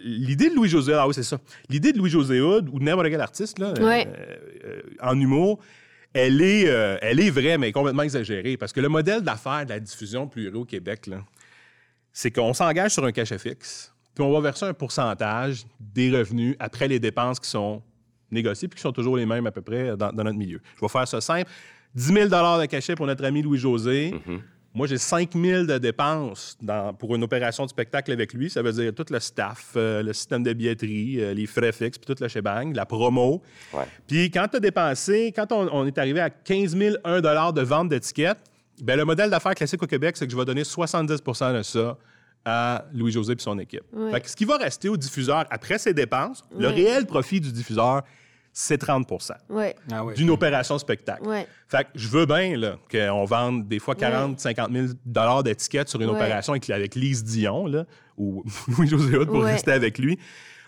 l'idée 0.02 0.50
de 0.50 0.54
Louis-José, 0.54 0.94
ah 0.94 1.06
oui, 1.06 1.14
c'est 1.14 1.22
ça. 1.22 1.38
L'idée 1.68 1.92
de 1.92 1.98
Louis-José 1.98 2.40
Hood 2.40 2.68
ou 2.72 2.78
de 2.78 2.84
n'importe 2.84 3.08
quel 3.10 3.20
artiste, 3.20 3.58
là, 3.58 3.72
Ouais. 3.80 4.08
euh, 4.64 4.80
en 5.00 5.18
humour, 5.20 5.60
elle 6.12 6.42
est, 6.42 6.64
elle 7.02 7.20
est 7.20 7.30
vraie, 7.30 7.56
mais 7.58 7.70
complètement 7.70 8.02
exagérée. 8.02 8.56
Parce 8.56 8.72
que 8.72 8.80
le 8.80 8.88
modèle 8.88 9.20
d'affaires 9.22 9.64
de 9.64 9.70
la 9.70 9.78
diffusion 9.78 10.26
plurielle 10.26 10.56
au 10.56 10.64
Québec, 10.64 11.06
là, 11.06 11.18
c'est 12.12 12.32
qu'on 12.32 12.52
s'engage 12.52 12.90
sur 12.94 13.04
un 13.04 13.12
cachet 13.12 13.38
fixe, 13.38 13.94
puis 14.16 14.24
on 14.24 14.32
va 14.32 14.40
verser 14.40 14.64
un 14.66 14.74
pourcentage 14.74 15.64
des 15.78 16.10
revenus 16.10 16.56
après 16.58 16.88
les 16.88 16.98
dépenses 16.98 17.38
qui 17.38 17.48
sont 17.48 17.80
négociées, 18.30 18.68
puis 18.68 18.76
qui 18.76 18.82
sont 18.82 18.92
toujours 18.92 19.16
les 19.16 19.26
mêmes 19.26 19.46
à 19.46 19.50
peu 19.50 19.62
près 19.62 19.96
dans, 19.96 20.12
dans 20.12 20.24
notre 20.24 20.38
milieu. 20.38 20.60
Je 20.76 20.80
vais 20.80 20.88
faire 20.88 21.06
ça 21.08 21.20
simple. 21.20 21.50
10 21.94 22.04
000 22.12 22.28
de 22.28 22.66
cachet 22.66 22.94
pour 22.94 23.06
notre 23.06 23.24
ami 23.24 23.42
Louis-José. 23.42 24.14
Moi, 24.72 24.86
j'ai 24.86 24.98
5 24.98 25.30
000 25.34 25.64
de 25.64 25.78
dépenses 25.78 26.56
dans- 26.62 26.94
pour 26.94 27.16
une 27.16 27.24
opération 27.24 27.64
de 27.64 27.70
spectacle 27.70 28.12
avec 28.12 28.32
lui. 28.32 28.48
Ça 28.48 28.62
veut 28.62 28.70
dire 28.72 28.94
tout 28.94 29.04
le 29.10 29.18
staff, 29.18 29.72
euh, 29.74 30.00
le 30.00 30.12
système 30.12 30.44
de 30.44 30.52
billetterie, 30.52 31.20
euh, 31.20 31.34
les 31.34 31.46
frais 31.46 31.72
fixes, 31.72 31.98
puis 31.98 32.06
tout 32.14 32.22
le 32.22 32.28
shebang, 32.28 32.72
la 32.72 32.86
promo. 32.86 33.42
Ouais. 33.74 33.82
Puis 34.06 34.30
quand 34.30 34.46
tu 34.48 34.58
as 34.58 34.60
dépensé, 34.60 35.32
quand 35.34 35.50
on, 35.50 35.68
on 35.72 35.86
est 35.88 35.98
arrivé 35.98 36.20
à 36.20 36.30
15 36.30 36.76
001 36.76 37.20
de 37.52 37.60
vente 37.62 37.88
d'étiquettes, 37.88 38.38
ben 38.80 38.96
le 38.96 39.04
modèle 39.04 39.28
d'affaires 39.28 39.56
classique 39.56 39.82
au 39.82 39.88
Québec, 39.88 40.16
c'est 40.16 40.26
que 40.26 40.32
je 40.32 40.36
vais 40.38 40.44
donner 40.44 40.62
70% 40.62 41.56
de 41.58 41.62
ça 41.64 41.98
à 42.44 42.84
Louis-José 42.94 43.32
et 43.32 43.36
son 43.40 43.58
équipe. 43.58 43.82
Ouais. 43.92 44.12
Fait 44.12 44.20
que 44.20 44.30
ce 44.30 44.36
qui 44.36 44.44
va 44.44 44.56
rester 44.56 44.88
au 44.88 44.96
diffuseur 44.96 45.46
après 45.50 45.78
ses 45.78 45.92
dépenses, 45.92 46.44
le 46.56 46.68
réel 46.68 47.06
profit 47.06 47.40
du 47.40 47.50
diffuseur, 47.52 48.02
c'est 48.62 48.78
30 48.78 49.08
Ouais. 49.48 49.74
Ah 49.90 50.04
ouais. 50.04 50.14
d'une 50.14 50.30
opération 50.30 50.78
spectacle. 50.78 51.26
Ouais. 51.26 51.46
Fait 51.68 51.84
que 51.84 51.88
je 51.94 52.08
veux 52.08 52.26
bien 52.26 52.56
là, 52.56 52.76
qu'on 52.90 53.24
vende 53.24 53.66
des 53.68 53.78
fois 53.78 53.94
40, 53.94 54.38
50 54.38 54.70
000 54.72 54.86
dollars 55.06 55.42
d'étiquettes 55.42 55.88
sur 55.88 56.00
une 56.00 56.10
Ouais. 56.10 56.16
opération 56.16 56.52
avec, 56.52 56.68
avec 56.70 56.94
Lise 56.94 57.24
Dion, 57.24 57.66
là, 57.66 57.86
ou 58.16 58.44
Louis-José 58.68 59.16
Hood 59.16 59.28
pour 59.28 59.38
Ouais. 59.44 59.52
rester 59.52 59.72
avec 59.72 59.98
lui. 59.98 60.18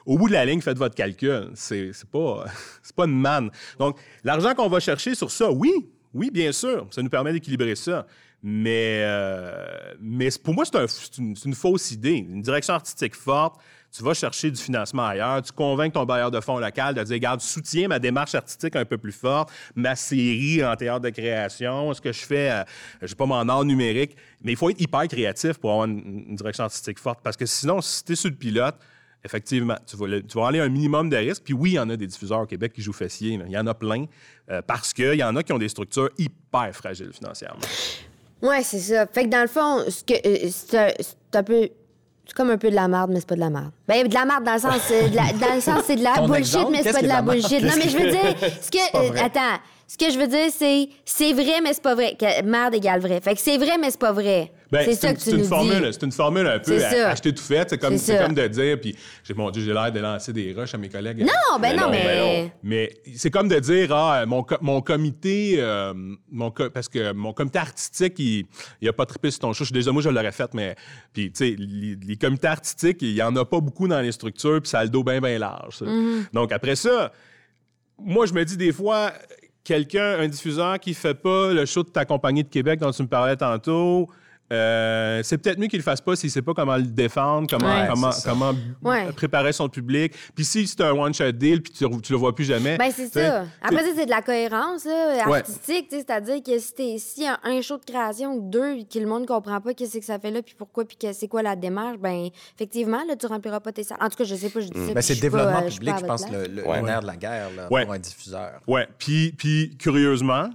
Au 0.07 0.17
bout 0.19 0.29
de 0.29 0.33
la 0.33 0.45
ligne, 0.45 0.61
faites 0.61 0.79
votre 0.79 0.95
calcul. 0.95 1.51
C'est 1.55 1.93
c'est 1.93 2.09
pas, 2.09 2.45
c'est 2.83 2.97
pas 2.97 3.05
une 3.05 3.21
manne. 3.21 3.51
Donc, 3.79 3.99
l'argent 4.25 4.55
qu'on 4.55 4.69
va 4.69 4.81
chercher 4.81 5.15
sur 5.15 5.31
ça, 5.31 5.51
oui, 5.53 5.71
oui, 6.15 6.31
bien 6.33 6.51
sûr, 6.53 6.87
ça 6.91 7.03
nous 7.03 7.11
permet 7.11 7.33
d'équilibrer 7.33 7.75
ça. 7.77 8.07
Mais, 8.43 9.03
euh, 9.05 9.95
mais 10.01 10.29
pour 10.43 10.55
moi, 10.55 10.65
c'est 10.65 10.75
un- 10.77 10.87
c'est 10.89 11.19
une, 11.19 11.37
c'est 11.37 11.45
une 11.45 11.55
fausse 11.55 11.93
idée. 11.93 12.17
Une 12.17 12.43
direction 12.43 12.75
artistique 12.75 13.15
forte, 13.15 13.61
tu 13.95 14.03
vas 14.03 14.15
chercher 14.15 14.51
du 14.51 14.61
financement 14.61 15.05
ailleurs, 15.07 15.43
tu 15.43 15.53
convaincs 15.53 15.93
ton 15.93 16.05
bailleur 16.05 16.31
de 16.31 16.41
fonds 16.41 16.59
local 16.59 16.95
de 16.95 17.03
dire, 17.03 17.15
regarde, 17.15 17.41
soutiens 17.41 17.89
ma 17.89 17.99
démarche 17.99 18.35
artistique 18.35 18.75
un 18.75 18.85
peu 18.87 18.97
plus 18.97 19.13
forte, 19.13 19.51
ma 19.75 19.95
série 19.97 20.65
en 20.65 20.75
théâtre 20.77 21.01
de 21.01 21.11
création, 21.11 21.93
ce 21.93 22.01
que 22.01 22.11
je 22.13 22.21
fais, 22.21 22.51
euh, 22.51 22.65
je 23.03 23.09
sais 23.09 23.15
pas, 23.15 23.27
mon 23.27 23.47
art 23.49 23.65
numérique. 23.65 24.17
Mais 24.43 24.53
il 24.53 24.57
faut 24.57 24.71
être 24.71 24.81
hyper 24.81 25.07
créatif 25.09 25.59
pour 25.59 25.71
avoir 25.73 25.87
une, 25.87 26.35
direction 26.37 26.65
artistique 26.65 26.99
forte 26.99 27.21
parce 27.23 27.37
que 27.37 27.45
sinon, 27.47 27.81
si 27.83 28.03
tu 28.05 28.13
es 28.13 28.17
sur 28.17 28.31
le 28.31 28.37
pilote, 28.37 28.77
effectivement, 29.25 29.77
tu 29.87 29.97
vas, 29.97 30.07
le- 30.07 30.23
tu 30.23 30.41
aller 30.41 30.59
un 30.61 30.69
minimum 30.69 31.11
de 31.11 31.17
risque. 31.17 31.43
Puis 31.45 31.55
oui, 31.55 31.73
il 31.73 31.75
y 31.75 31.79
en 31.79 31.91
a 31.91 31.97
des 31.97 32.07
diffuseurs 32.07 32.41
au 32.41 32.47
Québec 32.47 32.73
qui 32.73 32.83
jouent 32.83 32.93
fessier. 32.93 33.39
Il 33.47 33.53
y 33.53 33.59
en 33.59 33.67
a 33.67 33.75
plein 33.75 34.07
euh, 34.51 34.63
parce 34.63 34.93
qu'il 34.93 35.15
y 35.15 35.23
en 35.23 35.37
a 35.37 35.43
qui 35.43 35.53
ont 35.53 35.59
des 35.59 35.69
structures 35.69 36.11
hyper 36.19 36.75
fragiles 36.75 37.13
financièrement. 37.13 37.61
Ouais, 38.41 38.63
c'est 38.63 38.81
ça. 38.81 39.07
Fait 39.07 39.25
que 39.25 39.29
dans 39.29 39.43
le 39.43 39.47
fond, 39.49 39.85
ce 39.89 40.03
que, 40.03 40.15
euh, 40.15 40.49
c'est 40.51 40.79
un, 40.79 41.39
un 41.39 41.43
peu. 41.45 41.69
C'est 42.33 42.37
comme 42.39 42.49
un 42.51 42.57
peu 42.57 42.71
de 42.71 42.75
la 42.75 42.89
merde, 42.89 43.11
mais 43.13 43.21
c'est 43.21 43.29
pas 43.29 43.35
de 43.35 43.41
la 43.41 43.51
merde. 43.51 43.73
Ben, 43.87 44.09
de 44.09 44.15
la 44.15 44.25
merde 44.25 44.43
dans 44.43 44.55
le 44.55 44.59
sens, 44.59 44.73
euh, 44.91 45.07
de 45.07 45.15
la- 45.17 45.33
dans 45.35 45.55
le 45.55 45.61
sens, 45.61 45.83
c'est 45.87 45.97
de 45.97 46.03
la 46.03 46.15
bullshit, 46.15 46.39
exemple, 46.39 46.71
mais 46.73 46.83
c'est 46.83 46.93
pas 46.95 47.03
de 47.03 47.07
la 47.09 47.21
bullshit. 47.21 47.63
Non, 47.63 47.73
mais 47.77 47.89
je 47.91 47.99
veux 47.99 48.11
dire, 48.11 48.35
ce 48.63 48.71
que. 48.71 48.97
euh, 48.97 49.23
attends. 49.23 49.61
Ce 49.93 49.99
que 49.99 50.11
je 50.11 50.19
veux 50.19 50.27
dire, 50.27 50.49
c'est 50.51 50.89
c'est 51.05 51.35
vrai, 51.35 51.61
mais 51.63 51.75
c'est 51.75 51.83
pas 51.83 51.95
vrai. 51.95 52.17
Merde 52.47 52.75
égale 52.75 52.99
vrai. 53.03 53.21
Fait 53.21 53.35
que 53.35 53.41
c'est 53.41 53.59
vrai, 53.59 53.77
mais 53.79 53.91
c'est 53.91 54.01
pas 54.01 54.13
vrai. 54.13 54.51
Ben, 54.71 54.87
c'est 54.87 54.95
ça 54.95 55.11
une, 55.11 55.17
que 55.17 55.21
c'est 55.21 55.31
tu 55.33 55.37
une 55.37 55.43
nous 55.43 55.49
formule, 55.49 55.83
dis. 55.83 55.93
C'est 55.93 56.03
une 56.07 56.13
formule 56.13 56.47
un 56.47 56.59
peu 56.61 56.83
à- 56.83 57.09
acheter 57.11 57.35
tout 57.35 57.43
fait. 57.43 57.69
C'est 57.69 57.77
comme, 57.77 57.99
C'est 57.99 58.27
de 58.33 58.49
dire, 58.49 58.81
puis 58.81 58.97
j'ai, 59.23 59.35
mon 59.35 59.51
Dieu, 59.51 59.63
j'ai 59.63 59.75
l'air 59.75 59.93
de 59.93 60.01
lancer 60.01 60.33
des 60.33 60.55
rushs 60.55 60.73
à 60.75 60.79
mes 60.79 60.89
collègues. 60.89 61.19
Non, 61.21 61.59
ben 61.61 61.73
Mais 61.73 61.75
non, 61.77 61.83
non, 61.83 61.91
mais. 61.91 62.05
ben 62.05 62.45
non. 62.45 62.51
Mais 62.63 62.91
c'est 63.15 63.31
comme 63.31 63.49
de 63.49 63.59
dire, 63.59 63.95
ah, 63.95 64.25
mon, 64.25 64.43
co- 64.45 64.57
mon 64.63 64.81
comité, 64.81 65.57
euh, 65.59 65.93
mon 66.31 66.51
co- 66.51 66.71
parce 66.71 66.89
que 66.89 67.13
mon 67.13 67.35
comité 67.35 67.59
artistique, 67.59 68.15
il, 68.19 68.47
il 68.81 68.89
a 68.89 68.95
pas 68.95 69.05
trippé 69.05 69.31
sur 69.31 69.41
ton 69.41 69.53
show. 69.53 69.65
Je 69.65 69.65
suis 69.65 69.75
Déjà, 69.75 69.93
moi, 69.93 70.01
je 70.01 70.09
l'aurais 70.09 70.33
fait, 70.33 70.55
mais, 70.55 70.75
puis, 71.13 71.31
tu 71.33 71.45
sais, 71.51 71.55
les, 71.59 71.97
les 72.03 72.17
comités 72.17 72.47
artistiques, 72.49 73.03
il 73.03 73.13
y 73.13 73.23
en 73.23 73.37
a 73.37 73.45
pas 73.45 73.61
beaucoup 73.61 73.87
dans 73.89 74.01
les 74.01 74.13
structures, 74.13 74.63
puis 74.63 74.71
ça 74.71 74.79
a 74.79 74.85
le 74.85 74.89
dos 74.91 75.05
bien, 75.05 75.21
bien 75.21 75.39
large. 75.39 75.83
Mm-hmm. 75.83 76.33
Donc, 76.33 76.51
après 76.51 76.77
ça, 76.77 77.13
moi, 77.99 78.25
je 78.25 78.33
me 78.33 78.43
dis 78.43 78.57
des 78.57 78.73
fois, 78.73 79.13
quelqu'un, 79.65 80.21
un 80.21 80.29
diffuseur 80.29 80.79
qui 80.79 80.95
fait 80.95 81.15
pas 81.15 81.53
le 81.53 81.65
show 81.67 81.83
de 81.83 81.89
ta 81.89 82.05
compagnie 82.05 82.45
de 82.45 82.49
Québec 82.49 82.81
dont 82.81 82.91
tu 82.91 83.03
me 83.03 83.09
parlais 83.09 83.37
tantôt, 83.37 84.09
euh, 84.53 85.21
c'est 85.23 85.39
peut-être 85.39 85.59
mieux 85.59 85.67
qu'il 85.67 85.79
le 85.79 85.83
fasse 85.85 86.01
pas 86.01 86.15
s'il 86.15 86.31
sait 86.31 86.43
pas 86.43 86.53
comment 86.55 86.77
le 86.77 86.83
défendre, 86.83 87.49
comment, 87.49 87.67
Ouais, 87.67 87.89
comment, 87.89 88.11
comment 88.25 88.53
Ouais. 88.83 89.11
préparer 89.13 89.53
son 89.53 89.69
public. 89.69 90.13
Puis 90.35 90.45
si 90.45 90.67
c'est 90.67 90.81
un 90.83 90.93
one-shot 90.93 91.33
deal, 91.33 91.63
puis 91.63 91.73
tu, 91.73 91.85
tu 92.03 92.13
le 92.13 92.19
vois 92.19 92.35
plus 92.35 92.45
jamais. 92.45 92.77
Ben, 92.79 92.91
c'est 92.95 93.09
ça. 93.13 93.45
Après 93.63 93.83
ça, 93.83 93.91
c'est 93.97 94.05
de 94.07 94.11
la 94.11 94.23
cohérence 94.23 94.85
là, 94.85 95.25
artistique. 95.27 95.87
C'est-à-dire 95.91 96.43
que 96.43 96.59
si 96.59 96.75
t'es 96.75 96.97
si 96.99 97.27
un, 97.27 97.39
un 97.45 97.61
show 97.63 97.79
de 97.79 97.85
création 97.85 98.35
ou 98.35 98.51
deux, 98.51 98.85
que 98.85 98.99
le 98.99 99.07
monde 99.07 99.27
comprend 99.27 99.61
pas 99.61 99.75
qu'est-ce 99.75 99.99
que 99.99 100.05
ça 100.05 100.19
fait 100.19 100.31
là, 100.31 100.43
puis 100.43 100.55
pourquoi, 100.57 100.85
puis 100.85 100.97
que 100.97 101.13
c'est 101.13 101.29
quoi 101.29 101.43
la 101.43 101.57
démarche, 101.57 101.99
ben 101.99 102.29
effectivement, 102.57 103.03
là, 103.09 103.17
tu 103.17 103.27
rempliras 103.27 103.61
pas 103.61 103.73
tes 103.73 103.83
salles. 103.85 103.99
En 104.01 104.09
tout 104.09 104.17
cas, 104.17 104.25
je 104.25 104.35
sais 104.35 104.51
pas, 104.51 104.61
je 104.61 104.69
dis 104.69 104.87
ça. 104.89 104.95
Ben, 104.95 105.01
c'est 105.03 105.15
le 105.15 105.21
suis 105.21 105.31
pas, 105.31 105.39
développement 105.39 105.67
euh, 105.67 105.71
je 105.71 105.77
public, 105.79 105.95
je 106.01 106.05
pense, 106.07 106.31
le, 106.31 106.47
le, 106.47 106.67
Ouais. 106.69 106.81
le 106.81 106.87
nerf 106.87 107.01
de 107.01 107.07
la 107.07 107.17
guerre 107.17 107.49
là, 107.57 107.69
Ouais. 107.71 107.85
pour 107.85 107.95
un 107.95 107.99
diffuseur. 107.99 108.61
Ouais. 108.67 108.87
Puis, 108.99 109.33
puis 109.37 109.77
curieusement, 109.79 110.51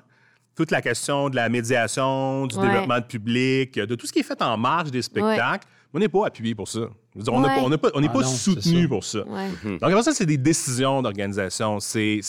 toute 0.57 0.71
la 0.71 0.81
question 0.81 1.29
de 1.29 1.35
la 1.35 1.47
médiation, 1.49 2.47
du 2.47 2.55
Ouais. 2.57 2.67
développement 2.67 2.99
de 2.99 3.05
public, 3.05 3.75
de 3.79 3.95
tout 3.95 4.07
ce 4.07 4.11
qui 4.11 4.19
est 4.19 4.23
fait 4.23 4.41
en 4.41 4.57
marge 4.57 4.91
des 4.91 5.01
spectacles, 5.03 5.67
on 5.93 5.99
n'est 5.99 6.09
pas 6.09 6.27
appuyé 6.27 6.53
pour 6.53 6.67
ça. 6.67 6.81
Je 7.13 7.19
veux 7.19 7.23
dire, 7.23 7.33
on 7.33 7.39
n'a 7.39 7.47
Ouais. 7.47 7.55
pas- 7.55 7.89
on 7.95 8.01
n'est 8.01 8.07
Ah 8.09 8.13
pas 8.13 8.21
non, 8.21 8.27
soutenu 8.27 8.87
pour 8.87 9.03
ça. 9.03 9.19
Ouais. 9.27 9.47
Donc, 9.63 9.81
après 9.83 10.03
ça, 10.03 10.13
c'est 10.13 10.25
des 10.25 10.37
décisions 10.37 11.01
d'organisation. 11.01 11.79
C'est, 11.79 12.19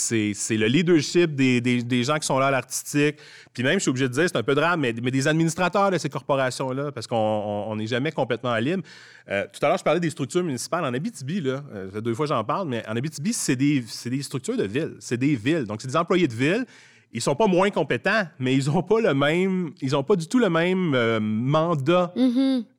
le 0.51 0.67
leadership 0.67 1.35
des, 1.35 1.61
des, 1.61 1.83
des 1.83 2.05
gens 2.05 2.19
qui 2.19 2.27
sont 2.27 2.39
là 2.39 2.47
à 2.47 2.51
l'artistique. 2.51 3.17
Puis 3.53 3.63
même, 3.63 3.75
je 3.75 3.81
suis 3.81 3.91
obligé 3.91 4.09
de 4.09 4.13
dire, 4.15 4.25
c'est 4.27 4.37
un 4.37 4.43
peu 4.43 4.55
drame, 4.55 4.81
mais, 4.81 4.95
mais 5.03 5.11
des 5.11 5.27
administrateurs 5.29 5.91
de 5.91 5.99
ces 5.99 6.09
corporations-là, 6.09 6.93
parce 6.93 7.07
qu'on 7.07 7.17
on- 7.17 7.71
on 7.73 7.77
n'est 7.77 7.87
jamais 7.87 8.13
complètement 8.13 8.57
libre. 8.57 8.83
Euh, 9.29 9.45
tout 9.53 9.65
à 9.65 9.69
l'heure, 9.69 9.79
je 9.79 9.85
parlais 9.85 10.01
des 10.01 10.11
structures 10.11 10.45
municipales. 10.45 10.85
En 10.85 10.95
Abitibi, 10.95 11.41
là, 11.41 11.61
euh, 11.75 12.01
deux 12.01 12.15
fois 12.15 12.27
j'en 12.27 12.45
parle, 12.45 12.69
mais 12.69 12.83
en 12.89 12.97
Abitibi, 12.97 13.33
c'est 13.33 13.57
des, 13.57 13.85
c'est 13.87 14.11
des 14.11 14.23
structures 14.23 14.57
de 14.57 14.65
ville. 14.65 14.95
C'est 15.01 15.19
des 15.19 15.35
villes. 15.35 15.65
Donc, 15.65 15.83
c'est 15.83 15.89
des 15.89 15.97
employés 15.97 16.29
de 16.29 16.35
ville. 16.35 16.65
Ils 17.13 17.23
sont 17.23 17.35
pas 17.35 17.47
moins 17.47 17.71
compétents, 17.71 18.25
mais 18.39 18.55
ils 18.55 18.71
ont 18.71 18.83
pas 18.83 19.01
le 19.01 19.15
même, 19.15 19.73
ils 19.81 19.97
ont 19.97 20.03
pas 20.03 20.17
du 20.17 20.29
tout 20.29 20.39
le 20.39 20.51
même 20.51 20.95
euh, 20.95 21.19
mandat 21.21 22.13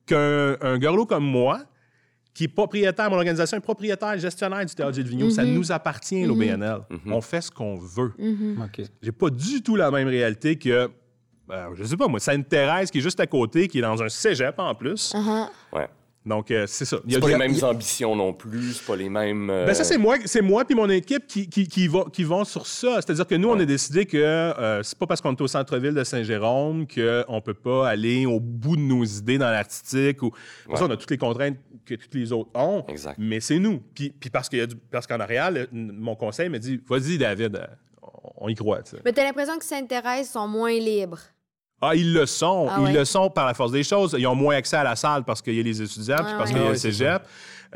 qu'un 0.06 0.56
un 0.60 0.80
girlo 0.80 1.04
comme 1.04 1.24
moi, 1.24 1.60
qui 2.32 2.44
est 2.44 2.48
propriétaire, 2.48 3.10
mon 3.10 3.16
organisation 3.16 3.56
est 3.56 3.60
propriétaire, 3.60 4.16
gestionnaire 4.18 4.64
du 4.64 4.74
Théâtre 4.74 4.94
Gilles 4.94 5.08
Vigneault. 5.08 5.30
Ça 5.30 5.44
nous 5.44 5.72
appartient, 5.72 6.24
l'OBNL. 6.24 6.80
On 7.06 7.20
fait 7.20 7.40
ce 7.40 7.50
qu'on 7.50 7.76
veut. 7.76 8.12
OK. 8.18 8.86
J'ai 9.02 9.12
pas 9.12 9.30
du 9.30 9.62
tout 9.62 9.74
la 9.76 9.90
même 9.90 10.08
réalité 10.08 10.56
que, 10.56 10.88
euh, 11.50 11.68
je 11.74 11.84
sais 11.84 11.96
pas 11.96 12.06
moi, 12.06 12.20
Sainte-Thérèse 12.20 12.90
qui 12.90 12.98
est 12.98 13.02
juste 13.02 13.18
à 13.18 13.26
côté, 13.26 13.66
qui 13.66 13.78
est 13.78 13.82
dans 13.82 14.00
un 14.00 14.08
cégep 14.08 14.58
en 14.58 14.74
plus. 14.74 15.12
Uh-huh. 15.12 15.48
Ouais. 15.72 15.88
Donc, 16.26 16.50
euh, 16.50 16.66
c'est 16.66 16.84
ça. 16.84 16.98
C'est 17.08 17.18
pas 17.18 17.28
les 17.28 17.36
mêmes 17.36 17.54
a- 17.62 17.68
ambitions 17.68 18.14
non 18.14 18.34
plus, 18.34 18.74
c'est 18.74 18.84
pas 18.84 18.94
les 18.94 19.08
mêmes. 19.08 19.48
euh, 19.48 19.64
ben 19.64 19.72
ça, 19.72 19.84
c'est 19.84 19.96
moi, 19.96 20.16
c'est 20.26 20.42
moi 20.42 20.66
puis 20.66 20.74
mon 20.74 20.88
équipe 20.90 21.26
qui, 21.26 21.48
qui, 21.48 21.66
qui, 21.66 21.88
va- 21.88 22.04
qui 22.12 22.24
vont 22.24 22.44
sur 22.44 22.66
ça. 22.66 22.96
C'est-à-dire 22.96 23.26
que 23.26 23.36
nous, 23.36 23.48
on 23.48 23.58
a 23.58 23.64
décidé 23.64 24.04
que 24.04 24.18
euh, 24.18 24.82
c'est 24.82 24.98
pas 24.98 25.06
parce 25.06 25.22
qu'on 25.22 25.34
est 25.34 25.40
au 25.40 25.48
centre-ville 25.48 25.94
de 25.94 26.04
Saint-Jérôme 26.04 26.86
qu'on 26.86 27.40
peut 27.40 27.54
pas 27.54 27.88
aller 27.88 28.26
au 28.26 28.38
bout 28.38 28.76
de 28.76 28.82
nos 28.82 29.02
idées 29.02 29.38
dans 29.38 29.50
l'artistique. 29.50 30.22
Ou... 30.22 30.30
Ça, 30.74 30.84
on 30.84 30.90
a 30.90 30.96
toutes 30.98 31.10
les 31.10 31.16
contraintes 31.18 31.56
que 31.86 31.94
tous 31.94 32.08
les 32.12 32.32
autres 32.32 32.50
ont. 32.54 32.84
Exact. 32.88 33.16
Mais 33.18 33.40
c'est 33.40 33.58
nous. 33.58 33.80
Puis, 33.94 34.10
puis 34.10 34.28
parce, 34.28 34.50
qu'il 34.50 34.58
y 34.58 34.62
a 34.62 34.66
du- 34.66 34.76
parce 34.76 35.06
qu'en 35.06 35.20
arrière, 35.20 35.50
le- 35.50 35.68
mon 35.72 36.16
conseil 36.16 36.50
me 36.50 36.58
dit 36.58 36.78
Vas-y, 36.86 37.16
David, 37.16 37.56
euh, 37.56 37.66
on 38.36 38.48
y 38.50 38.54
croit. 38.54 38.80
Mais 39.06 39.12
t'as 39.14 39.24
l'impression 39.24 39.58
que 39.58 39.64
Sainte-Thérèse 39.64 40.28
sont 40.30 40.46
moins 40.46 40.78
libres. 40.78 41.20
Ah, 41.80 41.94
ils 41.94 42.12
le 42.12 42.26
sont. 42.26 42.68
Ah 42.70 42.78
ils 42.86 42.92
le 42.94 43.04
sont 43.04 43.30
par 43.30 43.46
la 43.46 43.54
force 43.54 43.72
des 43.72 43.82
choses. 43.82 44.14
Ils 44.18 44.26
ont 44.26 44.34
moins 44.34 44.56
accès 44.56 44.76
à 44.76 44.84
la 44.84 44.96
salle 44.96 45.24
parce 45.24 45.40
qu'il 45.40 45.54
y 45.54 45.60
a 45.60 45.62
les 45.62 45.80
étudiants, 45.80 46.16
puis 46.18 46.32
Ah 46.34 46.38
parce 46.38 46.50
qu'il 46.50 46.58
y 46.58 46.62
a 46.62 46.66
Ah 46.66 46.70
le 46.70 46.76
cégep. 46.76 47.22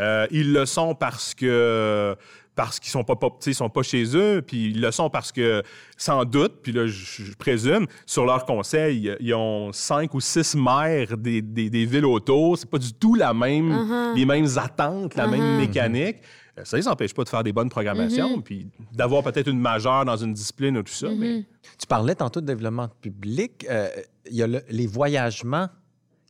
Euh, 0.00 0.26
ils 0.30 0.52
le 0.52 0.66
sont 0.66 0.94
parce 0.94 1.34
que 1.34 2.16
parce 2.56 2.78
qu'ils 2.78 2.90
sont 2.90 3.02
pas, 3.02 3.16
pas 3.16 3.30
tu 3.30 3.36
sais, 3.40 3.50
ils 3.50 3.54
sont 3.54 3.68
pas 3.68 3.82
chez 3.82 4.04
eux, 4.16 4.40
puis 4.46 4.70
ils 4.70 4.80
le 4.80 4.92
sont 4.92 5.10
parce 5.10 5.32
que, 5.32 5.62
sans 5.96 6.24
doute, 6.24 6.60
puis 6.62 6.70
là, 6.72 6.86
je, 6.86 7.24
je 7.24 7.32
présume, 7.34 7.86
sur 8.06 8.24
leur 8.24 8.44
conseil, 8.44 9.12
ils 9.18 9.34
ont 9.34 9.72
cinq 9.72 10.14
ou 10.14 10.20
six 10.20 10.54
maires 10.54 11.16
des, 11.16 11.42
des, 11.42 11.68
des 11.68 11.84
villes 11.84 12.04
autour. 12.06 12.56
C'est 12.56 12.70
pas 12.70 12.78
du 12.78 12.92
tout 12.92 13.14
la 13.16 13.34
même, 13.34 14.12
les 14.14 14.24
mêmes 14.24 14.46
attentes, 14.56 15.16
la 15.16 15.26
même 15.26 15.56
mécanique. 15.56 16.18
Ça 16.62 16.76
les 16.76 16.86
empêche 16.86 17.12
pas 17.14 17.24
de 17.24 17.28
faire 17.28 17.42
des 17.42 17.52
bonnes 17.52 17.68
programmations, 17.68 18.40
puis 18.40 18.68
d'avoir 18.92 19.22
peut-être 19.24 19.48
une 19.48 19.58
majeure 19.58 20.04
dans 20.04 20.16
une 20.16 20.32
discipline 20.34 20.76
ou 20.78 20.82
tout 20.84 20.92
ça. 20.92 21.08
mais 21.08 21.44
Tu 21.78 21.86
parlais 21.88 22.14
tantôt 22.14 22.40
de 22.40 22.46
développement 22.46 22.88
public. 23.00 23.66
Euh, 23.68 23.88
Il 24.26 24.36
y 24.36 24.42
a 24.42 24.46
le- 24.46 24.62
les 24.70 24.86
voyagements, 24.86 25.68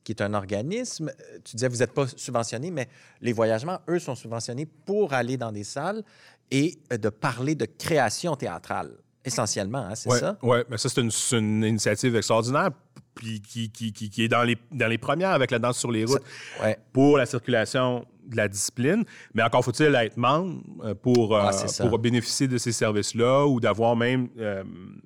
qui 0.02 0.12
est 0.12 0.20
un 0.22 0.34
organisme. 0.34 1.12
Tu 1.44 1.56
disais, 1.56 1.68
vous 1.68 1.76
n'êtes 1.76 1.92
pas 1.92 2.06
subventionné, 2.08 2.70
mais 2.70 2.88
les 3.20 3.32
voyagements, 3.32 3.78
eux, 3.88 3.98
sont 3.98 4.14
subventionnés 4.14 4.66
pour 4.66 5.12
aller 5.12 5.36
dans 5.36 5.52
des 5.52 5.62
salles 5.64 6.02
et 6.50 6.76
euh, 6.92 6.96
de 6.96 7.08
parler 7.08 7.54
de 7.54 7.66
création 7.66 8.34
théâtrale, 8.36 8.90
essentiellement, 9.24 9.78
hein, 9.78 9.94
c'est 9.94 10.10
ouais, 10.10 10.18
ça? 10.18 10.36
Oui, 10.42 10.58
mais 10.68 10.76
ça, 10.78 10.88
c'est 10.88 11.00
une, 11.00 11.10
c'est 11.10 11.38
une 11.38 11.64
initiative 11.64 12.16
extraordinaire 12.16 12.70
puis 13.14 13.40
qui, 13.40 13.70
qui, 13.70 13.92
qui, 13.92 14.10
qui 14.10 14.24
est 14.24 14.28
dans 14.28 14.42
les, 14.42 14.56
dans 14.72 14.88
les 14.88 14.98
premières 14.98 15.30
avec 15.30 15.50
la 15.50 15.58
danse 15.58 15.78
sur 15.78 15.90
les 15.90 16.04
routes 16.04 16.22
Ouais. 16.62 16.78
pour 16.92 17.16
la 17.18 17.26
circulation 17.26 18.04
de 18.26 18.36
la 18.36 18.48
discipline. 18.48 19.04
Mais 19.34 19.42
encore 19.42 19.64
faut-il 19.64 19.94
être 19.94 20.16
membre 20.16 20.62
euh, 20.82 20.94
pour, 20.94 21.36
euh, 21.36 21.50
Ah, 21.50 21.86
pour 21.88 21.98
bénéficier 21.98 22.48
de 22.48 22.56
ces 22.58 22.72
services-là 22.72 23.46
ou 23.46 23.60
d'avoir 23.60 23.96
même, 23.96 24.28
euh, 24.38 24.64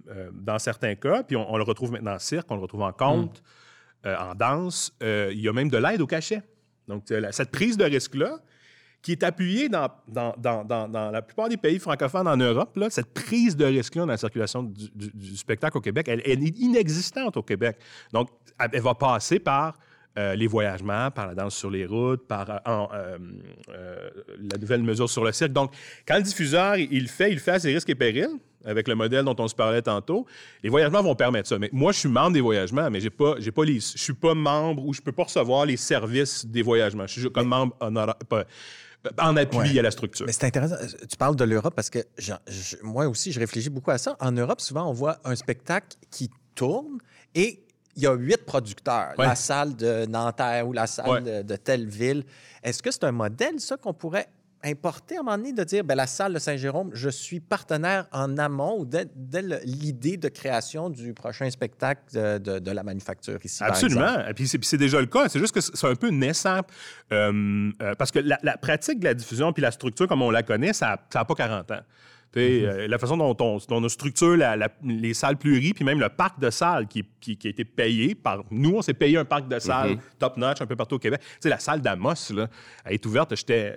euh, 0.08 0.30
dans 0.32 0.58
certains 0.58 0.94
cas, 0.94 1.22
puis 1.24 1.36
on, 1.36 1.52
on 1.52 1.56
le 1.56 1.64
retrouve 1.64 1.90
maintenant 1.92 2.14
en 2.14 2.18
cirque, 2.18 2.46
on 2.50 2.54
le 2.56 2.62
retrouve 2.62 2.82
en 2.82 2.92
conte, 2.92 3.42
euh, 4.06 4.16
en 4.16 4.34
danse, 4.34 4.92
il 5.02 5.40
y 5.40 5.48
a 5.48 5.52
même 5.52 5.68
de 5.68 5.78
l'aide 5.78 6.00
au 6.00 6.06
cachet. 6.06 6.42
Donc, 6.86 7.10
la- 7.10 7.32
cette 7.32 7.50
prise 7.50 7.76
de 7.76 7.84
risque-là, 7.84 8.38
qui 9.02 9.12
est 9.12 9.22
appuyée 9.22 9.68
dans, 9.68 9.88
dans, 10.08 10.34
dans, 10.38 10.64
dans, 10.64 10.88
dans 10.88 11.10
la 11.10 11.22
plupart 11.22 11.48
des 11.48 11.56
pays 11.56 11.78
francophones 11.78 12.26
en 12.26 12.36
Europe, 12.36 12.76
là, 12.76 12.90
cette 12.90 13.12
prise 13.14 13.56
de 13.56 13.64
risque-là 13.64 14.02
dans 14.02 14.08
la 14.12 14.16
circulation 14.16 14.62
du, 14.62 14.88
du- 14.94 15.10
du 15.14 15.36
spectacle 15.36 15.78
au 15.78 15.80
Québec, 15.80 16.08
elle, 16.08 16.20
elle 16.24 16.42
est 16.42 16.58
inexistante 16.58 17.36
au 17.36 17.42
Québec. 17.42 17.78
Donc, 18.12 18.28
elle, 18.58 18.70
elle 18.72 18.82
va 18.82 18.94
passer 18.94 19.38
par 19.38 19.74
euh, 20.18 20.34
les 20.34 20.48
voyagements, 20.48 21.10
par 21.12 21.28
la 21.28 21.34
danse 21.34 21.54
sur 21.54 21.70
les 21.70 21.86
routes, 21.86 22.26
par 22.26 22.50
euh, 22.50 22.56
euh, 22.66 23.18
euh, 23.70 24.10
la 24.50 24.58
nouvelle 24.58 24.82
mesure 24.82 25.08
sur 25.08 25.24
le 25.24 25.30
cirque. 25.30 25.52
Donc, 25.52 25.72
quand 26.06 26.16
le 26.16 26.22
diffuseur, 26.22 26.76
il 26.76 27.06
fait, 27.08 27.30
il 27.30 27.38
fait 27.38 27.52
à 27.52 27.58
ses 27.60 27.72
risques 27.72 27.90
et 27.90 27.94
périls, 27.94 28.36
avec 28.64 28.88
le 28.88 28.96
modèle 28.96 29.24
dont 29.24 29.36
on 29.38 29.46
se 29.46 29.54
parlait 29.54 29.80
tantôt. 29.82 30.26
Les 30.64 30.68
voyagements 30.68 31.02
vont 31.02 31.14
permettre 31.14 31.48
ça. 31.48 31.56
Mais 31.60 31.70
moi, 31.72 31.92
je 31.92 32.00
suis 32.00 32.08
membre 32.08 32.32
des 32.32 32.40
voyagements, 32.40 32.90
mais 32.90 32.98
j'ai 33.00 33.10
pas, 33.10 33.36
j'ai 33.38 33.52
pas 33.52 33.64
les, 33.64 33.74
je 33.78 33.96
suis 33.96 34.12
pas 34.12 34.34
membre 34.34 34.84
ou 34.84 34.92
je 34.92 35.00
peux 35.00 35.12
pas 35.12 35.22
recevoir 35.22 35.64
les 35.64 35.76
services 35.76 36.44
des 36.44 36.62
voyagements. 36.62 37.06
Je 37.06 37.20
suis 37.20 37.30
comme 37.30 37.46
membre 37.46 37.76
honora- 37.80 38.18
pas- 38.28 38.44
en 39.20 39.36
appui 39.36 39.58
Ouais. 39.58 39.78
à 39.78 39.82
la 39.82 39.90
structure. 39.90 40.26
Mais 40.26 40.32
c'est 40.32 40.44
intéressant. 40.46 40.76
Tu 41.08 41.16
parles 41.16 41.36
de 41.36 41.44
l'Europe 41.44 41.74
parce 41.74 41.90
que 41.90 42.00
je- 42.18 42.32
je- 42.48 42.76
moi 42.82 43.06
aussi, 43.06 43.32
je 43.32 43.38
réfléchis 43.40 43.70
beaucoup 43.70 43.90
à 43.90 43.98
ça. 43.98 44.16
En 44.20 44.32
Europe, 44.32 44.60
souvent, 44.60 44.88
on 44.88 44.92
voit 44.92 45.18
un 45.24 45.34
spectacle 45.36 45.96
qui 46.10 46.30
tourne 46.54 46.98
et 47.34 47.64
il 47.96 48.02
y 48.02 48.06
a 48.06 48.14
huit 48.14 48.44
producteurs. 48.44 49.14
Ouais. 49.18 49.26
La 49.26 49.34
salle 49.34 49.74
de 49.76 50.06
Nanterre 50.06 50.66
ou 50.68 50.72
la 50.72 50.86
salle 50.86 51.08
Ouais. 51.10 51.20
de, 51.20 51.42
de 51.42 51.56
telle 51.56 51.86
ville. 51.88 52.24
Est-ce 52.62 52.82
que 52.82 52.90
c'est 52.90 53.04
un 53.04 53.12
modèle, 53.12 53.58
ça, 53.60 53.76
qu'on 53.76 53.94
pourrait 53.94 54.28
importer 54.64 55.16
à 55.16 55.20
un 55.20 55.22
moment 55.22 55.36
donné, 55.36 55.52
de 55.52 55.62
dire, 55.64 55.84
ben 55.84 55.94
la 55.94 56.06
salle 56.06 56.34
de 56.34 56.38
Saint-Jérôme, 56.38 56.90
je 56.92 57.08
suis 57.08 57.40
partenaire 57.40 58.06
en 58.12 58.36
amont 58.38 58.80
ou 58.80 58.84
dès, 58.84 59.06
l'idée 59.64 60.16
de 60.16 60.28
création 60.28 60.90
du 60.90 61.14
prochain 61.14 61.48
spectacle 61.50 62.02
de, 62.12 62.38
de- 62.38 62.58
de 62.58 62.70
la 62.70 62.82
manufacture 62.82 63.38
ici, 63.44 63.58
par? 63.60 63.68
Absolument. 63.68 64.26
Et 64.28 64.34
puis 64.34 64.48
c'est, 64.48 64.58
puis 64.58 64.66
c'est 64.66 64.76
déjà 64.78 65.00
le 65.00 65.06
cas. 65.06 65.28
C'est 65.28 65.38
juste 65.38 65.54
que 65.54 65.60
c'est 65.60 65.86
un 65.86 65.94
peu 65.94 66.08
naissant. 66.10 66.60
euh, 67.12 67.70
euh, 67.82 67.94
parce 67.96 68.10
que 68.10 68.18
la, 68.18 68.38
la 68.42 68.56
pratique 68.56 68.98
de 69.00 69.04
la 69.04 69.14
diffusion 69.14 69.52
puis 69.52 69.62
la 69.62 69.70
structure 69.70 70.08
comme 70.08 70.22
on 70.22 70.30
la 70.30 70.42
connaît, 70.42 70.72
ça 70.72 70.98
n'a 71.14 71.24
pas 71.24 71.34
40 71.34 71.70
ans. 71.70 71.80
Euh, 72.36 72.86
la 72.86 72.98
façon 72.98 73.16
dont 73.16 73.34
on, 73.40 73.56
dont 73.68 73.82
on 73.84 73.88
structure 73.88 74.36
la- 74.36 74.54
la- 74.54 74.68
les 74.84 75.14
salles 75.14 75.36
pluries, 75.38 75.72
puis 75.72 75.84
même 75.84 75.98
le 75.98 76.08
parc 76.08 76.38
de 76.38 76.50
salles 76.50 76.86
qui, 76.86 77.04
qui- 77.20 77.36
qui 77.36 77.46
a 77.48 77.50
été 77.50 77.64
payé 77.64 78.14
par 78.14 78.44
nous, 78.50 78.76
on 78.76 78.82
s'est 78.82 78.94
payé 78.94 79.16
un 79.16 79.24
parc 79.24 79.48
de 79.48 79.58
salles 79.58 79.92
Mm-hmm. 79.94 80.18
top-notch 80.18 80.60
un 80.60 80.66
peu 80.66 80.76
partout 80.76 80.96
au 80.96 80.98
Québec. 80.98 81.20
Tu 81.20 81.26
sais, 81.40 81.48
la 81.48 81.58
salle 81.58 81.80
d'Amos, 81.80 82.14
là, 82.34 82.46
elle 82.84 82.94
est 82.94 83.06
ouverte. 83.06 83.34
J'étais, 83.34 83.74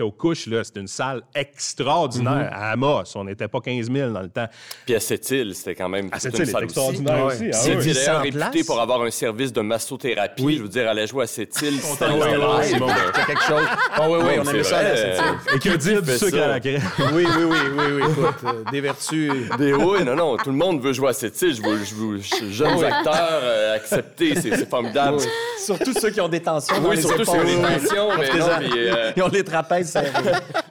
aux 0.00 0.12
couches, 0.12 0.46
là. 0.46 0.62
C'était 0.64 0.80
une 0.80 0.86
salle 0.86 1.22
extraordinaire 1.34 2.50
Mm-hmm. 2.50 2.54
à 2.54 2.70
Amos. 2.72 3.02
On 3.16 3.24
n'était 3.24 3.48
pas 3.48 3.60
15 3.60 3.90
000 3.90 4.12
dans 4.12 4.22
le 4.22 4.28
temps. 4.28 4.48
Puis 4.86 4.94
à 4.94 5.00
Sept-Îles, 5.00 5.54
c'était 5.54 5.74
quand 5.74 5.88
même 5.88 6.08
cette 6.18 6.34
une 6.34 6.40
île 6.40 6.46
salle 6.46 6.64
aussi. 6.64 6.64
extraordinaire 6.64 7.26
Ouais. 7.26 7.34
aussi. 7.34 7.48
ah 7.48 7.52
C'est 7.52 7.76
oui. 7.76 7.92
d'ailleurs 7.92 8.22
800 8.24 8.40
réputé 8.40 8.64
pour 8.64 8.80
avoir 8.80 9.02
un 9.02 9.10
service 9.10 9.52
de 9.52 9.60
massothérapie. 9.60 10.56
Je 10.58 10.62
veux 10.62 10.68
dire, 10.68 10.88
aller 10.88 11.06
jouer 11.06 11.24
à 11.24 11.26
c'était 11.26 11.52
c'est 11.52 12.78
bon. 12.78 12.88
C'est 13.14 13.26
quelque 13.26 13.42
chose. 13.42 13.66
Ah 13.92 14.08
oui, 14.08 14.18
oui, 14.22 14.32
on 14.40 14.48
aimait 14.50 14.62
ça. 14.62 14.80
Sept-Îles. 14.96 15.24
Et 15.54 15.58
que 15.58 15.76
dire 15.76 16.02
du 16.02 16.10
fait 16.10 16.18
sucre 16.18 16.38
à 16.38 16.48
la 16.48 16.60
crème? 16.60 16.80
Oui, 17.12 17.24
oui, 17.36 17.44
oui, 17.44 17.56
oui, 17.76 17.84
oui. 17.96 18.02
Écoute, 18.10 18.34
euh, 18.44 18.64
des 18.70 18.80
vertus. 18.80 19.32
Des- 19.58 19.72
oui, 19.74 20.04
non, 20.04 20.14
non, 20.16 20.36
tout 20.36 20.50
le 20.50 20.56
monde 20.56 20.80
veut 20.82 20.92
jouer 20.92 21.08
à. 21.08 21.12
Je 21.12 21.62
veux, 21.62 21.84
je 21.84 21.94
veux- 21.94 22.18
je- 22.18 22.50
jeunes 22.50 22.78
Oui. 22.78 22.84
acteurs 22.84 23.40
euh, 23.42 23.74
acceptés, 23.76 24.34
c'est 24.40 24.68
formidable. 24.68 25.18
Surtout 25.58 25.92
ceux 25.98 26.10
qui 26.10 26.20
ont 26.20 26.28
des 26.28 26.40
tensions 26.40 26.74
Oui, 26.86 27.00
surtout 27.00 27.24
sur 27.24 27.34
épaules. 27.36 27.46
les 27.46 27.56
tensions, 27.80 28.08
mais 28.18 28.38
non, 28.38 28.46
mais, 28.60 28.68
euh, 28.76 29.12
Ils 29.16 29.22
ont 29.22 29.28
les 29.28 29.44
trapèzes 29.44 29.90
serrés. 29.90 30.10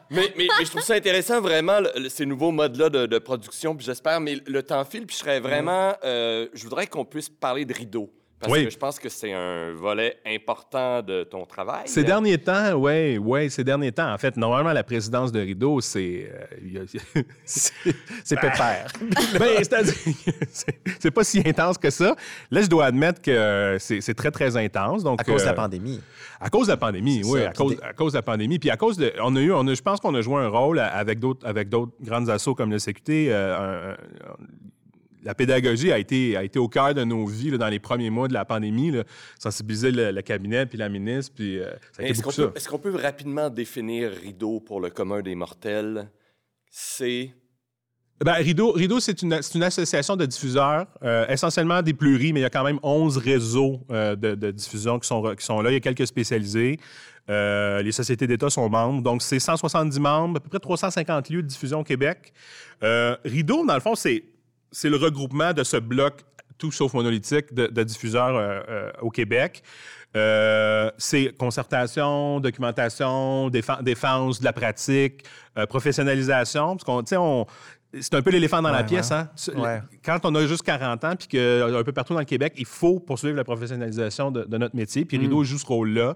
Mais, 0.09 0.33
mais- 0.37 0.47
mais 0.59 0.65
je 0.65 0.69
trouve 0.69 0.81
ça 0.81 0.93
intéressant, 0.95 1.41
vraiment, 1.41 1.79
le- 1.79 2.09
ces 2.09 2.25
nouveaux 2.25 2.51
modes-là 2.51 2.89
de, 2.89 3.05
de 3.05 3.17
production. 3.19 3.75
Puis 3.75 3.85
j'espère, 3.85 4.19
mais 4.21 4.37
le 4.45 4.63
temps 4.63 4.83
file, 4.85 5.05
puis 5.05 5.15
je 5.15 5.21
serais 5.21 5.39
vraiment. 5.39 5.93
euh, 6.03 6.47
je 6.53 6.63
voudrais 6.63 6.87
qu'on 6.87 7.05
puisse 7.05 7.29
parler 7.29 7.65
de 7.65 7.73
rideau. 7.73 8.09
Parce 8.43 8.53
Oui. 8.53 8.65
que 8.65 8.69
je 8.71 8.77
pense 8.77 8.99
que 8.99 9.09
c'est 9.09 9.31
un 9.33 9.71
volet 9.73 10.17
important 10.25 11.01
de 11.01 11.23
ton 11.23 11.45
travail. 11.45 11.83
Ces 11.85 12.03
derniers 12.03 12.37
temps, 12.37 12.73
oui, 12.73 13.17
oui, 13.17 13.49
ces 13.49 13.63
derniers 13.63 13.91
temps. 13.91 14.11
En 14.13 14.17
fait, 14.17 14.35
normalement, 14.37 14.73
la 14.73 14.83
présidence 14.83 15.31
de 15.31 15.39
Rideau, 15.39 15.79
c'est. 15.81 16.29
euh, 16.75 16.85
C'est 17.45 18.35
pépère. 18.39 18.87
ben, 19.39 19.49
c'est-à-dire 19.57 19.93
que 19.93 20.31
c'est- 20.99 21.11
pas 21.11 21.23
si 21.23 21.41
intense 21.45 21.77
que 21.77 21.89
ça. 21.89 22.15
Là, 22.51 22.61
je 22.61 22.67
dois 22.67 22.85
admettre 22.85 23.21
que 23.21 23.31
euh, 23.31 23.79
c'est 23.79 24.13
très, 24.13 24.31
très 24.31 24.57
intense. 24.57 25.03
Donc, 25.03 25.21
À 25.21 25.23
cause 25.23 25.41
de 25.41 25.45
la 25.47 25.51
euh, 25.51 25.55
pandémie. 25.55 26.01
À 26.39 26.49
cause 26.49 26.67
de 26.67 26.71
la 26.73 26.77
pandémie, 26.77 27.21
oui, 27.25 27.39
ça. 27.41 27.47
à 27.47 27.49
Puis 27.51 27.57
cause, 27.57 27.75
des- 27.77 27.83
à 27.83 27.93
cause 27.93 28.11
de 28.13 28.17
la 28.17 28.21
pandémie. 28.23 28.59
Puis 28.59 28.69
à 28.69 28.77
cause 28.77 28.97
de. 28.97 29.13
On 29.21 29.35
a 29.35 29.39
eu, 29.41 29.51
on 29.53 29.65
a, 29.67 29.73
je 29.73 29.81
pense 29.81 29.99
qu'on 29.99 30.13
a 30.15 30.21
joué 30.21 30.41
un 30.41 30.49
rôle 30.49 30.79
avec 30.79 31.19
d'autres, 31.19 31.45
avec 31.47 31.69
d'autres 31.69 31.93
grandes 32.01 32.29
assos 32.29 32.55
comme 32.55 32.71
le 32.71 32.79
CQT. 32.79 33.27
euh, 33.31 33.57
un- 33.57 33.91
un- 33.91 33.97
la 35.23 35.35
pédagogie 35.35 35.91
a 35.91 35.97
été, 35.99 36.35
a 36.37 36.43
été 36.43 36.59
au 36.59 36.67
cœur 36.67 36.93
de 36.93 37.03
nos 37.03 37.25
vies 37.25 37.51
là, 37.51 37.57
dans 37.57 37.67
les 37.69 37.79
premiers 37.79 38.09
mois 38.09 38.27
de 38.27 38.33
la 38.33 38.45
pandémie. 38.45 38.91
là. 38.91 39.03
sensibiliser 39.39 39.91
le, 39.91 40.11
le 40.11 40.21
cabinet, 40.21 40.65
puis 40.65 40.77
la 40.77 40.89
ministre, 40.89 41.33
puis 41.35 41.59
euh, 41.59 41.71
ça 41.91 42.01
a 42.01 42.03
été 42.03 42.11
Est-ce 42.11 42.21
qu'on 42.21 42.29
beaucoup 42.29 42.35
ça. 42.35 42.47
peut, 42.47 42.53
est-ce 42.57 42.69
qu'on 42.69 42.79
peut 42.79 42.95
rapidement 42.95 43.49
définir 43.49 44.11
rideau 44.11 44.59
pour 44.59 44.79
le 44.81 44.89
commun 44.89 45.21
des 45.21 45.35
mortels? 45.35 46.09
C'est. 46.69 47.33
Ben, 48.23 48.33
Rideau, 48.33 48.71
Rideau 48.71 48.99
c'est 48.99 49.21
une, 49.21 49.37
une 49.55 49.63
association 49.63 50.15
de 50.15 50.25
diffuseurs, 50.25 50.85
euh, 51.03 51.27
essentiellement 51.27 51.81
des 51.81 51.93
pluries, 51.93 52.31
mais 52.31 52.39
il 52.39 52.43
y 52.43 52.45
a 52.45 52.49
quand 52.49 52.63
même 52.63 52.79
11 52.81 53.17
réseaux 53.17 53.81
euh, 53.91 54.15
de, 54.15 54.35
de 54.35 54.51
diffusion 54.51 54.97
qui 54.99 55.07
sont, 55.07 55.35
qui 55.35 55.43
sont 55.43 55.61
là. 55.61 55.71
Il 55.71 55.73
y 55.73 55.77
a 55.77 55.79
quelques 55.81 56.07
spécialisés. 56.07 56.79
Euh, 57.29 57.81
les 57.81 57.91
sociétés 57.91 58.27
d'État 58.27 58.49
sont 58.49 58.69
membres. 58.69 59.01
Donc, 59.01 59.21
c'est 59.21 59.39
170 59.39 59.99
membres, 59.99 60.37
à 60.37 60.39
peu 60.39 60.49
près 60.49 60.59
350 60.59 61.29
lieux 61.29 61.41
de 61.41 61.47
diffusion 61.47 61.79
au 61.79 61.83
Québec. 61.83 62.33
Euh, 62.83 63.15
Rideau, 63.23 63.65
dans 63.65 63.73
le 63.75 63.79
fond, 63.79 63.95
c'est, 63.95 64.23
c'est 64.73 64.89
le 64.89 64.97
regroupement 64.97 65.53
de 65.53 65.63
ce 65.63 65.77
bloc, 65.77 66.21
tout 66.57 66.71
sauf 66.71 66.93
monolithique, 66.93 67.53
de, 67.53 67.67
de 67.67 67.83
diffuseurs 67.83 68.35
euh, 68.35 68.59
euh, 68.69 68.91
au 69.01 69.09
Québec. 69.09 69.63
Euh, 70.15 70.91
c'est 70.97 71.35
concertation, 71.37 72.39
documentation, 72.41 73.49
défen- 73.49 73.81
défense 73.81 74.39
de 74.39 74.45
la 74.45 74.53
pratique, 74.53 75.23
professionnalisation. 75.69 76.75
Parce 76.77 76.83
qu'on, 76.83 77.03
on, 77.17 77.45
c'est 77.99 78.13
un 78.15 78.21
peu 78.21 78.31
l'éléphant 78.31 78.61
dans 78.61 78.71
la 78.71 78.83
pièce. 78.83 79.09
ouais. 79.11 79.17
Hein? 79.17 79.29
Ouais. 79.55 79.81
Quand 80.03 80.19
on 80.25 80.33
a 80.35 80.45
juste 80.45 80.63
40 80.63 81.03
ans, 81.03 81.15
puis 81.15 81.27
qu'un 81.27 81.83
peu 81.83 81.91
partout 81.91 82.13
dans 82.13 82.19
le 82.19 82.25
Québec, 82.25 82.53
il 82.57 82.65
faut 82.65 82.99
poursuivre 82.99 83.35
la 83.37 83.43
professionnalisation 83.43 84.31
de, 84.31 84.43
de 84.43 84.57
notre 84.57 84.75
métier. 84.75 85.03
Mm. 85.03 85.07
Puis 85.07 85.17
Rideau 85.17 85.43
joue 85.43 85.57
ce 85.57 85.65
rôle-là. 85.65 86.15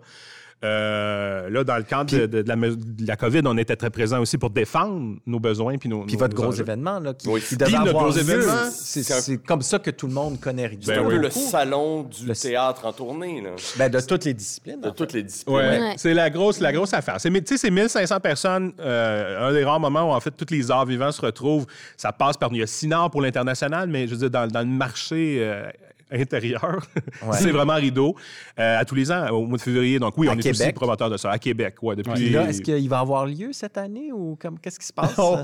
Euh, 0.64 1.50
là, 1.52 1.64
dans 1.64 1.78
le 1.78 1.84
cadre 1.84 2.12
de, 2.12 2.26
de- 2.26 2.42
de 2.42 2.48
la, 2.48 2.56
me- 2.56 2.76
de 2.76 3.08
la 3.08 3.16
COVID, 3.16 3.42
on 3.46 3.58
était 3.60 3.76
très 3.76 3.92
présents 3.92 4.20
aussi 4.20 4.40
pour 4.40 4.50
défendre 4.50 5.18
nos 5.28 5.40
besoins. 5.40 5.78
Puis, 5.78 5.88
nos, 5.88 6.04
Puis 6.04 6.14
nos- 6.14 6.20
votre 6.20 6.36
gros 6.36 6.48
enjeux. 6.48 6.62
événement, 6.64 7.00
là, 7.00 7.14
qui, 7.14 7.28
Oui. 7.30 7.42
qui 7.42 7.56
devait 7.58 7.70
Puis 7.72 7.76
notre 7.80 7.90
avoir 7.92 8.06
gros 8.10 8.16
lieu, 8.16 8.22
événement, 8.22 8.70
c'est 8.72 9.38
comme 9.46 9.62
ça 9.62 9.78
que 9.78 9.92
tout 9.92 10.08
le 10.08 10.14
monde 10.14 10.40
connaît 10.40 10.66
Rideau. 10.66 10.82
C'est 10.86 10.96
Ben 10.96 11.04
un 11.06 11.08
oui. 11.08 11.16
peu 11.18 11.22
le 11.22 11.30
salon 11.30 12.04
du 12.04 12.26
Le- 12.26 12.36
théâtre 12.36 12.86
en 12.86 12.92
tournée, 12.94 13.42
là, 13.42 13.52
Ben, 13.78 13.90
de 13.92 14.00
toutes 14.00 14.26
les 14.26 14.34
disciplines. 14.34 14.82
de 14.82 14.88
en 14.88 14.90
fait. 14.90 14.96
toutes 14.96 15.14
les 15.14 15.24
disciplines. 15.24 15.56
Ouais, 15.56 15.80
Ouais. 15.80 15.94
c'est 15.98 16.14
la 16.16 16.30
grosse, 16.32 16.60
la 16.60 16.74
grosse 16.74 16.94
affaire. 16.94 17.18
C'est, 17.20 17.30
tu 17.30 17.42
sais, 17.46 17.58
c'est 17.58 17.70
1500 17.72 18.20
personnes, 18.20 18.74
euh, 18.80 19.48
un 19.50 19.54
des 19.54 19.64
rares 19.64 19.80
moments 19.80 20.10
où, 20.10 20.14
en 20.14 20.20
fait, 20.20 20.32
tous 20.32 20.52
les 20.52 20.72
arts 20.72 20.86
vivants 20.88 21.12
se 21.12 21.22
retrouvent. 21.22 21.68
Ça 21.98 22.12
passe 22.12 22.36
par... 22.36 22.50
Il 22.52 22.58
y 22.58 22.64
a 22.64 22.68
Sinard 22.68 23.12
pour 23.12 23.22
l'international, 23.22 23.90
mais 23.90 24.08
je 24.08 24.14
veux 24.14 24.18
dire, 24.18 24.30
dans, 24.32 24.48
dans 24.48 24.62
le 24.62 24.66
marché 24.66 25.38
euh, 25.42 25.70
intérieur, 26.12 26.86
c'est 27.32 27.52
vraiment 27.52 27.76
rideau. 27.76 28.16
Euh, 28.60 28.80
à 28.80 28.86
tous 28.86 28.96
les 28.96 29.12
ans, 29.12 29.28
au 29.30 29.46
mois 29.46 29.58
de 29.58 29.64
février. 29.64 30.00
Donc 30.00 30.18
oui, 30.18 30.28
À 30.28 30.34
on 30.34 30.38
est 30.38 30.50
aussi 30.50 30.72
promoteur 30.74 31.10
de 31.10 31.18
ça. 31.18 31.32
À 31.32 31.38
Québec, 31.38 31.76
ouais, 31.82 31.96
depuis... 31.96 32.36
Est-ce 32.36 32.62
qu'il 32.62 32.90
va 32.90 33.00
avoir 33.00 33.26
lieu 33.26 33.54
cette 33.54 33.78
année 33.78 34.12
ou 34.12 34.38
comme 34.40 34.60
qu'est-ce 34.60 34.80
qui 34.80 34.86
se 34.86 34.94
passe? 34.94 35.16
Oh. 35.20 35.38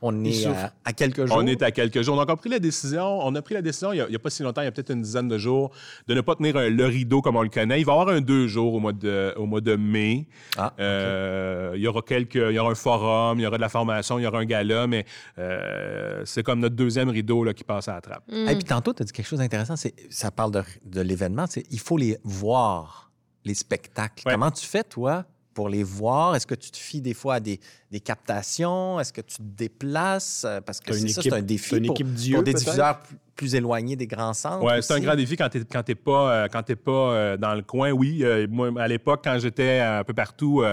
On 0.00 0.24
est 0.24 0.46
à, 0.46 0.72
à 0.84 0.92
quelques 0.92 1.26
jours. 1.26 1.36
On 1.38 1.46
est 1.46 1.60
à 1.60 1.72
quelques 1.72 2.02
jours. 2.02 2.14
Donc, 2.16 2.28
on 2.28 2.32
a 2.32 2.36
pris 2.36 2.50
la 2.50 2.60
décision, 2.60 3.18
on 3.20 3.34
a 3.34 3.42
pris 3.42 3.54
la 3.54 3.62
décision 3.62 3.92
il 3.92 4.06
n'y 4.08 4.14
a, 4.14 4.18
pas 4.20 4.30
si 4.30 4.44
longtemps, 4.44 4.60
il 4.60 4.66
y 4.66 4.68
a 4.68 4.70
peut-être 4.72 4.92
une 4.92 5.02
dizaine 5.02 5.26
de 5.26 5.38
jours, 5.38 5.72
de 6.06 6.14
ne 6.14 6.20
pas 6.20 6.36
tenir 6.36 6.56
un- 6.56 6.68
le 6.70 6.86
rideau 6.86 7.20
comme 7.20 7.34
on 7.34 7.42
le 7.42 7.48
connaît. 7.48 7.80
Il 7.80 7.84
va 7.84 7.92
y 7.94 7.98
avoir 7.98 8.08
un 8.14 8.20
deux 8.20 8.46
jours 8.46 8.74
au 8.74 8.78
mois 8.80 8.92
de, 8.92 9.34
au 9.36 9.46
mois 9.46 9.60
de 9.60 9.74
mai. 9.74 10.28
Ah, 10.56 10.72
Euh, 10.78 11.72
Il 11.74 11.80
y 11.82 11.88
aura 11.88 12.02
quelques, 12.02 12.34
il 12.36 12.52
y 12.52 12.58
aura 12.58 12.70
un 12.70 12.74
forum, 12.76 13.40
il 13.40 13.42
y 13.42 13.46
aura 13.46 13.56
de 13.56 13.60
la 13.62 13.68
formation, 13.68 14.18
il 14.18 14.22
y 14.22 14.26
aura 14.26 14.38
un 14.38 14.44
gala, 14.44 14.86
mais 14.86 15.04
euh, 15.38 16.22
c'est 16.24 16.42
comme 16.42 16.60
notre 16.60 16.76
deuxième 16.76 17.08
rideau 17.08 17.44
là, 17.44 17.54
qui 17.54 17.64
passe 17.64 17.88
à 17.88 17.94
la 17.94 18.00
trappe. 18.00 18.24
Et 18.30 18.54
puis 18.54 18.64
tantôt, 18.64 18.92
tu 18.92 19.02
as 19.02 19.04
dit 19.06 19.12
quelque 19.12 19.26
chose 19.26 19.38
d'intéressant. 19.38 19.76
c'est- 19.76 19.94
Ça 20.10 20.30
parle 20.30 20.52
de, 20.52 20.62
de 20.84 21.00
l'événement. 21.00 21.46
c'est 21.48 21.64
Il 21.70 21.80
faut 21.80 21.96
les 21.96 22.18
voir, 22.24 23.10
les 23.44 23.54
spectacles. 23.54 24.22
Ouais. 24.26 24.32
Comment 24.32 24.50
tu 24.50 24.66
fais, 24.66 24.84
toi, 24.84 25.24
pour 25.54 25.68
les 25.68 25.82
voir? 25.82 26.36
Est-ce 26.36 26.46
que 26.46 26.54
tu 26.54 26.70
te 26.70 26.76
fies 26.76 27.00
des 27.00 27.14
fois 27.14 27.34
à 27.34 27.40
des, 27.40 27.60
des 27.90 28.00
captations? 28.00 29.00
Est-ce 29.00 29.12
que 29.12 29.20
tu 29.20 29.36
te 29.36 29.42
déplaces? 29.42 30.44
Euh, 30.46 30.60
Parce 30.60 30.80
que 30.80 30.92
c'est 30.92 31.08
ça, 31.08 31.22
c'est 31.22 31.32
un 31.32 31.42
défi 31.42 31.76
une 31.76 31.86
pour, 31.86 31.94
équipe 31.94 32.12
d'yeux, 32.12 32.34
pour 32.36 32.44
des 32.44 32.54
diffuseurs 32.54 33.00
plus, 33.34 33.54
éloignés 33.54 33.94
des 33.94 34.08
grands 34.08 34.34
centres. 34.34 34.64
Ouais, 34.64 34.82
c'est 34.82 34.94
un 34.94 35.00
grand 35.00 35.14
défi 35.14 35.36
quand 35.36 35.48
tu 35.48 35.64
t'es 35.64 35.94
pas, 35.94 36.32
euh, 36.32 36.48
quand 36.50 36.62
pas 36.74 36.90
euh, 36.90 37.36
dans 37.36 37.54
le 37.54 37.62
coin. 37.62 37.92
Oui, 37.92 38.24
euh, 38.24 38.48
moi, 38.50 38.68
à 38.78 38.88
l'époque, 38.88 39.20
quand 39.22 39.38
j'étais 39.38 39.78
un 39.78 40.02
peu 40.02 40.12
partout, 40.12 40.64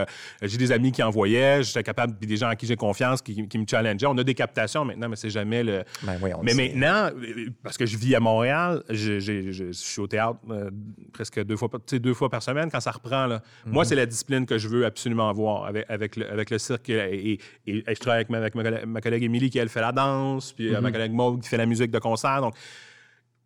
j'ai 0.42 0.58
des 0.58 0.72
amis 0.72 0.92
qui 0.92 1.04
envoyaient, 1.04 1.62
j'étais 1.62 1.84
capable, 1.84 2.16
puis 2.16 2.28
des 2.28 2.38
gens 2.38 2.48
à 2.48 2.56
qui 2.56 2.66
j'ai 2.66 2.76
confiance, 2.76 3.22
qui, 3.22 3.48
qui 3.48 3.58
me 3.60 3.66
challengeaient. 3.70 4.08
On 4.08 4.18
a 4.18 4.24
des 4.24 4.34
captations 4.34 4.84
maintenant, 4.84 5.08
mais 5.10 5.16
c'est 5.16 5.30
jamais 5.30 5.64
le. 5.64 5.84
Ben 6.04 6.18
oui, 6.22 6.32
on 6.34 6.42
mais 6.42 6.54
maintenant, 6.56 7.12
parce 7.64 7.78
que 7.78 7.86
je 7.86 7.98
vis 7.98 8.16
à 8.16 8.20
Montréal, 8.20 8.84
je 8.90 9.20
je 9.20 9.72
suis 9.72 10.02
au 10.02 10.08
théâtre 10.08 10.40
presque 11.14 11.44
deux 11.46 11.56
fois, 11.58 11.70
deux 11.92 12.14
fois 12.14 12.30
par 12.30 12.42
semaine 12.42 12.70
quand 12.72 12.80
ça 12.80 12.92
reprend. 12.92 13.28
Là. 13.28 13.42
Moi, 13.66 13.84
Mhm. 13.84 13.90
c'est 13.90 13.96
la 13.96 14.06
discipline 14.08 14.46
que 14.48 14.58
je 14.58 14.68
veux 14.68 14.86
absolument 14.86 15.30
avoir 15.30 15.66
avec, 15.66 15.86
avec, 15.88 16.16
le, 16.16 16.32
avec 16.32 16.50
le 16.50 16.58
cirque. 16.58 16.90
Et, 17.12 17.40
et- 17.68 17.78
et 17.78 17.84
je 17.88 18.00
travaille 18.00 18.18
avec 18.20 18.30
ma, 18.30 18.38
avec 18.38 18.56
ma 18.56 18.64
collègue, 18.64 18.86
ma 18.86 19.02
collègue 19.02 19.24
Émilie 19.24 19.50
qui, 19.50 19.58
elle, 19.60 19.70
fait 19.70 19.82
la 19.82 19.92
danse, 19.92 20.52
puis 20.54 20.70
euh, 20.74 20.82
ma 20.82 20.90
Mhm. 20.90 20.94
collègue 20.94 21.12
Maud 21.14 21.42
qui 21.42 21.50
fait 21.50 21.58
la 21.58 21.66
musique 21.66 21.92
de 21.92 22.00
concert. 22.00 22.42
Donc, 22.42 22.56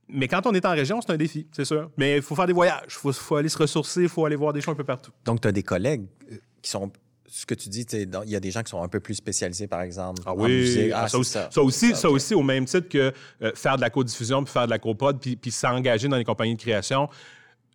mais 0.07 0.27
quand 0.27 0.45
on 0.47 0.53
est 0.53 0.65
en 0.65 0.71
région, 0.71 1.01
c'est 1.01 1.11
un 1.11 1.17
défi, 1.17 1.47
c'est 1.51 1.65
sûr. 1.65 1.91
Mais 1.97 2.15
il 2.17 2.21
faut 2.21 2.35
faire 2.35 2.47
des 2.47 2.53
voyages, 2.53 2.81
il 2.87 2.91
faut, 2.93 3.13
faut 3.13 3.35
aller 3.35 3.49
se 3.49 3.57
ressourcer, 3.57 4.03
il 4.03 4.09
faut 4.09 4.25
aller 4.25 4.35
voir 4.35 4.53
des 4.53 4.61
choses 4.61 4.73
un 4.73 4.77
peu 4.77 4.83
partout. 4.83 5.11
Donc, 5.25 5.41
tu 5.41 5.47
as 5.47 5.51
des 5.51 5.63
collègues 5.63 6.05
euh, 6.31 6.37
qui 6.61 6.69
sont. 6.71 6.91
Ce 7.31 7.45
que 7.45 7.53
tu 7.53 7.69
dis, 7.69 7.81
il 7.93 8.09
y 8.31 8.35
a 8.35 8.39
des 8.39 8.49
gens 8.49 8.63
qui 8.63 8.71
sont 8.71 8.81
un 8.81 8.87
peu 8.87 8.99
plus 8.99 9.13
spécialisés, 9.13 9.67
par 9.67 9.81
exemple. 9.83 10.23
Ah 10.25 10.33
en 10.33 10.37
oui, 10.37 10.49
musique. 10.51 10.91
Ah, 10.95 11.07
ça, 11.07 11.19
aussi, 11.19 11.29
ça. 11.33 11.47
ça 11.51 11.61
aussi, 11.61 11.93
ça 11.93 12.09
au 12.09 12.41
même 12.41 12.65
titre 12.65 12.89
que 12.89 13.13
euh, 13.43 13.51
faire 13.53 13.75
de 13.75 13.81
la 13.81 13.91
co-diffusion, 13.91 14.43
puis 14.43 14.51
faire 14.51 14.65
de 14.65 14.71
la 14.71 14.79
co-prod, 14.79 15.19
puis, 15.21 15.35
puis 15.35 15.51
s'engager 15.51 16.07
dans 16.07 16.17
les 16.17 16.23
compagnies 16.23 16.55
de 16.55 16.59
création, 16.61 17.07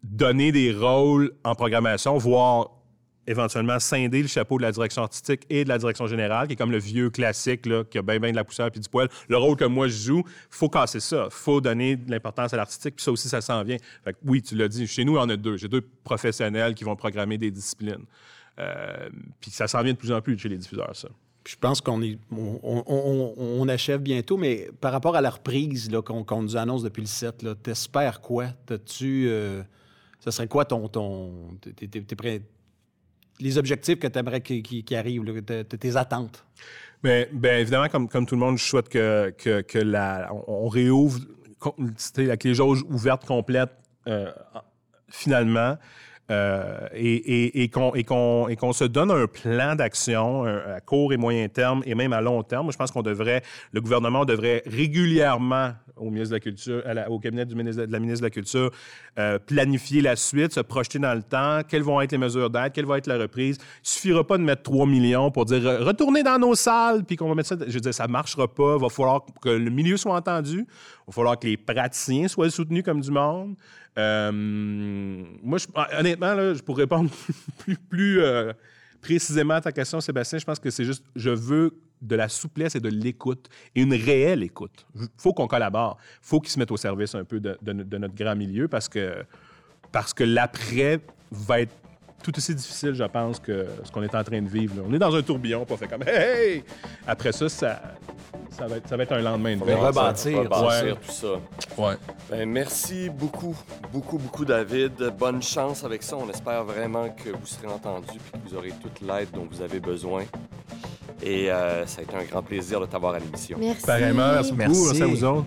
donner 0.02 0.50
des 0.50 0.72
rôles 0.72 1.34
en 1.44 1.54
programmation, 1.54 2.18
voire 2.18 2.70
éventuellement 3.26 3.78
scinder 3.78 4.22
le 4.22 4.28
chapeau 4.28 4.58
de 4.58 4.62
la 4.62 4.72
direction 4.72 5.02
artistique 5.02 5.42
et 5.50 5.64
de 5.64 5.68
la 5.68 5.78
direction 5.78 6.06
générale, 6.06 6.46
qui 6.46 6.54
est 6.54 6.56
comme 6.56 6.70
le 6.70 6.78
vieux 6.78 7.10
classique, 7.10 7.66
là, 7.66 7.84
qui 7.84 7.98
a 7.98 8.02
bien, 8.02 8.18
bien 8.18 8.30
de 8.30 8.36
la 8.36 8.44
poussière 8.44 8.70
puis 8.70 8.80
du 8.80 8.88
poil. 8.88 9.08
Le 9.28 9.36
rôle 9.36 9.56
que 9.56 9.64
moi 9.64 9.88
je 9.88 9.96
joue, 9.96 10.22
faut 10.50 10.68
casser 10.68 11.00
ça. 11.00 11.28
faut 11.30 11.60
donner 11.60 11.96
de 11.96 12.10
l'importance 12.10 12.52
à 12.52 12.56
l'artistique, 12.56 12.96
puis 12.96 13.04
ça 13.04 13.12
aussi, 13.12 13.28
ça 13.28 13.40
s'en 13.40 13.62
vient. 13.62 13.76
Fait 14.04 14.12
que 14.12 14.18
oui, 14.24 14.42
tu 14.42 14.54
l'as 14.54 14.68
dit, 14.68 14.86
chez 14.86 15.04
nous, 15.04 15.16
on 15.16 15.28
a 15.28 15.36
deux. 15.36 15.56
J'ai 15.56 15.68
deux 15.68 15.84
professionnels 16.02 16.74
qui 16.74 16.84
vont 16.84 16.96
programmer 16.96 17.38
des 17.38 17.50
disciplines. 17.50 18.04
Euh, 18.58 19.08
puis 19.40 19.50
ça 19.50 19.66
s'en 19.66 19.82
vient 19.82 19.92
de 19.92 19.98
plus 19.98 20.12
en 20.12 20.20
plus 20.20 20.38
chez 20.38 20.48
les 20.48 20.58
diffuseurs, 20.58 20.94
ça. 20.94 21.08
Je 21.46 21.56
pense 21.56 21.82
qu'on 21.82 22.00
est, 22.00 22.18
on, 22.32 23.68
achève 23.68 24.00
bientôt, 24.00 24.38
mais 24.38 24.70
par 24.80 24.92
rapport 24.92 25.14
à 25.14 25.20
la 25.20 25.28
reprise 25.28 25.90
qu'on, 26.04 26.42
nous 26.42 26.56
annonce 26.56 26.82
depuis 26.82 27.02
le 27.02 27.06
7, 27.06 27.42
là, 27.42 27.54
t'espères 27.54 28.22
quoi? 28.22 28.46
T'as-tu, 28.64 29.26
euh, 29.28 29.62
ça 30.20 30.30
serait 30.30 30.48
quoi 30.48 30.64
ton, 30.64 30.88
ton 30.88 31.54
t'es- 31.60 31.86
t'es- 31.86 32.00
t'es 32.00 32.16
prêt- 32.16 32.40
les 33.40 33.58
objectifs 33.58 33.98
que 33.98 34.06
tu 34.06 34.18
aimerais 34.18 34.40
qui, 34.40 34.84
arrivent, 34.94 35.42
tes, 35.42 35.64
tes 35.64 35.96
attentes? 35.96 36.44
Bien, 37.02 37.26
bien, 37.32 37.58
évidemment, 37.58 37.88
comme, 37.88 38.08
tout 38.26 38.34
le 38.34 38.40
monde, 38.40 38.56
je 38.56 38.64
souhaite 38.64 38.88
que, 38.88 39.30
que, 39.36 39.60
que 39.60 39.78
la, 39.78 40.30
on, 40.32 40.68
réouvre 40.68 41.20
avec 42.16 42.44
les 42.44 42.54
jauges 42.54 42.82
ouvertes 42.88 43.24
complètes 43.26 43.76
euh, 44.06 44.30
en- 44.54 44.62
finalement. 45.08 45.76
Euh, 46.30 46.88
et 46.94 47.68
qu'on 47.70 48.72
se 48.72 48.84
donne 48.84 49.10
un 49.10 49.26
plan 49.26 49.74
d'action 49.74 50.44
un- 50.44 50.76
à 50.76 50.80
court 50.80 51.12
et 51.12 51.16
moyen 51.16 51.48
terme 51.48 51.82
et 51.84 51.94
même 51.94 52.12
à 52.12 52.20
long 52.20 52.42
terme. 52.42 52.70
Je 52.72 52.76
pense 52.76 52.90
qu'on 52.90 53.02
devrait, 53.02 53.42
le 53.72 53.80
gouvernement 53.80 54.24
devrait 54.24 54.62
régulièrement 54.66 55.72
au 55.96 56.10
ministre 56.10 56.30
de 56.30 56.34
la 56.36 56.40
Culture, 56.40 56.82
au 57.08 57.18
cabinet 57.20 57.44
de, 57.44 57.54
la 57.54 57.98
ministre 58.00 58.20
de 58.20 58.26
la 58.26 58.30
Culture, 58.30 58.70
euh, 59.18 59.38
planifier 59.38 60.00
la 60.00 60.16
suite, 60.16 60.52
se 60.52 60.60
projeter 60.60 60.98
dans 60.98 61.14
le 61.14 61.22
temps, 61.22 61.60
quelles 61.68 61.82
vont 61.84 62.00
être 62.00 62.10
les 62.12 62.18
mesures 62.18 62.50
d'aide, 62.50 62.72
quelle 62.72 62.86
va 62.86 62.98
être 62.98 63.06
la 63.06 63.16
reprise? 63.18 63.58
Il 63.60 63.88
suffira 63.88 64.26
pas 64.26 64.36
de 64.36 64.42
mettre 64.42 64.62
3 64.62 64.86
millions 64.86 65.30
pour 65.30 65.44
dire 65.44 65.64
euh, 65.64 65.84
retournez 65.84 66.22
dans 66.24 66.38
nos 66.38 66.54
salles, 66.56 67.04
puis 67.04 67.16
qu'on 67.16 67.28
va 67.28 67.34
mettre 67.36 67.50
ça. 67.50 67.56
Je 67.66 67.72
veux 67.72 67.80
dire, 67.80 67.94
ça 67.94 68.08
marchera 68.08 68.48
pas. 68.48 68.74
Il 68.76 68.82
va 68.82 68.88
falloir 68.88 69.24
que 69.40 69.50
le 69.50 69.70
milieu 69.70 69.96
soit 69.96 70.14
entendu. 70.16 70.66
Il 70.66 71.06
va 71.08 71.12
falloir 71.12 71.38
que 71.38 71.46
les 71.46 71.56
praticiens 71.56 72.26
soient 72.28 72.50
soutenus 72.50 72.82
comme 72.82 73.00
du 73.00 73.10
monde. 73.10 73.54
Euh, 73.98 74.30
moi, 74.32 75.58
je- 75.58 75.66
honnêtement, 75.98 76.34
là, 76.34 76.54
je 76.54 76.62
pourrais 76.62 76.82
répondre 76.82 77.10
plus, 77.88 78.20
euh, 78.20 78.52
précisément 79.00 79.54
à 79.54 79.60
ta 79.60 79.72
question, 79.72 80.00
Sébastien. 80.00 80.38
Je 80.38 80.44
pense 80.44 80.58
que 80.58 80.70
c'est 80.70 80.84
juste, 80.84 81.04
je 81.14 81.30
veux 81.30 81.74
de 82.02 82.16
la 82.16 82.28
souplesse 82.28 82.74
et 82.74 82.80
de 82.80 82.88
l'écoute, 82.88 83.48
et 83.74 83.82
une 83.82 83.94
réelle 83.94 84.42
écoute. 84.42 84.86
Il 84.96 85.06
faut 85.16 85.32
qu'on 85.32 85.46
collabore. 85.46 85.96
Il 86.22 86.26
faut 86.26 86.40
qu'ils 86.40 86.50
se 86.50 86.58
mettent 86.58 86.70
au 86.72 86.76
service 86.76 87.14
un 87.14 87.24
peu 87.24 87.40
de, 87.40 87.56
de 87.62 87.98
notre 87.98 88.14
grand 88.14 88.36
milieu 88.36 88.68
parce 88.68 88.88
que, 88.88 89.24
parce 89.92 90.12
que 90.12 90.24
l'après 90.24 91.00
va 91.30 91.60
être 91.62 91.72
tout 92.24 92.36
aussi 92.36 92.54
difficile, 92.54 92.94
je 92.94 93.04
pense, 93.04 93.38
que 93.38 93.66
ce 93.84 93.92
qu'on 93.92 94.02
est 94.02 94.14
en 94.14 94.24
train 94.24 94.40
de 94.42 94.48
vivre. 94.48 94.74
là. 94.76 94.82
On 94.88 94.92
est 94.94 94.98
dans 94.98 95.14
un 95.14 95.22
tourbillon, 95.22 95.64
pas 95.64 95.76
fait 95.76 95.86
comme 95.86 96.02
Hey! 96.06 96.54
hey! 96.56 96.64
Après 97.06 97.30
ça, 97.32 97.48
ça, 97.50 97.82
ça, 98.50 98.66
va 98.66 98.78
être, 98.78 98.88
ça 98.88 98.96
va 98.96 99.02
être 99.02 99.12
un 99.12 99.20
lendemain 99.20 99.56
de 99.56 99.62
On 99.62 99.66
va 99.66 99.74
veille. 99.74 99.84
rebâtir. 99.84 100.38
Rebâtir 100.38 100.84
Ouais. 100.84 100.94
tout 101.06 101.12
ça. 101.12 101.28
Ouais. 101.76 101.94
Ben, 102.30 102.48
merci 102.48 103.10
beaucoup, 103.10 103.54
beaucoup, 103.92 104.16
beaucoup, 104.18 104.44
David. 104.44 104.92
Bonne 105.18 105.42
chance 105.42 105.84
avec 105.84 106.02
ça. 106.02 106.16
On 106.16 106.28
espère 106.30 106.64
vraiment 106.64 107.10
que 107.10 107.28
vous 107.28 107.46
serez 107.46 107.68
entendu 107.68 108.08
et 108.16 108.38
que 108.38 108.48
vous 108.48 108.56
aurez 108.56 108.72
toute 108.80 109.00
l'aide 109.00 109.28
dont 109.32 109.46
vous 109.50 109.60
avez 109.60 109.78
besoin. 109.80 110.24
Et 111.22 111.50
euh, 111.50 111.86
ça 111.86 112.00
a 112.00 112.04
été 112.04 112.16
un 112.16 112.24
grand 112.24 112.42
plaisir 112.42 112.80
de 112.80 112.86
t'avoir 112.86 113.14
à 113.14 113.18
l'émission. 113.18 113.56
Merci. 113.60 113.86
Pareillement, 113.86 114.32
merci 114.32 114.52
beaucoup. 114.52 114.60
Merci. 114.68 114.84
Merci 114.86 115.02
à 115.02 115.06
vous 115.06 115.24
autres. 115.24 115.46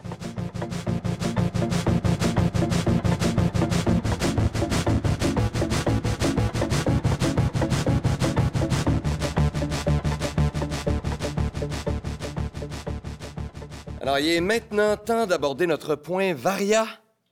Alors, 14.18 14.27
il 14.30 14.34
est 14.34 14.41
maintenant 14.41 14.98
temps 14.98 15.27
d'aborder 15.27 15.68
notre 15.68 15.94
point 15.94 16.34
Varia 16.34 16.88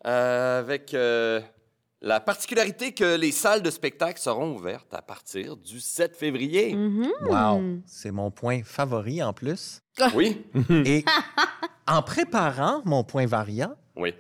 euh, 0.06 0.60
avec 0.60 0.94
euh, 0.94 1.42
la 2.00 2.20
particularité 2.20 2.92
que 2.92 3.16
les 3.16 3.32
salles 3.32 3.64
de 3.64 3.72
spectacle 3.72 4.20
seront 4.22 4.54
ouvertes 4.56 4.94
à 4.94 5.02
partir 5.02 5.58
du 5.58 5.80
7 5.80 6.16
février. 6.16 6.76
Mhm. 6.76 7.08
Wow. 7.24 7.62
C'est 7.88 8.12
mon 8.12 8.30
point 8.30 8.62
favori 8.64 9.24
en 9.24 9.34
plus. 9.34 9.82
Oui, 10.14 10.46
Et 10.86 11.04
en 11.88 12.04
préparant 12.04 12.84
mon 12.86 13.04
point 13.04 13.26
variant, 13.26 13.74
oui. 13.96 14.14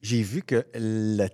j'ai 0.00 0.22
vu 0.22 0.42
que 0.42 0.64
le- 0.74 1.26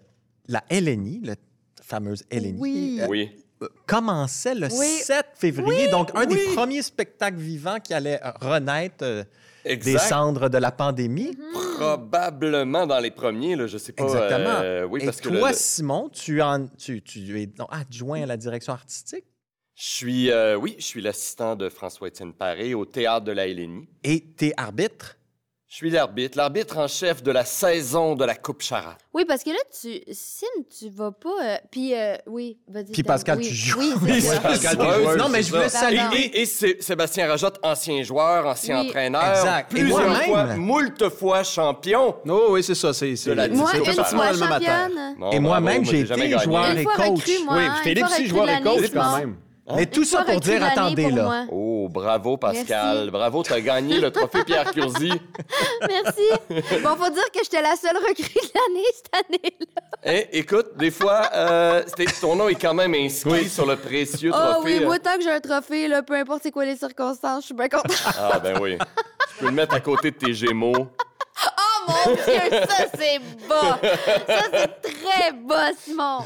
la 0.49 0.65
LNI, 0.71 1.21
la 1.23 1.35
fameuse 1.83 2.25
LNI, 2.31 2.57
Oui. 2.59 2.99
euh, 3.03 3.07
Oui. 3.11 3.45
euh, 3.63 3.69
commençait 3.87 4.55
le 4.55 4.69
Oui. 4.73 4.87
7 5.03 5.27
février. 5.35 5.89
donc, 5.89 6.13
un 6.15 6.25
des 6.25 6.43
premiers 6.55 6.81
spectacles 6.81 7.37
vivants 7.41 7.79
qui 7.79 7.93
allait 7.93 8.21
renaître 8.41 9.05
euh, 9.05 9.23
des 9.67 9.73
Exact. 9.73 9.99
cendres 10.09 10.49
de 10.49 10.59
la 10.59 10.71
pandémie? 10.73 11.37
Probablement 11.79 12.87
dans 12.87 12.99
les 12.99 13.11
premiers, 13.11 13.57
là, 13.57 13.67
je 13.67 13.79
sais 13.79 13.93
pas. 13.93 14.03
Exactement. 14.05 14.61
euh, 14.63 14.85
oui, 14.85 15.01
Et 15.03 15.05
parce 15.07 15.21
que 15.21 15.29
toi, 15.29 15.41
le- 15.41 15.47
le- 15.49 15.55
Simon, 15.55 16.09
tu, 16.11 16.41
en, 16.43 16.67
tu, 16.67 17.03
tu 17.03 17.41
es 17.41 17.49
adjoint 17.71 18.23
à 18.23 18.27
la 18.27 18.37
direction 18.37 18.73
artistique? 18.73 19.25
Je 19.75 19.85
suis, 19.85 20.31
euh, 20.31 20.57
oui, 20.57 20.75
je 20.79 20.85
suis 20.85 21.03
l'assistant 21.03 21.55
de 21.55 21.69
François-Étienne 21.69 22.33
Paré 22.33 22.73
au 22.75 22.87
théâtre 22.87 23.27
de 23.27 23.33
la 23.33 23.47
LNI. 23.47 23.87
et 24.05 24.25
tu 24.37 24.47
es 24.47 24.55
arbitre? 24.57 25.16
Je 25.77 25.81
suis 25.85 25.91
l'arbitre, 25.91 26.39
l'arbitre 26.39 26.79
en 26.79 26.89
chef 26.89 27.23
de 27.23 27.31
la 27.31 27.45
saison 27.45 28.15
de 28.15 28.25
la 28.25 28.35
Coupe 28.35 28.63
Charade. 28.63 28.97
Oui, 29.13 29.27
parce 29.29 29.43
que 29.45 29.51
là, 29.51 29.59
tu. 29.79 30.01
Sim, 30.11 30.47
tu 30.71 30.89
vas 30.89 31.13
pas. 31.13 31.29
euh, 31.45 31.57
Puis, 31.71 31.95
euh, 31.95 32.17
oui, 32.27 32.57
vas-y. 32.67 32.93
Puis. 32.93 33.03
Pascal, 33.03 33.37
oui. 33.37 33.47
tu 33.49 33.55
joues. 33.55 33.79
Oui, 33.81 33.93
Oui, 34.01 34.23
c'est 34.23 34.37
ça. 34.37 34.41
Pascal, 34.41 34.79
c'est 34.81 35.17
non, 35.19 35.29
mais 35.29 35.43
je 35.43 35.51
voulais 35.51 35.67
Et, 35.67 35.69
saluer. 35.69 36.01
et- 36.19 36.41
et 36.41 36.47
c'est 36.47 36.83
Sébastien 36.83 37.29
Rajotte, 37.29 37.59
ancien 37.63 38.03
joueur, 38.05 38.47
ancien 38.47 38.81
Oui. 38.81 38.87
entraîneur, 38.89 39.29
Exact. 39.39 39.71
Et 39.73 39.81
plusieurs 39.81 40.01
moi-même. 40.09 40.31
fois, 40.31 40.45
moult 40.57 41.09
fois 41.11 41.45
champion. 41.45 42.17
Oh 42.27 42.47
oui, 42.53 42.63
c'est 42.63 42.75
ça. 42.75 42.95
C'est, 42.95 43.15
c'est, 43.15 43.29
De 43.29 43.35
la 43.35 43.49
Moi, 43.49 43.69
C'est 43.71 43.77
une 43.77 43.85
fois 43.85 44.33
championne. 44.33 45.15
Non, 45.19 45.31
Et 45.31 45.39
bravo, 45.39 45.41
moi-même, 45.43 45.83
moi, 45.83 45.93
j'ai 45.93 46.07
jamais 46.07 46.23
été 46.23 46.31
gagné. 46.37 46.45
joueur 46.45 46.71
Une 46.71 46.79
et 46.79 46.83
fois 46.85 46.95
coach. 46.97 47.07
moi. 47.45 47.55
Oui, 47.55 47.65
hein, 47.67 47.75
une 47.77 47.83
Philippe 47.83 47.99
fois 47.99 48.07
aussi, 48.15 48.23
recrue 48.23 48.29
joueur 48.31 48.49
et 48.49 48.53
l'année, 48.53 48.65
coach 48.65 48.91
quand 48.95 49.17
même. 49.19 49.37
Mais 49.75 49.87
tout 49.87 50.05
ça 50.05 50.23
pour 50.23 50.39
dire, 50.41 50.63
attendez 50.63 51.09
pour 51.09 51.17
là. 51.17 51.23
moi. 51.25 51.45
Oh, 51.51 51.89
bravo, 51.91 52.37
Pascal. 52.37 52.97
Merci. 52.97 53.11
Bravo, 53.11 53.43
tu 53.43 53.53
as 53.53 53.61
gagné 53.61 53.99
le 53.99 54.11
trophée 54.13 54.45
Pierre 54.45 54.71
Curzi. 54.71 55.11
Merci. 55.89 56.81
Bon, 56.83 56.95
faut 56.97 57.11
dire 57.11 57.31
que 57.33 57.41
j'étais 57.43 57.63
la 57.63 57.75
seule 57.75 57.97
recrue 57.97 58.15
de 58.15 58.51
l'année 58.55 58.87
cette 58.95 59.27
année-là. 59.27 59.83
Hein, 60.05 60.23
écoute, 60.33 60.77
des 60.77 60.91
fois, 60.93 61.29
euh, 61.35 61.83
ton 62.21 62.37
nom 62.37 62.49
est 62.49 62.55
quand 62.55 62.75
même 62.75 62.95
inscrit 62.95 63.49
sur 63.49 63.67
le 63.67 63.77
précieux 63.77 64.31
Oh 64.33 64.39
trophée. 64.53 64.79
oui, 64.79 64.85
moi, 64.85 64.99
tant 65.01 65.17
que 65.17 65.23
j'ai 65.23 65.31
un 65.33 65.41
trophée, 65.41 65.89
là, 65.89 66.03
peu 66.03 66.15
importe 66.15 66.43
c'est 66.45 66.53
quoi 66.53 66.65
les 66.65 66.77
circonstances, 66.77 67.43
je 67.43 67.47
suis 67.47 67.55
bien 67.55 67.69
contente. 67.69 68.05
Ah, 68.19 68.39
ben 68.39 68.59
oui. 68.61 68.79
Tu 68.79 69.37
peux 69.41 69.47
le 69.47 69.53
mettre 69.53 69.75
à 69.75 69.81
côté 69.81 70.13
de 70.13 70.17
tes 70.17 70.33
Gémeaux. 70.33 70.73
Oh 70.77 71.49
mon 71.89 72.15
Dieu, 72.15 72.61
ça 72.69 72.85
c'est 72.99 73.19
bas. 73.49 73.79
Ça 74.27 74.43
c'est 74.53 74.83
très 74.83 75.33
bas, 75.33 75.71
Simon. 75.79 76.19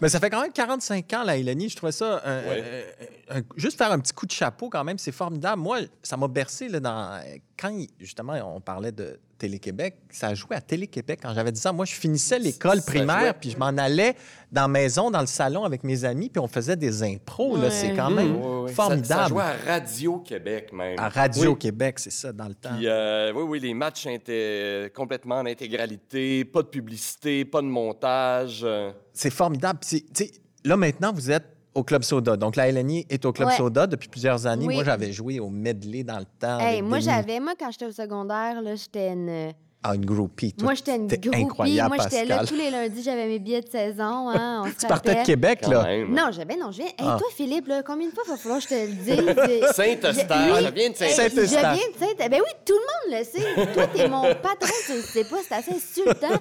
Mais 0.00 0.08
ça 0.08 0.20
fait 0.20 0.30
quand 0.30 0.40
même 0.42 0.52
45 0.52 1.12
ans, 1.14 1.22
la 1.24 1.36
Hélène. 1.36 1.68
Je 1.68 1.76
trouvais 1.76 1.92
ça. 1.92 2.20
un- 2.24 2.42
Ouais. 2.44 2.84
un- 3.30 3.38
un- 3.38 3.42
juste 3.56 3.76
faire 3.78 3.92
un 3.92 3.98
petit 3.98 4.12
coup 4.12 4.26
de 4.26 4.32
chapeau, 4.32 4.68
quand 4.70 4.84
même, 4.84 4.98
c'est 4.98 5.12
formidable. 5.12 5.60
Moi, 5.62 5.80
ça 6.02 6.16
m'a 6.16 6.28
bercé 6.28 6.68
là, 6.68 6.80
dans. 6.80 7.20
Quand, 7.60 7.76
justement, 7.98 8.34
on 8.56 8.60
parlait 8.60 8.92
de 8.92 9.20
Télé-Québec, 9.36 9.96
ça 10.10 10.28
a 10.28 10.34
joué 10.34 10.56
à 10.56 10.60
Télé-Québec 10.60 11.20
quand 11.22 11.34
j'avais 11.34 11.52
10 11.52 11.66
ans. 11.66 11.74
Moi, 11.74 11.84
je 11.84 11.92
finissais 11.94 12.38
l'école 12.38 12.80
primaire, 12.82 13.20
jouait. 13.20 13.32
puis 13.34 13.50
je 13.50 13.58
m'en 13.58 13.66
allais 13.66 14.14
dans 14.50 14.62
la 14.62 14.68
maison, 14.68 15.10
dans 15.10 15.20
le 15.20 15.26
salon 15.26 15.64
avec 15.64 15.84
mes 15.84 16.04
amis, 16.04 16.30
puis 16.30 16.40
on 16.40 16.48
faisait 16.48 16.76
des 16.76 17.02
impros. 17.02 17.58
Ouais. 17.58 17.70
C'est 17.70 17.94
quand 17.94 18.10
même 18.10 18.36
ouais. 18.36 18.68
Ça- 18.68 18.74
formidable. 18.74 19.22
Ça, 19.22 19.28
jouait 19.28 19.42
à 19.42 19.56
Radio-Québec, 19.74 20.72
même. 20.72 20.98
À 20.98 21.08
Radio-Québec, 21.08 21.98
c'est 21.98 22.12
ça, 22.12 22.32
dans 22.32 22.48
le 22.48 22.54
temps. 22.54 22.74
Puis, 22.76 22.86
euh, 22.86 23.32
oui, 23.34 23.42
oui, 23.42 23.60
les 23.60 23.74
matchs 23.74 24.06
étaient 24.06 24.90
complètement 24.94 25.36
en 25.40 25.46
intégralité, 25.46 26.44
pas 26.44 26.62
de 26.62 26.68
publicité, 26.68 27.44
pas 27.44 27.60
de 27.60 27.66
montage. 27.66 28.60
euh. 28.64 28.90
C'est 29.12 29.30
formidable. 29.30 29.80
Puis 29.80 30.04
là, 30.64 30.76
maintenant, 30.76 31.12
vous 31.12 31.30
êtes 31.30 31.46
au 31.74 31.82
Club 31.84 32.02
Soda. 32.02 32.36
Donc, 32.36 32.56
la 32.56 32.70
LNI 32.70 33.06
est 33.08 33.24
au 33.24 33.32
Club 33.32 33.48
Ouais. 33.48 33.56
Soda 33.56 33.86
depuis 33.86 34.08
plusieurs 34.08 34.46
années. 34.46 34.66
Oui. 34.66 34.74
Moi, 34.74 34.84
j'avais 34.84 35.12
joué 35.12 35.40
au 35.40 35.48
medley 35.50 36.02
dans 36.02 36.18
le 36.18 36.26
temps. 36.38 36.58
Hey, 36.58 36.82
moi, 36.82 36.98
j'avais, 37.00 37.40
moi, 37.40 37.52
quand 37.58 37.70
j'étais 37.70 37.86
au 37.86 37.92
secondaire, 37.92 38.60
là, 38.62 38.74
j'étais 38.74 39.08
une. 39.12 39.52
Ah, 39.82 39.94
une 39.94 40.04
groupie. 40.04 40.52
Toi, 40.52 40.64
Moi, 40.66 40.74
j'étais 40.74 40.94
une 40.96 41.06
groupie. 41.06 41.30
incroyable, 41.42 41.94
Moi, 41.94 42.04
j'étais 42.04 42.26
là 42.26 42.44
tous 42.44 42.54
les 42.54 42.70
lundis, 42.70 43.02
j'avais 43.02 43.26
mes 43.26 43.38
billets 43.38 43.62
de 43.62 43.68
saison. 43.70 44.28
Hein, 44.28 44.62
on 44.62 44.68
se 44.68 44.76
Tu 44.76 44.86
partais 44.86 45.14
de. 45.14 45.24
Québec, 45.24 45.66
là. 45.66 45.86
Non, 46.06 46.24
j'avais, 46.32 46.56
non, 46.56 46.70
je 46.70 46.78
viens. 46.78 46.86
Hey, 46.88 46.92
Ah. 46.98 47.16
toi, 47.18 47.26
Philippe, 47.34 47.66
là, 47.66 47.82
combien 47.82 48.08
de 48.08 48.12
fois 48.12 48.24
il 48.26 48.30
va 48.30 48.36
falloir 48.36 48.60
que 48.60 48.64
je 48.64 48.68
te 48.68 48.74
le 48.74 48.92
dise? 48.92 49.72
Saint-Eustache, 49.74 50.52
Oui. 50.54 50.64
ça 50.64 50.70
vient 50.70 50.90
de 50.90 50.94
Saint-Eustache. 50.96 51.30
Je 51.32 51.34
Saint-Eustache. 51.34 51.78
viens 51.78 51.88
de 51.94 51.98
Saint... 52.18 52.28
Ben 52.28 52.40
oui, 52.44 52.50
tout 52.66 52.74
le 52.74 53.10
monde 53.14 53.20
le 53.20 53.24
sait. 53.24 53.72
Toi, 53.72 53.86
t'es 53.86 54.06
mon 54.08 54.22
patron, 54.34 54.74
tu 54.84 54.92
le 54.96 55.00
sais 55.00 55.24
pas, 55.24 55.36
c'est 55.48 55.54
assez 55.54 55.72
insultant. 55.72 56.36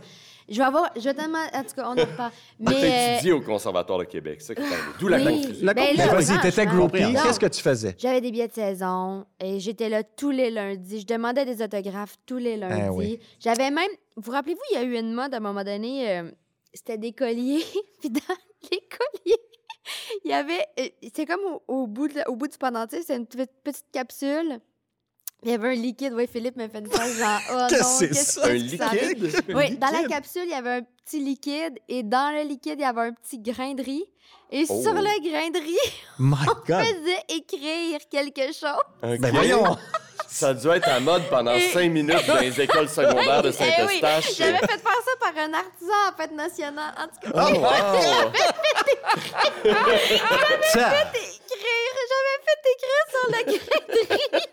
Je 0.50 0.58
vais 0.58 0.64
avoir... 0.64 0.90
Je 0.96 1.02
vais 1.02 1.14
tellement... 1.14 1.38
En 1.54 1.64
tout 1.64 1.76
cas, 1.76 1.84
on 1.86 1.92
en 1.92 1.96
reparle. 2.06 2.32
T'as 2.66 2.72
Mais... 2.72 3.14
étudié 3.16 3.32
au 3.34 3.42
Conservatoire 3.42 4.00
de 4.00 4.04
Québec, 4.06 4.42
c'est 4.42 4.56
ça 4.56 4.56
qui. 4.56 4.68
D'où 5.00 5.08
la 5.08 5.18
Oui. 5.18 5.42
confusion. 5.42 5.66
La 5.66 5.74
Ben 5.74 5.86
confusion. 5.96 6.06
là, 6.06 6.14
Vas-y, 6.20 6.42
t'étais 6.42 6.66
groupie. 6.66 7.14
Qu'est-ce 7.24 7.40
que 7.40 7.46
tu 7.48 7.62
faisais? 7.62 7.96
J'avais 7.98 8.22
des 8.22 8.32
billets 8.32 8.48
de 8.48 8.54
saison 8.54 9.26
et 9.40 9.60
j'étais 9.60 9.90
là 9.90 10.04
tous 10.04 10.32
les 10.32 10.50
lundis. 10.50 11.02
Je 11.02 11.06
demandais 11.06 11.46
des 11.46 11.62
autographes 11.62 12.16
tous 12.26 12.38
les 12.38 12.58
lundis. 12.58 12.82
Ah 12.88 12.92
oui. 12.92 13.20
J'avais 13.40 13.72
même. 13.72 13.90
Vous 14.18 14.32
rappelez-vous, 14.32 14.62
il 14.72 14.74
y 14.76 14.78
a 14.78 14.84
eu 14.84 14.98
une 14.98 15.14
mode 15.14 15.34
à 15.34 15.38
un 15.38 15.42
moment 15.42 15.64
donné, 15.64 16.10
euh, 16.18 16.32
c'était 16.74 16.98
des 16.98 17.12
colliers. 17.14 17.64
Puis 18.00 18.10
dans 18.10 18.36
les 18.72 18.80
colliers, 18.90 19.38
il 20.26 20.32
y 20.32 20.34
avait. 20.34 20.66
euh, 20.80 20.88
C'est 21.14 21.26
comme 21.26 21.40
au, 21.68 21.82
au 21.84 21.88
bout 21.88 22.08
de- 22.10 22.28
au 22.28 22.36
bout 22.36 22.48
du 22.48 22.58
pendentif, 22.58 23.00
c'est 23.06 23.16
une 23.16 23.26
petite 23.28 23.86
capsule. 23.94 24.60
Il 25.44 25.52
y 25.52 25.54
avait 25.54 25.70
un 25.70 25.74
liquide. 25.74 26.14
Oui, 26.14 26.28
Philippe 26.32 26.58
m'a 26.58 26.68
fait 26.68 26.80
une 26.80 26.90
face 26.90 27.18
genre. 27.18 27.40
Oh 27.54 27.68
Qu'est-ce 27.70 27.82
non, 27.84 27.90
que 27.90 27.96
c'est 27.98 28.08
qu'est-ce 28.10 28.32
ça? 28.34 28.42
que 28.42 28.50
Un 28.50 28.54
liquide? 28.54 29.44
Oui, 29.56 29.78
dans 29.78 29.90
la 29.92 30.04
capsule, 30.08 30.44
il 30.46 30.52
y 30.52 30.54
avait 30.54 30.78
un 30.78 30.82
petit 31.06 31.20
liquide 31.20 31.80
et 31.88 32.04
dans 32.04 32.34
le 32.36 32.42
liquide, 32.48 32.76
il 32.78 32.82
y 32.82 32.86
avait 32.86 33.02
un 33.02 33.14
petit 33.14 33.40
grain 33.40 33.74
de 33.74 33.84
riz. 33.84 34.04
Et 34.52 34.66
Oh. 34.68 34.82
sur 34.82 34.94
le 34.94 35.02
grain 35.30 35.50
de 35.52 35.60
riz, 35.60 35.78
My 36.20 36.36
on 36.42 36.54
God. 36.68 36.84
faisait 36.84 37.24
écrire 37.30 38.00
quelque 38.12 38.52
chose. 38.52 38.82
Ben 39.02 39.32
voyons. 39.32 39.78
Ça 40.28 40.50
a 40.50 40.54
dû 40.54 40.68
être 40.70 40.88
à 40.90 41.00
mode 41.00 41.24
pendant 41.30 41.54
Et- 41.54 41.70
cinq 41.72 41.90
minutes 41.92 42.26
dans 42.28 42.38
les 42.40 42.60
écoles 42.62 42.90
secondaires 42.90 43.42
de 43.44 43.50
Eh 43.52 43.84
oui, 43.88 44.00
Saint-Eustache. 44.02 44.36
j'avais 44.38 44.58
fait 44.58 44.68
faire 44.68 45.02
ça 45.06 45.12
par 45.20 45.34
un 45.38 45.54
artisan 45.54 45.94
en 46.12 46.18
fête 46.18 46.32
nationale. 46.34 46.94
En 46.98 47.06
tout 47.08 47.32
cas, 47.32 47.48
Oh, 47.48 47.60
wow! 47.60 48.32
Ça, 50.74 50.94
écrire, 51.04 51.94
j'avais 52.10 52.40
fait 52.46 52.62
écrire 52.74 53.06
sur 53.10 53.26
le 53.30 53.42
grain 53.46 53.82
de 53.88 54.00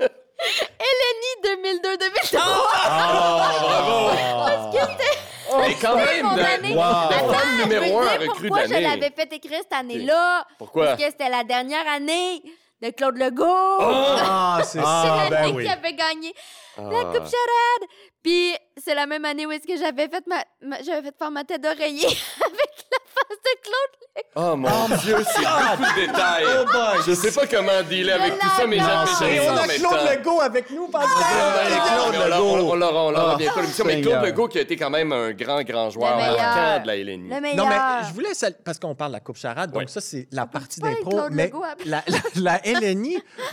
riz. 0.04 0.08
Eleni 0.38 1.80
2002-2003. 1.82 2.38
Ah, 2.40 3.52
bravo! 3.60 4.10
Parce 4.46 4.76
que 4.76 4.92
c'était 4.92 5.18
Mais 5.58 5.74
quand 5.80 5.98
c'était 5.98 6.12
même, 6.16 6.26
mon 6.26 6.34
de- 6.36 6.40
année. 6.40 6.74
Wow. 6.74 6.82
Attends, 6.82 7.38
je 7.58 7.62
numéro 7.64 8.00
veux 8.00 8.06
un 8.08 8.18
recrue 8.18 8.48
pourquoi 8.48 8.64
je 8.66 8.70
d'année. 8.70 8.86
l'avais 8.88 9.10
fait 9.10 9.32
écrire 9.32 9.58
cette 9.62 9.72
année-là? 9.72 10.46
Pourquoi? 10.58 10.86
Parce 10.88 10.98
que 11.02 11.10
c'était 11.10 11.28
la 11.30 11.44
dernière 11.44 11.88
année 11.88 12.42
de 12.82 12.90
Claude 12.90 13.16
Legault. 13.16 13.44
Ah, 14.28 14.58
c'est 14.62 14.78
C'est 14.78 14.84
ça. 14.84 15.28
l'année 15.30 15.52
Ben 15.52 15.56
oui. 15.56 15.64
qui 15.64 15.70
avait 15.70 15.94
gagné 15.94 16.34
la 16.76 16.84
Ah. 16.84 17.04
Coupe 17.04 17.14
Charade. 17.24 17.88
Puis 18.22 18.54
c'est 18.76 18.94
la 18.94 19.06
même 19.06 19.24
année 19.24 19.46
où 19.46 19.52
est-ce 19.52 19.66
que 19.66 19.76
j'avais 19.78 20.08
fait 20.08 20.26
ma, 20.26 20.42
ma- 20.62 20.82
j'avais 20.82 21.02
fait 21.10 21.16
faire 21.18 21.30
ma 21.30 21.44
tête 21.44 21.62
d'oreiller 21.62 22.06
avec 22.44 22.86
de 23.30 23.60
Claude. 23.62 24.24
Oh 24.34 24.56
mon 24.56 24.88
Dieu, 24.96 25.16
c'est 25.34 25.40
beaucoup 25.42 25.90
de 26.00 26.06
détails. 26.06 26.44
Oh 26.46 26.64
boy. 26.72 27.02
Je 27.06 27.12
sais 27.14 27.32
pas 27.32 27.46
comment 27.46 27.82
dealer 27.88 28.12
avec 28.12 28.38
tout 28.38 28.48
ça, 28.56 28.66
mais 28.66 28.76
j'aime 28.78 29.28
Et 29.28 29.48
on 29.50 29.56
a 29.56 29.66
Claude. 29.68 30.18
Legault 30.18 30.40
avec 30.40 30.70
nous, 30.70 30.88
Ah, 30.94 30.98
Pascal. 31.00 31.68
ben, 31.68 31.76
Claude 31.76 32.14
on 32.14 32.28
l'aura- 32.28 32.42
on- 32.42 32.74
l'aura 32.74 33.04
on 33.04 33.10
l'aura 33.10 33.32
Ah, 33.32 33.36
bientôt 33.36 33.60
l'émission. 33.60 33.84
Mais 33.84 34.00
Claude. 34.00 34.24
Legault 34.24 34.48
qui 34.48 34.58
a 34.58 34.62
été 34.62 34.76
quand 34.76 34.90
même 34.90 35.12
un 35.12 35.32
grand, 35.32 35.62
grand 35.64 35.90
joueur 35.90 36.16
marquant 36.16 36.82
de 36.82 36.86
la 36.86 36.96
LNI. 36.96 37.28
Le 37.28 37.40
meilleur. 37.40 37.56
Non, 37.56 37.66
mais 37.70 38.08
je 38.08 38.14
voulais, 38.14 38.28
parce 38.64 38.78
qu'on 38.78 38.94
parle 38.94 39.10
de 39.12 39.16
la 39.16 39.20
Coupe 39.20 39.36
Charade, 39.36 39.70
donc 39.72 39.88
ça, 39.90 40.00
c'est 40.00 40.28
la 40.32 40.46
partie 40.46 40.80
parler 40.80 40.96
de 40.96 41.00
d'impro. 41.00 41.10
Claude 41.18 41.32
Mais 41.32 41.46
Legault 41.46 41.64
la, 41.84 42.04
la, 42.36 42.60
LNI, 42.64 43.18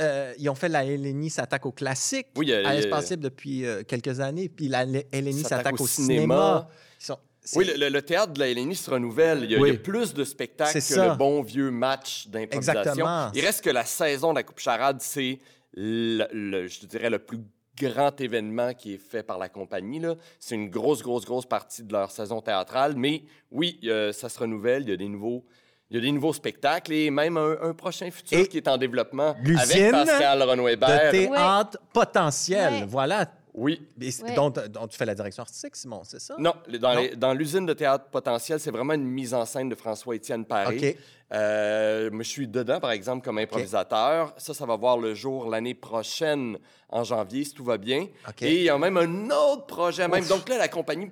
euh, 0.00 0.32
ils 0.38 0.48
ont 0.48 0.54
fait 0.54 0.68
la 0.68 0.84
LNI 0.84 1.30
s'attaque 1.30 1.66
au 1.66 1.72
classique 1.72 2.28
à 2.38 2.74
l'espace 2.74 3.10
libre 3.10 3.22
depuis 3.24 3.66
euh, 3.66 3.82
quelques 3.86 4.20
années, 4.20 4.48
puis 4.48 4.68
la 4.68 4.84
LNI 4.84 5.42
S'attaque 5.42 5.80
au 5.80 5.86
cinéma. 5.86 6.68
Ils 7.00 7.04
sont- 7.06 7.18
Oui, 7.56 7.64
le, 7.64 7.74
le- 7.74 7.88
le 7.88 8.02
théâtre 8.02 8.32
de 8.32 8.40
la 8.40 8.52
LNI 8.52 8.74
se 8.76 8.90
renouvelle. 8.90 9.44
Il 9.44 9.50
y 9.52 9.56
a, 9.56 9.58
Oui. 9.60 9.70
il 9.70 9.72
y 9.74 9.76
a 9.76 9.80
plus 9.80 10.14
de 10.14 10.24
spectacles 10.24 10.72
que 10.80 10.94
le 11.00 11.14
bon 11.16 11.42
vieux 11.42 11.70
match 11.70 12.26
d'improvisation. 12.28 12.80
Exactement. 12.80 13.30
Il 13.34 13.44
reste 13.44 13.62
que 13.64 13.70
la 13.70 13.84
saison 13.84 14.30
de 14.30 14.36
la 14.36 14.42
Coupe 14.42 14.58
Charade, 14.60 14.98
c'est, 15.00 15.38
le, 15.74 16.26
le- 16.32 16.66
je 16.66 16.80
te 16.80 16.86
dirais, 16.86 17.10
le 17.10 17.18
plus 17.18 17.40
grand 17.80 18.20
événement 18.20 18.74
qui 18.74 18.94
est 18.94 18.98
fait 18.98 19.22
par 19.22 19.38
la 19.38 19.48
compagnie. 19.48 20.02
C'est 20.40 20.56
une 20.56 20.68
grosse, 20.68 21.02
grosse, 21.02 21.24
grosse 21.24 21.46
partie 21.46 21.84
de 21.84 21.92
leur 21.92 22.10
saison 22.10 22.40
théâtrale. 22.40 22.94
Mais 22.96 23.22
oui, 23.52 23.78
euh, 23.84 24.12
ça 24.12 24.28
se 24.28 24.38
renouvelle. 24.38 24.82
Il 24.82 24.88
y 24.90 24.92
a 24.92 24.96
des 24.96 25.08
nouveaux... 25.08 25.44
Il 25.90 25.94
y 25.96 26.00
a 26.00 26.02
des 26.02 26.12
nouveaux 26.12 26.34
spectacles 26.34 26.92
et 26.92 27.08
même 27.10 27.38
un, 27.38 27.56
un 27.62 27.72
prochain 27.72 28.10
futur 28.10 28.38
Et 28.38 28.46
qui 28.46 28.58
est 28.58 28.68
en 28.68 28.76
développement 28.76 29.30
avec 29.58 29.90
Pascal 29.90 30.38
de 30.38 30.44
Renouébert. 30.44 31.10
théâtre 31.10 31.78
potentiel. 31.94 32.72
Ouais. 32.74 32.84
Voilà. 32.86 33.26
Oui, 33.58 33.82
Et 34.00 34.10
c'est- 34.10 34.22
Ouais. 34.22 34.34
dont, 34.34 34.50
dont 34.50 34.86
tu 34.86 34.96
fais 34.96 35.04
la 35.04 35.14
direction 35.14 35.42
artistique, 35.42 35.74
Simon, 35.76 36.02
c'est 36.04 36.20
ça? 36.20 36.34
Non, 36.38 36.54
dans, 36.80 36.94
Non? 36.94 37.00
les- 37.00 37.16
dans 37.16 37.32
l'usine 37.34 37.66
de 37.66 37.72
théâtre 37.72 38.06
potentiel, 38.10 38.60
c'est 38.60 38.70
vraiment 38.70 38.94
une 38.94 39.04
mise 39.04 39.34
en 39.34 39.44
scène 39.44 39.68
de 39.68 39.74
François-Étienne 39.74 40.44
Paré. 40.44 40.76
OK. 40.94 40.96
Euh, 41.32 42.10
je 42.18 42.22
suis 42.22 42.46
dedans, 42.48 42.80
par 42.80 42.90
exemple, 42.92 43.24
comme 43.24 43.38
improvisateur. 43.38 44.32
Ça, 44.38 44.54
ça 44.54 44.64
va 44.66 44.76
voir 44.76 44.96
le 44.98 45.14
jour 45.14 45.48
l'année 45.50 45.74
prochaine, 45.74 46.58
en 46.88 47.04
janvier, 47.04 47.44
si 47.44 47.52
tout 47.54 47.64
va 47.64 47.76
bien. 47.78 48.06
OK. 48.28 48.42
Et 48.42 48.56
il 48.56 48.62
y 48.62 48.70
a 48.70 48.78
même 48.78 48.96
un 48.96 49.26
autre 49.30 49.66
projet, 49.66 50.08
même. 50.08 50.24
Donc 50.26 50.48
là, 50.48 50.56
la 50.58 50.68
compagnie 50.68 51.10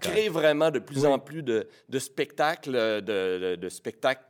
crée 0.00 0.28
vraiment 0.28 0.70
de 0.70 0.78
plus 0.78 1.04
en 1.04 1.18
plus 1.18 1.42
de, 1.42 1.68
de 1.88 1.98
spectacles, 1.98 2.72
de, 2.72 3.00
de- 3.00 3.56
de 3.56 3.68
spectacles 3.68 4.22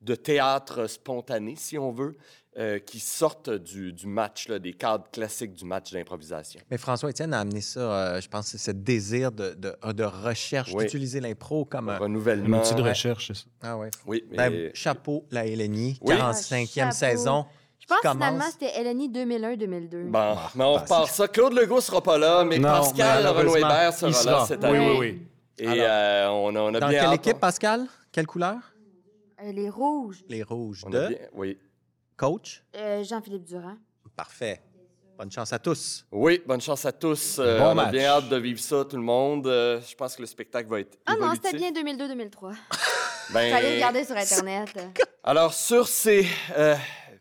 de 0.00 0.14
théâtre 0.14 0.86
spontané, 0.86 1.56
si 1.56 1.76
on 1.76 1.90
veut, 1.90 2.16
euh, 2.58 2.78
qui 2.80 2.98
sortent 2.98 3.50
du, 3.50 3.92
du 3.92 4.06
match, 4.08 4.48
là, 4.48 4.58
des 4.58 4.72
cadres 4.72 5.06
classiques 5.12 5.52
du 5.52 5.64
match 5.64 5.92
d'improvisation. 5.92 6.60
Mais 6.70 6.76
François-Étienne 6.78 7.32
a 7.32 7.40
amené 7.40 7.60
ça, 7.60 7.80
euh, 7.80 8.20
je 8.20 8.28
pense, 8.28 8.48
c'est 8.48 8.58
ce 8.58 8.72
désir 8.72 9.30
de, 9.30 9.54
de, 9.54 9.92
de 9.92 10.04
recherche, 10.04 10.72
Oui. 10.74 10.84
d'utiliser 10.84 11.20
l'impro 11.20 11.64
comme... 11.64 11.88
Un 11.88 11.94
un- 11.94 11.98
renouvellement. 11.98 12.58
outil 12.60 12.74
de 12.74 12.82
recherche, 12.82 13.28
c'est 13.28 13.36
ça. 13.36 13.44
Ah 13.62 13.76
ouais. 13.78 13.90
Oui, 14.06 14.24
mais... 14.30 14.36
Ben, 14.36 14.70
chapeau, 14.74 15.24
la 15.30 15.46
LNI, 15.46 15.98
Oui. 16.02 16.14
45e 16.16 16.66
Chapeau. 16.74 16.92
saison. 16.92 17.46
Je 17.78 17.86
pense 17.86 18.00
que 18.02 18.10
finalement, 18.10 18.44
c'était 18.50 18.78
Eleni 18.80 19.08
2001-2002. 19.08 20.08
Bon, 20.10 20.36
mais 20.56 20.64
on 20.64 20.74
bah, 20.74 20.80
repart 20.80 21.08
ça. 21.10 21.28
Claude 21.28 21.52
Legault 21.54 21.80
sera 21.80 22.02
pas 22.02 22.18
là, 22.18 22.44
mais 22.44 22.58
Non, 22.58 22.68
Pascal 22.68 23.26
Renaud-Hébert 23.28 23.92
sera, 23.94 24.08
il 24.10 24.14
là 24.14 24.18
sera. 24.20 24.46
cette 24.46 24.62
Oui, 24.62 24.68
année. 24.68 24.90
oui, 24.90 24.96
oui. 24.98 25.22
Et 25.60 25.66
Alors, 25.80 25.86
euh, 25.88 26.50
on 26.50 26.56
a, 26.56 26.60
on 26.60 26.74
a 26.74 26.80
Dans 26.80 26.88
bien 26.88 27.00
quelle 27.00 27.08
hâte. 27.10 27.26
équipe, 27.26 27.38
Pascal? 27.40 27.86
Quelle 28.12 28.26
couleur? 28.26 28.56
Euh, 29.42 29.52
les 29.52 29.70
rouges. 29.70 30.24
Les 30.28 30.42
rouges 30.42 30.82
On 30.86 30.90
de? 30.90 30.98
a 30.98 31.08
bien- 31.08 31.18
Oui. 31.34 31.56
Coach? 32.18 32.62
Euh, 32.76 33.02
Jean-Philippe 33.04 33.44
Durand. 33.44 33.76
Parfait. 34.14 34.60
Bonne 35.16 35.30
chance 35.32 35.52
à 35.52 35.58
tous. 35.58 36.04
Oui, 36.12 36.42
bonne 36.46 36.60
chance 36.60 36.84
à 36.84 36.92
tous. 36.92 37.38
Euh, 37.38 37.58
Bon 37.58 37.64
on 37.66 37.70
a 37.70 37.74
match. 37.74 37.90
bien 37.92 38.04
hâte 38.08 38.28
de 38.28 38.36
vivre 38.36 38.60
ça, 38.60 38.84
tout 38.84 38.96
le 38.96 39.02
monde. 39.02 39.46
Euh, 39.46 39.80
je 39.80 39.94
pense 39.96 40.14
que 40.16 40.20
le 40.22 40.26
spectacle 40.26 40.68
va 40.68 40.80
être 40.80 40.98
Ah 41.06 41.14
non, 41.18 41.32
c'était 41.34 41.56
bien 41.56 41.70
2002-2003. 41.72 42.52
Ben, 43.30 43.52
Fallait 43.52 43.74
regarder 43.74 44.04
sur 44.04 44.16
Internet. 44.16 44.70
Alors, 45.22 45.52
sur, 45.52 45.86
ces, 45.86 46.26
euh, 46.56 46.74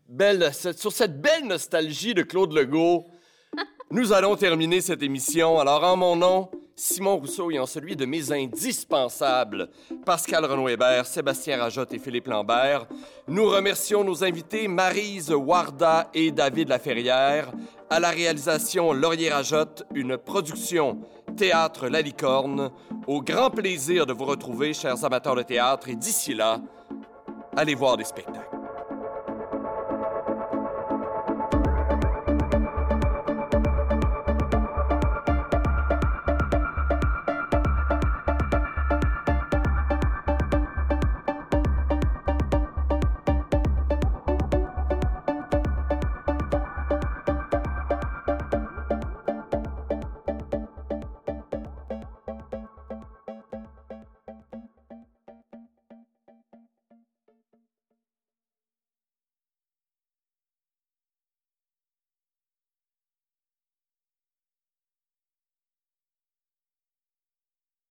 belles, 0.08 0.52
cette- 0.54 0.80
sur 0.80 0.92
cette 0.94 1.20
belle 1.20 1.46
nostalgie 1.46 2.14
de 2.14 2.22
Claude 2.22 2.54
Legault, 2.54 3.06
nous 3.92 4.14
allons 4.14 4.38
terminer 4.38 4.80
cette 4.80 5.04
émission. 5.04 5.60
Alors, 5.60 5.84
en 5.84 5.98
mon 5.98 6.16
nom 6.16 6.50
Simon 6.80 7.18
Rousseau 7.18 7.50
ayant 7.50 7.66
celui 7.66 7.96
de 7.96 8.06
mes 8.06 8.32
indispensables, 8.32 9.68
Pascal 10.06 10.46
Renaud-Hébert, 10.46 11.08
Sébastien 11.08 11.58
Rajotte 11.58 11.94
et 11.94 12.00
Philippe 12.00 12.28
Lambert. 12.28 12.86
Nous 13.28 13.50
remercions 13.50 14.04
nos 14.04 14.24
invités 14.24 14.68
Marise 14.68 15.32
Warda 15.32 16.12
et 16.14 16.30
David 16.32 16.70
Laferrière. 16.70 17.52
À 17.90 18.00
la 18.00 18.12
réalisation 18.12 18.94
Laurier 18.94 19.32
Rajotte, 19.32 19.86
une 19.96 20.18
production 20.20 21.00
Théâtre 21.36 21.88
La 21.88 22.04
Licorne. 22.04 22.70
Au 23.08 23.24
grand 23.24 23.50
plaisir 23.50 24.06
de 24.06 24.14
vous 24.14 24.26
retrouver, 24.26 24.76
chers 24.76 25.04
amateurs 25.04 25.36
de 25.36 25.42
théâtre, 25.42 25.90
et 25.90 25.96
d'ici 25.96 26.36
là, 26.36 26.62
allez 27.56 27.74
voir 27.74 27.98
des 27.98 28.04
spectacles. 28.04 28.57